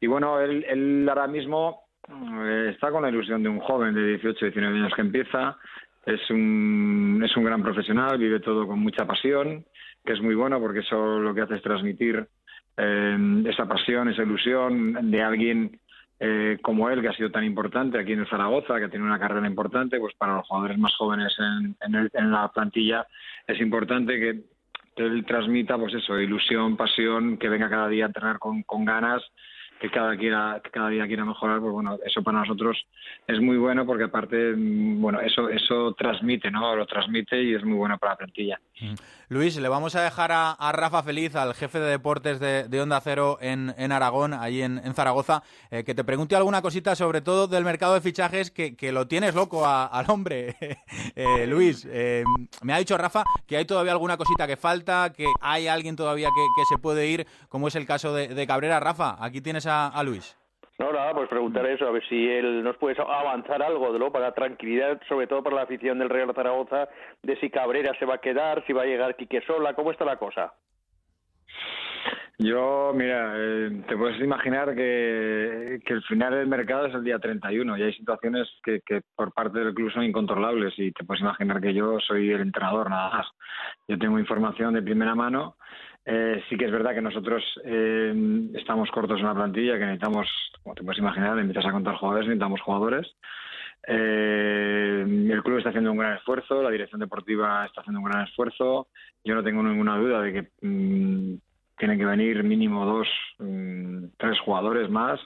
y 0.00 0.06
bueno, 0.06 0.40
él, 0.40 0.64
él 0.68 1.06
ahora 1.08 1.26
mismo 1.26 1.84
eh, 2.08 2.70
está 2.72 2.90
con 2.90 3.02
la 3.02 3.08
ilusión 3.08 3.42
de 3.42 3.48
un 3.48 3.60
joven 3.60 3.94
de 3.94 4.06
18, 4.08 4.46
19 4.46 4.78
años 4.78 4.92
que 4.94 5.02
empieza. 5.02 5.56
Es 6.04 6.28
un, 6.30 7.22
es 7.24 7.34
un 7.36 7.44
gran 7.44 7.62
profesional, 7.62 8.18
vive 8.18 8.40
todo 8.40 8.66
con 8.66 8.78
mucha 8.78 9.06
pasión, 9.06 9.64
que 10.04 10.12
es 10.12 10.20
muy 10.20 10.34
bueno 10.34 10.60
porque 10.60 10.80
eso 10.80 11.18
lo 11.18 11.34
que 11.34 11.42
hace 11.42 11.56
es 11.56 11.62
transmitir 11.62 12.26
eh, 12.76 13.42
esa 13.46 13.66
pasión, 13.66 14.08
esa 14.08 14.22
ilusión 14.22 15.10
de 15.10 15.22
alguien 15.22 15.80
eh, 16.20 16.58
como 16.62 16.88
él, 16.90 17.02
que 17.02 17.08
ha 17.08 17.16
sido 17.16 17.30
tan 17.30 17.44
importante 17.44 17.98
aquí 17.98 18.12
en 18.12 18.20
el 18.20 18.28
Zaragoza, 18.28 18.78
que 18.78 18.88
tiene 18.88 19.04
una 19.04 19.18
carrera 19.18 19.46
importante, 19.46 19.98
pues 19.98 20.14
para 20.14 20.36
los 20.36 20.46
jugadores 20.46 20.78
más 20.78 20.94
jóvenes 20.96 21.34
en, 21.38 21.76
en, 21.80 22.30
la 22.30 22.48
plantilla 22.48 23.06
es 23.46 23.60
importante 23.60 24.18
que, 24.18 24.40
que, 24.94 25.02
él 25.02 25.24
transmita, 25.26 25.76
pues 25.76 25.94
eso, 25.94 26.18
ilusión, 26.18 26.76
pasión, 26.76 27.36
que 27.36 27.48
venga 27.48 27.68
cada 27.68 27.88
día 27.88 28.04
a 28.04 28.08
entrenar 28.08 28.38
con, 28.38 28.62
con 28.62 28.84
ganas 28.84 29.22
que 29.80 29.90
cada, 29.90 30.16
quiera, 30.16 30.60
que 30.62 30.70
cada 30.70 30.88
día 30.88 31.06
quiera 31.06 31.24
mejorar, 31.24 31.60
pues 31.60 31.72
bueno, 31.72 31.98
eso 32.04 32.22
para 32.22 32.38
nosotros 32.38 32.86
es 33.26 33.40
muy 33.40 33.56
bueno 33.56 33.84
porque 33.84 34.04
aparte, 34.04 34.54
mm, 34.56 35.00
bueno, 35.00 35.20
eso, 35.20 35.48
eso 35.48 35.92
transmite, 35.92 36.50
¿no? 36.50 36.74
Lo 36.74 36.86
transmite 36.86 37.42
y 37.42 37.54
es 37.54 37.64
muy 37.64 37.76
bueno 37.76 37.98
para 37.98 38.12
la 38.12 38.16
plantilla. 38.16 38.60
Mm. 38.80 38.94
Luis, 39.34 39.56
le 39.56 39.68
vamos 39.68 39.96
a 39.96 40.00
dejar 40.00 40.30
a, 40.30 40.70
Rafa 40.70 41.02
Feliz, 41.02 41.34
al 41.34 41.54
jefe 41.54 41.80
de 41.80 41.90
deportes 41.90 42.38
de, 42.38 42.80
Onda 42.80 43.00
Cero 43.00 43.36
en, 43.40 43.90
Aragón, 43.90 44.32
allí 44.32 44.62
en, 44.62 44.94
Zaragoza, 44.94 45.42
eh, 45.72 45.82
que 45.82 45.92
te 45.92 46.04
pregunte 46.04 46.36
alguna 46.36 46.62
cosita 46.62 46.94
sobre 46.94 47.20
todo 47.20 47.48
del 47.48 47.64
mercado 47.64 47.94
de 47.94 48.00
fichajes 48.00 48.52
que, 48.52 48.92
lo 48.92 49.08
tienes 49.08 49.34
loco 49.34 49.66
al 49.66 50.08
hombre. 50.08 50.56
Eh, 51.16 51.46
Luis, 51.46 51.86
eh, 51.90 52.24
me 52.62 52.72
ha 52.72 52.78
dicho 52.78 52.96
Rafa 52.96 53.24
que 53.46 53.56
hay 53.56 53.64
todavía 53.64 53.92
alguna 53.92 54.16
cosita 54.16 54.46
que 54.46 54.56
falta, 54.56 55.12
que 55.12 55.26
hay 55.40 55.68
alguien 55.68 55.96
todavía 55.96 56.28
que, 56.28 56.62
se 56.68 56.78
puede 56.78 57.06
ir, 57.08 57.26
como 57.48 57.68
es 57.68 57.74
el 57.74 57.86
caso 57.86 58.12
de, 58.12 58.46
Cabrera. 58.46 58.78
Rafa, 58.80 59.16
aquí 59.20 59.40
tienes 59.40 59.66
a 59.66 60.02
Luis. 60.04 60.36
No, 60.78 60.92
nada, 60.92 61.14
pues 61.14 61.28
preguntar 61.28 61.66
eso, 61.66 61.86
a 61.86 61.92
ver 61.92 62.04
si 62.08 62.28
él 62.28 62.64
nos 62.64 62.76
puede 62.78 63.00
avanzar 63.00 63.62
algo 63.62 63.92
de 63.92 63.98
lo 64.00 64.10
para 64.10 64.32
tranquilidad, 64.32 65.00
sobre 65.08 65.28
todo 65.28 65.42
para 65.42 65.56
la 65.56 65.62
afición 65.62 66.00
del 66.00 66.10
Real 66.10 66.32
Zaragoza, 66.34 66.88
de 67.22 67.36
si 67.36 67.48
Cabrera 67.48 67.96
se 67.98 68.06
va 68.06 68.14
a 68.14 68.20
quedar, 68.20 68.64
si 68.66 68.72
va 68.72 68.82
a 68.82 68.86
llegar 68.86 69.14
Quique 69.14 69.40
Sola, 69.42 69.74
¿cómo 69.74 69.92
está 69.92 70.04
la 70.04 70.16
cosa? 70.16 70.52
Yo, 72.38 72.92
mira, 72.92 73.34
eh, 73.36 73.84
te 73.86 73.96
puedes 73.96 74.20
imaginar 74.20 74.74
que, 74.74 75.78
que, 75.86 75.92
el 75.92 76.02
final 76.02 76.34
del 76.34 76.48
mercado 76.48 76.86
es 76.86 76.94
el 76.94 77.04
día 77.04 77.20
31 77.20 77.78
y 77.78 77.82
hay 77.82 77.92
situaciones 77.92 78.48
que, 78.64 78.80
que 78.84 79.02
por 79.14 79.32
parte 79.32 79.60
del 79.60 79.72
club 79.72 79.92
son 79.92 80.02
incontrolables 80.02 80.74
y 80.76 80.90
te 80.90 81.04
puedes 81.04 81.22
imaginar 81.22 81.60
que 81.60 81.72
yo 81.72 82.00
soy 82.00 82.32
el 82.32 82.40
entrenador 82.40 82.90
nada 82.90 83.10
más. 83.10 83.26
Yo 83.86 83.96
tengo 83.98 84.18
información 84.18 84.74
de 84.74 84.82
primera 84.82 85.14
mano 85.14 85.54
eh, 86.06 86.42
sí 86.48 86.56
que 86.56 86.66
es 86.66 86.72
verdad 86.72 86.94
que 86.94 87.00
nosotros 87.00 87.42
eh, 87.64 88.50
estamos 88.54 88.90
cortos 88.90 89.20
en 89.20 89.26
la 89.26 89.34
plantilla, 89.34 89.78
que 89.78 89.86
necesitamos, 89.86 90.28
como 90.62 90.74
te 90.74 90.82
puedes 90.82 90.98
imaginar, 90.98 91.38
invitas 91.38 91.64
a 91.64 91.72
contar 91.72 91.96
jugadores, 91.96 92.28
necesitamos 92.28 92.60
jugadores. 92.60 93.16
Eh, 93.86 95.04
el 95.06 95.42
club 95.42 95.58
está 95.58 95.70
haciendo 95.70 95.92
un 95.92 95.98
gran 95.98 96.16
esfuerzo, 96.16 96.62
la 96.62 96.70
dirección 96.70 97.00
deportiva 97.00 97.64
está 97.66 97.80
haciendo 97.80 98.00
un 98.00 98.06
gran 98.06 98.24
esfuerzo. 98.24 98.88
Yo 99.24 99.34
no 99.34 99.42
tengo 99.42 99.62
ninguna 99.62 99.96
duda 99.96 100.20
de 100.20 100.32
que 100.32 100.66
mm, 100.66 101.34
tienen 101.78 101.98
que 101.98 102.06
venir 102.06 102.42
mínimo 102.44 102.84
dos, 102.84 103.08
mm, 103.38 104.06
tres 104.18 104.38
jugadores 104.40 104.90
más. 104.90 105.20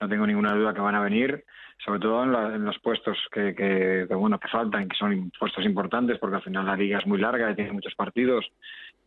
No 0.00 0.08
tengo 0.08 0.26
ninguna 0.26 0.54
duda 0.54 0.72
que 0.72 0.80
van 0.80 0.94
a 0.94 1.02
venir, 1.02 1.44
sobre 1.84 2.00
todo 2.00 2.22
en, 2.22 2.64
los 2.64 2.78
puestos 2.78 3.18
que, 3.32 3.54
que, 3.54 4.14
bueno 4.14 4.38
que 4.38 4.48
faltan, 4.48 4.88
que 4.88 4.96
son 4.96 5.30
puestos 5.38 5.64
importantes, 5.64 6.18
porque 6.18 6.36
al 6.36 6.42
final 6.42 6.66
la 6.66 6.76
liga 6.76 6.98
es 6.98 7.06
muy 7.06 7.18
larga 7.18 7.50
y 7.50 7.54
tiene 7.54 7.72
muchos 7.72 7.94
partidos 7.94 8.46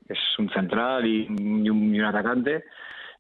es 0.07 0.19
un 0.37 0.49
central 0.49 1.05
y, 1.05 1.27
un, 1.29 2.03
atacante. 2.03 2.65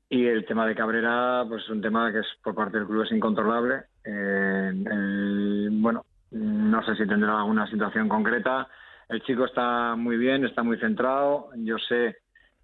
Y 0.09 0.25
el 0.25 0.45
tema 0.45 0.67
de 0.67 0.75
Cabrera, 0.75 1.43
pues 1.47 1.63
es 1.63 1.69
un 1.69 1.81
tema 1.81 2.11
que 2.11 2.19
es 2.19 2.27
por 2.43 2.53
parte 2.53 2.77
del 2.77 2.87
club 2.87 3.03
es 3.03 3.11
incontrolable. 3.11 3.83
Eh, 4.03 5.69
bueno, 5.71 6.05
no 6.31 6.83
sé 6.85 6.95
si 6.95 7.07
tendrá 7.07 7.39
alguna 7.39 7.67
situación 7.67 8.07
concreta. 8.09 8.67
El 9.09 9.21
chico 9.23 9.45
está 9.45 9.95
muy 9.95 10.17
bien, 10.17 10.45
está 10.45 10.63
muy 10.63 10.77
centrado. 10.77 11.49
Yo 11.57 11.77
sé 11.77 12.17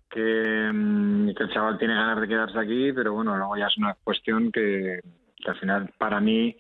que, 0.10 0.70
mm, 0.72 1.30
el 1.30 1.50
chaval 1.54 1.78
tiene 1.78 1.96
ganas 1.96 2.20
de 2.22 2.28
quedarse 2.28 2.60
aquí, 2.60 2.92
pero 2.94 3.14
bueno, 3.14 3.38
luego 3.38 3.58
ya 3.58 3.68
es 3.68 3.78
una 3.78 3.96
cuestión 4.04 4.52
que, 4.52 5.00
que 5.36 5.50
al 5.50 5.58
final 5.58 5.92
para 5.98 6.20
mí 6.20 6.56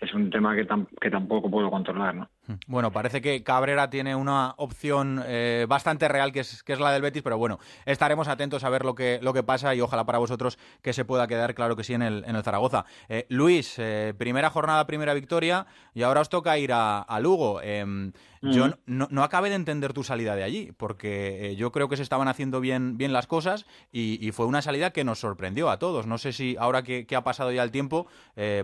es 0.00 0.14
un 0.14 0.30
tema 0.30 0.54
que, 0.54 0.66
que 1.00 1.10
tampoco 1.10 1.50
puedo 1.50 1.70
controlar, 1.70 2.14
¿no? 2.14 2.28
Bueno, 2.66 2.90
parece 2.90 3.20
que 3.20 3.42
Cabrera 3.42 3.90
tiene 3.90 4.14
una 4.14 4.54
opción 4.56 5.22
eh, 5.26 5.66
bastante 5.68 6.08
real 6.08 6.32
que 6.32 6.40
es, 6.40 6.62
que 6.62 6.72
es 6.72 6.80
la 6.80 6.92
del 6.92 7.02
Betis, 7.02 7.22
pero 7.22 7.38
bueno, 7.38 7.58
estaremos 7.84 8.28
atentos 8.28 8.64
a 8.64 8.70
ver 8.70 8.84
lo 8.84 8.94
que, 8.94 9.20
lo 9.22 9.32
que 9.32 9.42
pasa 9.42 9.74
y 9.74 9.80
ojalá 9.80 10.04
para 10.04 10.18
vosotros 10.18 10.58
que 10.82 10.92
se 10.92 11.04
pueda 11.04 11.26
quedar, 11.26 11.54
claro 11.54 11.76
que 11.76 11.84
sí, 11.84 11.94
en 11.94 12.02
el, 12.02 12.24
en 12.26 12.36
el 12.36 12.42
Zaragoza. 12.42 12.84
Eh, 13.08 13.26
Luis, 13.28 13.74
eh, 13.78 14.14
primera 14.16 14.50
jornada, 14.50 14.86
primera 14.86 15.14
victoria 15.14 15.66
y 15.94 16.02
ahora 16.02 16.20
os 16.20 16.28
toca 16.28 16.58
ir 16.58 16.72
a, 16.72 17.04
Lugo. 17.20 17.60
Em, 17.62 18.12
yo 18.40 18.70
no, 18.86 19.06
no, 19.10 19.22
acabé 19.22 19.50
de 19.50 19.56
entender 19.56 19.92
tu 19.92 20.02
salida 20.02 20.34
de 20.34 20.42
allí, 20.42 20.72
porque 20.72 21.54
yo 21.58 21.70
creo 21.72 21.90
que 21.90 21.98
se 21.98 22.02
estaban 22.02 22.28
haciendo 22.28 22.60
bien, 22.60 22.96
bien 22.96 23.12
las 23.12 23.26
cosas 23.26 23.66
y, 23.92 24.30
fue 24.32 24.46
una 24.46 24.62
salida 24.62 24.92
que 24.92 25.04
nos 25.04 25.20
sorprendió 25.20 25.68
a 25.70 25.78
todos. 25.78 26.06
No 26.06 26.16
sé 26.16 26.32
si 26.32 26.56
ahora 26.58 26.82
que, 26.82 27.04
que 27.06 27.16
ha 27.16 27.24
pasado 27.24 27.52
ya 27.52 27.62
el 27.62 27.70
tiempo, 27.70 28.06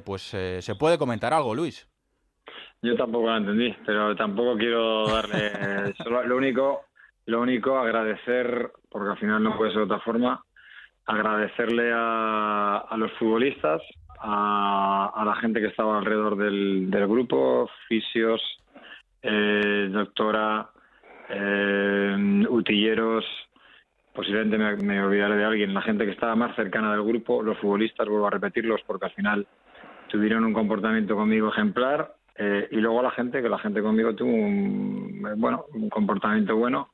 pues 0.04 0.22
se 0.22 0.74
puede 0.78 0.96
comentar 0.96 1.34
algo, 1.34 1.54
Luis. 1.54 1.86
Yo 2.82 2.94
tampoco 2.94 3.28
la 3.28 3.38
entendí, 3.38 3.74
pero 3.84 4.14
tampoco 4.14 4.56
quiero 4.56 5.06
darle. 5.06 5.94
lo 6.26 6.36
único, 6.36 6.82
lo 7.26 7.40
único, 7.40 7.78
agradecer, 7.78 8.70
porque 8.88 9.10
al 9.10 9.18
final 9.18 9.42
no 9.42 9.56
puede 9.56 9.70
ser 9.70 9.78
de 9.78 9.84
otra 9.84 10.00
forma, 10.00 10.44
agradecerle 11.06 11.90
a, 11.94 12.94
los 12.96 13.12
futbolistas, 13.12 13.82
a, 14.20 15.22
la 15.24 15.34
gente 15.36 15.60
que 15.60 15.68
estaba 15.68 15.98
alrededor 15.98 16.36
del, 16.36 16.88
grupo, 17.08 17.68
fisios, 17.88 18.42
eh, 19.22 19.88
doctora, 19.90 20.68
eh, 21.28 22.44
utilleros, 22.48 23.24
posiblemente 24.12 24.58
me, 24.58 24.76
me, 24.76 25.02
olvidaré 25.02 25.36
de 25.36 25.44
alguien, 25.44 25.74
la 25.74 25.82
gente 25.82 26.04
que 26.04 26.12
estaba 26.12 26.36
más 26.36 26.54
cercana 26.56 26.92
del 26.92 27.02
grupo, 27.02 27.42
los 27.42 27.58
futbolistas, 27.58 28.08
vuelvo 28.08 28.26
a 28.26 28.30
repetirlos, 28.30 28.80
porque 28.86 29.06
al 29.06 29.12
final 29.12 29.46
tuvieron 30.08 30.44
un 30.44 30.52
comportamiento 30.52 31.16
conmigo 31.16 31.48
ejemplar 31.48 32.15
eh, 32.38 32.68
y 32.70 32.76
luego 32.76 33.02
la 33.02 33.10
gente, 33.10 33.42
que 33.42 33.48
la 33.48 33.58
gente 33.58 33.82
conmigo 33.82 34.14
tuvo 34.14 34.30
un, 34.30 35.22
bueno, 35.36 35.66
un 35.74 35.88
comportamiento 35.88 36.56
bueno. 36.56 36.90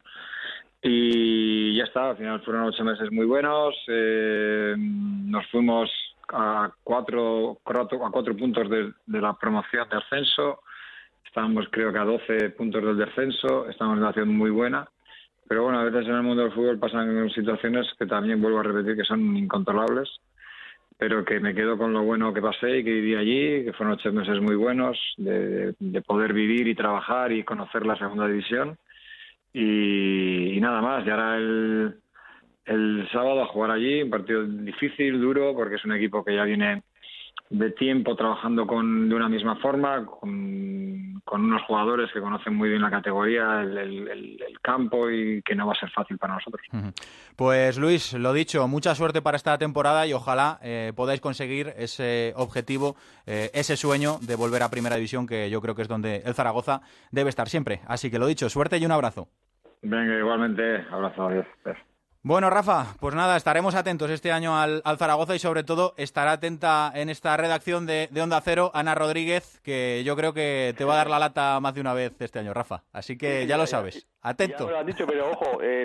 Y 0.82 1.76
ya 1.76 1.84
está, 1.84 2.11
al 2.11 2.16
final 2.16 2.43
fueron 2.43 2.64
ocho 2.64 2.84
meses 2.84 3.11
muy 3.12 3.26
buenos. 3.26 3.74
Eh, 3.88 4.74
nos 4.78 5.47
fuimos 5.51 5.90
a 6.28 6.70
cuatro, 6.82 7.59
a 7.64 8.11
cuatro 8.11 8.36
puntos 8.36 8.68
de, 8.68 8.93
la 9.07 9.34
promoción 9.34 9.88
de 9.88 9.97
ascenso. 9.97 10.61
Estábamos 11.24 11.66
creo 11.70 11.93
que 11.93 11.99
a 11.99 12.05
12 12.05 12.51
puntos 12.51 12.82
del 12.82 12.97
descenso. 12.97 13.68
Estamos 13.68 13.95
en 13.95 14.03
una 14.03 14.11
situación 14.11 14.36
muy 14.36 14.51
buena. 14.51 14.88
Pero 15.49 15.64
bueno, 15.64 15.80
a 15.80 15.84
veces 15.84 16.07
en 16.07 16.14
el 16.14 16.22
mundo 16.22 16.43
del 16.43 16.53
fútbol 16.53 16.78
pasan 16.78 17.30
situaciones 17.30 17.86
que 17.99 18.07
también 18.07 18.40
vuelvo 18.40 18.61
a 18.61 18.64
repetir 18.64 18.97
que 18.97 19.05
son 19.05 19.36
incontrolables 19.36 20.09
pero 20.99 21.24
que 21.24 21.40
me 21.40 21.55
quedo 21.55 21.76
con 21.76 21.93
lo 21.93 22.03
bueno 22.03 22.32
que 22.32 22.40
pasé 22.40 22.78
y 22.78 22.84
que 22.84 22.93
viví 22.93 23.14
allí, 23.14 23.64
que 23.64 23.72
fueron 23.72 23.95
ocho 23.95 24.12
meses 24.12 24.40
muy 24.40 24.55
buenos 24.55 24.99
de, 25.16 25.74
poder 26.07 26.32
vivir 26.32 26.68
y 26.68 26.74
trabajar 26.74 27.32
y 27.32 27.45
conocer 27.45 27.86
la 27.86 27.97
segunda 27.97 28.26
división. 28.26 28.76
Y, 29.53 30.59
nada 30.61 30.80
más, 30.80 31.07
y 31.07 31.11
ahora 31.11 31.36
el, 31.36 31.97
el 32.64 33.09
sábado 33.12 33.43
a 33.43 33.47
jugar 33.47 33.72
allí, 33.72 34.03
un 34.03 34.11
partido 34.11 34.45
difícil, 34.45 35.20
duro, 35.20 35.55
porque 35.55 35.76
es 35.76 35.84
un 35.84 35.93
equipo 35.93 36.24
que 36.24 36.34
ya 36.34 36.45
viene 36.45 36.82
de 37.53 37.70
tiempo 37.70 38.16
trabajando 38.16 38.66
con, 38.66 39.09
de 39.09 39.14
una 39.14 39.28
misma 39.28 39.57
forma, 39.57 40.07
con, 40.07 41.20
unos 41.30 41.62
jugadores 41.62 42.11
que 42.12 42.20
conocen 42.20 42.55
muy 42.55 42.68
bien 42.68 42.82
la 42.82 42.90
categoría, 42.90 43.62
el, 43.62 44.38
campo 44.62 45.11
y 45.11 45.42
que 45.42 45.55
no 45.55 45.66
va 45.66 45.72
a 45.72 45.80
ser 45.80 45.90
fácil 45.90 46.16
para 46.18 46.34
nosotros. 46.34 46.62
Pues 47.36 47.78
Luis, 47.78 48.14
lo 48.14 48.32
dicho, 48.32 48.66
mucha 48.68 48.94
suerte 48.94 49.22
para 49.22 49.36
esta 49.36 49.59
temporada 49.59 50.07
y 50.07 50.12
ojalá 50.12 50.59
eh, 50.62 50.92
podáis 50.94 51.20
conseguir 51.20 51.72
ese 51.76 52.32
objetivo, 52.36 52.96
eh, 53.26 53.50
ese 53.55 53.76
sueño 53.76 54.18
de 54.20 54.36
volver 54.36 54.62
a 54.62 54.70
Primera 54.70 54.96
División, 54.96 55.26
que 55.26 55.50
yo 55.50 55.61
creo 55.61 55.74
que 55.74 55.82
es 55.82 55.88
donde 55.88 56.22
el 56.24 56.34
Zaragoza 56.34 56.82
debe 57.11 57.30
estar 57.30 57.48
siempre. 57.48 57.80
Así 57.86 58.11
que 58.11 58.18
lo 58.18 58.26
dicho, 58.26 58.48
suerte 58.48 58.78
y 58.78 58.86
un 58.86 58.92
abrazo. 58.92 59.28
Venga, 59.82 60.16
igualmente, 60.16 60.84
abrazo, 60.90 61.26
adiós. 61.26 61.46
Bueno, 62.25 62.51
Rafa, 62.51 62.95
pues 63.01 63.16
nada, 63.16 63.37
estaremos 63.37 63.75
atentos 63.75 64.09
este 64.09 64.31
año 64.31 64.57
al, 64.57 64.81
Zaragoza 64.97 65.35
y 65.35 65.41
sobre 65.41 65.64
todo 65.64 65.93
estará 65.97 66.31
atenta 66.31 66.93
en 66.95 67.09
esta 67.09 67.37
redacción 67.37 67.85
de, 67.85 68.09
Onda 68.23 68.41
Cero 68.41 68.70
Ana 68.75 68.95
Rodríguez, 68.95 69.61
que 69.64 70.05
yo 70.05 70.14
creo 70.14 70.33
que 70.33 70.73
te 70.79 70.85
va 70.85 70.95
a 70.95 70.97
dar 70.99 71.11
la 71.11 71.18
lata 71.18 71.59
más 71.59 71.75
de 71.75 71.81
una 71.81 71.95
vez 71.95 72.12
este 72.20 72.39
año, 72.39 72.55
Rafa. 72.55 72.85
Así 72.93 73.18
que 73.18 73.49
ya 73.49 73.57
lo 73.57 73.66
sabes. 73.66 74.07
Atento. 74.25 74.66
Ya 74.66 74.70
lo 74.70 74.79
han 74.79 74.87
dicho, 74.87 75.05
pero 75.05 75.33
ojo, 75.33 75.59
eh, 75.64 75.85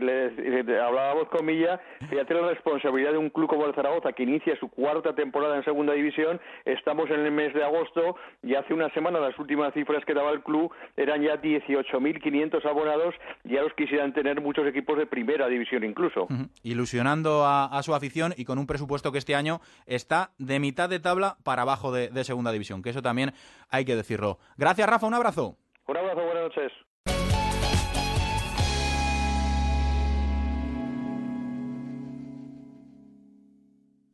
hablábamos 0.80 1.28
con 1.30 1.44
Milla, 1.44 1.82
fíjate 2.08 2.36
la 2.36 2.50
responsabilidad 2.50 3.14
de 3.14 3.18
un 3.18 3.32
club 3.32 3.50
como 3.50 3.66
el 3.66 3.74
Zaragoza 3.74 4.14
que 4.14 4.22
inicia 4.22 4.56
su 4.60 4.70
cuarta 4.70 5.16
temporada 5.16 5.56
en 5.56 5.64
segunda 5.64 5.94
división, 5.94 6.40
estamos 6.64 7.10
en 7.10 7.22
el 7.22 7.32
mes 7.32 7.52
de 7.56 7.64
agosto 7.64 8.16
y 8.44 8.54
hace 8.54 8.76
una 8.76 8.94
semana 8.94 9.20
las 9.20 9.40
últimas 9.40 9.74
cifras 9.74 10.06
que 10.06 10.14
daba 10.14 10.30
el 10.30 10.44
club 10.44 10.72
eran 10.96 11.24
ya 11.24 11.42
18.500 11.42 12.64
abonados, 12.64 13.16
ya 13.44 13.64
los 13.64 13.74
quisieran 13.74 14.14
tener 14.14 14.40
muchos 14.40 14.68
equipos 14.68 15.00
de 15.00 15.08
primera 15.08 15.48
división 15.48 15.84
incluso. 15.84 16.27
Ilusionando 16.64 17.46
a, 17.46 17.82
su 17.84 17.94
afición 17.96 18.34
y 18.38 18.46
con 18.46 18.58
un 18.58 18.68
presupuesto 18.68 19.12
que 19.12 19.18
este 19.18 19.36
año 19.36 19.62
está 19.86 20.32
de 20.38 20.60
mitad 20.60 20.90
de 20.90 21.00
tabla 21.00 21.38
para 21.44 21.62
abajo 21.62 21.92
de, 21.92 22.10
de 22.10 22.24
segunda 22.24 22.52
división, 22.52 22.82
que 22.82 22.90
eso 22.90 23.02
también 23.02 23.34
hay 23.70 23.86
que 23.86 23.96
decirlo. 23.96 24.40
Gracias, 24.58 24.90
Rafa, 24.90 25.08
un 25.08 25.14
abrazo. 25.14 25.58
Un 25.88 25.98
abrazo, 25.98 26.22
buenas 26.24 26.44
noches. 26.44 26.72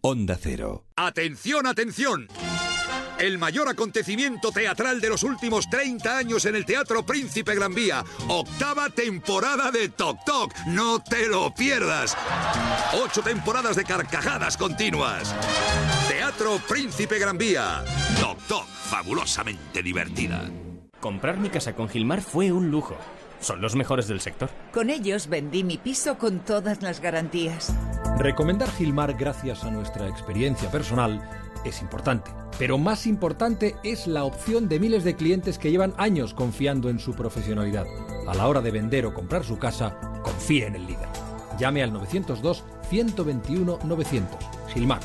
Onda 0.05 0.35
Cero. 0.37 0.83
¡Atención, 0.97 1.65
atención! 1.65 2.27
El 3.19 3.37
mayor 3.37 3.69
acontecimiento 3.69 4.51
teatral 4.51 4.99
de 4.99 5.09
los 5.09 5.23
últimos 5.23 5.69
30 5.69 6.17
años 6.17 6.45
en 6.45 6.55
el 6.55 6.65
Teatro 6.65 7.05
Príncipe 7.05 7.55
Gran 7.55 7.73
Vía. 7.73 8.03
Octava 8.27 8.89
temporada 8.89 9.71
de 9.71 9.89
Tok 9.89 10.17
Tok. 10.25 10.53
No 10.67 10.99
te 10.99 11.27
lo 11.27 11.53
pierdas. 11.53 12.17
Ocho 13.03 13.21
temporadas 13.21 13.75
de 13.75 13.83
carcajadas 13.83 14.57
continuas. 14.57 15.33
Teatro 16.07 16.59
Príncipe 16.67 17.19
Gran 17.19 17.37
Vía. 17.37 17.83
Tok 18.19 18.39
Tok, 18.47 18.65
fabulosamente 18.67 19.81
divertida. 19.83 20.49
Comprar 20.99 21.37
mi 21.37 21.49
casa 21.49 21.75
con 21.75 21.89
Gilmar 21.89 22.21
fue 22.21 22.51
un 22.51 22.71
lujo. 22.71 22.97
Son 23.39 23.61
los 23.61 23.75
mejores 23.75 24.07
del 24.07 24.21
sector. 24.21 24.49
Con 24.71 24.89
ellos 24.89 25.27
vendí 25.27 25.63
mi 25.63 25.77
piso 25.77 26.17
con 26.17 26.39
todas 26.39 26.81
las 26.81 27.01
garantías. 27.01 27.73
Recomendar 28.17 28.71
Gilmar 28.71 29.13
gracias 29.15 29.63
a 29.63 29.71
nuestra 29.71 30.07
experiencia 30.07 30.71
personal 30.71 31.21
es 31.65 31.81
importante. 31.81 32.31
Pero 32.59 32.77
más 32.77 33.07
importante 33.07 33.75
es 33.83 34.07
la 34.07 34.23
opción 34.23 34.69
de 34.69 34.79
miles 34.79 35.03
de 35.03 35.15
clientes 35.15 35.57
que 35.57 35.71
llevan 35.71 35.93
años 35.97 36.33
confiando 36.33 36.89
en 36.89 36.99
su 36.99 37.13
profesionalidad. 37.13 37.85
A 38.27 38.33
la 38.33 38.47
hora 38.47 38.61
de 38.61 38.71
vender 38.71 39.05
o 39.05 39.13
comprar 39.13 39.43
su 39.43 39.57
casa, 39.57 39.97
confíe 40.23 40.67
en 40.67 40.75
el 40.75 40.85
líder. 40.85 41.07
Llame 41.59 41.83
al 41.83 41.93
902 41.93 42.63
121 42.89 43.79
900. 43.83 44.39
Gilmar. 44.73 45.01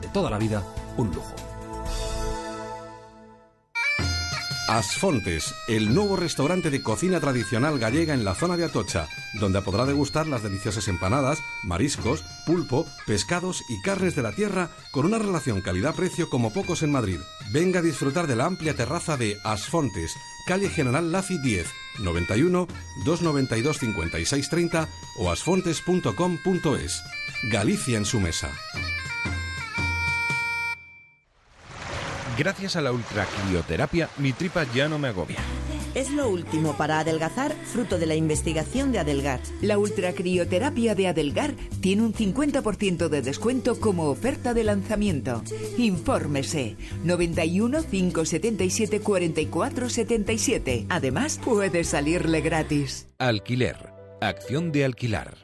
De 0.00 0.08
toda 0.08 0.30
la 0.30 0.38
vida, 0.38 0.62
un 0.96 1.08
lujo. 1.08 1.43
Asfontes, 4.66 5.54
el 5.68 5.92
nuevo 5.94 6.16
restaurante 6.16 6.70
de 6.70 6.82
cocina 6.82 7.20
tradicional 7.20 7.78
gallega 7.78 8.14
en 8.14 8.24
la 8.24 8.34
zona 8.34 8.56
de 8.56 8.64
Atocha, 8.64 9.08
donde 9.34 9.60
podrá 9.60 9.84
degustar 9.84 10.26
las 10.26 10.42
deliciosas 10.42 10.88
empanadas, 10.88 11.38
mariscos, 11.62 12.24
pulpo, 12.46 12.86
pescados 13.06 13.62
y 13.68 13.82
carnes 13.82 14.16
de 14.16 14.22
la 14.22 14.32
tierra 14.32 14.70
con 14.90 15.04
una 15.04 15.18
relación 15.18 15.60
calidad-precio 15.60 16.30
como 16.30 16.50
pocos 16.50 16.82
en 16.82 16.92
Madrid. 16.92 17.20
Venga 17.52 17.80
a 17.80 17.82
disfrutar 17.82 18.26
de 18.26 18.36
la 18.36 18.46
amplia 18.46 18.74
terraza 18.74 19.18
de 19.18 19.36
Asfontes, 19.44 20.14
calle 20.46 20.70
General 20.70 21.12
Lafi 21.12 21.36
10, 21.38 21.66
91 21.98 22.66
292 23.04 23.78
5630 23.78 24.88
o 25.18 25.30
asfontes.com.es. 25.30 27.02
Galicia 27.50 27.98
en 27.98 28.06
su 28.06 28.18
mesa. 28.18 28.50
Gracias 32.36 32.74
a 32.74 32.80
la 32.80 32.90
ultracrioterapia, 32.90 34.08
mi 34.18 34.32
tripa 34.32 34.64
ya 34.74 34.88
no 34.88 34.98
me 34.98 35.08
agobia. 35.08 35.38
Es 35.94 36.10
lo 36.10 36.28
último 36.28 36.76
para 36.76 36.98
adelgazar, 36.98 37.52
fruto 37.52 37.98
de 37.98 38.06
la 38.06 38.16
investigación 38.16 38.90
de 38.90 38.98
Adelgar. 38.98 39.38
La 39.62 39.78
ultracrioterapia 39.78 40.96
de 40.96 41.06
Adelgar 41.06 41.54
tiene 41.80 42.02
un 42.02 42.12
50% 42.12 43.08
de 43.08 43.22
descuento 43.22 43.78
como 43.78 44.08
oferta 44.08 44.54
de 44.54 44.64
lanzamiento. 44.64 45.44
Infórmese 45.78 46.76
91 47.04 47.84
577 47.84 49.00
44 49.00 49.88
77. 49.88 50.86
Además, 50.88 51.40
puede 51.44 51.84
salirle 51.84 52.40
gratis. 52.40 53.06
Alquiler. 53.18 53.76
Acción 54.20 54.72
de 54.72 54.84
alquilar. 54.84 55.43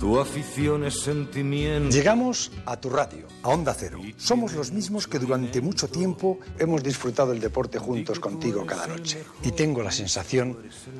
Tu 0.00 0.18
afición 0.18 0.84
es 0.84 0.98
sentimiento. 0.98 1.94
Llegamos 1.94 2.50
a 2.64 2.80
tu 2.80 2.88
radio, 2.88 3.26
a 3.42 3.50
Onda 3.50 3.74
Cero. 3.74 4.00
Somos 4.16 4.54
los 4.54 4.72
mismos 4.72 5.06
que 5.06 5.18
durante 5.18 5.60
mucho 5.60 5.88
tiempo 5.88 6.40
hemos 6.58 6.82
disfrutado 6.82 7.32
el 7.32 7.40
deporte 7.40 7.78
juntos 7.78 8.18
contigo 8.18 8.64
cada 8.64 8.86
noche. 8.86 9.22
Y 9.42 9.52
tengo 9.52 9.82
la 9.82 9.90
sensación 9.90 10.56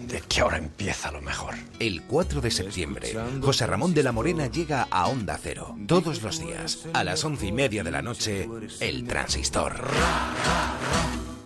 de 0.07 0.21
que 0.21 0.43
ahora 0.43 0.59
empieza 0.59 1.11
lo 1.11 1.23
mejor. 1.23 1.55
El 1.79 2.03
4 2.03 2.43
de 2.43 2.51
septiembre, 2.51 3.17
José 3.41 3.67
Ramón 3.67 3.95
de 3.95 4.03
la 4.03 4.13
Morena 4.13 4.49
llega 4.49 4.87
a 4.91 5.09
Onda 5.09 5.39
Cero. 5.43 5.75
Todos 5.87 6.23
los 6.23 6.39
días, 6.39 6.81
a 6.93 7.03
las 7.03 7.25
once 7.25 7.47
y 7.47 7.53
media 7.53 7.83
de 7.83 7.91
la 7.93 8.03
noche, 8.03 8.51
El 8.81 9.07
Transistor. 9.07 9.81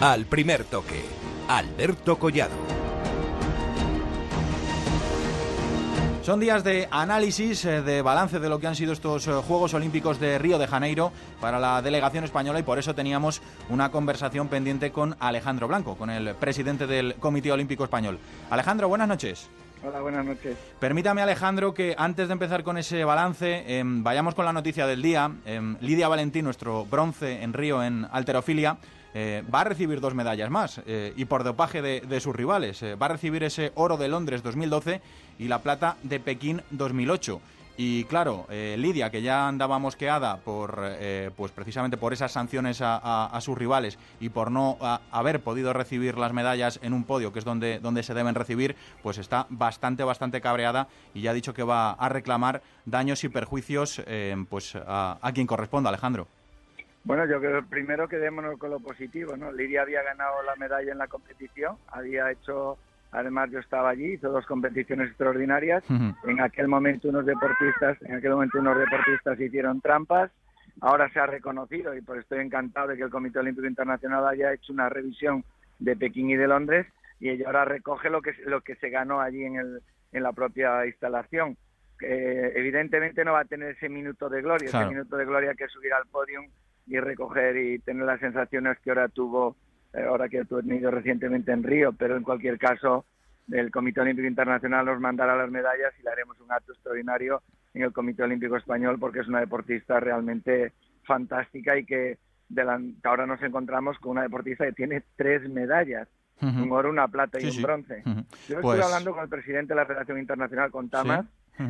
Al 0.00 0.26
primer 0.26 0.64
toque, 0.64 1.04
Alberto 1.48 2.18
Collado. 2.18 2.87
Son 6.28 6.40
días 6.40 6.62
de 6.62 6.88
análisis, 6.90 7.64
eh, 7.64 7.80
de 7.80 8.02
balance 8.02 8.38
de 8.38 8.50
lo 8.50 8.60
que 8.60 8.66
han 8.66 8.76
sido 8.76 8.92
estos 8.92 9.26
eh, 9.26 9.32
Juegos 9.32 9.72
Olímpicos 9.72 10.20
de 10.20 10.38
Río 10.38 10.58
de 10.58 10.66
Janeiro 10.66 11.10
para 11.40 11.58
la 11.58 11.80
delegación 11.80 12.22
española 12.22 12.60
y 12.60 12.64
por 12.64 12.78
eso 12.78 12.94
teníamos 12.94 13.40
una 13.70 13.90
conversación 13.90 14.48
pendiente 14.48 14.92
con 14.92 15.16
Alejandro 15.20 15.68
Blanco, 15.68 15.96
con 15.96 16.10
el 16.10 16.34
presidente 16.34 16.86
del 16.86 17.14
Comité 17.14 17.50
Olímpico 17.50 17.82
Español. 17.82 18.18
Alejandro, 18.50 18.88
buenas 18.88 19.08
noches. 19.08 19.48
Hola, 19.82 20.02
buenas 20.02 20.26
noches. 20.26 20.54
Permítame, 20.78 21.22
Alejandro, 21.22 21.72
que 21.72 21.94
antes 21.96 22.28
de 22.28 22.32
empezar 22.34 22.62
con 22.62 22.76
ese 22.76 23.04
balance, 23.04 23.78
em, 23.78 24.02
vayamos 24.02 24.34
con 24.34 24.44
la 24.44 24.52
noticia 24.52 24.86
del 24.86 25.00
día. 25.00 25.30
Em, 25.46 25.78
Lidia 25.80 26.08
Valentín, 26.08 26.44
nuestro 26.44 26.84
bronce 26.84 27.42
en 27.42 27.54
Río 27.54 27.82
en 27.82 28.06
alterofilia, 28.12 28.76
eh, 29.14 29.42
va 29.52 29.62
a 29.62 29.64
recibir 29.64 30.00
dos 30.00 30.14
medallas 30.14 30.50
más 30.50 30.80
eh, 30.86 31.12
y 31.16 31.24
por 31.24 31.44
dopaje 31.44 31.82
de, 31.82 32.20
sus 32.20 32.34
rivales. 32.34 32.82
Eh, 32.82 32.94
va 32.94 33.06
a 33.06 33.10
recibir 33.10 33.42
ese 33.42 33.72
oro 33.74 33.96
de 33.96 34.08
Londres 34.08 34.42
2012 34.42 35.00
y 35.38 35.48
la 35.48 35.60
plata 35.60 35.96
de 36.02 36.20
Pekín 36.20 36.62
2008. 36.70 37.40
Y 37.80 38.02
claro, 38.04 38.48
Lidia, 38.50 39.08
que 39.08 39.22
ya 39.22 39.46
andaba 39.46 39.78
mosqueada 39.78 40.38
por, 40.38 40.82
pues 41.36 41.52
precisamente 41.52 41.96
por 41.96 42.12
esas 42.12 42.32
sanciones 42.32 42.80
a, 42.82 43.38
sus 43.40 43.56
rivales 43.56 44.00
y 44.18 44.30
por 44.30 44.50
no 44.50 44.78
haber 45.12 45.38
podido 45.38 45.72
recibir 45.72 46.18
las 46.18 46.32
medallas 46.32 46.80
en 46.82 46.92
un 46.92 47.04
podio, 47.04 47.32
que 47.32 47.38
es 47.38 47.44
donde, 47.44 47.78
donde 47.78 48.02
se 48.02 48.14
deben 48.14 48.34
recibir, 48.34 48.74
pues 49.00 49.18
está 49.18 49.46
bastante, 49.48 50.02
bastante 50.02 50.40
cabreada 50.40 50.88
y 51.14 51.20
ya 51.20 51.30
ha 51.30 51.34
dicho 51.34 51.54
que 51.54 51.62
va 51.62 51.92
a 51.92 52.08
reclamar 52.08 52.62
daños 52.84 53.22
y 53.22 53.28
perjuicios 53.28 54.02
pues 54.50 54.74
a 54.74 55.30
quien 55.32 55.46
corresponda, 55.46 55.90
Alejandro. 55.90 56.26
Bueno, 57.04 57.26
yo 57.26 57.40
creo 57.40 57.64
primero 57.64 58.08
quedémonos 58.08 58.58
con 58.58 58.70
lo 58.70 58.80
positivo, 58.80 59.36
¿no? 59.36 59.52
Lidia 59.52 59.82
había 59.82 60.02
ganado 60.02 60.42
la 60.42 60.56
medalla 60.56 60.92
en 60.92 60.98
la 60.98 61.08
competición, 61.08 61.76
había 61.88 62.30
hecho, 62.30 62.76
además 63.12 63.50
yo 63.50 63.60
estaba 63.60 63.90
allí, 63.90 64.14
hizo 64.14 64.30
dos 64.30 64.44
competiciones 64.46 65.08
extraordinarias. 65.08 65.84
En 66.24 66.40
aquel 66.40 66.68
momento 66.68 67.08
unos 67.08 67.24
deportistas, 67.24 68.00
en 68.02 68.16
aquel 68.16 68.32
momento 68.32 68.58
unos 68.58 68.78
deportistas 68.78 69.40
hicieron 69.40 69.80
trampas. 69.80 70.30
Ahora 70.80 71.10
se 71.10 71.18
ha 71.18 71.26
reconocido 71.26 71.94
y 71.94 72.02
pues 72.02 72.20
estoy 72.20 72.40
encantado 72.40 72.88
de 72.88 72.96
que 72.96 73.02
el 73.02 73.10
Comité 73.10 73.40
Olímpico 73.40 73.66
Internacional 73.66 74.26
haya 74.28 74.52
hecho 74.52 74.72
una 74.72 74.88
revisión 74.88 75.44
de 75.80 75.96
Pekín 75.96 76.30
y 76.30 76.36
de 76.36 76.46
Londres 76.46 76.86
y 77.20 77.30
ella 77.30 77.46
ahora 77.46 77.64
recoge 77.64 78.10
lo 78.10 78.22
que 78.22 78.32
lo 78.44 78.60
que 78.60 78.76
se 78.76 78.90
ganó 78.90 79.20
allí 79.20 79.42
en 79.44 79.56
el 79.56 79.82
en 80.12 80.22
la 80.22 80.32
propia 80.32 80.86
instalación. 80.86 81.56
Eh, 82.00 82.52
evidentemente 82.54 83.24
no 83.24 83.32
va 83.32 83.40
a 83.40 83.44
tener 83.44 83.70
ese 83.70 83.88
minuto 83.88 84.28
de 84.28 84.40
gloria, 84.40 84.68
ese 84.68 84.86
minuto 84.86 85.16
de 85.16 85.24
gloria 85.24 85.54
que 85.54 85.66
subir 85.66 85.92
al 85.92 86.06
podio 86.06 86.42
y 86.88 86.98
recoger 86.98 87.56
y 87.56 87.78
tener 87.78 88.04
las 88.04 88.20
sensaciones 88.20 88.78
que 88.80 88.90
ahora 88.90 89.08
tuvo 89.08 89.56
eh, 89.92 90.04
ahora 90.06 90.28
que 90.28 90.44
tú 90.44 90.58
has 90.58 90.66
venido 90.66 90.90
recientemente 90.90 91.52
en 91.52 91.62
Río, 91.62 91.92
pero 91.92 92.16
en 92.16 92.22
cualquier 92.22 92.58
caso 92.58 93.04
el 93.50 93.70
Comité 93.70 94.00
Olímpico 94.00 94.28
Internacional 94.28 94.84
nos 94.84 95.00
mandará 95.00 95.36
las 95.36 95.50
medallas 95.50 95.92
y 95.98 96.02
le 96.02 96.10
haremos 96.10 96.38
un 96.40 96.52
acto 96.52 96.72
extraordinario 96.72 97.42
en 97.74 97.82
el 97.82 97.92
Comité 97.92 98.22
Olímpico 98.22 98.56
Español 98.56 98.98
porque 98.98 99.20
es 99.20 99.28
una 99.28 99.40
deportista 99.40 100.00
realmente 100.00 100.72
fantástica 101.04 101.78
y 101.78 101.84
que 101.84 102.18
ahora 103.04 103.26
nos 103.26 103.42
encontramos 103.42 103.98
con 103.98 104.12
una 104.12 104.22
deportista 104.22 104.66
que 104.66 104.72
tiene 104.72 105.02
tres 105.16 105.48
medallas, 105.48 106.08
un 106.40 106.70
oro, 106.70 106.90
una 106.90 107.08
plata 107.08 107.40
y 107.40 107.48
un 107.48 107.62
bronce. 107.62 108.02
Yo 108.04 108.12
estuve 108.56 108.60
pues 108.60 108.80
hablando 108.80 109.12
con 109.12 109.22
el 109.22 109.28
presidente 109.28 109.74
de 109.74 109.80
la 109.80 109.86
Federación 109.86 110.18
Internacional, 110.18 110.70
con 110.70 110.88
Tamas, 110.88 111.26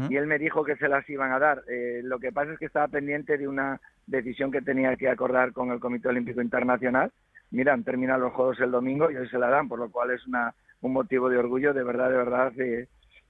y 0.09 0.17
él 0.17 0.27
me 0.27 0.39
dijo 0.39 0.65
que 0.65 0.77
se 0.77 0.89
las 0.89 1.09
iban 1.09 1.33
a 1.33 1.39
dar. 1.39 1.63
Eh, 1.69 2.01
lo 2.05 2.19
que 2.19 2.33
pasa 2.33 2.53
es 2.53 2.59
que 2.59 2.67
estaba 2.67 2.89
pendiente 2.89 3.39
de 3.39 3.49
una 3.49 3.81
decisión 4.07 4.51
que 4.51 4.63
tenía 4.63 4.97
que 4.97 5.09
acordar 5.09 5.53
con 5.53 5.71
el 5.71 5.81
Comité 5.81 6.09
Olímpico 6.09 6.43
Internacional. 6.43 7.11
Mira, 7.51 7.73
han 7.73 7.85
los 7.85 8.33
Juegos 8.33 8.61
el 8.61 8.71
domingo 8.71 9.11
y 9.11 9.17
hoy 9.17 9.29
se 9.29 9.39
la 9.39 9.49
dan, 9.49 9.69
por 9.69 9.79
lo 9.79 9.91
cual 9.91 10.11
es 10.11 10.27
una, 10.27 10.55
un 10.83 10.93
motivo 10.93 11.29
de 11.29 11.39
orgullo, 11.39 11.73
de 11.73 11.83
verdad, 11.83 12.11
de 12.11 12.17
verdad, 12.17 12.53
de, 12.53 12.89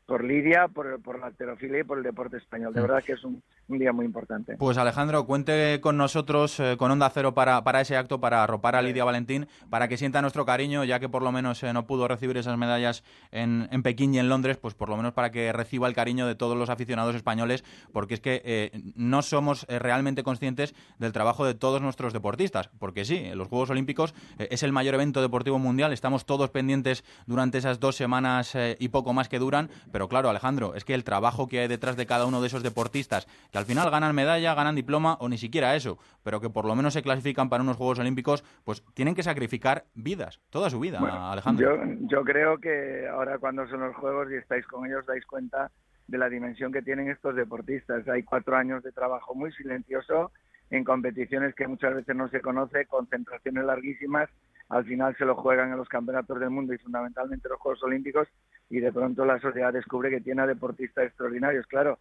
por 0.09 0.24
Lidia, 0.24 0.68
por, 0.68 1.02
por 1.02 1.20
la 1.20 1.26
alterofilia 1.26 1.80
y 1.80 1.85
por 1.85 1.98
el 1.98 2.02
deporte 2.02 2.39
español. 2.39 2.72
De 2.72 2.80
verdad 2.80 3.05
que 3.05 3.12
es 3.12 3.22
un, 3.24 3.43
día 3.68 3.93
muy 3.93 4.06
importante. 4.06 4.56
Pues 4.56 4.78
Alejandro, 4.78 5.26
cuente 5.26 5.80
con 5.82 5.98
nosotros, 5.98 6.59
eh, 6.60 6.76
con 6.78 6.90
Onda 6.90 7.10
Cero, 7.10 7.35
para, 7.35 7.62
para 7.62 7.82
ese 7.82 7.94
acto, 7.94 8.18
para 8.18 8.43
arropar 8.43 8.74
a 8.74 8.80
Lidia 8.80 9.05
Valentín, 9.05 9.48
para 9.68 9.86
que 9.86 9.98
sienta 9.98 10.22
nuestro 10.22 10.47
cariño, 10.47 10.82
ya 10.85 10.98
que 10.98 11.10
por 11.10 11.20
lo 11.20 11.30
menos 11.30 11.62
eh, 11.62 11.74
no 11.74 11.86
pudo 11.86 12.09
recibir 12.09 12.39
esas 12.39 12.56
medallas 12.56 13.05
en, 13.32 13.68
en, 13.70 13.82
Pekín 13.82 14.14
y 14.14 14.18
en 14.18 14.30
Londres, 14.30 14.56
pues 14.56 14.72
por 14.72 14.89
lo 14.89 14.97
menos 14.97 15.12
para 15.12 15.30
que 15.30 15.52
reciba 15.52 15.86
el 15.86 15.94
cariño 15.94 16.26
de 16.26 16.35
todos 16.35 16.56
los 16.56 16.70
aficionados 16.70 17.14
españoles, 17.14 17.62
porque 17.93 18.14
es 18.14 18.20
que 18.20 18.40
eh, 18.47 18.80
no 18.97 19.20
somos 19.20 19.66
realmente 19.68 20.22
conscientes 20.22 20.74
del 20.98 21.12
trabajo 21.12 21.44
de 21.44 21.55
todos 21.55 21.82
nuestros 21.82 22.14
deportistas, 22.14 22.70
porque 22.78 23.05
sí, 23.05 23.28
los 23.35 23.48
Juegos 23.48 23.68
Olímpicos 23.68 24.14
es 24.39 24.62
el 24.62 24.72
mayor 24.72 24.94
evento 24.94 25.20
deportivo 25.20 25.59
mundial, 25.59 25.93
estamos 25.93 26.24
todos 26.24 26.48
pendientes 26.48 27.05
durante 27.26 27.59
esas 27.59 27.78
dos 27.78 27.97
semanas 27.97 28.56
y 28.78 28.89
poco 28.89 29.12
más 29.12 29.28
que 29.28 29.39
duran, 29.39 29.68
pero 29.98 29.98
claro, 30.07 30.29
Alejandro, 30.29 30.75
es 30.75 30.85
que 30.85 30.95
el 30.95 31.03
trabajo 31.03 31.49
que 31.49 31.61
hay 31.61 31.69
detrás 31.69 31.97
de 31.97 32.07
cada 32.07 32.27
uno 32.27 32.41
de 32.41 32.47
esos 32.47 32.62
deportistas, 32.62 33.27
que 33.51 33.59
al 33.59 33.65
final 33.65 33.91
ganan 33.91 34.15
medalla, 34.15 34.55
ganan 34.55 34.77
diploma 34.77 35.16
o 35.19 35.29
ni 35.29 35.39
siquiera 35.39 35.75
eso, 35.75 35.99
pero 36.23 36.41
que 36.41 36.51
por 36.51 36.66
lo 36.66 36.77
menos 36.77 36.93
se 36.93 37.03
clasifican 37.03 37.49
para 37.49 37.62
unos 37.62 37.77
Juegos 37.77 37.99
Olímpicos, 37.99 38.45
pues 38.65 38.85
tienen 38.95 39.15
que 39.15 39.23
sacrificar 39.23 39.87
vidas, 39.95 40.41
toda 40.51 40.70
su 40.70 40.79
vida, 40.79 41.01
Alejandro. 41.33 41.77
Yo, 41.77 41.93
yo 42.03 42.23
creo 42.23 42.59
que 42.59 43.09
ahora 43.09 43.39
cuando 43.39 43.66
son 43.66 43.81
los 43.81 43.97
Juegos 43.97 44.29
y 44.31 44.37
estáis 44.37 44.66
con 44.66 44.87
ellos 44.87 45.07
dais 45.07 45.25
cuenta 45.27 45.70
de 46.07 46.19
la 46.19 46.29
dimensión 46.29 46.73
que 46.73 46.83
tienen 46.83 47.11
estos 47.11 47.35
deportistas. 47.37 48.07
Hay 48.09 48.23
cuatro 48.23 48.57
años 48.57 48.83
de 48.83 48.93
trabajo 48.93 49.35
muy 49.35 49.53
silencioso 49.53 50.33
en 50.70 50.85
competiciones 50.85 51.55
que 51.55 51.66
muchas 51.66 51.95
veces 51.95 52.15
no 52.15 52.29
se 52.29 52.41
conoce, 52.41 52.87
concentraciones 52.87 53.65
larguísimas, 53.65 54.29
al 54.69 54.85
final 54.85 55.16
se 55.16 55.25
lo 55.25 55.35
juegan 55.35 55.70
en 55.70 55.79
los 55.79 55.89
campeonatos 55.89 56.39
del 56.41 56.51
mundo 56.51 56.75
y 56.75 56.79
fundamentalmente 56.79 57.49
los 57.49 57.59
Juegos 57.59 57.83
Olímpicos 57.83 58.29
y 58.70 58.81
de 58.81 58.93
pronto 58.93 59.24
la 59.24 59.39
sociedad 59.39 59.73
descubre 59.73 60.11
que 60.11 60.20
tiene 60.20 60.43
a 60.43 60.47
deportistas 60.47 61.07
extraordinarios. 61.07 61.66
Claro, 61.66 61.99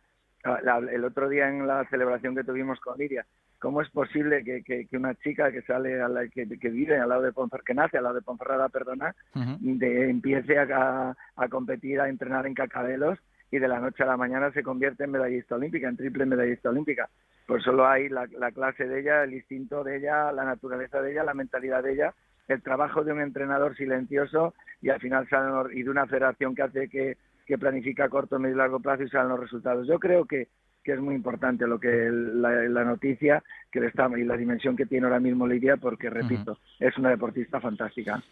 el 0.92 1.04
otro 1.04 1.30
día 1.30 1.50
en 1.50 1.68
la 1.68 1.86
celebración 1.90 2.36
que 2.36 2.44
tuvimos 2.44 2.80
con 2.80 2.98
Lidia, 2.98 3.26
¿cómo 3.60 3.82
es 3.82 3.90
posible 3.90 4.44
que, 4.44 4.64
que, 4.64 4.98
una 4.98 5.16
chica 5.16 5.52
que 5.52 5.62
sale 5.64 6.02
a 6.02 6.08
la, 6.08 6.28
que, 6.28 6.46
vive 6.46 6.98
al 6.98 7.10
lado 7.10 7.22
de 7.24 7.32
Ponferrada, 7.32 7.66
que 7.66 7.74
nace 7.74 7.98
al 7.98 8.04
lado 8.04 8.16
de 8.16 8.22
Ponferrada, 8.22 8.70
perdona, 8.70 9.16
de, 9.34 10.10
empiece 10.10 10.58
a, 10.60 11.16
a, 11.36 11.48
competir, 11.50 12.00
a 12.00 12.10
entrenar 12.10 12.46
en 12.46 12.54
cacabelos 12.54 13.20
y 13.50 13.60
de 13.60 13.68
la 13.68 13.80
noche 13.80 14.04
a 14.04 14.08
la 14.08 14.18
mañana 14.18 14.52
se 14.52 14.64
convierte 14.64 15.06
en 15.06 15.12
medallista 15.12 15.56
olímpica, 15.56 15.88
en 15.88 15.98
triple 15.98 16.26
medallista 16.26 16.70
olímpica? 16.70 17.10
Pues 17.46 17.64
solo 17.64 17.88
hay 17.88 18.10
la, 18.10 18.28
la 18.38 18.52
clase 18.52 18.86
de 18.86 19.00
ella, 19.00 19.24
el 19.24 19.34
instinto 19.34 19.84
de 19.84 19.98
ella, 19.98 20.34
la 20.34 20.44
naturaleza 20.44 21.02
de 21.02 21.14
ella, 21.14 21.24
la 21.24 21.34
mentalidad 21.34 21.82
de 21.82 21.94
ella 21.94 22.14
el 22.48 22.62
trabajo 22.62 23.04
de 23.04 23.14
un 23.14 23.22
entrenador 23.22 23.76
silencioso 23.76 24.54
y 24.82 24.90
al 24.90 25.00
final 25.00 25.28
salen 25.30 25.78
y 25.78 25.84
de 25.84 25.90
una 25.90 26.08
federación 26.08 26.56
que 26.56 26.62
hace 26.64 26.90
que, 26.90 27.18
que 27.46 27.58
planifica 27.58 28.06
a 28.06 28.10
corto, 28.10 28.40
medio 28.40 28.56
y 28.56 28.58
largo 28.58 28.80
plazo 28.80 29.04
y 29.04 29.10
salen 29.10 29.30
los 29.30 29.40
resultados. 29.40 29.88
Yo 29.88 30.00
creo 30.00 30.26
que, 30.26 30.48
que 30.84 30.94
es 30.94 31.00
muy 31.00 31.16
importante 31.16 31.68
lo 31.68 31.80
que 31.80 32.10
la, 32.10 32.84
noticia 32.86 33.44
que 33.72 33.82
le 33.82 33.88
está 33.88 34.10
y 34.18 34.24
la 34.24 34.38
dimensión 34.38 34.76
que 34.76 34.86
tiene 34.86 35.06
ahora 35.06 35.20
mismo 35.20 35.46
Lidia 35.46 35.78
porque 35.78 36.10
repito 36.10 36.60
es 36.80 36.98
una 36.98 37.10
deportista 37.10 37.60
fantástica 37.60 38.24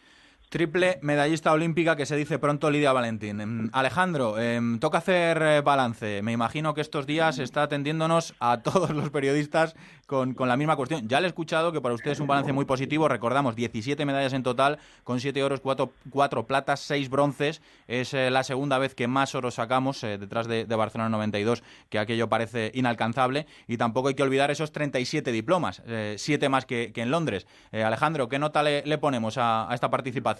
Triple 0.49 0.99
medallista 1.01 1.51
olímpica 1.51 1.95
que 1.95 2.05
se 2.05 2.15
dice 2.15 2.39
pronto 2.39 2.69
Lidia 2.69 2.93
Valentín. 2.93 3.41
Em, 3.41 3.69
Alejandro, 3.73 4.39
em, 4.39 4.79
toca 4.79 4.99
hacer 4.99 5.41
eh, 5.41 5.61
balance. 5.61 6.21
Me 6.21 6.31
imagino 6.31 6.73
que 6.73 6.81
estos 6.81 7.05
días 7.07 7.39
está 7.39 7.63
atendiéndonos 7.63 8.35
a 8.39 8.57
todos 8.63 8.91
los 8.91 9.09
periodistas 9.09 9.75
con, 10.05 10.35
la 10.37 10.55
misma 10.55 10.75
cuestión. 10.75 11.07
Ya 11.07 11.19
le 11.19 11.27
he 11.27 11.29
escuchado 11.29 11.71
que 11.71 11.81
para 11.81 11.95
usted 11.95 12.11
es 12.11 12.19
un 12.19 12.27
balance 12.27 12.53
muy 12.53 12.65
positivo. 12.65 13.07
Recordamos, 13.07 13.55
17 13.55 14.05
medallas 14.05 14.33
en 14.33 14.43
total, 14.43 14.77
con 15.03 15.19
7 15.19 15.43
oros, 15.43 15.61
4, 15.61 16.47
platas, 16.47 16.79
6 16.81 17.09
bronces. 17.09 17.61
Es 17.87 18.13
eh, 18.13 18.29
la 18.29 18.43
segunda 18.43 18.77
vez 18.77 18.93
que 18.93 19.07
más 19.07 19.33
oro 19.33 19.49
sacamos, 19.49 20.03
eh, 20.03 20.17
detrás 20.17 20.47
de, 20.47 20.65
Barcelona 20.75 21.09
92, 21.09 21.63
que 21.89 21.97
aquello 21.97 22.29
parece 22.29 22.71
inalcanzable. 22.75 23.47
Y 23.67 23.77
tampoco 23.77 24.09
hay 24.09 24.13
que 24.13 24.23
olvidar 24.23 24.51
esos 24.51 24.71
37 24.71 25.31
diplomas, 25.31 25.81
7 26.17 26.49
más 26.49 26.65
que, 26.65 26.91
en 26.95 27.11
Londres. 27.11 27.47
Alejandro, 27.71 28.29
¿qué 28.29 28.39
nota 28.39 28.61
le, 28.61 28.97
ponemos 28.97 29.37
a 29.37 29.69
esta 29.73 29.89
participación? 29.89 30.34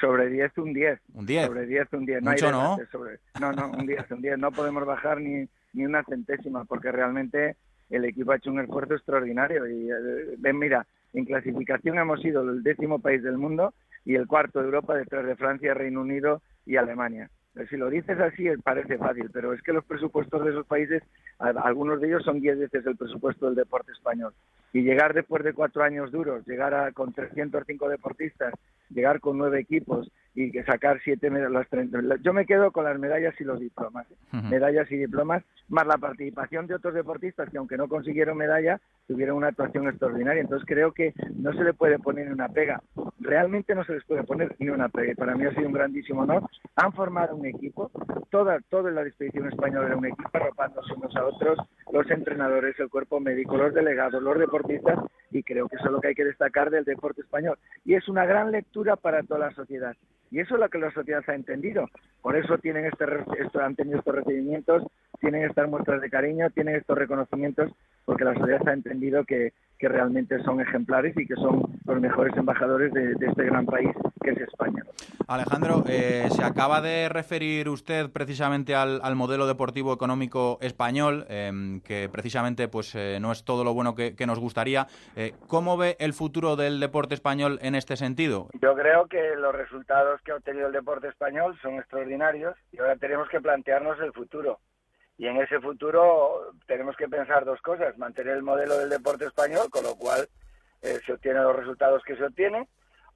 Sobre 0.00 0.28
10, 0.28 0.58
un 0.58 0.72
10. 0.72 1.00
¿Un 1.14 1.26
10? 1.26 1.46
Sobre 1.46 1.66
10, 1.66 1.92
un 1.92 2.06
10. 2.06 2.22
No 2.22 2.30
Mucho, 2.30 2.50
¿no? 2.50 2.78
no, 3.40 3.52
no, 3.52 3.70
un 3.70 3.86
10, 3.86 4.10
un 4.10 4.22
10. 4.22 4.38
No 4.38 4.50
podemos 4.52 4.84
bajar 4.86 5.20
ni, 5.20 5.48
ni 5.72 5.84
una 5.84 6.02
centésima 6.04 6.64
porque 6.64 6.92
realmente 6.92 7.56
el 7.90 8.04
equipo 8.04 8.32
ha 8.32 8.36
hecho 8.36 8.50
un 8.50 8.60
esfuerzo 8.60 8.94
extraordinario. 8.94 9.66
Y 9.68 9.90
eh, 9.90 10.34
ven, 10.38 10.58
mira, 10.58 10.86
en 11.12 11.24
clasificación 11.24 11.98
hemos 11.98 12.20
sido 12.20 12.42
el 12.42 12.62
décimo 12.62 12.98
país 12.98 13.22
del 13.22 13.38
mundo 13.38 13.74
y 14.04 14.14
el 14.14 14.26
cuarto 14.26 14.60
de 14.60 14.66
Europa 14.66 14.96
detrás 14.96 15.26
de 15.26 15.36
Francia, 15.36 15.74
Reino 15.74 16.00
Unido 16.00 16.42
y 16.66 16.76
Alemania. 16.76 17.30
Si 17.68 17.76
lo 17.76 17.90
dices 17.90 18.18
así 18.18 18.48
parece 18.64 18.96
fácil, 18.96 19.28
pero 19.30 19.52
es 19.52 19.60
que 19.62 19.74
los 19.74 19.84
presupuestos 19.84 20.42
de 20.42 20.50
esos 20.50 20.66
países, 20.66 21.02
algunos 21.38 22.00
de 22.00 22.08
ellos 22.08 22.24
son 22.24 22.40
10 22.40 22.58
veces 22.60 22.86
el 22.86 22.96
presupuesto 22.96 23.46
del 23.46 23.54
deporte 23.54 23.92
español. 23.92 24.32
Y 24.72 24.82
llegar 24.82 25.12
después 25.14 25.44
de 25.44 25.52
cuatro 25.52 25.82
años 25.82 26.10
duros, 26.10 26.46
llegar 26.46 26.74
a, 26.74 26.92
con 26.92 27.12
305 27.12 27.88
deportistas, 27.88 28.54
llegar 28.90 29.20
con 29.20 29.38
nueve 29.38 29.60
equipos 29.60 30.10
y 30.34 30.50
que 30.50 30.64
sacar 30.64 31.00
siete 31.04 31.28
medallas, 31.30 31.66
yo 32.22 32.32
me 32.32 32.46
quedo 32.46 32.70
con 32.72 32.84
las 32.84 32.98
medallas 32.98 33.34
y 33.38 33.44
los 33.44 33.60
diplomas, 33.60 34.06
¿eh? 34.10 34.40
medallas 34.50 34.90
y 34.90 34.96
diplomas, 34.96 35.44
más 35.68 35.86
la 35.86 35.98
participación 35.98 36.66
de 36.66 36.74
otros 36.74 36.94
deportistas 36.94 37.50
que 37.50 37.58
aunque 37.58 37.76
no 37.76 37.88
consiguieron 37.88 38.38
medalla, 38.38 38.80
tuvieron 39.06 39.36
una 39.36 39.48
actuación 39.48 39.88
extraordinaria. 39.88 40.40
Entonces 40.40 40.66
creo 40.66 40.92
que 40.92 41.12
no 41.34 41.52
se 41.52 41.64
le 41.64 41.74
puede 41.74 41.98
poner 41.98 42.26
ni 42.26 42.32
una 42.32 42.48
pega, 42.48 42.82
realmente 43.20 43.74
no 43.74 43.84
se 43.84 43.94
les 43.94 44.04
puede 44.04 44.24
poner 44.24 44.54
ni 44.58 44.68
una 44.68 44.88
pega. 44.88 45.12
Y 45.12 45.16
para 45.16 45.34
mí 45.34 45.44
ha 45.44 45.54
sido 45.54 45.66
un 45.66 45.74
grandísimo 45.74 46.22
honor. 46.22 46.48
Han 46.76 46.92
formado 46.92 47.36
un 47.36 47.46
equipo, 47.46 47.90
toda, 48.30 48.58
toda 48.70 48.90
la 48.90 49.02
expedición 49.02 49.48
española 49.48 49.86
era 49.86 49.96
un 49.96 50.06
equipo, 50.06 50.30
arropándose 50.32 50.94
unos 50.94 51.14
a 51.16 51.26
otros, 51.26 51.58
los 51.92 52.10
entrenadores, 52.10 52.78
el 52.80 52.88
cuerpo 52.88 53.20
médico, 53.20 53.56
los 53.56 53.74
delegados, 53.74 54.22
los 54.22 54.38
deportistas, 54.38 54.61
y 55.30 55.42
creo 55.42 55.68
que 55.68 55.76
eso 55.76 55.86
es 55.86 55.92
lo 55.92 56.00
que 56.00 56.08
hay 56.08 56.14
que 56.14 56.24
destacar 56.24 56.70
del 56.70 56.84
deporte 56.84 57.22
español. 57.22 57.58
Y 57.84 57.94
es 57.94 58.08
una 58.08 58.26
gran 58.26 58.50
lectura 58.50 58.96
para 58.96 59.22
toda 59.22 59.40
la 59.40 59.54
sociedad. 59.54 59.96
Y 60.32 60.40
eso 60.40 60.54
es 60.54 60.60
lo 60.60 60.68
que 60.70 60.78
la 60.78 60.90
sociedad 60.92 61.22
ha 61.28 61.34
entendido. 61.34 61.90
Por 62.22 62.36
eso 62.36 62.56
tienen 62.56 62.86
este, 62.86 63.04
han 63.60 63.76
tenido 63.76 63.98
estos 63.98 64.14
recibimientos, 64.14 64.82
tienen 65.20 65.44
estas 65.44 65.68
muestras 65.68 66.00
de 66.00 66.08
cariño, 66.08 66.48
tienen 66.50 66.76
estos 66.76 66.96
reconocimientos, 66.96 67.70
porque 68.06 68.24
la 68.24 68.34
sociedad 68.34 68.66
ha 68.66 68.72
entendido 68.72 69.24
que, 69.24 69.52
que 69.82 69.88
realmente 69.88 70.40
son 70.44 70.60
ejemplares 70.60 71.12
y 71.16 71.26
que 71.26 71.34
son 71.34 71.60
los 71.84 72.00
mejores 72.00 72.36
embajadores 72.36 72.92
de, 72.92 73.16
este 73.20 73.44
gran 73.46 73.66
país 73.66 73.90
que 74.22 74.30
es 74.30 74.38
España. 74.42 74.84
Alejandro, 75.26 75.82
eh, 75.88 76.28
se 76.30 76.44
acaba 76.44 76.80
de 76.80 77.08
referir 77.08 77.68
usted 77.68 78.08
precisamente 78.10 78.76
al, 78.76 79.00
modelo 79.16 79.48
deportivo 79.48 79.92
económico 79.92 80.58
español, 80.60 81.26
em, 81.28 81.80
que 81.80 82.08
precisamente 82.08 82.68
pues 82.68 82.94
eh, 82.94 83.18
no 83.20 83.32
es 83.32 83.44
todo 83.44 83.64
lo 83.64 83.74
bueno 83.74 83.96
que, 83.96 84.14
nos 84.24 84.38
gustaría. 84.38 84.86
Eh, 85.16 85.32
¿Cómo 85.48 85.76
ve 85.76 85.96
el 85.98 86.12
futuro 86.12 86.54
del 86.54 86.78
deporte 86.78 87.16
español 87.16 87.58
en 87.60 87.74
este 87.74 87.96
sentido? 87.96 88.50
Yo 88.62 88.76
creo 88.76 89.06
que 89.06 89.34
los 89.36 89.52
resultados 89.52 90.20
que 90.22 90.32
ha 90.32 90.36
obtenido 90.36 90.66
el 90.66 90.72
deporte 90.72 91.08
español 91.08 91.58
son 91.60 91.76
extraordinarios 91.76 92.56
y 92.72 92.78
ahora 92.78 92.96
tenemos 92.96 93.28
que 93.28 93.40
plantearnos 93.40 93.98
el 94.00 94.12
futuro. 94.12 94.60
Y 95.18 95.26
en 95.26 95.36
ese 95.36 95.60
futuro 95.60 96.52
tenemos 96.66 96.96
que 96.96 97.08
pensar 97.08 97.44
dos 97.44 97.60
cosas, 97.60 97.96
mantener 97.98 98.36
el 98.36 98.42
modelo 98.42 98.78
del 98.78 98.88
deporte 98.88 99.26
español, 99.26 99.68
con 99.70 99.84
lo 99.84 99.94
cual 99.94 100.28
eh, 100.80 100.98
se 101.04 101.12
obtienen 101.12 101.44
los 101.44 101.56
resultados 101.56 102.02
que 102.04 102.16
se 102.16 102.24
obtienen, 102.24 102.66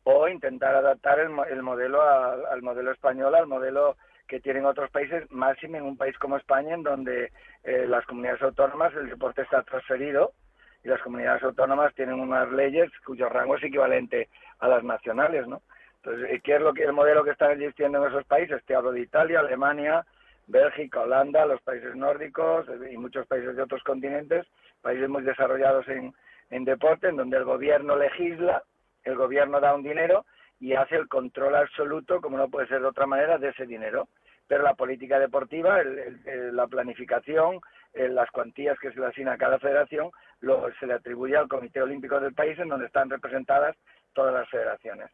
o 0.05 0.29
intentar 0.29 0.75
adaptar 0.75 1.19
el, 1.19 1.31
modelo 1.63 2.01
al 2.01 2.63
modelo 2.63 2.93
español, 2.93 3.35
al 3.35 3.49
modelo 3.49 3.97
que 4.29 4.41
tienen 4.41 4.65
otros 4.65 4.89
países, 4.91 5.29
más 5.31 5.57
en 5.63 5.83
un 5.83 5.97
país 5.97 6.17
como 6.19 6.37
España, 6.37 6.75
en 6.75 6.85
donde 6.85 7.33
eh, 7.65 7.87
las 7.89 8.05
comunidades 8.07 8.43
autónomas 8.43 8.95
el 8.95 9.09
deporte 9.09 9.43
está 9.43 9.63
transferido 9.63 10.33
y 10.85 10.89
las 10.89 11.01
comunidades 11.03 11.43
autónomas 11.43 11.93
tienen 11.95 12.21
unas 12.21 12.51
leyes 12.53 12.91
cuyo 13.05 13.29
rango 13.29 13.57
es 13.57 13.65
equivalente 13.65 14.29
a 14.61 14.69
las 14.69 14.85
nacionales, 14.85 15.49
¿no? 15.49 15.63
Entonces, 16.07 16.41
¿qué 16.45 16.55
es 16.55 16.61
lo 16.61 16.73
que 16.73 16.85
el 16.85 16.93
modelo 16.93 17.25
que 17.25 17.33
están 17.33 17.51
existiendo 17.51 17.99
en 17.99 18.13
esos 18.13 18.25
países? 18.27 18.65
Te 18.65 18.77
hablo 18.77 18.93
de 18.93 19.01
Italia, 19.01 19.41
Alemania, 19.41 20.07
Bélgica, 20.47 21.01
Holanda, 21.01 21.45
los 21.47 21.61
países 21.63 21.97
nórdicos 21.97 22.65
eh, 22.69 22.93
y 22.93 22.97
muchos 22.97 23.27
países 23.27 23.57
de 23.57 23.63
otros 23.63 23.83
continentes, 23.83 24.47
países 24.83 25.09
muy 25.09 25.25
desarrollados 25.25 25.85
en, 25.89 26.65
deporte, 26.65 27.09
en 27.09 27.17
donde 27.17 27.39
el 27.39 27.45
gobierno 27.45 27.97
legisla 27.97 28.63
el 29.03 29.17
gobierno 29.17 29.59
da 29.59 29.75
un 29.75 29.83
dinero 29.83 30.25
y 30.61 30.75
hace 30.75 30.95
el 30.95 31.09
control 31.09 31.57
absoluto, 31.57 32.21
como 32.21 32.37
no 32.37 32.49
puede 32.49 32.69
ser 32.69 32.83
de 32.83 32.87
otra 32.87 33.07
manera, 33.07 33.39
de 33.39 33.49
ese 33.49 33.67
dinero. 33.67 34.09
Pero 34.47 34.63
la 34.63 34.75
política 34.75 35.19
deportiva, 35.19 35.83
la 35.83 36.67
planificación, 36.69 37.61
las 37.95 38.31
cuantías 38.31 38.79
que 38.79 38.93
se 38.93 39.01
le 39.01 39.07
asigna 39.07 39.33
a 39.33 39.39
cada 39.39 39.59
federación, 39.59 40.11
lo, 40.41 40.73
se 40.79 40.87
le 40.87 40.95
atribuye 40.95 41.37
al 41.37 41.49
Comité 41.49 41.83
Olímpico 41.83 42.21
del 42.21 42.33
país 42.33 42.57
en 42.61 42.69
donde 42.69 42.87
están 42.87 43.11
representadas 43.11 43.77
todas 44.13 44.33
las 44.33 44.49
federaciones. 44.49 45.11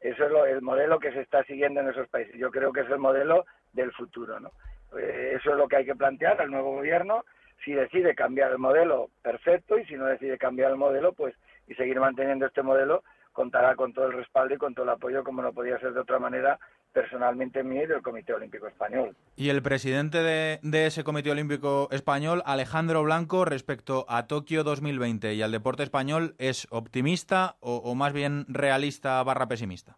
Eso 0.00 0.24
es 0.24 0.52
el 0.52 0.62
modelo 0.62 0.98
que 0.98 1.12
se 1.12 1.20
está 1.20 1.42
siguiendo 1.44 1.80
en 1.80 1.88
esos 1.88 2.08
países. 2.08 2.34
Yo 2.36 2.50
creo 2.50 2.72
que 2.72 2.80
es 2.80 2.90
el 2.90 2.98
modelo 2.98 3.44
del 3.72 3.92
futuro. 3.92 4.38
¿no? 4.40 4.52
Eh, 4.98 5.34
eso 5.36 5.50
es 5.50 5.56
lo 5.56 5.68
que 5.68 5.76
hay 5.76 5.84
que 5.84 5.94
plantear 5.94 6.40
al 6.40 6.50
nuevo 6.50 6.74
gobierno. 6.74 7.24
Si 7.64 7.72
decide 7.72 8.14
cambiar 8.14 8.52
el 8.52 8.58
modelo, 8.58 9.10
perfecto, 9.22 9.78
y 9.78 9.86
si 9.86 9.94
no 9.94 10.06
decide 10.06 10.38
cambiar 10.38 10.70
el 10.70 10.76
modelo, 10.76 11.12
pues 11.12 11.34
y 11.66 11.74
seguir 11.74 11.98
manteniendo 11.98 12.46
este 12.46 12.62
modelo, 12.62 13.02
contará 13.36 13.76
con 13.76 13.92
todo 13.92 14.06
el 14.06 14.14
respaldo 14.14 14.54
y 14.54 14.56
con 14.56 14.74
todo 14.74 14.84
el 14.84 14.92
apoyo, 14.92 15.22
como 15.22 15.42
no 15.42 15.52
podía 15.52 15.78
ser 15.78 15.92
de 15.92 16.00
otra 16.00 16.18
manera, 16.18 16.58
personalmente 16.90 17.62
mío 17.62 17.82
y 17.82 17.86
del 17.86 18.00
Comité 18.00 18.32
Olímpico 18.32 18.66
Español. 18.66 19.14
Y 19.36 19.50
el 19.50 19.60
presidente 19.60 20.22
de, 20.22 20.86
ese 20.86 21.04
Comité 21.04 21.30
Olímpico 21.30 21.88
Español, 21.90 22.42
Alejandro 22.46 23.02
Blanco, 23.02 23.44
respecto 23.44 24.06
a 24.08 24.26
Tokio 24.26 24.64
2020 24.64 25.34
y 25.34 25.42
al 25.42 25.52
deporte 25.52 25.82
español, 25.82 26.34
¿es 26.38 26.66
optimista 26.70 27.56
o, 27.60 27.94
más 27.94 28.14
bien 28.14 28.46
realista 28.48 29.22
barra 29.22 29.46
pesimista? 29.46 29.96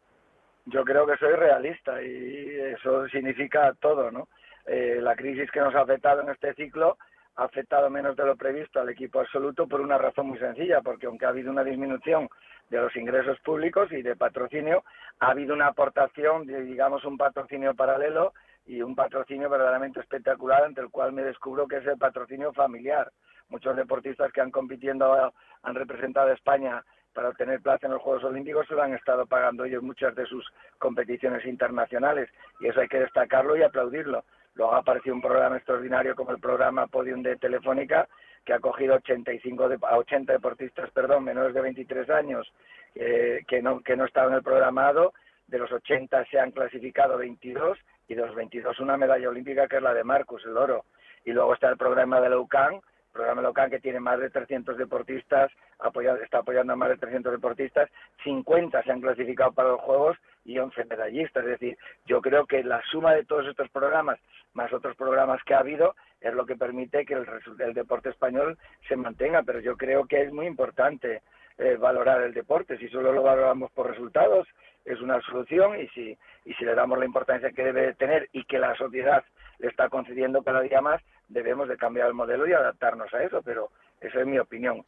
Yo 0.67 0.83
creo 0.83 1.07
que 1.07 1.17
soy 1.17 1.35
realista 1.35 2.03
y 2.03 2.59
eso 2.75 3.07
significa 3.07 3.73
todo, 3.81 4.11
¿no? 4.11 4.29
Eh, 4.67 4.99
la 5.01 5.15
crisis 5.15 5.49
que 5.53 5.61
nos 5.61 5.75
ha 5.77 5.83
afectado 5.83 6.23
en 6.23 6.31
este 6.31 6.53
ciclo 6.55 6.99
ha 7.37 7.45
afectado 7.45 7.89
menos 7.89 8.17
de 8.17 8.27
lo 8.27 8.35
previsto 8.35 8.81
al 8.81 8.89
equipo 8.89 9.21
absoluto 9.21 9.69
por 9.69 9.81
una 9.81 9.97
razón 9.97 10.27
muy 10.27 10.39
sencilla, 10.41 10.81
porque 10.83 11.07
aunque 11.07 11.25
ha 11.25 11.29
habido 11.29 11.53
una 11.53 11.63
disminución 11.63 12.29
de 12.71 12.79
los 12.79 12.95
ingresos 12.97 13.39
públicos 13.41 13.91
y 13.93 14.03
de 14.03 14.17
patrocinio, 14.17 14.85
ha 15.21 15.31
habido 15.31 15.55
una 15.55 15.69
aportación, 15.69 16.47
digamos, 16.47 17.05
un 17.05 17.17
patrocinio 17.17 17.75
paralelo 17.75 18.33
y 18.67 18.83
un 18.83 18.95
patrocinio 18.95 19.49
verdaderamente 19.49 20.01
espectacular, 20.01 20.65
ante 20.65 20.81
el 20.81 20.91
cual 20.91 21.13
me 21.13 21.23
descubro 21.23 21.67
que 21.67 21.79
es 21.79 21.87
el 21.87 21.99
patrocinio 21.99 22.53
familiar. 22.53 23.11
Muchos 23.49 23.75
deportistas 23.77 24.31
que 24.33 24.43
han 24.43 24.51
compitiendo, 24.51 25.33
han 25.63 25.75
representado 25.75 26.29
a 26.29 26.35
España 26.35 26.85
para 27.15 27.31
obtener 27.31 27.61
plaza 27.61 27.87
en 27.87 27.95
los 27.95 28.03
Juegos 28.03 28.23
Olímpicos 28.23 28.67
se 28.69 28.75
lo 28.75 28.83
han 28.83 28.95
estado 28.95 29.27
pagando 29.27 29.65
ellos 29.65 29.83
muchas 29.83 30.15
de 30.15 30.25
sus 30.27 30.47
competiciones 30.79 31.45
internacionales 31.47 32.31
y 32.61 32.69
eso 32.69 32.81
hay 32.81 32.87
que 32.87 33.01
destacarlo 33.01 33.57
y 33.57 33.63
aplaudirlo. 33.65 34.25
Luego 34.55 34.75
ha 34.75 34.79
aparecido 34.79 35.17
un 35.17 35.23
programa 35.23 35.57
extraordinario 35.57 36.15
como 36.15 36.31
el 36.31 36.39
programa 36.39 36.87
Podium 36.87 37.23
de 37.23 37.37
Telefónica 37.37 38.09
que 38.49 38.55
ha 38.55 38.61
cogido 38.61 38.95
85 38.95 39.69
de, 39.69 39.79
a 39.83 39.99
80 39.99 40.33
deportistas, 40.33 40.91
perdón, 40.93 41.25
menores 41.25 41.53
de 41.53 41.61
23 41.61 42.09
años 42.09 42.51
eh, 42.95 43.45
que 43.47 43.61
no 43.61 43.81
que 43.81 43.95
no 43.95 44.07
estaban 44.07 44.31
en 44.31 44.37
el 44.37 44.43
programado. 44.43 45.13
De 45.47 45.59
los 45.59 45.71
80 45.71 46.25
se 46.31 46.41
han 46.41 46.53
clasificado 46.53 47.19
22 47.19 47.79
y 48.09 48.15
de 48.15 48.27
los 48.27 48.35
22 48.35 48.81
una 48.81 48.97
medalla 48.97 49.29
olímpica 49.29 49.69
que 49.69 49.77
es 49.77 49.83
la 49.83 49.93
de 49.93 50.03
Marcus, 50.03 50.47
el 50.47 50.57
oro. 50.57 50.87
Y 51.27 51.33
luego 51.33 51.53
está 51.53 51.69
el 51.69 51.77
programa 51.77 52.23
de 52.23 52.31
la 52.31 52.39
UCAN, 52.39 52.81
programa 53.13 53.69
que 53.69 53.81
tiene 53.81 54.01
más 54.01 54.19
de 54.19 54.31
300 54.31 54.79
deportistas, 54.79 55.53
apoyado, 55.79 56.17
está 56.23 56.39
apoyando 56.39 56.73
a 56.73 56.77
más 56.77 56.89
de 56.89 56.97
300 56.97 57.33
deportistas, 57.33 57.91
50 58.25 58.83
se 58.83 58.93
han 58.93 59.03
clasificado 59.03 59.53
para 59.53 59.71
los 59.71 59.81
Juegos 59.83 60.17
y 60.47 60.59
11 60.59 60.87
medallistas. 60.87 61.45
Es 61.45 61.51
decir, 61.51 61.77
yo 62.07 62.23
creo 62.23 62.47
que 62.47 62.65
la 62.65 62.81
suma 62.91 63.13
de 63.13 63.27
todos 63.27 63.47
estos 63.47 63.69
programas, 63.69 64.19
más 64.55 64.73
otros 64.73 64.97
programas 64.97 65.43
que 65.45 65.53
ha 65.53 65.59
habido, 65.59 65.95
es 66.21 66.35
lo 66.35 66.47
que 66.47 66.57
permite 66.57 67.05
que 67.05 67.15
el, 67.15 67.27
el 67.59 67.75
deporte 67.75 68.11
español 68.11 68.59
se 68.89 68.97
mantenga. 68.97 69.43
Pero 69.43 69.61
yo 69.61 69.77
creo 69.77 70.07
que 70.07 70.23
es 70.23 70.33
muy 70.33 70.47
importante 70.47 71.23
eh, 71.59 71.77
valorar 71.77 72.23
el 72.23 72.35
deporte. 72.35 72.79
Si 72.79 72.89
solo 72.89 73.13
lo 73.13 73.23
valoramos 73.23 73.71
por 73.73 73.91
resultados, 73.91 74.47
es 74.85 75.01
una 75.01 75.21
solución 75.23 75.81
y 75.81 75.89
si, 75.89 76.17
y 76.45 76.55
si 76.55 76.65
le 76.65 76.75
damos 76.75 76.99
la 76.99 77.05
importancia 77.05 77.51
que 77.51 77.65
debe 77.65 77.95
tener 77.95 78.29
y 78.33 78.45
que 78.45 78.59
la 78.59 78.75
sociedad 78.77 79.25
le 79.59 79.69
está 79.69 79.89
concediendo 79.89 80.43
cada 80.43 80.61
día 80.61 80.81
más, 80.81 81.03
debemos 81.29 81.69
de 81.69 81.77
cambiar 81.77 82.09
el 82.09 82.15
modelo 82.15 82.47
y 82.47 82.53
adaptarnos 82.53 83.13
a 83.13 83.23
eso, 83.23 83.43
pero 83.43 83.71
esa 84.01 84.21
es 84.21 84.27
mi 84.27 84.39
opinión. 84.39 84.85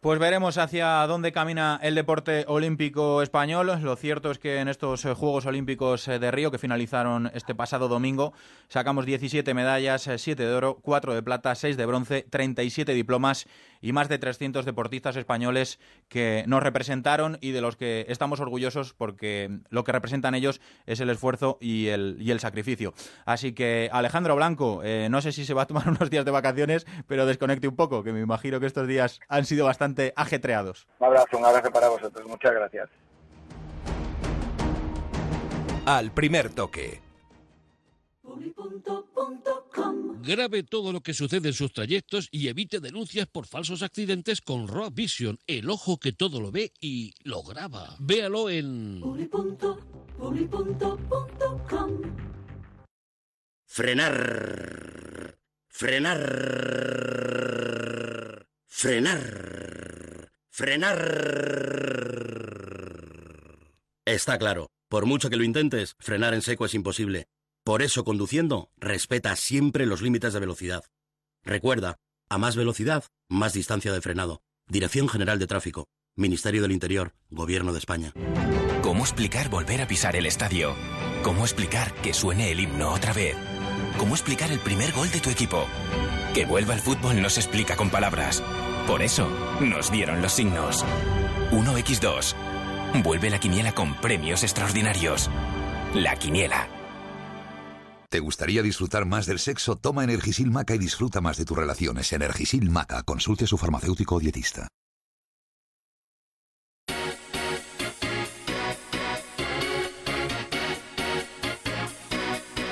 Pues 0.00 0.18
veremos 0.18 0.56
hacia 0.56 1.06
dónde 1.06 1.30
camina 1.30 1.78
el 1.82 1.94
deporte 1.94 2.46
olímpico 2.48 3.20
español. 3.20 3.70
Lo 3.82 3.96
cierto 3.96 4.30
es 4.30 4.38
que 4.38 4.60
en 4.60 4.68
estos 4.68 5.04
eh, 5.04 5.12
Juegos 5.12 5.44
Olímpicos 5.44 6.08
eh, 6.08 6.18
de 6.18 6.30
Río, 6.30 6.50
que 6.50 6.56
finalizaron 6.56 7.30
este 7.34 7.54
pasado 7.54 7.86
domingo, 7.86 8.32
sacamos 8.68 9.04
17 9.04 9.52
medallas, 9.52 10.08
7 10.16 10.42
de 10.42 10.54
oro, 10.54 10.78
4 10.80 11.12
de 11.12 11.22
plata, 11.22 11.54
6 11.54 11.76
de 11.76 11.84
bronce, 11.84 12.26
37 12.30 12.94
diplomas 12.94 13.46
y 13.82 13.92
más 13.92 14.08
de 14.08 14.18
300 14.18 14.64
deportistas 14.64 15.16
españoles 15.16 15.78
que 16.08 16.44
nos 16.46 16.62
representaron 16.62 17.36
y 17.42 17.50
de 17.50 17.60
los 17.60 17.76
que 17.76 18.06
estamos 18.08 18.40
orgullosos 18.40 18.94
porque 18.94 19.60
lo 19.68 19.84
que 19.84 19.92
representan 19.92 20.34
ellos 20.34 20.62
es 20.86 21.00
el 21.00 21.10
esfuerzo 21.10 21.58
y 21.60 21.88
el, 21.88 22.16
y 22.20 22.30
el 22.30 22.40
sacrificio. 22.40 22.94
Así 23.26 23.52
que 23.52 23.90
Alejandro 23.92 24.34
Blanco, 24.34 24.80
eh, 24.82 25.08
no 25.10 25.20
sé 25.20 25.32
si 25.32 25.44
se 25.44 25.52
va 25.52 25.62
a 25.62 25.66
tomar 25.66 25.88
unos 25.90 26.08
días 26.08 26.24
de 26.24 26.30
vacaciones, 26.30 26.86
pero 27.06 27.26
desconecte 27.26 27.68
un 27.68 27.76
poco, 27.76 28.02
que 28.02 28.14
me 28.14 28.20
imagino 28.20 28.60
que 28.60 28.66
estos 28.66 28.88
días 28.88 29.20
han 29.28 29.44
sido 29.44 29.66
bastante 29.66 29.89
ajetreados. 30.16 30.86
Un 30.98 31.06
abrazo, 31.06 31.38
un 31.38 31.44
abrazo 31.44 31.70
para 31.70 31.88
vosotros. 31.88 32.26
Muchas 32.26 32.52
gracias. 32.52 32.88
Al 35.86 36.12
primer 36.12 36.50
toque 36.50 37.00
Grabe 40.22 40.62
todo 40.62 40.92
lo 40.92 41.00
que 41.00 41.14
sucede 41.14 41.48
en 41.48 41.54
sus 41.54 41.72
trayectos 41.72 42.28
y 42.30 42.48
evite 42.48 42.80
denuncias 42.80 43.26
por 43.26 43.46
falsos 43.46 43.82
accidentes 43.82 44.40
con 44.40 44.68
Road 44.68 44.92
Vision, 44.92 45.38
el 45.46 45.70
ojo 45.70 45.98
que 45.98 46.12
todo 46.12 46.40
lo 46.40 46.52
ve 46.52 46.72
y 46.80 47.14
lo 47.24 47.42
graba. 47.42 47.96
Véalo 47.98 48.50
en 48.50 49.02
Frenar. 53.66 55.36
Frenar. 55.68 57.29
Frenar. 58.72 60.30
Frenar. 60.48 60.98
Está 64.06 64.38
claro, 64.38 64.70
por 64.88 65.04
mucho 65.04 65.28
que 65.28 65.36
lo 65.36 65.44
intentes, 65.44 65.96
frenar 65.98 66.32
en 66.32 66.40
seco 66.40 66.64
es 66.64 66.74
imposible. 66.74 67.26
Por 67.62 67.82
eso, 67.82 68.04
conduciendo, 68.04 68.70
respeta 68.78 69.36
siempre 69.36 69.84
los 69.84 70.00
límites 70.00 70.32
de 70.32 70.40
velocidad. 70.40 70.84
Recuerda, 71.44 71.96
a 72.30 72.38
más 72.38 72.56
velocidad, 72.56 73.04
más 73.28 73.52
distancia 73.52 73.92
de 73.92 74.00
frenado. 74.00 74.40
Dirección 74.66 75.08
General 75.08 75.38
de 75.38 75.46
Tráfico, 75.46 75.88
Ministerio 76.16 76.62
del 76.62 76.72
Interior, 76.72 77.12
Gobierno 77.28 77.72
de 77.72 77.80
España. 77.80 78.14
¿Cómo 78.82 79.00
explicar 79.00 79.50
volver 79.50 79.82
a 79.82 79.88
pisar 79.88 80.16
el 80.16 80.24
estadio? 80.26 80.74
¿Cómo 81.22 81.42
explicar 81.42 81.92
que 81.96 82.14
suene 82.14 82.52
el 82.52 82.60
himno 82.60 82.94
otra 82.94 83.12
vez? 83.12 83.36
¿Cómo 83.98 84.14
explicar 84.14 84.50
el 84.52 84.60
primer 84.60 84.92
gol 84.92 85.10
de 85.10 85.20
tu 85.20 85.28
equipo? 85.28 85.66
Que 86.34 86.46
vuelva 86.46 86.74
el 86.74 86.80
fútbol 86.80 87.20
no 87.20 87.28
se 87.28 87.40
explica 87.40 87.76
con 87.76 87.90
palabras. 87.90 88.42
Por 88.86 89.02
eso, 89.02 89.28
nos 89.60 89.90
dieron 89.90 90.22
los 90.22 90.32
signos. 90.32 90.84
1x2. 91.50 92.34
Vuelve 93.02 93.30
la 93.30 93.40
quiniela 93.40 93.72
con 93.72 93.94
premios 94.00 94.44
extraordinarios. 94.44 95.28
La 95.94 96.16
quiniela. 96.16 96.68
¿Te 98.08 98.20
gustaría 98.20 98.62
disfrutar 98.62 99.06
más 99.06 99.26
del 99.26 99.38
sexo? 99.38 99.76
Toma 99.76 100.04
Energisil 100.04 100.50
Maca 100.50 100.74
y 100.74 100.78
disfruta 100.78 101.20
más 101.20 101.36
de 101.36 101.44
tus 101.44 101.56
relaciones. 101.56 102.12
Energisil 102.12 102.70
Maca. 102.70 103.02
Consulte 103.02 103.44
a 103.44 103.46
su 103.48 103.58
farmacéutico 103.58 104.16
o 104.16 104.20
dietista. 104.20 104.68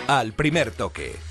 Al 0.09 0.33
primer 0.33 0.71
toque. 0.71 1.28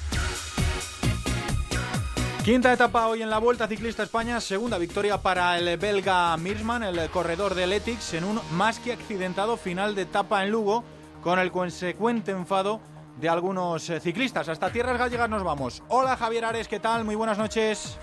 Quinta 2.47 2.71
etapa 2.71 3.07
hoy 3.07 3.21
en 3.21 3.29
la 3.29 3.39
Vuelta 3.39 3.67
Ciclista 3.67 4.03
España, 4.03 4.39
segunda 4.39 4.77
victoria 4.77 5.21
para 5.21 5.59
el 5.59 5.77
belga 5.77 6.37
Mirsman, 6.37 6.81
el 6.81 7.09
corredor 7.09 7.55
de 7.55 7.65
Ethics, 7.75 8.13
en 8.13 8.23
un 8.23 8.39
más 8.51 8.79
que 8.79 8.93
accidentado 8.93 9.57
final 9.57 9.95
de 9.95 10.03
etapa 10.03 10.45
en 10.45 10.51
Lugo, 10.51 10.85
con 11.21 11.39
el 11.39 11.51
consecuente 11.51 12.31
enfado 12.31 12.79
de 13.19 13.27
algunos 13.27 13.89
eh, 13.89 13.99
ciclistas. 13.99 14.47
Hasta 14.47 14.71
Tierras 14.71 14.97
Gallegas 14.97 15.29
nos 15.29 15.43
vamos. 15.43 15.83
Hola 15.89 16.15
Javier 16.15 16.45
Ares, 16.45 16.69
¿qué 16.69 16.79
tal? 16.79 17.03
Muy 17.03 17.15
buenas 17.15 17.37
noches. 17.37 17.97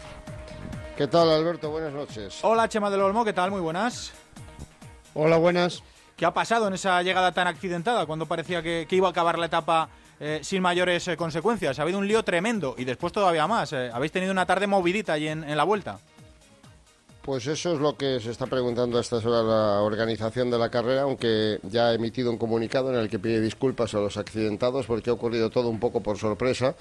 ¿Qué 0.94 1.06
tal 1.06 1.30
Alberto? 1.30 1.70
Buenas 1.70 1.94
noches. 1.94 2.40
Hola 2.42 2.68
Chema 2.68 2.90
del 2.90 3.00
Olmo, 3.00 3.24
¿qué 3.24 3.32
tal? 3.32 3.50
Muy 3.50 3.62
buenas. 3.62 4.12
Hola, 5.14 5.38
buenas. 5.38 5.82
¿Qué 6.18 6.26
ha 6.26 6.34
pasado 6.34 6.68
en 6.68 6.74
esa 6.74 7.02
llegada 7.02 7.32
tan 7.32 7.46
accidentada 7.46 8.04
cuando 8.04 8.26
parecía 8.26 8.62
que, 8.62 8.86
iba 8.90 9.08
a 9.08 9.10
acabar 9.10 9.38
la 9.38 9.46
etapa 9.46 9.88
eh, 10.20 10.41
sin 10.43 10.62
mayores 10.62 11.09
eh, 11.09 11.16
consecuencias? 11.16 11.78
Ha 11.78 11.82
habido 11.82 11.99
un 11.99 12.09
lío 12.09 12.23
tremendo 12.23 12.74
y 12.78 12.85
después 12.85 13.12
todavía 13.12 13.47
más. 13.47 13.73
habéis 13.73 14.12
tenido 14.12 14.32
una 14.32 14.47
tarde 14.47 14.66
movidita 14.66 15.15
allí 15.15 15.28
en 15.28 15.57
la 15.57 15.65
vuelta. 15.65 15.99
Pues 17.24 17.47
eso 17.47 17.73
es 17.73 17.81
lo 17.81 17.97
que 17.97 18.20
se 18.20 18.31
está 18.31 18.45
preguntando 18.45 18.99
a 18.99 19.01
estas 19.01 19.24
horas 19.24 19.47
la 19.47 19.81
organización 19.81 20.51
de 20.51 20.59
la 20.59 20.69
carrera, 20.69 21.03
aunque 21.03 21.59
ya 21.62 21.86
ha 21.89 21.95
emitido 21.95 22.31
un 22.31 22.36
comunicado 22.36 22.93
en 22.93 22.99
el 22.99 23.09
que 23.09 23.19
pide 23.19 23.41
disculpas 23.41 23.95
a 23.95 23.99
los 23.99 24.19
accidentados 24.19 24.85
porque 24.85 25.09
ha 25.09 25.15
ocurrido 25.15 25.49
todo 25.49 25.70
un 25.70 25.81
poco 25.81 26.03
por 26.03 26.19
sorpresa. 26.19 26.77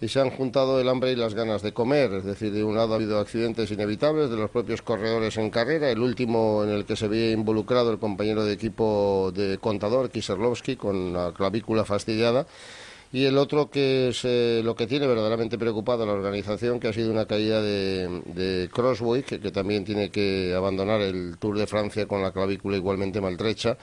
Y 0.00 0.08
se 0.08 0.20
han 0.20 0.30
juntado 0.30 0.80
el 0.80 0.88
hambre 0.88 1.12
y 1.12 1.16
las 1.16 1.34
ganas 1.34 1.62
de 1.62 1.72
comer. 1.72 2.12
Es 2.12 2.24
decir, 2.24 2.52
de 2.52 2.62
un 2.62 2.76
lado 2.76 2.92
ha 2.92 2.96
habido 2.96 3.18
accidentes 3.18 3.70
inevitables 3.70 4.30
de 4.30 4.36
los 4.36 4.50
propios 4.50 4.82
corredores 4.82 5.36
en 5.36 5.50
carrera, 5.50 5.90
el 5.90 6.00
último 6.00 6.62
en 6.64 6.70
el 6.70 6.84
que 6.84 6.96
se 6.96 7.06
había 7.06 7.32
involucrado 7.32 7.90
el 7.90 7.98
compañero 7.98 8.44
de 8.44 8.52
equipo 8.52 9.32
de 9.34 9.58
contador, 9.58 10.10
Kiserlovsky, 10.10 10.76
con 10.76 11.12
la 11.12 11.32
clavícula 11.32 11.84
fastidiada. 11.84 12.46
Y 13.10 13.24
el 13.24 13.38
otro 13.38 13.70
que 13.70 14.08
es 14.08 14.20
eh, 14.24 14.60
lo 14.62 14.76
que 14.76 14.86
tiene 14.86 15.06
verdaderamente 15.06 15.56
preocupado 15.56 16.02
a 16.02 16.06
la 16.06 16.12
organización, 16.12 16.78
que 16.78 16.88
ha 16.88 16.92
sido 16.92 17.10
una 17.10 17.24
caída 17.24 17.62
de, 17.62 18.20
de 18.26 18.68
Crossway, 18.70 19.22
que, 19.22 19.40
que 19.40 19.50
también 19.50 19.84
tiene 19.84 20.10
que 20.10 20.52
abandonar 20.54 21.00
el 21.00 21.38
Tour 21.38 21.56
de 21.58 21.66
Francia 21.66 22.06
con 22.06 22.20
la 22.22 22.32
clavícula 22.32 22.76
igualmente 22.76 23.20
maltrecha 23.22 23.78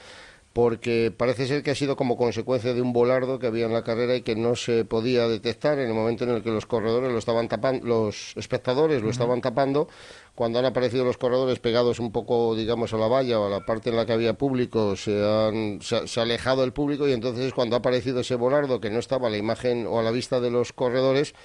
porque 0.55 1.11
parece 1.11 1.47
ser 1.47 1.63
que 1.63 1.71
ha 1.71 1.75
sido 1.75 1.97
como 1.97 2.15
consecuencia 2.15 2.73
de 2.73 2.81
un 2.81 2.93
volardo 2.93 3.39
que 3.39 3.47
había 3.47 3.65
en 3.65 3.73
la 3.73 3.83
carrera 3.83 4.15
y 4.15 4.21
que 4.21 4.37
no 4.37 4.55
se 4.55 4.85
podía 4.85 5.27
detectar 5.27 5.79
en 5.79 5.89
el 5.89 5.93
momento 5.93 6.23
en 6.23 6.29
el 6.29 6.43
que 6.43 6.49
los 6.49 6.65
corredores 6.65 7.11
lo 7.11 7.17
estaban 7.17 7.49
tapando, 7.49 7.85
los 7.85 8.31
espectadores 8.37 9.01
lo 9.01 9.09
estaban 9.09 9.41
tapando, 9.41 9.89
cuando 10.33 10.57
han 10.57 10.63
aparecido 10.63 11.03
los 11.03 11.17
corredores 11.17 11.59
pegados 11.59 11.99
un 11.99 12.13
poco, 12.13 12.55
digamos, 12.55 12.93
a 12.93 12.97
la 12.97 13.09
valla 13.09 13.37
o 13.37 13.47
a 13.47 13.49
la 13.49 13.65
parte 13.65 13.89
en 13.89 13.97
la 13.97 14.05
que 14.05 14.13
había 14.13 14.35
público, 14.35 14.95
se, 14.95 15.21
han, 15.21 15.81
se, 15.81 16.07
se 16.07 16.19
ha 16.21 16.23
alejado 16.23 16.63
el 16.63 16.71
público 16.71 17.05
y 17.05 17.11
entonces 17.11 17.53
cuando 17.53 17.75
ha 17.75 17.79
aparecido 17.79 18.21
ese 18.21 18.35
volardo 18.35 18.79
que 18.79 18.89
no 18.89 18.99
estaba 18.99 19.27
a 19.27 19.31
la 19.31 19.37
imagen 19.37 19.85
o 19.85 19.99
a 19.99 20.03
la 20.03 20.11
vista 20.11 20.39
de 20.39 20.51
los 20.51 20.71
corredores, 20.71 21.35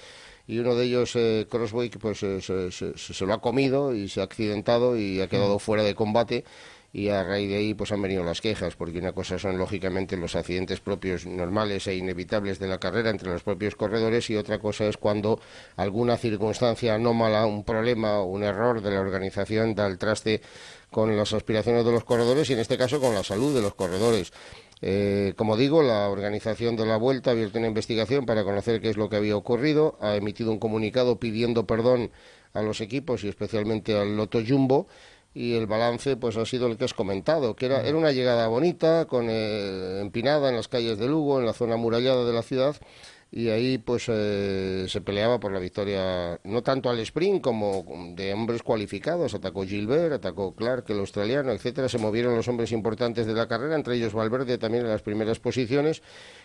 y 0.47 0.59
uno 0.59 0.73
de 0.75 0.85
ellos, 0.85 1.17
eh, 1.17 1.47
Crossway, 1.49 1.89
pues 1.89 2.23
eh, 2.23 2.41
se, 2.41 2.71
se, 2.71 2.97
se, 2.97 3.25
lo 3.25 3.33
ha 3.33 3.41
comido 3.41 3.93
y 3.93 4.07
se 4.07 4.21
ha 4.21 4.23
accidentado 4.23 4.97
y 4.97 5.19
ha 5.19 5.27
quedado 5.27 5.59
fuera 5.59 5.83
de 5.83 5.95
combate 5.95 6.45
y 6.93 7.09
a 7.09 7.23
raíz 7.23 7.49
de 7.49 7.57
ahí 7.57 7.73
pues 7.73 7.91
han 7.91 8.01
venido 8.01 8.23
las 8.23 8.41
quejas 8.41 8.75
porque 8.75 8.99
una 8.99 9.13
cosa 9.13 9.39
son 9.39 9.57
lógicamente 9.57 10.17
los 10.17 10.35
accidentes 10.35 10.81
propios 10.81 11.25
normales 11.25 11.87
e 11.87 11.95
inevitables 11.95 12.59
de 12.59 12.67
la 12.67 12.79
carrera 12.79 13.09
entre 13.09 13.29
los 13.29 13.43
propios 13.43 13.75
corredores 13.75 14.29
y 14.29 14.35
otra 14.35 14.59
cosa 14.59 14.85
es 14.85 14.97
cuando 14.97 15.39
alguna 15.77 16.17
circunstancia 16.17 16.95
anómala, 16.95 17.45
un 17.45 17.63
problema 17.63 18.19
o 18.19 18.25
un 18.25 18.43
error 18.43 18.81
de 18.81 18.91
la 18.91 18.99
organización 18.99 19.73
da 19.73 19.87
el 19.87 19.97
traste 19.97 20.41
con 20.89 21.15
las 21.15 21.31
aspiraciones 21.31 21.85
de 21.85 21.91
los 21.91 22.03
corredores 22.03 22.49
y 22.49 22.53
en 22.53 22.59
este 22.59 22.77
caso 22.77 22.99
con 22.99 23.13
la 23.13 23.23
salud 23.23 23.55
de 23.55 23.61
los 23.61 23.73
corredores. 23.73 24.33
Eh, 24.81 25.33
como 25.37 25.57
digo, 25.57 25.83
la 25.83 26.09
organización 26.09 26.75
de 26.75 26.85
la 26.85 26.97
vuelta 26.97 27.29
ha 27.29 27.33
abierto 27.33 27.59
una 27.59 27.67
investigación 27.67 28.25
para 28.25 28.43
conocer 28.43 28.81
qué 28.81 28.89
es 28.89 28.97
lo 28.97 29.09
que 29.09 29.15
había 29.15 29.37
ocurrido, 29.37 29.97
ha 30.01 30.15
emitido 30.15 30.51
un 30.51 30.59
comunicado 30.59 31.19
pidiendo 31.19 31.67
perdón 31.67 32.11
a 32.53 32.61
los 32.61 32.81
equipos 32.81 33.23
y 33.23 33.29
especialmente 33.29 33.97
al 33.97 34.17
Loto 34.17 34.39
Jumbo 34.45 34.87
y 35.33 35.53
el 35.53 35.67
balance 35.67 36.17
pues 36.17 36.37
ha 36.37 36.45
sido 36.45 36.67
el 36.67 36.77
que 36.77 36.85
has 36.85 36.93
comentado, 36.93 37.55
que 37.55 37.67
era, 37.67 37.81
era 37.85 37.97
una 37.97 38.11
llegada 38.11 38.47
bonita, 38.47 39.05
con 39.05 39.27
eh, 39.29 39.99
empinada 40.01 40.49
en 40.49 40.55
las 40.55 40.67
calles 40.67 40.97
de 40.97 41.07
Lugo, 41.07 41.39
en 41.39 41.45
la 41.45 41.53
zona 41.53 41.75
amurallada 41.75 42.25
de 42.25 42.33
la 42.33 42.41
ciudad, 42.41 42.75
y 43.33 43.47
ahí 43.47 43.77
pues 43.77 44.07
eh, 44.09 44.87
se 44.89 44.99
peleaba 44.99 45.39
por 45.39 45.53
la 45.53 45.59
victoria, 45.59 46.37
no 46.43 46.63
tanto 46.63 46.89
al 46.89 46.99
sprint 46.99 47.41
como 47.41 47.85
de 48.13 48.33
hombres 48.33 48.61
cualificados, 48.61 49.33
atacó 49.33 49.63
Gilbert, 49.63 50.11
atacó 50.11 50.53
Clark, 50.53 50.83
el 50.89 50.99
australiano, 50.99 51.53
etcétera, 51.53 51.87
se 51.87 51.97
movieron 51.97 52.35
los 52.35 52.49
hombres 52.49 52.73
importantes 52.73 53.25
de 53.25 53.33
la 53.33 53.47
carrera, 53.47 53.75
entre 53.75 53.95
ellos 53.95 54.13
Valverde 54.13 54.57
también 54.57 54.83
en 54.83 54.91
las 54.91 55.01
primeras 55.01 55.39
posiciones, 55.39 56.01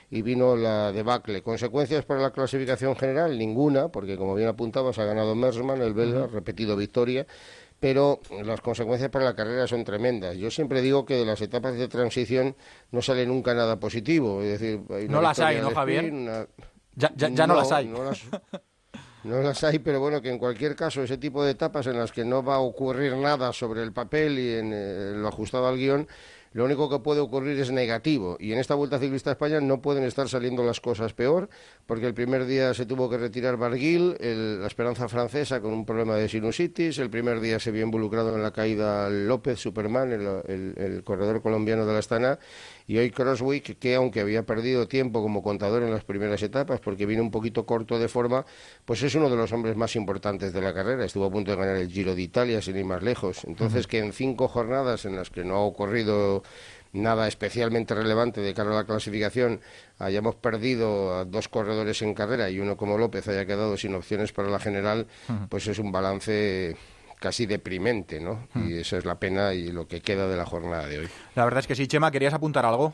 y 0.08 0.22
vino 0.22 0.54
la 0.54 0.92
debacle. 0.92 1.42
¿Consecuencias 1.42 2.04
para 2.04 2.20
la 2.20 2.30
clasificación 2.30 2.94
general? 2.94 3.36
Ninguna, 3.36 3.88
porque 3.88 4.16
como 4.16 4.36
bien 4.36 4.48
apuntabas, 4.48 5.00
ha 5.00 5.04
ganado 5.04 5.34
Mersman, 5.34 5.82
el 5.82 5.94
belga, 5.94 6.28
repetido 6.28 6.76
victoria, 6.76 7.26
pero 7.80 8.20
las 8.44 8.60
consecuencias 8.60 9.10
para 9.10 9.24
la 9.24 9.36
carrera 9.36 9.66
son 9.66 9.84
tremendas. 9.84 10.36
Yo 10.36 10.50
siempre 10.50 10.80
digo 10.80 11.04
que 11.04 11.16
de 11.16 11.26
las 11.26 11.40
etapas 11.40 11.76
de 11.76 11.88
transición 11.88 12.56
no 12.90 13.02
sale 13.02 13.26
nunca 13.26 13.54
nada 13.54 13.78
positivo. 13.78 14.42
Es 14.42 14.60
decir, 14.60 14.80
no 15.08 15.20
las 15.20 15.38
hay, 15.38 15.60
¿no, 15.60 15.70
Javier? 15.70 16.12
Ya, 16.94 17.12
ya, 17.14 17.28
ya 17.28 17.46
no, 17.46 17.54
no, 17.54 17.60
las 17.60 17.72
hay. 17.72 17.86
No 17.86 18.04
las, 18.04 18.22
no 19.24 19.42
las 19.42 19.62
hay, 19.64 19.78
pero 19.80 20.00
bueno, 20.00 20.22
que 20.22 20.30
en 20.30 20.38
cualquier 20.38 20.74
caso 20.74 21.02
ese 21.02 21.18
tipo 21.18 21.44
de 21.44 21.50
etapas 21.50 21.86
en 21.86 21.98
las 21.98 22.12
que 22.12 22.24
no 22.24 22.42
va 22.42 22.56
a 22.56 22.60
ocurrir 22.60 23.14
nada 23.16 23.52
sobre 23.52 23.82
el 23.82 23.92
papel 23.92 24.38
y 24.38 24.54
en, 24.54 24.72
eh, 24.72 25.12
lo 25.14 25.28
ajustado 25.28 25.68
al 25.68 25.76
guion, 25.76 26.08
lo 26.56 26.64
único 26.64 26.88
que 26.88 27.00
puede 27.00 27.20
ocurrir 27.20 27.60
es 27.60 27.70
negativo. 27.70 28.38
Y 28.40 28.54
en 28.54 28.58
esta 28.58 28.74
Vuelta 28.74 28.98
Ciclista 28.98 29.28
a 29.28 29.34
España 29.34 29.60
no 29.60 29.82
pueden 29.82 30.04
estar 30.04 30.26
saliendo 30.26 30.64
las 30.64 30.80
cosas 30.80 31.12
peor, 31.12 31.50
porque 31.84 32.06
el 32.06 32.14
primer 32.14 32.46
día 32.46 32.72
se 32.72 32.86
tuvo 32.86 33.10
que 33.10 33.18
retirar 33.18 33.58
Barguil, 33.58 34.16
el, 34.20 34.62
la 34.62 34.66
Esperanza 34.66 35.06
Francesa 35.06 35.60
con 35.60 35.74
un 35.74 35.84
problema 35.84 36.16
de 36.16 36.30
sinusitis, 36.30 36.98
el 36.98 37.10
primer 37.10 37.40
día 37.40 37.60
se 37.60 37.72
vio 37.72 37.82
involucrado 37.82 38.34
en 38.34 38.42
la 38.42 38.52
caída 38.52 39.10
López 39.10 39.60
Superman, 39.60 40.12
el, 40.12 40.74
el, 40.78 41.04
corredor 41.04 41.42
colombiano 41.42 41.84
de 41.84 41.92
la 41.92 41.98
Astana, 41.98 42.38
y 42.86 42.98
hoy 42.98 43.10
Crosswick, 43.10 43.78
que 43.78 43.94
aunque 43.96 44.20
había 44.20 44.44
perdido 44.44 44.86
tiempo 44.86 45.22
como 45.22 45.42
contador 45.42 45.82
en 45.82 45.90
las 45.90 46.04
primeras 46.04 46.42
etapas, 46.42 46.80
porque 46.80 47.04
vino 47.06 47.22
un 47.22 47.30
poquito 47.30 47.66
corto 47.66 47.98
de 47.98 48.08
forma, 48.08 48.46
pues 48.84 49.02
es 49.02 49.14
uno 49.14 49.28
de 49.28 49.36
los 49.36 49.52
hombres 49.52 49.76
más 49.76 49.96
importantes 49.96 50.52
de 50.52 50.60
la 50.60 50.72
carrera. 50.72 51.04
Estuvo 51.04 51.24
a 51.24 51.30
punto 51.30 51.50
de 51.50 51.56
ganar 51.56 51.76
el 51.76 51.90
Giro 51.90 52.14
de 52.14 52.22
Italia, 52.22 52.62
sin 52.62 52.76
ir 52.76 52.84
más 52.84 53.02
lejos. 53.02 53.44
Entonces, 53.44 53.84
uh 53.84 53.88
-huh. 53.88 53.90
que 53.90 53.98
en 53.98 54.12
cinco 54.12 54.46
jornadas 54.48 55.04
en 55.04 55.16
las 55.16 55.30
que 55.30 55.44
no 55.44 55.56
ha 55.56 55.60
ocurrido 55.60 56.42
nada 56.92 57.28
especialmente 57.28 57.94
relevante 57.94 58.40
de 58.40 58.54
cara 58.54 58.70
a 58.70 58.74
la 58.74 58.84
clasificación, 58.84 59.60
hayamos 59.98 60.36
perdido 60.36 61.14
a 61.16 61.24
dos 61.24 61.48
corredores 61.48 62.00
en 62.02 62.14
carrera 62.14 62.48
y 62.50 62.60
uno 62.60 62.76
como 62.76 62.96
López 62.96 63.26
haya 63.28 63.44
quedado 63.46 63.76
sin 63.76 63.94
opciones 63.94 64.32
para 64.32 64.48
la 64.48 64.58
general, 64.58 65.06
uh 65.28 65.32
-huh. 65.32 65.48
pues 65.48 65.66
es 65.66 65.78
un 65.78 65.92
balance 65.92 66.76
casi 67.18 67.46
deprimente, 67.46 68.20
¿no? 68.20 68.48
Mm. 68.54 68.68
Y 68.68 68.78
esa 68.78 68.98
es 68.98 69.04
la 69.04 69.18
pena 69.18 69.54
y 69.54 69.72
lo 69.72 69.88
que 69.88 70.00
queda 70.00 70.28
de 70.28 70.36
la 70.36 70.46
jornada 70.46 70.86
de 70.86 71.00
hoy. 71.00 71.08
La 71.34 71.44
verdad 71.44 71.60
es 71.60 71.66
que 71.66 71.74
sí, 71.74 71.86
Chema, 71.86 72.10
¿querías 72.10 72.34
apuntar 72.34 72.64
algo? 72.64 72.92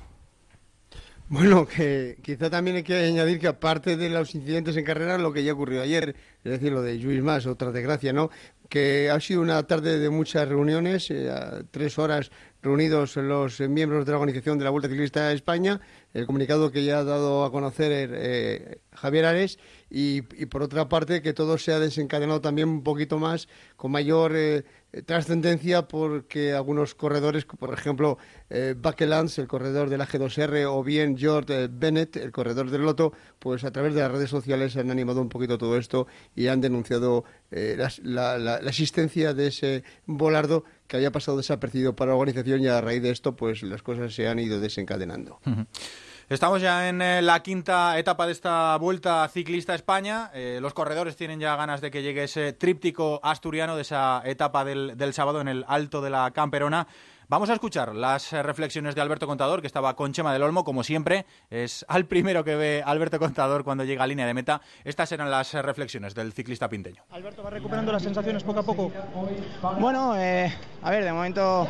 Bueno, 1.29 1.67
que 1.67 2.19
quizá 2.23 2.51
también 2.51 2.77
hay 2.77 2.83
que 2.83 2.95
añadir 2.95 3.41
que 3.41 3.49
aparte 3.49 3.97
de 3.97 4.11
los 4.11 4.35
incidentes 4.35 4.77
en 4.77 4.85
carrera, 4.85 5.17
lo 5.17 5.33
que 5.33 5.43
ya 5.43 5.55
ocurrió 5.55 5.81
ayer, 5.81 6.15
es 6.45 6.53
decir, 6.53 6.73
lo 6.73 6.83
de 6.83 6.97
Luis 6.97 7.23
Más, 7.23 7.47
otra 7.47 7.73
desgracia, 7.73 8.13
¿no? 8.13 8.29
Que 8.69 9.09
ha 9.09 9.19
sido 9.19 9.41
una 9.41 9.63
tarde 9.67 9.99
de 9.99 10.11
muchas 10.11 10.47
reuniones, 10.47 11.11
eh, 11.11 11.33
tres 11.71 11.99
horas 11.99 12.31
reunidos 12.63 13.17
los 13.17 13.61
miembros 13.61 14.07
de 14.07 14.13
la 14.13 14.19
organización 14.19 14.59
de 14.59 14.65
la 14.65 14.71
Vuelta 14.71 14.89
Ciclista 14.89 15.29
a 15.29 15.33
España, 15.33 15.81
el 16.15 16.27
comunicado 16.27 16.71
que 16.71 16.85
ya 16.85 16.99
ha 16.99 17.05
dado 17.05 17.45
a 17.45 17.51
conocer 17.51 18.11
eh, 18.15 18.79
Javier 18.93 19.25
Ares, 19.25 19.59
y, 19.95 20.23
por 20.47 20.63
otra 20.63 20.89
parte 20.89 21.21
que 21.21 21.35
todo 21.35 21.59
se 21.59 21.73
ha 21.73 21.79
desencadenado 21.79 22.41
también 22.41 22.69
un 22.69 22.83
poquito 22.83 23.19
más, 23.19 23.47
con 23.77 23.93
mayor 23.93 24.33
eh, 24.35 24.65
trascendencia, 25.05 25.83
porque 25.87 26.55
algunos 26.55 26.95
corredores, 26.95 27.45
por 27.45 27.75
ejemplo, 27.75 28.17
eh, 28.49 28.75
el 28.75 29.49
corredor 29.49 29.91
de 29.91 29.99
la 29.99 30.07
G2R, 30.09 30.65
o 30.67 30.83
bien 30.83 31.19
George 31.19 31.65
eh, 31.65 31.69
Bennett, 31.71 32.17
el 32.17 32.33
corredor 32.33 32.71
del 32.71 32.83
Loto, 32.83 33.13
pues 33.39 33.65
a 33.65 33.71
través 33.71 33.95
de 33.95 34.01
las 34.01 34.13
redes 34.13 34.31
sociales 34.31 34.77
han 34.79 34.91
animado 34.91 35.21
un 35.21 35.29
poquito 35.29 35.59
todo 35.59 35.77
esto 35.77 36.07
y 36.35 36.47
han 36.47 36.63
denunciado 36.63 37.25
la, 37.51 38.39
la 38.39 38.69
existencia 38.71 39.35
de 39.35 39.49
ese 39.49 39.85
volardo 40.07 40.65
que 40.93 40.99
había 40.99 41.11
pasado 41.11 41.39
desapercibido 41.39 41.97
para 41.97 42.11
la 42.11 42.17
organización 42.19 42.61
y 42.61 42.67
a 42.67 42.79
raíz 42.83 43.03
de 43.03 43.09
esto 43.09 43.35
pues 43.35 43.63
las 43.63 43.81
cosas 43.83 44.15
se 44.15 44.29
han 44.29 44.39
ido 44.39 44.61
desencadenando. 44.61 45.41
Estamos 46.29 46.61
ya 46.61 46.87
en 46.91 47.01
eh, 47.01 47.23
la 47.23 47.43
quinta 47.43 47.99
etapa 47.99 48.27
de 48.27 48.33
esta 48.33 48.77
vuelta 48.77 49.27
ciclista 49.33 49.73
a 49.73 49.77
España. 49.77 50.31
Eh, 50.35 50.59
los 50.61 50.75
corredores 50.75 51.17
tienen 51.17 51.41
ya 51.41 51.57
ganas 51.57 51.81
de 51.81 51.91
que 51.91 52.03
llegue 52.03 52.25
ese 52.25 52.53
tríptico 52.53 53.21
asturiano 53.23 53.75
de 53.75 53.83
esa 53.83 54.21
etapa 54.27 54.67
del, 54.67 54.99
del 54.99 55.15
sábado 55.15 55.41
en 55.41 55.49
el 55.49 55.65
Alto 55.67 56.03
de 56.03 56.11
la 56.11 56.31
Camperona. 56.33 56.87
Vamos 57.33 57.49
a 57.49 57.55
escuchar 57.55 57.95
las 57.95 58.31
reflexiones 58.33 58.95
de 58.95 59.01
Alberto 59.01 59.27
Contador, 59.27 59.63
que 59.63 59.67
estaba 59.67 59.97
con 59.97 60.13
Chema 60.13 60.35
del 60.35 60.43
Olmo, 60.43 60.65
como 60.65 60.85
siempre. 60.85 61.25
Es 61.49 61.83
al 61.89 62.05
primero 62.05 62.45
que 62.45 62.57
ve 62.57 62.83
Alberto 62.85 63.19
Contador 63.19 63.65
cuando 63.65 63.85
llega 63.85 64.05
a 64.05 64.07
línea 64.07 64.27
de 64.27 64.35
meta. 64.35 64.61
Estas 64.85 65.13
eran 65.13 65.31
las 65.31 65.55
reflexiones 65.55 66.15
del 66.15 66.35
ciclista 66.35 66.69
pinteño. 66.69 67.03
Alberto, 67.09 67.43
¿va 67.43 67.49
recuperando 67.49 67.91
las 67.91 68.03
sensaciones 68.03 68.45
poco 68.45 68.61
a 68.61 68.63
poco? 68.65 68.93
Bueno, 69.81 70.15
eh, 70.19 70.53
a 70.83 70.91
ver, 70.91 71.05
de 71.05 71.13
momento 71.15 71.67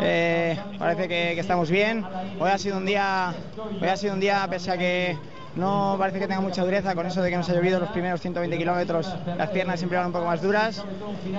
eh, 0.00 0.58
parece 0.80 1.02
que, 1.02 1.34
que, 1.36 1.40
estamos 1.40 1.70
bien. 1.70 2.04
Hoy 2.40 2.50
ha 2.50 2.58
sido 2.58 2.76
un 2.76 2.84
día, 2.84 3.32
hoy 3.80 3.86
ha 3.86 3.96
sido 3.96 4.14
un 4.14 4.20
día, 4.20 4.44
pese 4.50 4.72
a 4.72 4.76
que 4.76 5.16
no 5.56 5.96
parece 5.98 6.18
que 6.18 6.26
tenga 6.26 6.40
mucha 6.40 6.64
dureza 6.64 6.94
con 6.94 7.06
eso 7.06 7.22
de 7.22 7.30
que 7.30 7.36
nos 7.36 7.48
ha 7.48 7.54
llovido 7.54 7.78
los 7.78 7.90
primeros 7.90 8.20
120 8.20 8.58
kilómetros. 8.58 9.08
Las 9.38 9.50
piernas 9.50 9.78
siempre 9.78 9.98
van 9.98 10.08
un 10.08 10.12
poco 10.12 10.26
más 10.26 10.42
duras. 10.42 10.82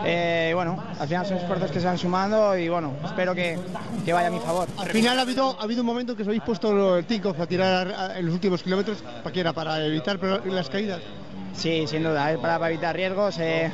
Eh, 0.05 0.51
bueno 0.53 0.81
al 0.99 1.07
final 1.07 1.25
son 1.25 1.37
esfuerzos 1.37 1.71
que 1.71 1.79
se 1.79 1.85
van 1.85 1.97
sumando 1.97 2.57
y 2.57 2.69
bueno 2.69 2.93
espero 3.03 3.35
que, 3.35 3.59
que 4.05 4.13
vaya 4.13 4.27
a 4.27 4.31
mi 4.31 4.39
favor. 4.39 4.67
Al 4.77 4.87
final 4.87 5.19
ha 5.19 5.23
habido, 5.23 5.57
ha 5.59 5.63
habido 5.63 5.81
un 5.81 5.87
momento 5.87 6.15
que 6.15 6.21
os 6.21 6.27
habéis 6.27 6.43
puesto 6.43 6.97
el 6.97 7.05
tico 7.05 7.35
a 7.37 7.45
tirar 7.45 8.15
en 8.15 8.25
los 8.25 8.33
últimos 8.33 8.63
kilómetros 8.63 9.01
para 9.01 9.31
que 9.31 9.39
era 9.39 9.53
para 9.53 9.85
evitar 9.85 10.19
las 10.45 10.69
caídas. 10.69 11.01
Sí 11.53 11.85
sin 11.87 12.03
duda 12.03 12.37
para, 12.41 12.59
para 12.59 12.69
evitar 12.69 12.95
riesgos 12.95 13.37
eh, 13.39 13.71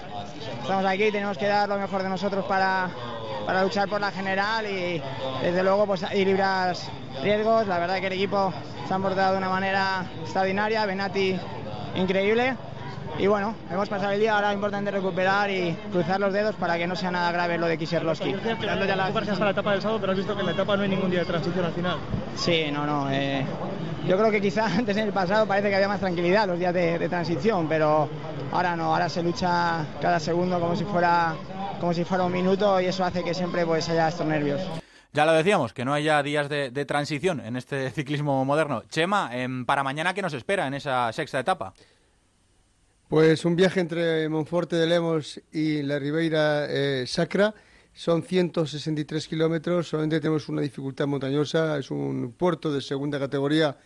estamos 0.61 0.85
aquí 0.85 1.11
tenemos 1.11 1.37
que 1.37 1.47
dar 1.47 1.69
lo 1.69 1.77
mejor 1.77 2.03
de 2.03 2.09
nosotros 2.09 2.45
para 2.45 2.89
para 3.45 3.63
luchar 3.63 3.89
por 3.89 4.01
la 4.01 4.11
general 4.11 4.65
y 4.65 5.01
desde 5.41 5.63
luego 5.63 5.85
pues 5.85 6.05
y 6.13 6.25
librar 6.25 6.75
riesgos 7.21 7.67
la 7.67 7.79
verdad 7.79 7.99
que 7.99 8.07
el 8.07 8.13
equipo 8.13 8.53
se 8.87 8.93
han 8.93 9.01
portado 9.01 9.33
de 9.33 9.37
una 9.37 9.49
manera 9.49 10.05
extraordinaria, 10.21 10.85
Benati 10.85 11.39
increíble. 11.95 12.55
Y 13.19 13.27
bueno, 13.27 13.53
hemos 13.69 13.87
pasado 13.87 14.11
el 14.13 14.19
día, 14.19 14.35
ahora 14.35 14.49
es 14.49 14.55
importante 14.55 14.89
recuperar 14.89 15.49
y 15.51 15.77
cruzar 15.91 16.19
los 16.19 16.33
dedos 16.33 16.55
para 16.55 16.77
que 16.77 16.87
no 16.87 16.95
sea 16.95 17.11
nada 17.11 17.31
grave 17.31 17.57
lo 17.57 17.67
de 17.67 17.77
Kieserlowski. 17.77 18.33
ya 18.33 18.95
la... 18.95 19.05
hasta 19.05 19.45
la 19.45 19.51
etapa 19.51 19.71
del 19.73 19.81
sábado, 19.81 19.99
pero 19.99 20.13
has 20.13 20.17
visto 20.17 20.33
que 20.33 20.39
en 20.39 20.47
la 20.47 20.53
etapa 20.53 20.75
no 20.75 20.83
hay 20.83 20.89
ningún 20.89 21.11
día 21.11 21.19
de 21.19 21.25
transición 21.25 21.65
al 21.65 21.73
final. 21.73 21.97
Sí, 22.35 22.69
no, 22.71 22.85
no. 22.85 23.11
Eh, 23.11 23.45
yo 24.07 24.17
creo 24.17 24.31
que 24.31 24.41
quizá 24.41 24.65
antes 24.77 24.97
en 24.97 25.05
el 25.05 25.13
pasado 25.13 25.45
parece 25.45 25.69
que 25.69 25.75
había 25.75 25.87
más 25.87 25.99
tranquilidad 25.99 26.47
los 26.47 26.57
días 26.57 26.73
de, 26.73 26.97
de 26.97 27.09
transición, 27.09 27.67
pero 27.67 28.09
ahora 28.51 28.75
no, 28.75 28.93
ahora 28.93 29.07
se 29.07 29.21
lucha 29.21 29.85
cada 30.01 30.19
segundo 30.19 30.59
como 30.59 30.75
si 30.75 30.85
fuera 30.85 31.35
como 31.79 31.93
si 31.93 32.03
fuera 32.03 32.23
un 32.25 32.31
minuto 32.31 32.79
y 32.79 32.85
eso 32.85 33.03
hace 33.03 33.23
que 33.23 33.33
siempre 33.33 33.65
pues 33.65 33.89
haya 33.89 34.07
estos 34.07 34.25
nervios. 34.25 34.61
Ya 35.13 35.25
lo 35.25 35.33
decíamos, 35.33 35.73
que 35.73 35.83
no 35.83 35.93
haya 35.93 36.23
días 36.23 36.47
de, 36.47 36.71
de 36.71 36.85
transición 36.85 37.41
en 37.41 37.57
este 37.57 37.89
ciclismo 37.91 38.45
moderno. 38.45 38.83
Chema, 38.89 39.29
em, 39.33 39.65
para 39.65 39.83
mañana, 39.83 40.13
¿qué 40.13 40.21
nos 40.21 40.33
espera 40.33 40.67
en 40.67 40.73
esa 40.73 41.11
sexta 41.11 41.39
etapa? 41.39 41.73
Pues 43.11 43.43
un 43.43 43.57
viaje 43.57 43.81
entre 43.81 44.29
Monforte 44.29 44.77
de 44.77 44.87
Lemos 44.87 45.41
y 45.51 45.81
la 45.81 45.99
Ribeira 45.99 46.65
eh, 46.69 47.03
Sacra. 47.05 47.53
Son 47.91 48.23
163 48.23 49.27
kilómetros, 49.27 49.89
solamente 49.89 50.21
tenemos 50.21 50.47
una 50.47 50.61
dificultad 50.61 51.07
montañosa. 51.07 51.77
Es 51.77 51.91
un 51.91 52.31
puerto 52.31 52.71
de 52.71 52.79
segunda 52.79 53.19
categoría 53.19 53.77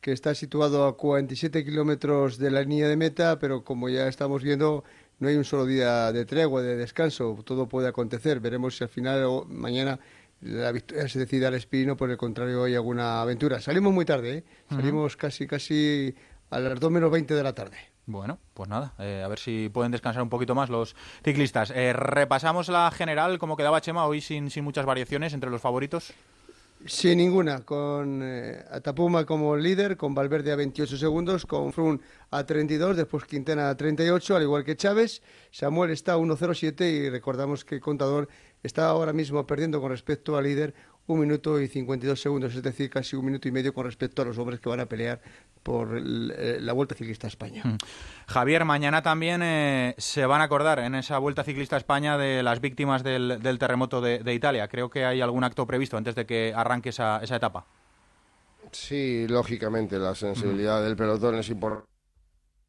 que 0.00 0.12
está 0.12 0.34
situado 0.34 0.86
a 0.86 0.96
47 0.96 1.62
kilómetros 1.62 2.38
de 2.38 2.50
la 2.50 2.62
línea 2.62 2.88
de 2.88 2.96
meta, 2.96 3.38
pero 3.38 3.64
como 3.64 3.90
ya 3.90 4.08
estamos 4.08 4.42
viendo, 4.42 4.82
no 5.18 5.28
hay 5.28 5.36
un 5.36 5.44
solo 5.44 5.66
día 5.66 6.10
de 6.10 6.24
tregua, 6.24 6.62
de 6.62 6.76
descanso. 6.76 7.38
Todo 7.44 7.68
puede 7.68 7.86
acontecer. 7.86 8.40
Veremos 8.40 8.78
si 8.78 8.84
al 8.84 8.88
final 8.88 9.24
o 9.24 9.44
mañana 9.44 10.00
la 10.40 10.72
victoria 10.72 11.06
se 11.06 11.18
decide 11.18 11.44
al 11.44 11.52
Espino, 11.52 11.98
por 11.98 12.10
el 12.10 12.16
contrario 12.16 12.64
hay 12.64 12.76
alguna 12.76 13.20
aventura. 13.20 13.60
Salimos 13.60 13.92
muy 13.92 14.06
tarde, 14.06 14.38
¿eh? 14.38 14.44
salimos 14.70 15.18
casi 15.18 15.46
casi 15.46 16.14
a 16.48 16.60
las 16.60 16.80
2 16.80 16.90
menos 16.90 17.10
20 17.10 17.34
de 17.34 17.42
la 17.42 17.54
tarde. 17.54 17.76
Bueno, 18.10 18.38
pues 18.54 18.68
nada, 18.68 18.92
eh, 18.98 19.22
a 19.24 19.28
ver 19.28 19.38
si 19.38 19.68
pueden 19.68 19.92
descansar 19.92 20.22
un 20.22 20.28
poquito 20.28 20.54
más 20.54 20.68
los 20.68 20.96
ciclistas. 21.24 21.70
Eh, 21.70 21.92
repasamos 21.92 22.68
la 22.68 22.90
general, 22.90 23.38
como 23.38 23.56
quedaba 23.56 23.80
Chema, 23.80 24.04
hoy 24.04 24.20
sin, 24.20 24.50
sin 24.50 24.64
muchas 24.64 24.84
variaciones 24.84 25.32
entre 25.32 25.48
los 25.48 25.60
favoritos. 25.60 26.12
Sin 26.86 27.18
ninguna, 27.18 27.60
con 27.60 28.20
eh, 28.22 28.64
Atapuma 28.70 29.26
como 29.26 29.54
líder, 29.54 29.98
con 29.98 30.14
Valverde 30.14 30.50
a 30.50 30.56
28 30.56 30.96
segundos, 30.96 31.44
con 31.44 31.74
Frun 31.74 32.00
a 32.30 32.44
32, 32.44 32.96
después 32.96 33.24
Quintana 33.26 33.68
a 33.68 33.76
38, 33.76 34.34
al 34.34 34.42
igual 34.42 34.64
que 34.64 34.76
Chávez. 34.76 35.22
Samuel 35.50 35.90
está 35.90 36.14
a 36.14 36.16
1.07 36.16 36.90
y 36.90 37.10
recordamos 37.10 37.66
que 37.66 37.74
el 37.74 37.80
contador 37.82 38.28
está 38.62 38.88
ahora 38.88 39.12
mismo 39.12 39.46
perdiendo 39.46 39.80
con 39.80 39.90
respecto 39.90 40.38
al 40.38 40.44
líder 40.44 40.74
un 41.12 41.20
minuto 41.20 41.60
y 41.60 41.68
52 41.68 42.20
segundos, 42.20 42.54
es 42.54 42.62
decir, 42.62 42.90
casi 42.90 43.16
un 43.16 43.24
minuto 43.24 43.48
y 43.48 43.52
medio 43.52 43.74
con 43.74 43.84
respecto 43.84 44.22
a 44.22 44.24
los 44.24 44.38
hombres 44.38 44.60
que 44.60 44.68
van 44.68 44.80
a 44.80 44.86
pelear 44.86 45.20
por 45.62 45.96
el, 45.96 46.32
eh, 46.36 46.58
la 46.60 46.72
Vuelta 46.72 46.94
Ciclista 46.94 47.26
a 47.26 47.28
España. 47.28 47.62
Mm. 47.64 47.76
Javier, 48.26 48.64
mañana 48.64 49.02
también 49.02 49.42
eh, 49.42 49.94
se 49.98 50.26
van 50.26 50.40
a 50.40 50.44
acordar 50.44 50.78
en 50.78 50.94
esa 50.94 51.18
Vuelta 51.18 51.44
Ciclista 51.44 51.76
a 51.76 51.78
España 51.78 52.16
de 52.16 52.42
las 52.42 52.60
víctimas 52.60 53.02
del, 53.02 53.40
del 53.42 53.58
terremoto 53.58 54.00
de, 54.00 54.20
de, 54.20 54.34
Italia. 54.34 54.68
Creo 54.68 54.90
que 54.90 55.04
hay 55.04 55.20
algún 55.20 55.44
acto 55.44 55.66
previsto 55.66 55.96
antes 55.96 56.14
de 56.14 56.26
que 56.26 56.52
arranque 56.54 56.90
esa, 56.90 57.20
esa 57.22 57.36
etapa. 57.36 57.66
Sí, 58.72 59.26
lógicamente, 59.28 59.98
la 59.98 60.14
sensibilidad 60.14 60.80
mm. 60.80 60.84
del 60.84 60.96
pelotón 60.96 61.34
es 61.36 61.48
importante 61.48 61.89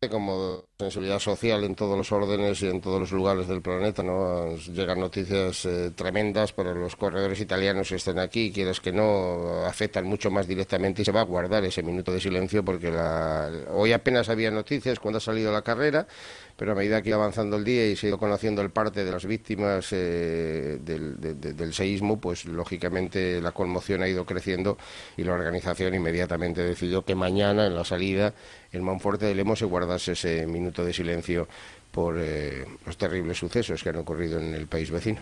como 0.09 0.65
sensibilidad 0.79 1.19
social 1.19 1.63
en 1.63 1.75
todos 1.75 1.95
los 1.95 2.11
órdenes 2.11 2.59
y 2.63 2.67
en 2.67 2.81
todos 2.81 2.99
los 2.99 3.11
lugares 3.11 3.47
del 3.47 3.61
planeta, 3.61 4.01
¿no? 4.01 4.55
Llegan 4.55 4.99
noticias 4.99 5.63
eh, 5.65 5.91
tremendas 5.95 6.53
para 6.53 6.73
los 6.73 6.95
corredores 6.95 7.39
italianos 7.39 7.89
que 7.89 7.95
están 7.97 8.17
aquí, 8.17 8.51
quieres 8.51 8.79
que 8.79 8.91
no, 8.91 9.63
afectan 9.63 10.05
mucho 10.05 10.31
más 10.31 10.47
directamente 10.47 11.03
y 11.03 11.05
se 11.05 11.11
va 11.11 11.21
a 11.21 11.25
guardar 11.25 11.63
ese 11.65 11.83
minuto 11.83 12.11
de 12.11 12.19
silencio 12.19 12.65
porque 12.65 12.89
la... 12.89 13.51
hoy 13.69 13.93
apenas 13.93 14.27
había 14.29 14.49
noticias 14.49 14.99
cuando 14.99 15.19
ha 15.19 15.21
salido 15.21 15.51
la 15.51 15.61
carrera, 15.61 16.07
pero 16.55 16.71
a 16.71 16.75
medida 16.75 17.01
que 17.01 17.09
iba 17.09 17.17
avanzando 17.17 17.57
el 17.57 17.63
día 17.63 17.87
y 17.87 17.95
se 17.95 18.07
ido 18.07 18.17
conociendo 18.17 18.61
el 18.61 18.69
parte 18.69 19.03
de 19.03 19.11
las 19.11 19.25
víctimas 19.25 19.89
eh, 19.91 20.79
del, 20.81 21.19
de, 21.19 21.33
de, 21.35 21.53
del 21.53 21.73
seísmo, 21.73 22.19
pues 22.19 22.45
lógicamente 22.45 23.41
la 23.41 23.51
conmoción 23.51 24.03
ha 24.03 24.07
ido 24.07 24.25
creciendo 24.25 24.77
y 25.17 25.23
la 25.23 25.33
organización 25.33 25.93
inmediatamente 25.95 26.63
decidió 26.63 27.03
que 27.03 27.15
mañana 27.15 27.65
en 27.65 27.75
la 27.75 27.85
salida 27.85 28.33
el 28.71 28.81
Monforte 28.81 29.25
de 29.25 29.35
Lemos 29.35 29.59
se 29.59 29.65
guardase 29.65 30.13
ese 30.13 30.47
minuto 30.47 30.85
de 30.85 30.93
silencio 30.93 31.47
por 31.91 32.15
eh, 32.17 32.65
los 32.85 32.97
terribles 32.97 33.37
sucesos 33.37 33.83
que 33.83 33.89
han 33.89 33.97
ocurrido 33.97 34.39
en 34.39 34.53
el 34.53 34.67
país 34.67 34.89
vecino. 34.89 35.19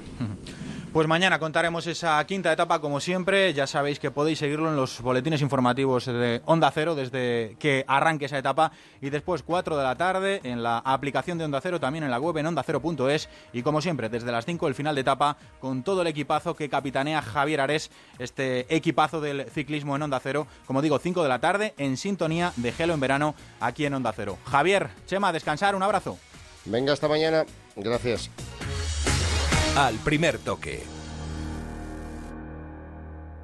Pues 0.94 1.08
mañana 1.08 1.40
contaremos 1.40 1.88
esa 1.88 2.24
quinta 2.26 2.52
etapa 2.54 2.80
como 2.80 3.00
siempre. 3.00 3.54
Ya 3.54 3.68
sabéis 3.68 4.00
que 4.00 4.12
podéis 4.12 4.40
seguirlo 4.40 4.70
en 4.70 4.76
los 4.76 5.02
boletines 5.02 5.42
informativos 5.42 6.06
de 6.06 6.42
Onda 6.46 6.72
Cero 6.72 6.96
desde 6.96 7.56
que 7.60 7.86
arranque 7.88 8.26
esa 8.26 8.38
etapa 8.38 8.72
y 9.02 9.10
después 9.10 9.44
4 9.44 9.78
de 9.78 9.84
la 9.84 9.96
tarde 9.96 10.42
en 10.44 10.64
la 10.64 10.80
aplicación 10.80 11.38
de 11.38 11.46
Onda 11.46 11.62
Cero, 11.62 11.80
también 11.80 12.04
en 12.04 12.12
la 12.12 12.20
web 12.20 12.38
en 12.38 12.46
ondacero.es 12.46 13.30
y 13.54 13.62
como 13.62 13.82
siempre 13.82 14.10
desde 14.10 14.32
las 14.32 14.46
5 14.46 14.68
el 14.68 14.76
final 14.76 14.96
de 14.96 15.02
etapa 15.02 15.38
con 15.60 15.84
todo 15.84 16.02
el 16.02 16.08
equipazo 16.08 16.56
que 16.56 16.70
capitanea 16.70 17.22
Javier 17.22 17.62
Ares, 17.62 17.92
este 18.20 18.74
equipazo 18.74 19.22
del 19.22 19.50
ciclismo 19.50 19.96
en 19.96 20.04
Onda 20.04 20.20
Cero. 20.22 20.48
Como 20.68 20.82
digo, 20.82 21.00
5 21.00 21.24
de 21.24 21.30
la 21.30 21.40
tarde 21.40 21.74
en 21.78 21.98
sintonía 21.98 22.54
de 22.56 22.72
Gelo 22.72 22.94
en 22.94 23.00
verano 23.00 23.36
aquí 23.60 23.86
en 23.86 23.94
Onda 23.94 24.14
Cero. 24.16 24.38
Javier, 24.46 24.90
Chema, 25.08 25.32
descansar, 25.32 25.76
un 25.76 25.84
abrazo. 25.84 26.18
Venga, 26.66 26.94
hasta 26.94 27.08
mañana. 27.08 27.46
Gracias. 27.76 28.30
Al 29.76 29.96
primer 29.96 30.38
toque. 30.40 30.84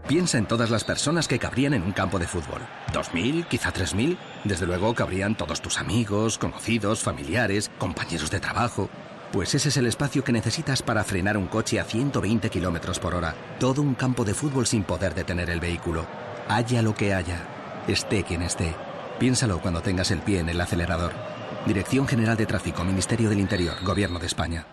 Piensa 0.07 0.37
en 0.37 0.45
todas 0.45 0.69
las 0.69 0.83
personas 0.83 1.27
que 1.27 1.39
cabrían 1.39 1.73
en 1.73 1.81
un 1.81 1.91
campo 1.91 2.19
de 2.19 2.27
fútbol. 2.27 2.61
¿Dos 2.93 3.13
mil? 3.15 3.47
¿Quizá 3.47 3.71
tres 3.71 3.95
mil? 3.95 4.19
Desde 4.43 4.67
luego 4.67 4.93
cabrían 4.93 5.35
todos 5.35 5.61
tus 5.61 5.79
amigos, 5.79 6.37
conocidos, 6.37 7.01
familiares, 7.01 7.71
compañeros 7.79 8.29
de 8.29 8.39
trabajo. 8.39 8.87
Pues 9.31 9.55
ese 9.55 9.69
es 9.69 9.77
el 9.77 9.87
espacio 9.87 10.23
que 10.23 10.31
necesitas 10.31 10.83
para 10.83 11.03
frenar 11.03 11.37
un 11.37 11.47
coche 11.47 11.79
a 11.79 11.85
120 11.85 12.51
kilómetros 12.51 12.99
por 12.99 13.15
hora. 13.15 13.33
Todo 13.59 13.81
un 13.81 13.95
campo 13.95 14.23
de 14.23 14.35
fútbol 14.35 14.67
sin 14.67 14.83
poder 14.83 15.15
detener 15.15 15.49
el 15.49 15.59
vehículo. 15.59 16.05
Haya 16.47 16.83
lo 16.83 16.93
que 16.93 17.15
haya. 17.15 17.39
Esté 17.87 18.23
quien 18.23 18.43
esté. 18.43 18.75
Piénsalo 19.19 19.59
cuando 19.59 19.81
tengas 19.81 20.11
el 20.11 20.19
pie 20.19 20.39
en 20.39 20.49
el 20.49 20.61
acelerador. 20.61 21.34
Dirección 21.65 22.07
General 22.07 22.37
de 22.37 22.45
Tráfico, 22.45 22.83
Ministerio 22.83 23.29
del 23.29 23.39
Interior, 23.39 23.83
Gobierno 23.83 24.19
de 24.19 24.27
España. 24.27 24.67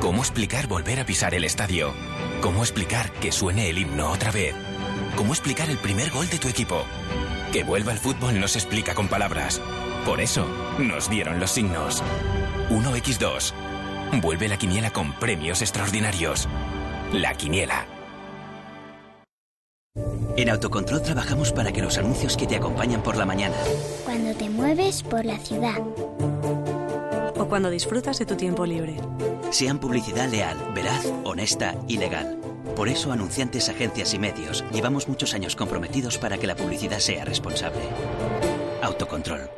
¿Cómo 0.00 0.20
explicar 0.20 0.66
volver 0.66 1.00
a 1.00 1.06
pisar 1.06 1.34
el 1.34 1.44
estadio? 1.44 1.94
¿Cómo 2.42 2.60
explicar 2.60 3.10
que 3.12 3.32
suene 3.32 3.70
el 3.70 3.78
himno 3.78 4.10
otra 4.10 4.30
vez? 4.30 4.54
¿Cómo 5.16 5.32
explicar 5.32 5.70
el 5.70 5.78
primer 5.78 6.10
gol 6.10 6.28
de 6.28 6.38
tu 6.38 6.48
equipo? 6.48 6.84
Que 7.50 7.64
vuelva 7.64 7.92
el 7.92 7.98
fútbol 7.98 8.38
no 8.38 8.46
se 8.46 8.58
explica 8.58 8.94
con 8.94 9.08
palabras. 9.08 9.60
Por 10.04 10.20
eso 10.20 10.46
nos 10.78 11.08
dieron 11.08 11.40
los 11.40 11.52
signos. 11.52 12.02
1x2. 12.68 13.52
Vuelve 14.20 14.48
la 14.48 14.58
quiniela 14.58 14.92
con 14.92 15.12
premios 15.14 15.62
extraordinarios. 15.62 16.46
La 17.12 17.34
quiniela. 17.34 17.95
En 20.36 20.50
Autocontrol 20.50 21.02
trabajamos 21.02 21.52
para 21.52 21.72
que 21.72 21.82
los 21.82 21.96
anuncios 21.96 22.36
que 22.36 22.46
te 22.46 22.56
acompañan 22.56 23.02
por 23.02 23.16
la 23.16 23.24
mañana. 23.24 23.56
Cuando 24.04 24.34
te 24.34 24.50
mueves 24.50 25.02
por 25.02 25.24
la 25.24 25.38
ciudad. 25.38 25.78
O 27.36 27.46
cuando 27.48 27.70
disfrutas 27.70 28.18
de 28.18 28.26
tu 28.26 28.36
tiempo 28.36 28.66
libre. 28.66 28.96
Sean 29.50 29.78
publicidad 29.78 30.28
leal, 30.28 30.56
veraz, 30.74 31.06
honesta 31.24 31.74
y 31.88 31.96
legal. 31.96 32.38
Por 32.74 32.88
eso, 32.88 33.12
anunciantes, 33.12 33.70
agencias 33.70 34.12
y 34.12 34.18
medios, 34.18 34.64
llevamos 34.70 35.08
muchos 35.08 35.32
años 35.32 35.56
comprometidos 35.56 36.18
para 36.18 36.36
que 36.36 36.46
la 36.46 36.56
publicidad 36.56 36.98
sea 36.98 37.24
responsable. 37.24 37.80
Autocontrol. 38.82 39.48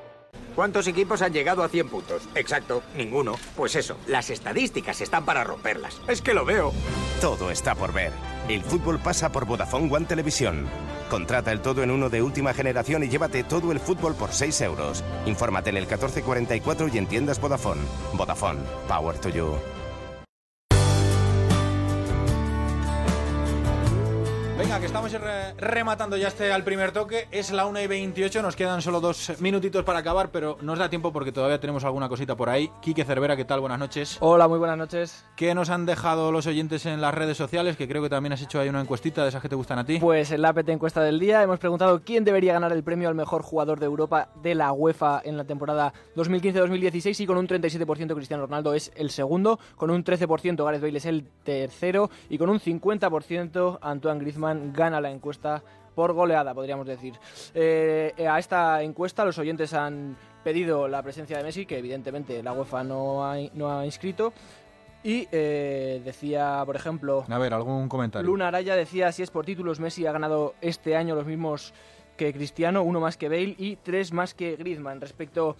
¿Cuántos 0.55 0.86
equipos 0.86 1.23
han 1.23 1.32
llegado 1.32 1.62
a 1.62 1.69
100 1.69 1.89
puntos? 1.89 2.23
Exacto, 2.35 2.82
ninguno. 2.97 3.35
Pues 3.56 3.74
eso, 3.77 3.97
las 4.06 4.31
estadísticas 4.31 5.01
están 5.01 5.24
para 5.24 5.44
romperlas. 5.44 6.01
Es 6.09 6.23
que 6.23 6.35
lo 6.35 6.44
veo. 6.44 6.73
Todo 7.20 7.51
está 7.51 7.74
por 7.74 7.93
ver. 7.93 8.12
El 8.49 8.62
fútbol 8.62 8.99
pasa 8.99 9.31
por 9.31 9.45
Vodafone 9.45 9.95
One 9.95 10.07
Televisión. 10.07 10.66
Contrata 11.11 11.53
el 11.53 11.61
todo 11.61 11.83
en 11.83 11.91
uno 11.91 12.09
de 12.09 12.23
última 12.23 12.55
generación 12.55 13.05
y 13.05 13.09
llévate 13.09 13.45
todo 13.45 13.73
el 13.73 13.79
fútbol 13.79 14.15
por 14.15 14.33
6 14.33 14.62
euros. 14.62 15.05
Infórmate 15.27 15.69
en 15.69 15.77
el 15.77 15.83
1444 15.83 16.89
y 16.89 16.97
en 16.97 17.07
tiendas 17.07 17.39
Vodafone. 17.39 17.83
Vodafone, 18.15 18.61
Power 18.89 19.19
to 19.19 19.29
You. 19.29 19.78
Venga, 24.69 24.81
que 24.81 24.86
estamos 24.86 25.11
re 25.12 25.55
rematando 25.57 26.19
ya 26.19 26.28
este 26.28 26.53
al 26.53 26.62
primer 26.62 26.93
toque. 26.93 27.27
Es 27.31 27.51
la 27.53 27.65
1 27.65 27.81
y 27.81 27.86
28, 27.86 28.43
nos 28.43 28.55
quedan 28.55 28.82
solo 28.82 29.01
dos 29.01 29.40
minutitos 29.40 29.82
para 29.82 30.01
acabar, 30.01 30.31
pero 30.31 30.59
nos 30.61 30.78
da 30.78 30.90
tiempo 30.90 31.11
porque 31.11 31.32
todavía 31.32 31.59
tenemos 31.59 31.85
alguna 31.85 32.07
cosita 32.11 32.36
por 32.36 32.51
ahí. 32.51 32.70
Quique 32.82 33.03
Cervera, 33.07 33.35
¿qué 33.35 33.47
tal? 33.47 33.61
Buenas 33.61 33.78
noches. 33.78 34.19
Hola, 34.20 34.47
muy 34.47 34.59
buenas 34.59 34.77
noches. 34.77 35.24
¿Qué 35.36 35.55
nos 35.55 35.70
han 35.70 35.86
dejado 35.86 36.32
los 36.32 36.47
oyentes 36.47 36.85
en 36.85 37.01
las 37.01 37.15
redes 37.15 37.39
sociales? 37.39 37.78
Que 37.78 37.89
creo 37.89 38.03
que 38.03 38.11
también 38.11 38.35
has 38.35 38.43
hecho 38.43 38.61
ahí 38.61 38.69
una 38.69 38.82
encuestita 38.82 39.23
de 39.23 39.31
esas 39.31 39.40
que 39.40 39.49
te 39.49 39.55
gustan 39.55 39.78
a 39.78 39.86
ti. 39.86 40.01
Pues 40.01 40.32
en 40.32 40.43
la 40.43 40.51
APT 40.51 40.69
encuesta 40.69 41.01
del 41.01 41.19
día 41.19 41.43
hemos 41.43 41.59
preguntado 41.59 42.03
quién 42.05 42.27
debería 42.27 42.53
ganar 42.53 42.73
el 42.73 42.85
premio 42.85 43.09
al 43.09 43.15
mejor 43.15 43.40
jugador 43.40 43.81
de 43.81 43.86
Europa 43.86 44.28
de 44.43 44.55
la 44.55 44.73
UEFA 44.73 45.23
en 45.24 45.39
la 45.39 45.45
temporada 45.45 45.95
2015-2016 46.15 47.20
y 47.20 47.27
con 47.27 47.39
un 47.39 47.49
37% 47.49 48.15
Cristiano 48.15 48.45
Ronaldo 48.45 48.74
es 48.74 48.93
el 48.97 49.09
segundo, 49.09 49.59
con 49.77 49.90
un 49.90 50.05
13% 50.05 50.62
Gareth 50.62 50.82
Bale 50.82 50.99
es 50.99 51.07
el 51.07 51.24
tercero 51.43 52.11
y 52.28 52.36
con 52.36 52.51
un 52.51 52.61
50% 52.61 53.78
Antoine 53.81 54.20
Griezmann 54.20 54.57
gana 54.72 55.01
la 55.01 55.10
encuesta 55.10 55.62
por 55.94 56.12
goleada, 56.12 56.55
podríamos 56.55 56.86
decir. 56.86 57.14
Eh, 57.55 58.12
a 58.30 58.39
esta 58.39 58.82
encuesta 58.82 59.24
los 59.24 59.39
oyentes 59.39 59.74
han 59.74 60.16
pedido 60.44 60.86
la 60.86 61.02
presencia 61.02 61.36
de 61.36 61.44
Messi, 61.44 61.66
que 61.66 61.78
evidentemente 61.78 62.43
la 62.43 62.52
UEFA 62.52 62.85
no 62.85 63.24
ha, 63.24 63.36
no 63.55 63.70
ha 63.70 63.85
inscrito. 63.85 64.32
Y 65.02 65.28
eh, 65.30 66.01
decía, 66.05 66.62
por 66.66 66.76
ejemplo... 66.76 67.24
A 67.28 67.39
ver, 67.39 67.55
algún 67.55 67.89
comentario. 67.89 68.28
Luna 68.28 68.48
Araya 68.48 68.76
decía, 68.76 69.12
si 69.12 69.22
es 69.22 69.30
por 69.30 69.44
títulos, 69.44 69.80
Messi 69.80 70.06
ha 70.06 70.12
ganado 70.12 70.55
este 70.60 70.97
año 70.97 71.14
los 71.14 71.26
mismos 71.26 71.72
que 72.16 72.32
Cristiano, 72.32 72.82
uno 72.82 73.01
más 73.01 73.16
que 73.16 73.28
Bale 73.28 73.55
y 73.59 73.76
tres 73.76 74.12
más 74.12 74.35
que 74.35 74.56
Griezmann. 74.56 75.01
Respecto 75.01 75.56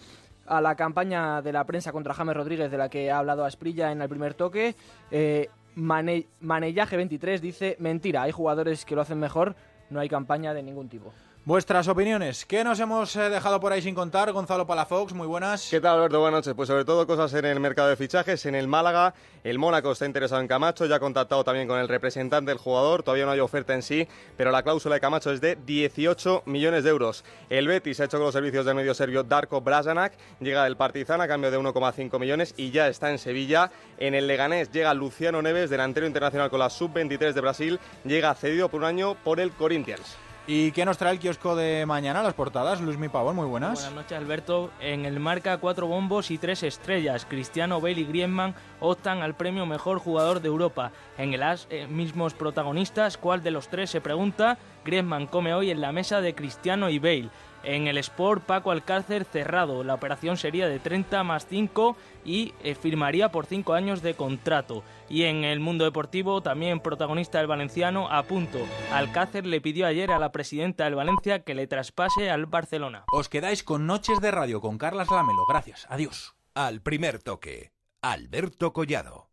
a 0.46 0.60
la 0.60 0.74
campaña 0.74 1.40
de 1.40 1.52
la 1.52 1.64
prensa 1.64 1.92
contra 1.92 2.14
James 2.14 2.36
Rodríguez, 2.36 2.70
de 2.70 2.78
la 2.78 2.88
que 2.88 3.10
ha 3.10 3.18
hablado 3.18 3.44
Asprilla 3.44 3.92
en 3.92 4.02
el 4.02 4.08
primer 4.08 4.34
toque, 4.34 4.74
eh, 5.10 5.48
Manellaje 5.78 6.96
23 6.96 7.40
dice, 7.40 7.76
mentira, 7.78 8.22
hay 8.22 8.32
jugadores 8.32 8.84
que 8.84 8.96
lo 8.96 9.02
hacen 9.02 9.20
mejor, 9.20 9.55
no 9.90 10.00
hay 10.00 10.09
campaña 10.09 10.52
de 10.52 10.62
ningún 10.62 10.88
tipo. 10.88 11.12
Vuestras 11.48 11.88
opiniones, 11.88 12.44
¿qué 12.44 12.62
nos 12.62 12.78
hemos 12.78 13.16
eh, 13.16 13.30
dejado 13.30 13.58
por 13.58 13.72
ahí 13.72 13.80
sin 13.80 13.94
contar? 13.94 14.30
Gonzalo 14.32 14.66
Palafox, 14.66 15.14
muy 15.14 15.26
buenas. 15.26 15.66
¿Qué 15.70 15.80
tal, 15.80 15.96
Alberto? 15.96 16.20
Buenas 16.20 16.40
noches. 16.40 16.52
Pues 16.52 16.66
sobre 16.66 16.84
todo 16.84 17.06
cosas 17.06 17.32
en 17.32 17.46
el 17.46 17.58
mercado 17.58 17.88
de 17.88 17.96
fichajes. 17.96 18.44
En 18.44 18.54
el 18.54 18.68
Málaga, 18.68 19.14
el 19.44 19.58
Mónaco 19.58 19.92
está 19.92 20.04
interesado 20.04 20.42
en 20.42 20.46
Camacho, 20.46 20.84
ya 20.84 20.96
ha 20.96 21.00
contactado 21.00 21.44
también 21.44 21.66
con 21.66 21.80
el 21.80 21.88
representante 21.88 22.50
del 22.50 22.58
jugador, 22.58 23.02
todavía 23.02 23.24
no 23.24 23.30
hay 23.30 23.40
oferta 23.40 23.72
en 23.72 23.80
sí, 23.80 24.06
pero 24.36 24.50
la 24.50 24.62
cláusula 24.62 24.96
de 24.96 25.00
Camacho 25.00 25.32
es 25.32 25.40
de 25.40 25.56
18 25.64 26.42
millones 26.44 26.84
de 26.84 26.90
euros. 26.90 27.24
El 27.48 27.66
Betis 27.66 27.98
ha 28.00 28.04
hecho 28.04 28.18
con 28.18 28.26
los 28.26 28.34
servicios 28.34 28.66
del 28.66 28.74
medio 28.74 28.92
serbio 28.92 29.22
Darko 29.22 29.62
Brasanac, 29.62 30.18
llega 30.40 30.64
del 30.64 30.76
Partizan 30.76 31.22
a 31.22 31.28
cambio 31.28 31.50
de 31.50 31.58
1,5 31.58 32.20
millones 32.20 32.52
y 32.58 32.72
ya 32.72 32.88
está 32.88 33.10
en 33.10 33.16
Sevilla. 33.16 33.70
En 33.96 34.14
el 34.14 34.26
Leganés 34.26 34.70
llega 34.70 34.92
Luciano 34.92 35.40
Neves, 35.40 35.70
delantero 35.70 36.06
internacional 36.06 36.50
con 36.50 36.58
la 36.58 36.68
Sub-23 36.68 37.32
de 37.32 37.40
Brasil, 37.40 37.80
llega 38.04 38.34
cedido 38.34 38.68
por 38.68 38.80
un 38.80 38.86
año 38.86 39.14
por 39.24 39.40
el 39.40 39.50
Corinthians. 39.52 40.18
¿Y 40.50 40.72
qué 40.72 40.86
nos 40.86 40.96
trae 40.96 41.12
el 41.12 41.18
kiosco 41.18 41.54
de 41.54 41.84
mañana? 41.84 42.22
Las 42.22 42.32
portadas, 42.32 42.80
Luis 42.80 42.96
Mi 42.96 43.10
Pavón, 43.10 43.36
muy 43.36 43.44
buenas. 43.44 43.74
Buenas 43.74 43.92
noches, 43.92 44.16
Alberto. 44.16 44.70
En 44.80 45.04
el 45.04 45.20
marca 45.20 45.58
cuatro 45.58 45.86
bombos 45.86 46.30
y 46.30 46.38
tres 46.38 46.62
estrellas. 46.62 47.26
Cristiano, 47.28 47.82
Bale 47.82 48.00
y 48.00 48.04
Griezmann 48.06 48.54
optan 48.80 49.20
al 49.20 49.34
premio 49.34 49.66
Mejor 49.66 49.98
Jugador 49.98 50.40
de 50.40 50.48
Europa. 50.48 50.90
En 51.18 51.34
el 51.34 51.42
AS, 51.42 51.66
eh, 51.68 51.86
mismos 51.86 52.32
protagonistas, 52.32 53.18
¿cuál 53.18 53.42
de 53.42 53.50
los 53.50 53.68
tres 53.68 53.90
se 53.90 54.00
pregunta? 54.00 54.56
Griezmann 54.86 55.26
come 55.26 55.52
hoy 55.52 55.70
en 55.70 55.82
la 55.82 55.92
mesa 55.92 56.22
de 56.22 56.34
Cristiano 56.34 56.88
y 56.88 56.98
Bale. 56.98 57.28
En 57.62 57.86
el 57.86 57.98
Sport, 57.98 58.44
Paco 58.44 58.70
Alcácer 58.70 59.26
cerrado. 59.26 59.84
La 59.84 59.92
operación 59.92 60.38
sería 60.38 60.66
de 60.66 60.78
30 60.78 61.24
más 61.24 61.46
5 61.46 61.94
y 62.24 62.55
eh, 62.62 62.74
firmaría 62.74 63.31
por 63.31 63.47
5 63.47 63.74
años 63.74 64.03
de 64.03 64.15
contrato. 64.15 64.82
Y 65.09 65.24
en 65.24 65.45
el 65.45 65.61
mundo 65.61 65.85
deportivo, 65.85 66.43
también 66.43 66.81
protagonista 66.81 67.39
del 67.39 67.47
valenciano, 67.47 68.09
a 68.11 68.23
punto. 68.24 68.59
Alcácer 68.93 69.47
le 69.47 69.61
pidió 69.61 69.86
ayer 69.86 70.11
a 70.11 70.19
la 70.19 70.32
presidenta 70.32 70.85
del 70.85 70.95
Valencia 70.95 71.43
que 71.45 71.55
le 71.55 71.66
traspase 71.66 72.31
al 72.31 72.47
Barcelona. 72.47 73.05
Os 73.12 73.28
quedáis 73.28 73.62
con 73.62 73.86
Noches 73.86 74.20
de 74.20 74.31
Radio 74.31 74.61
con 74.61 74.78
Carlas 74.78 75.11
Lamelo. 75.11 75.47
Gracias. 75.49 75.86
Adiós. 75.89 76.35
Al 76.55 76.82
primer 76.82 77.23
toque, 77.23 77.73
Alberto 78.03 78.73
Collado. 78.73 79.27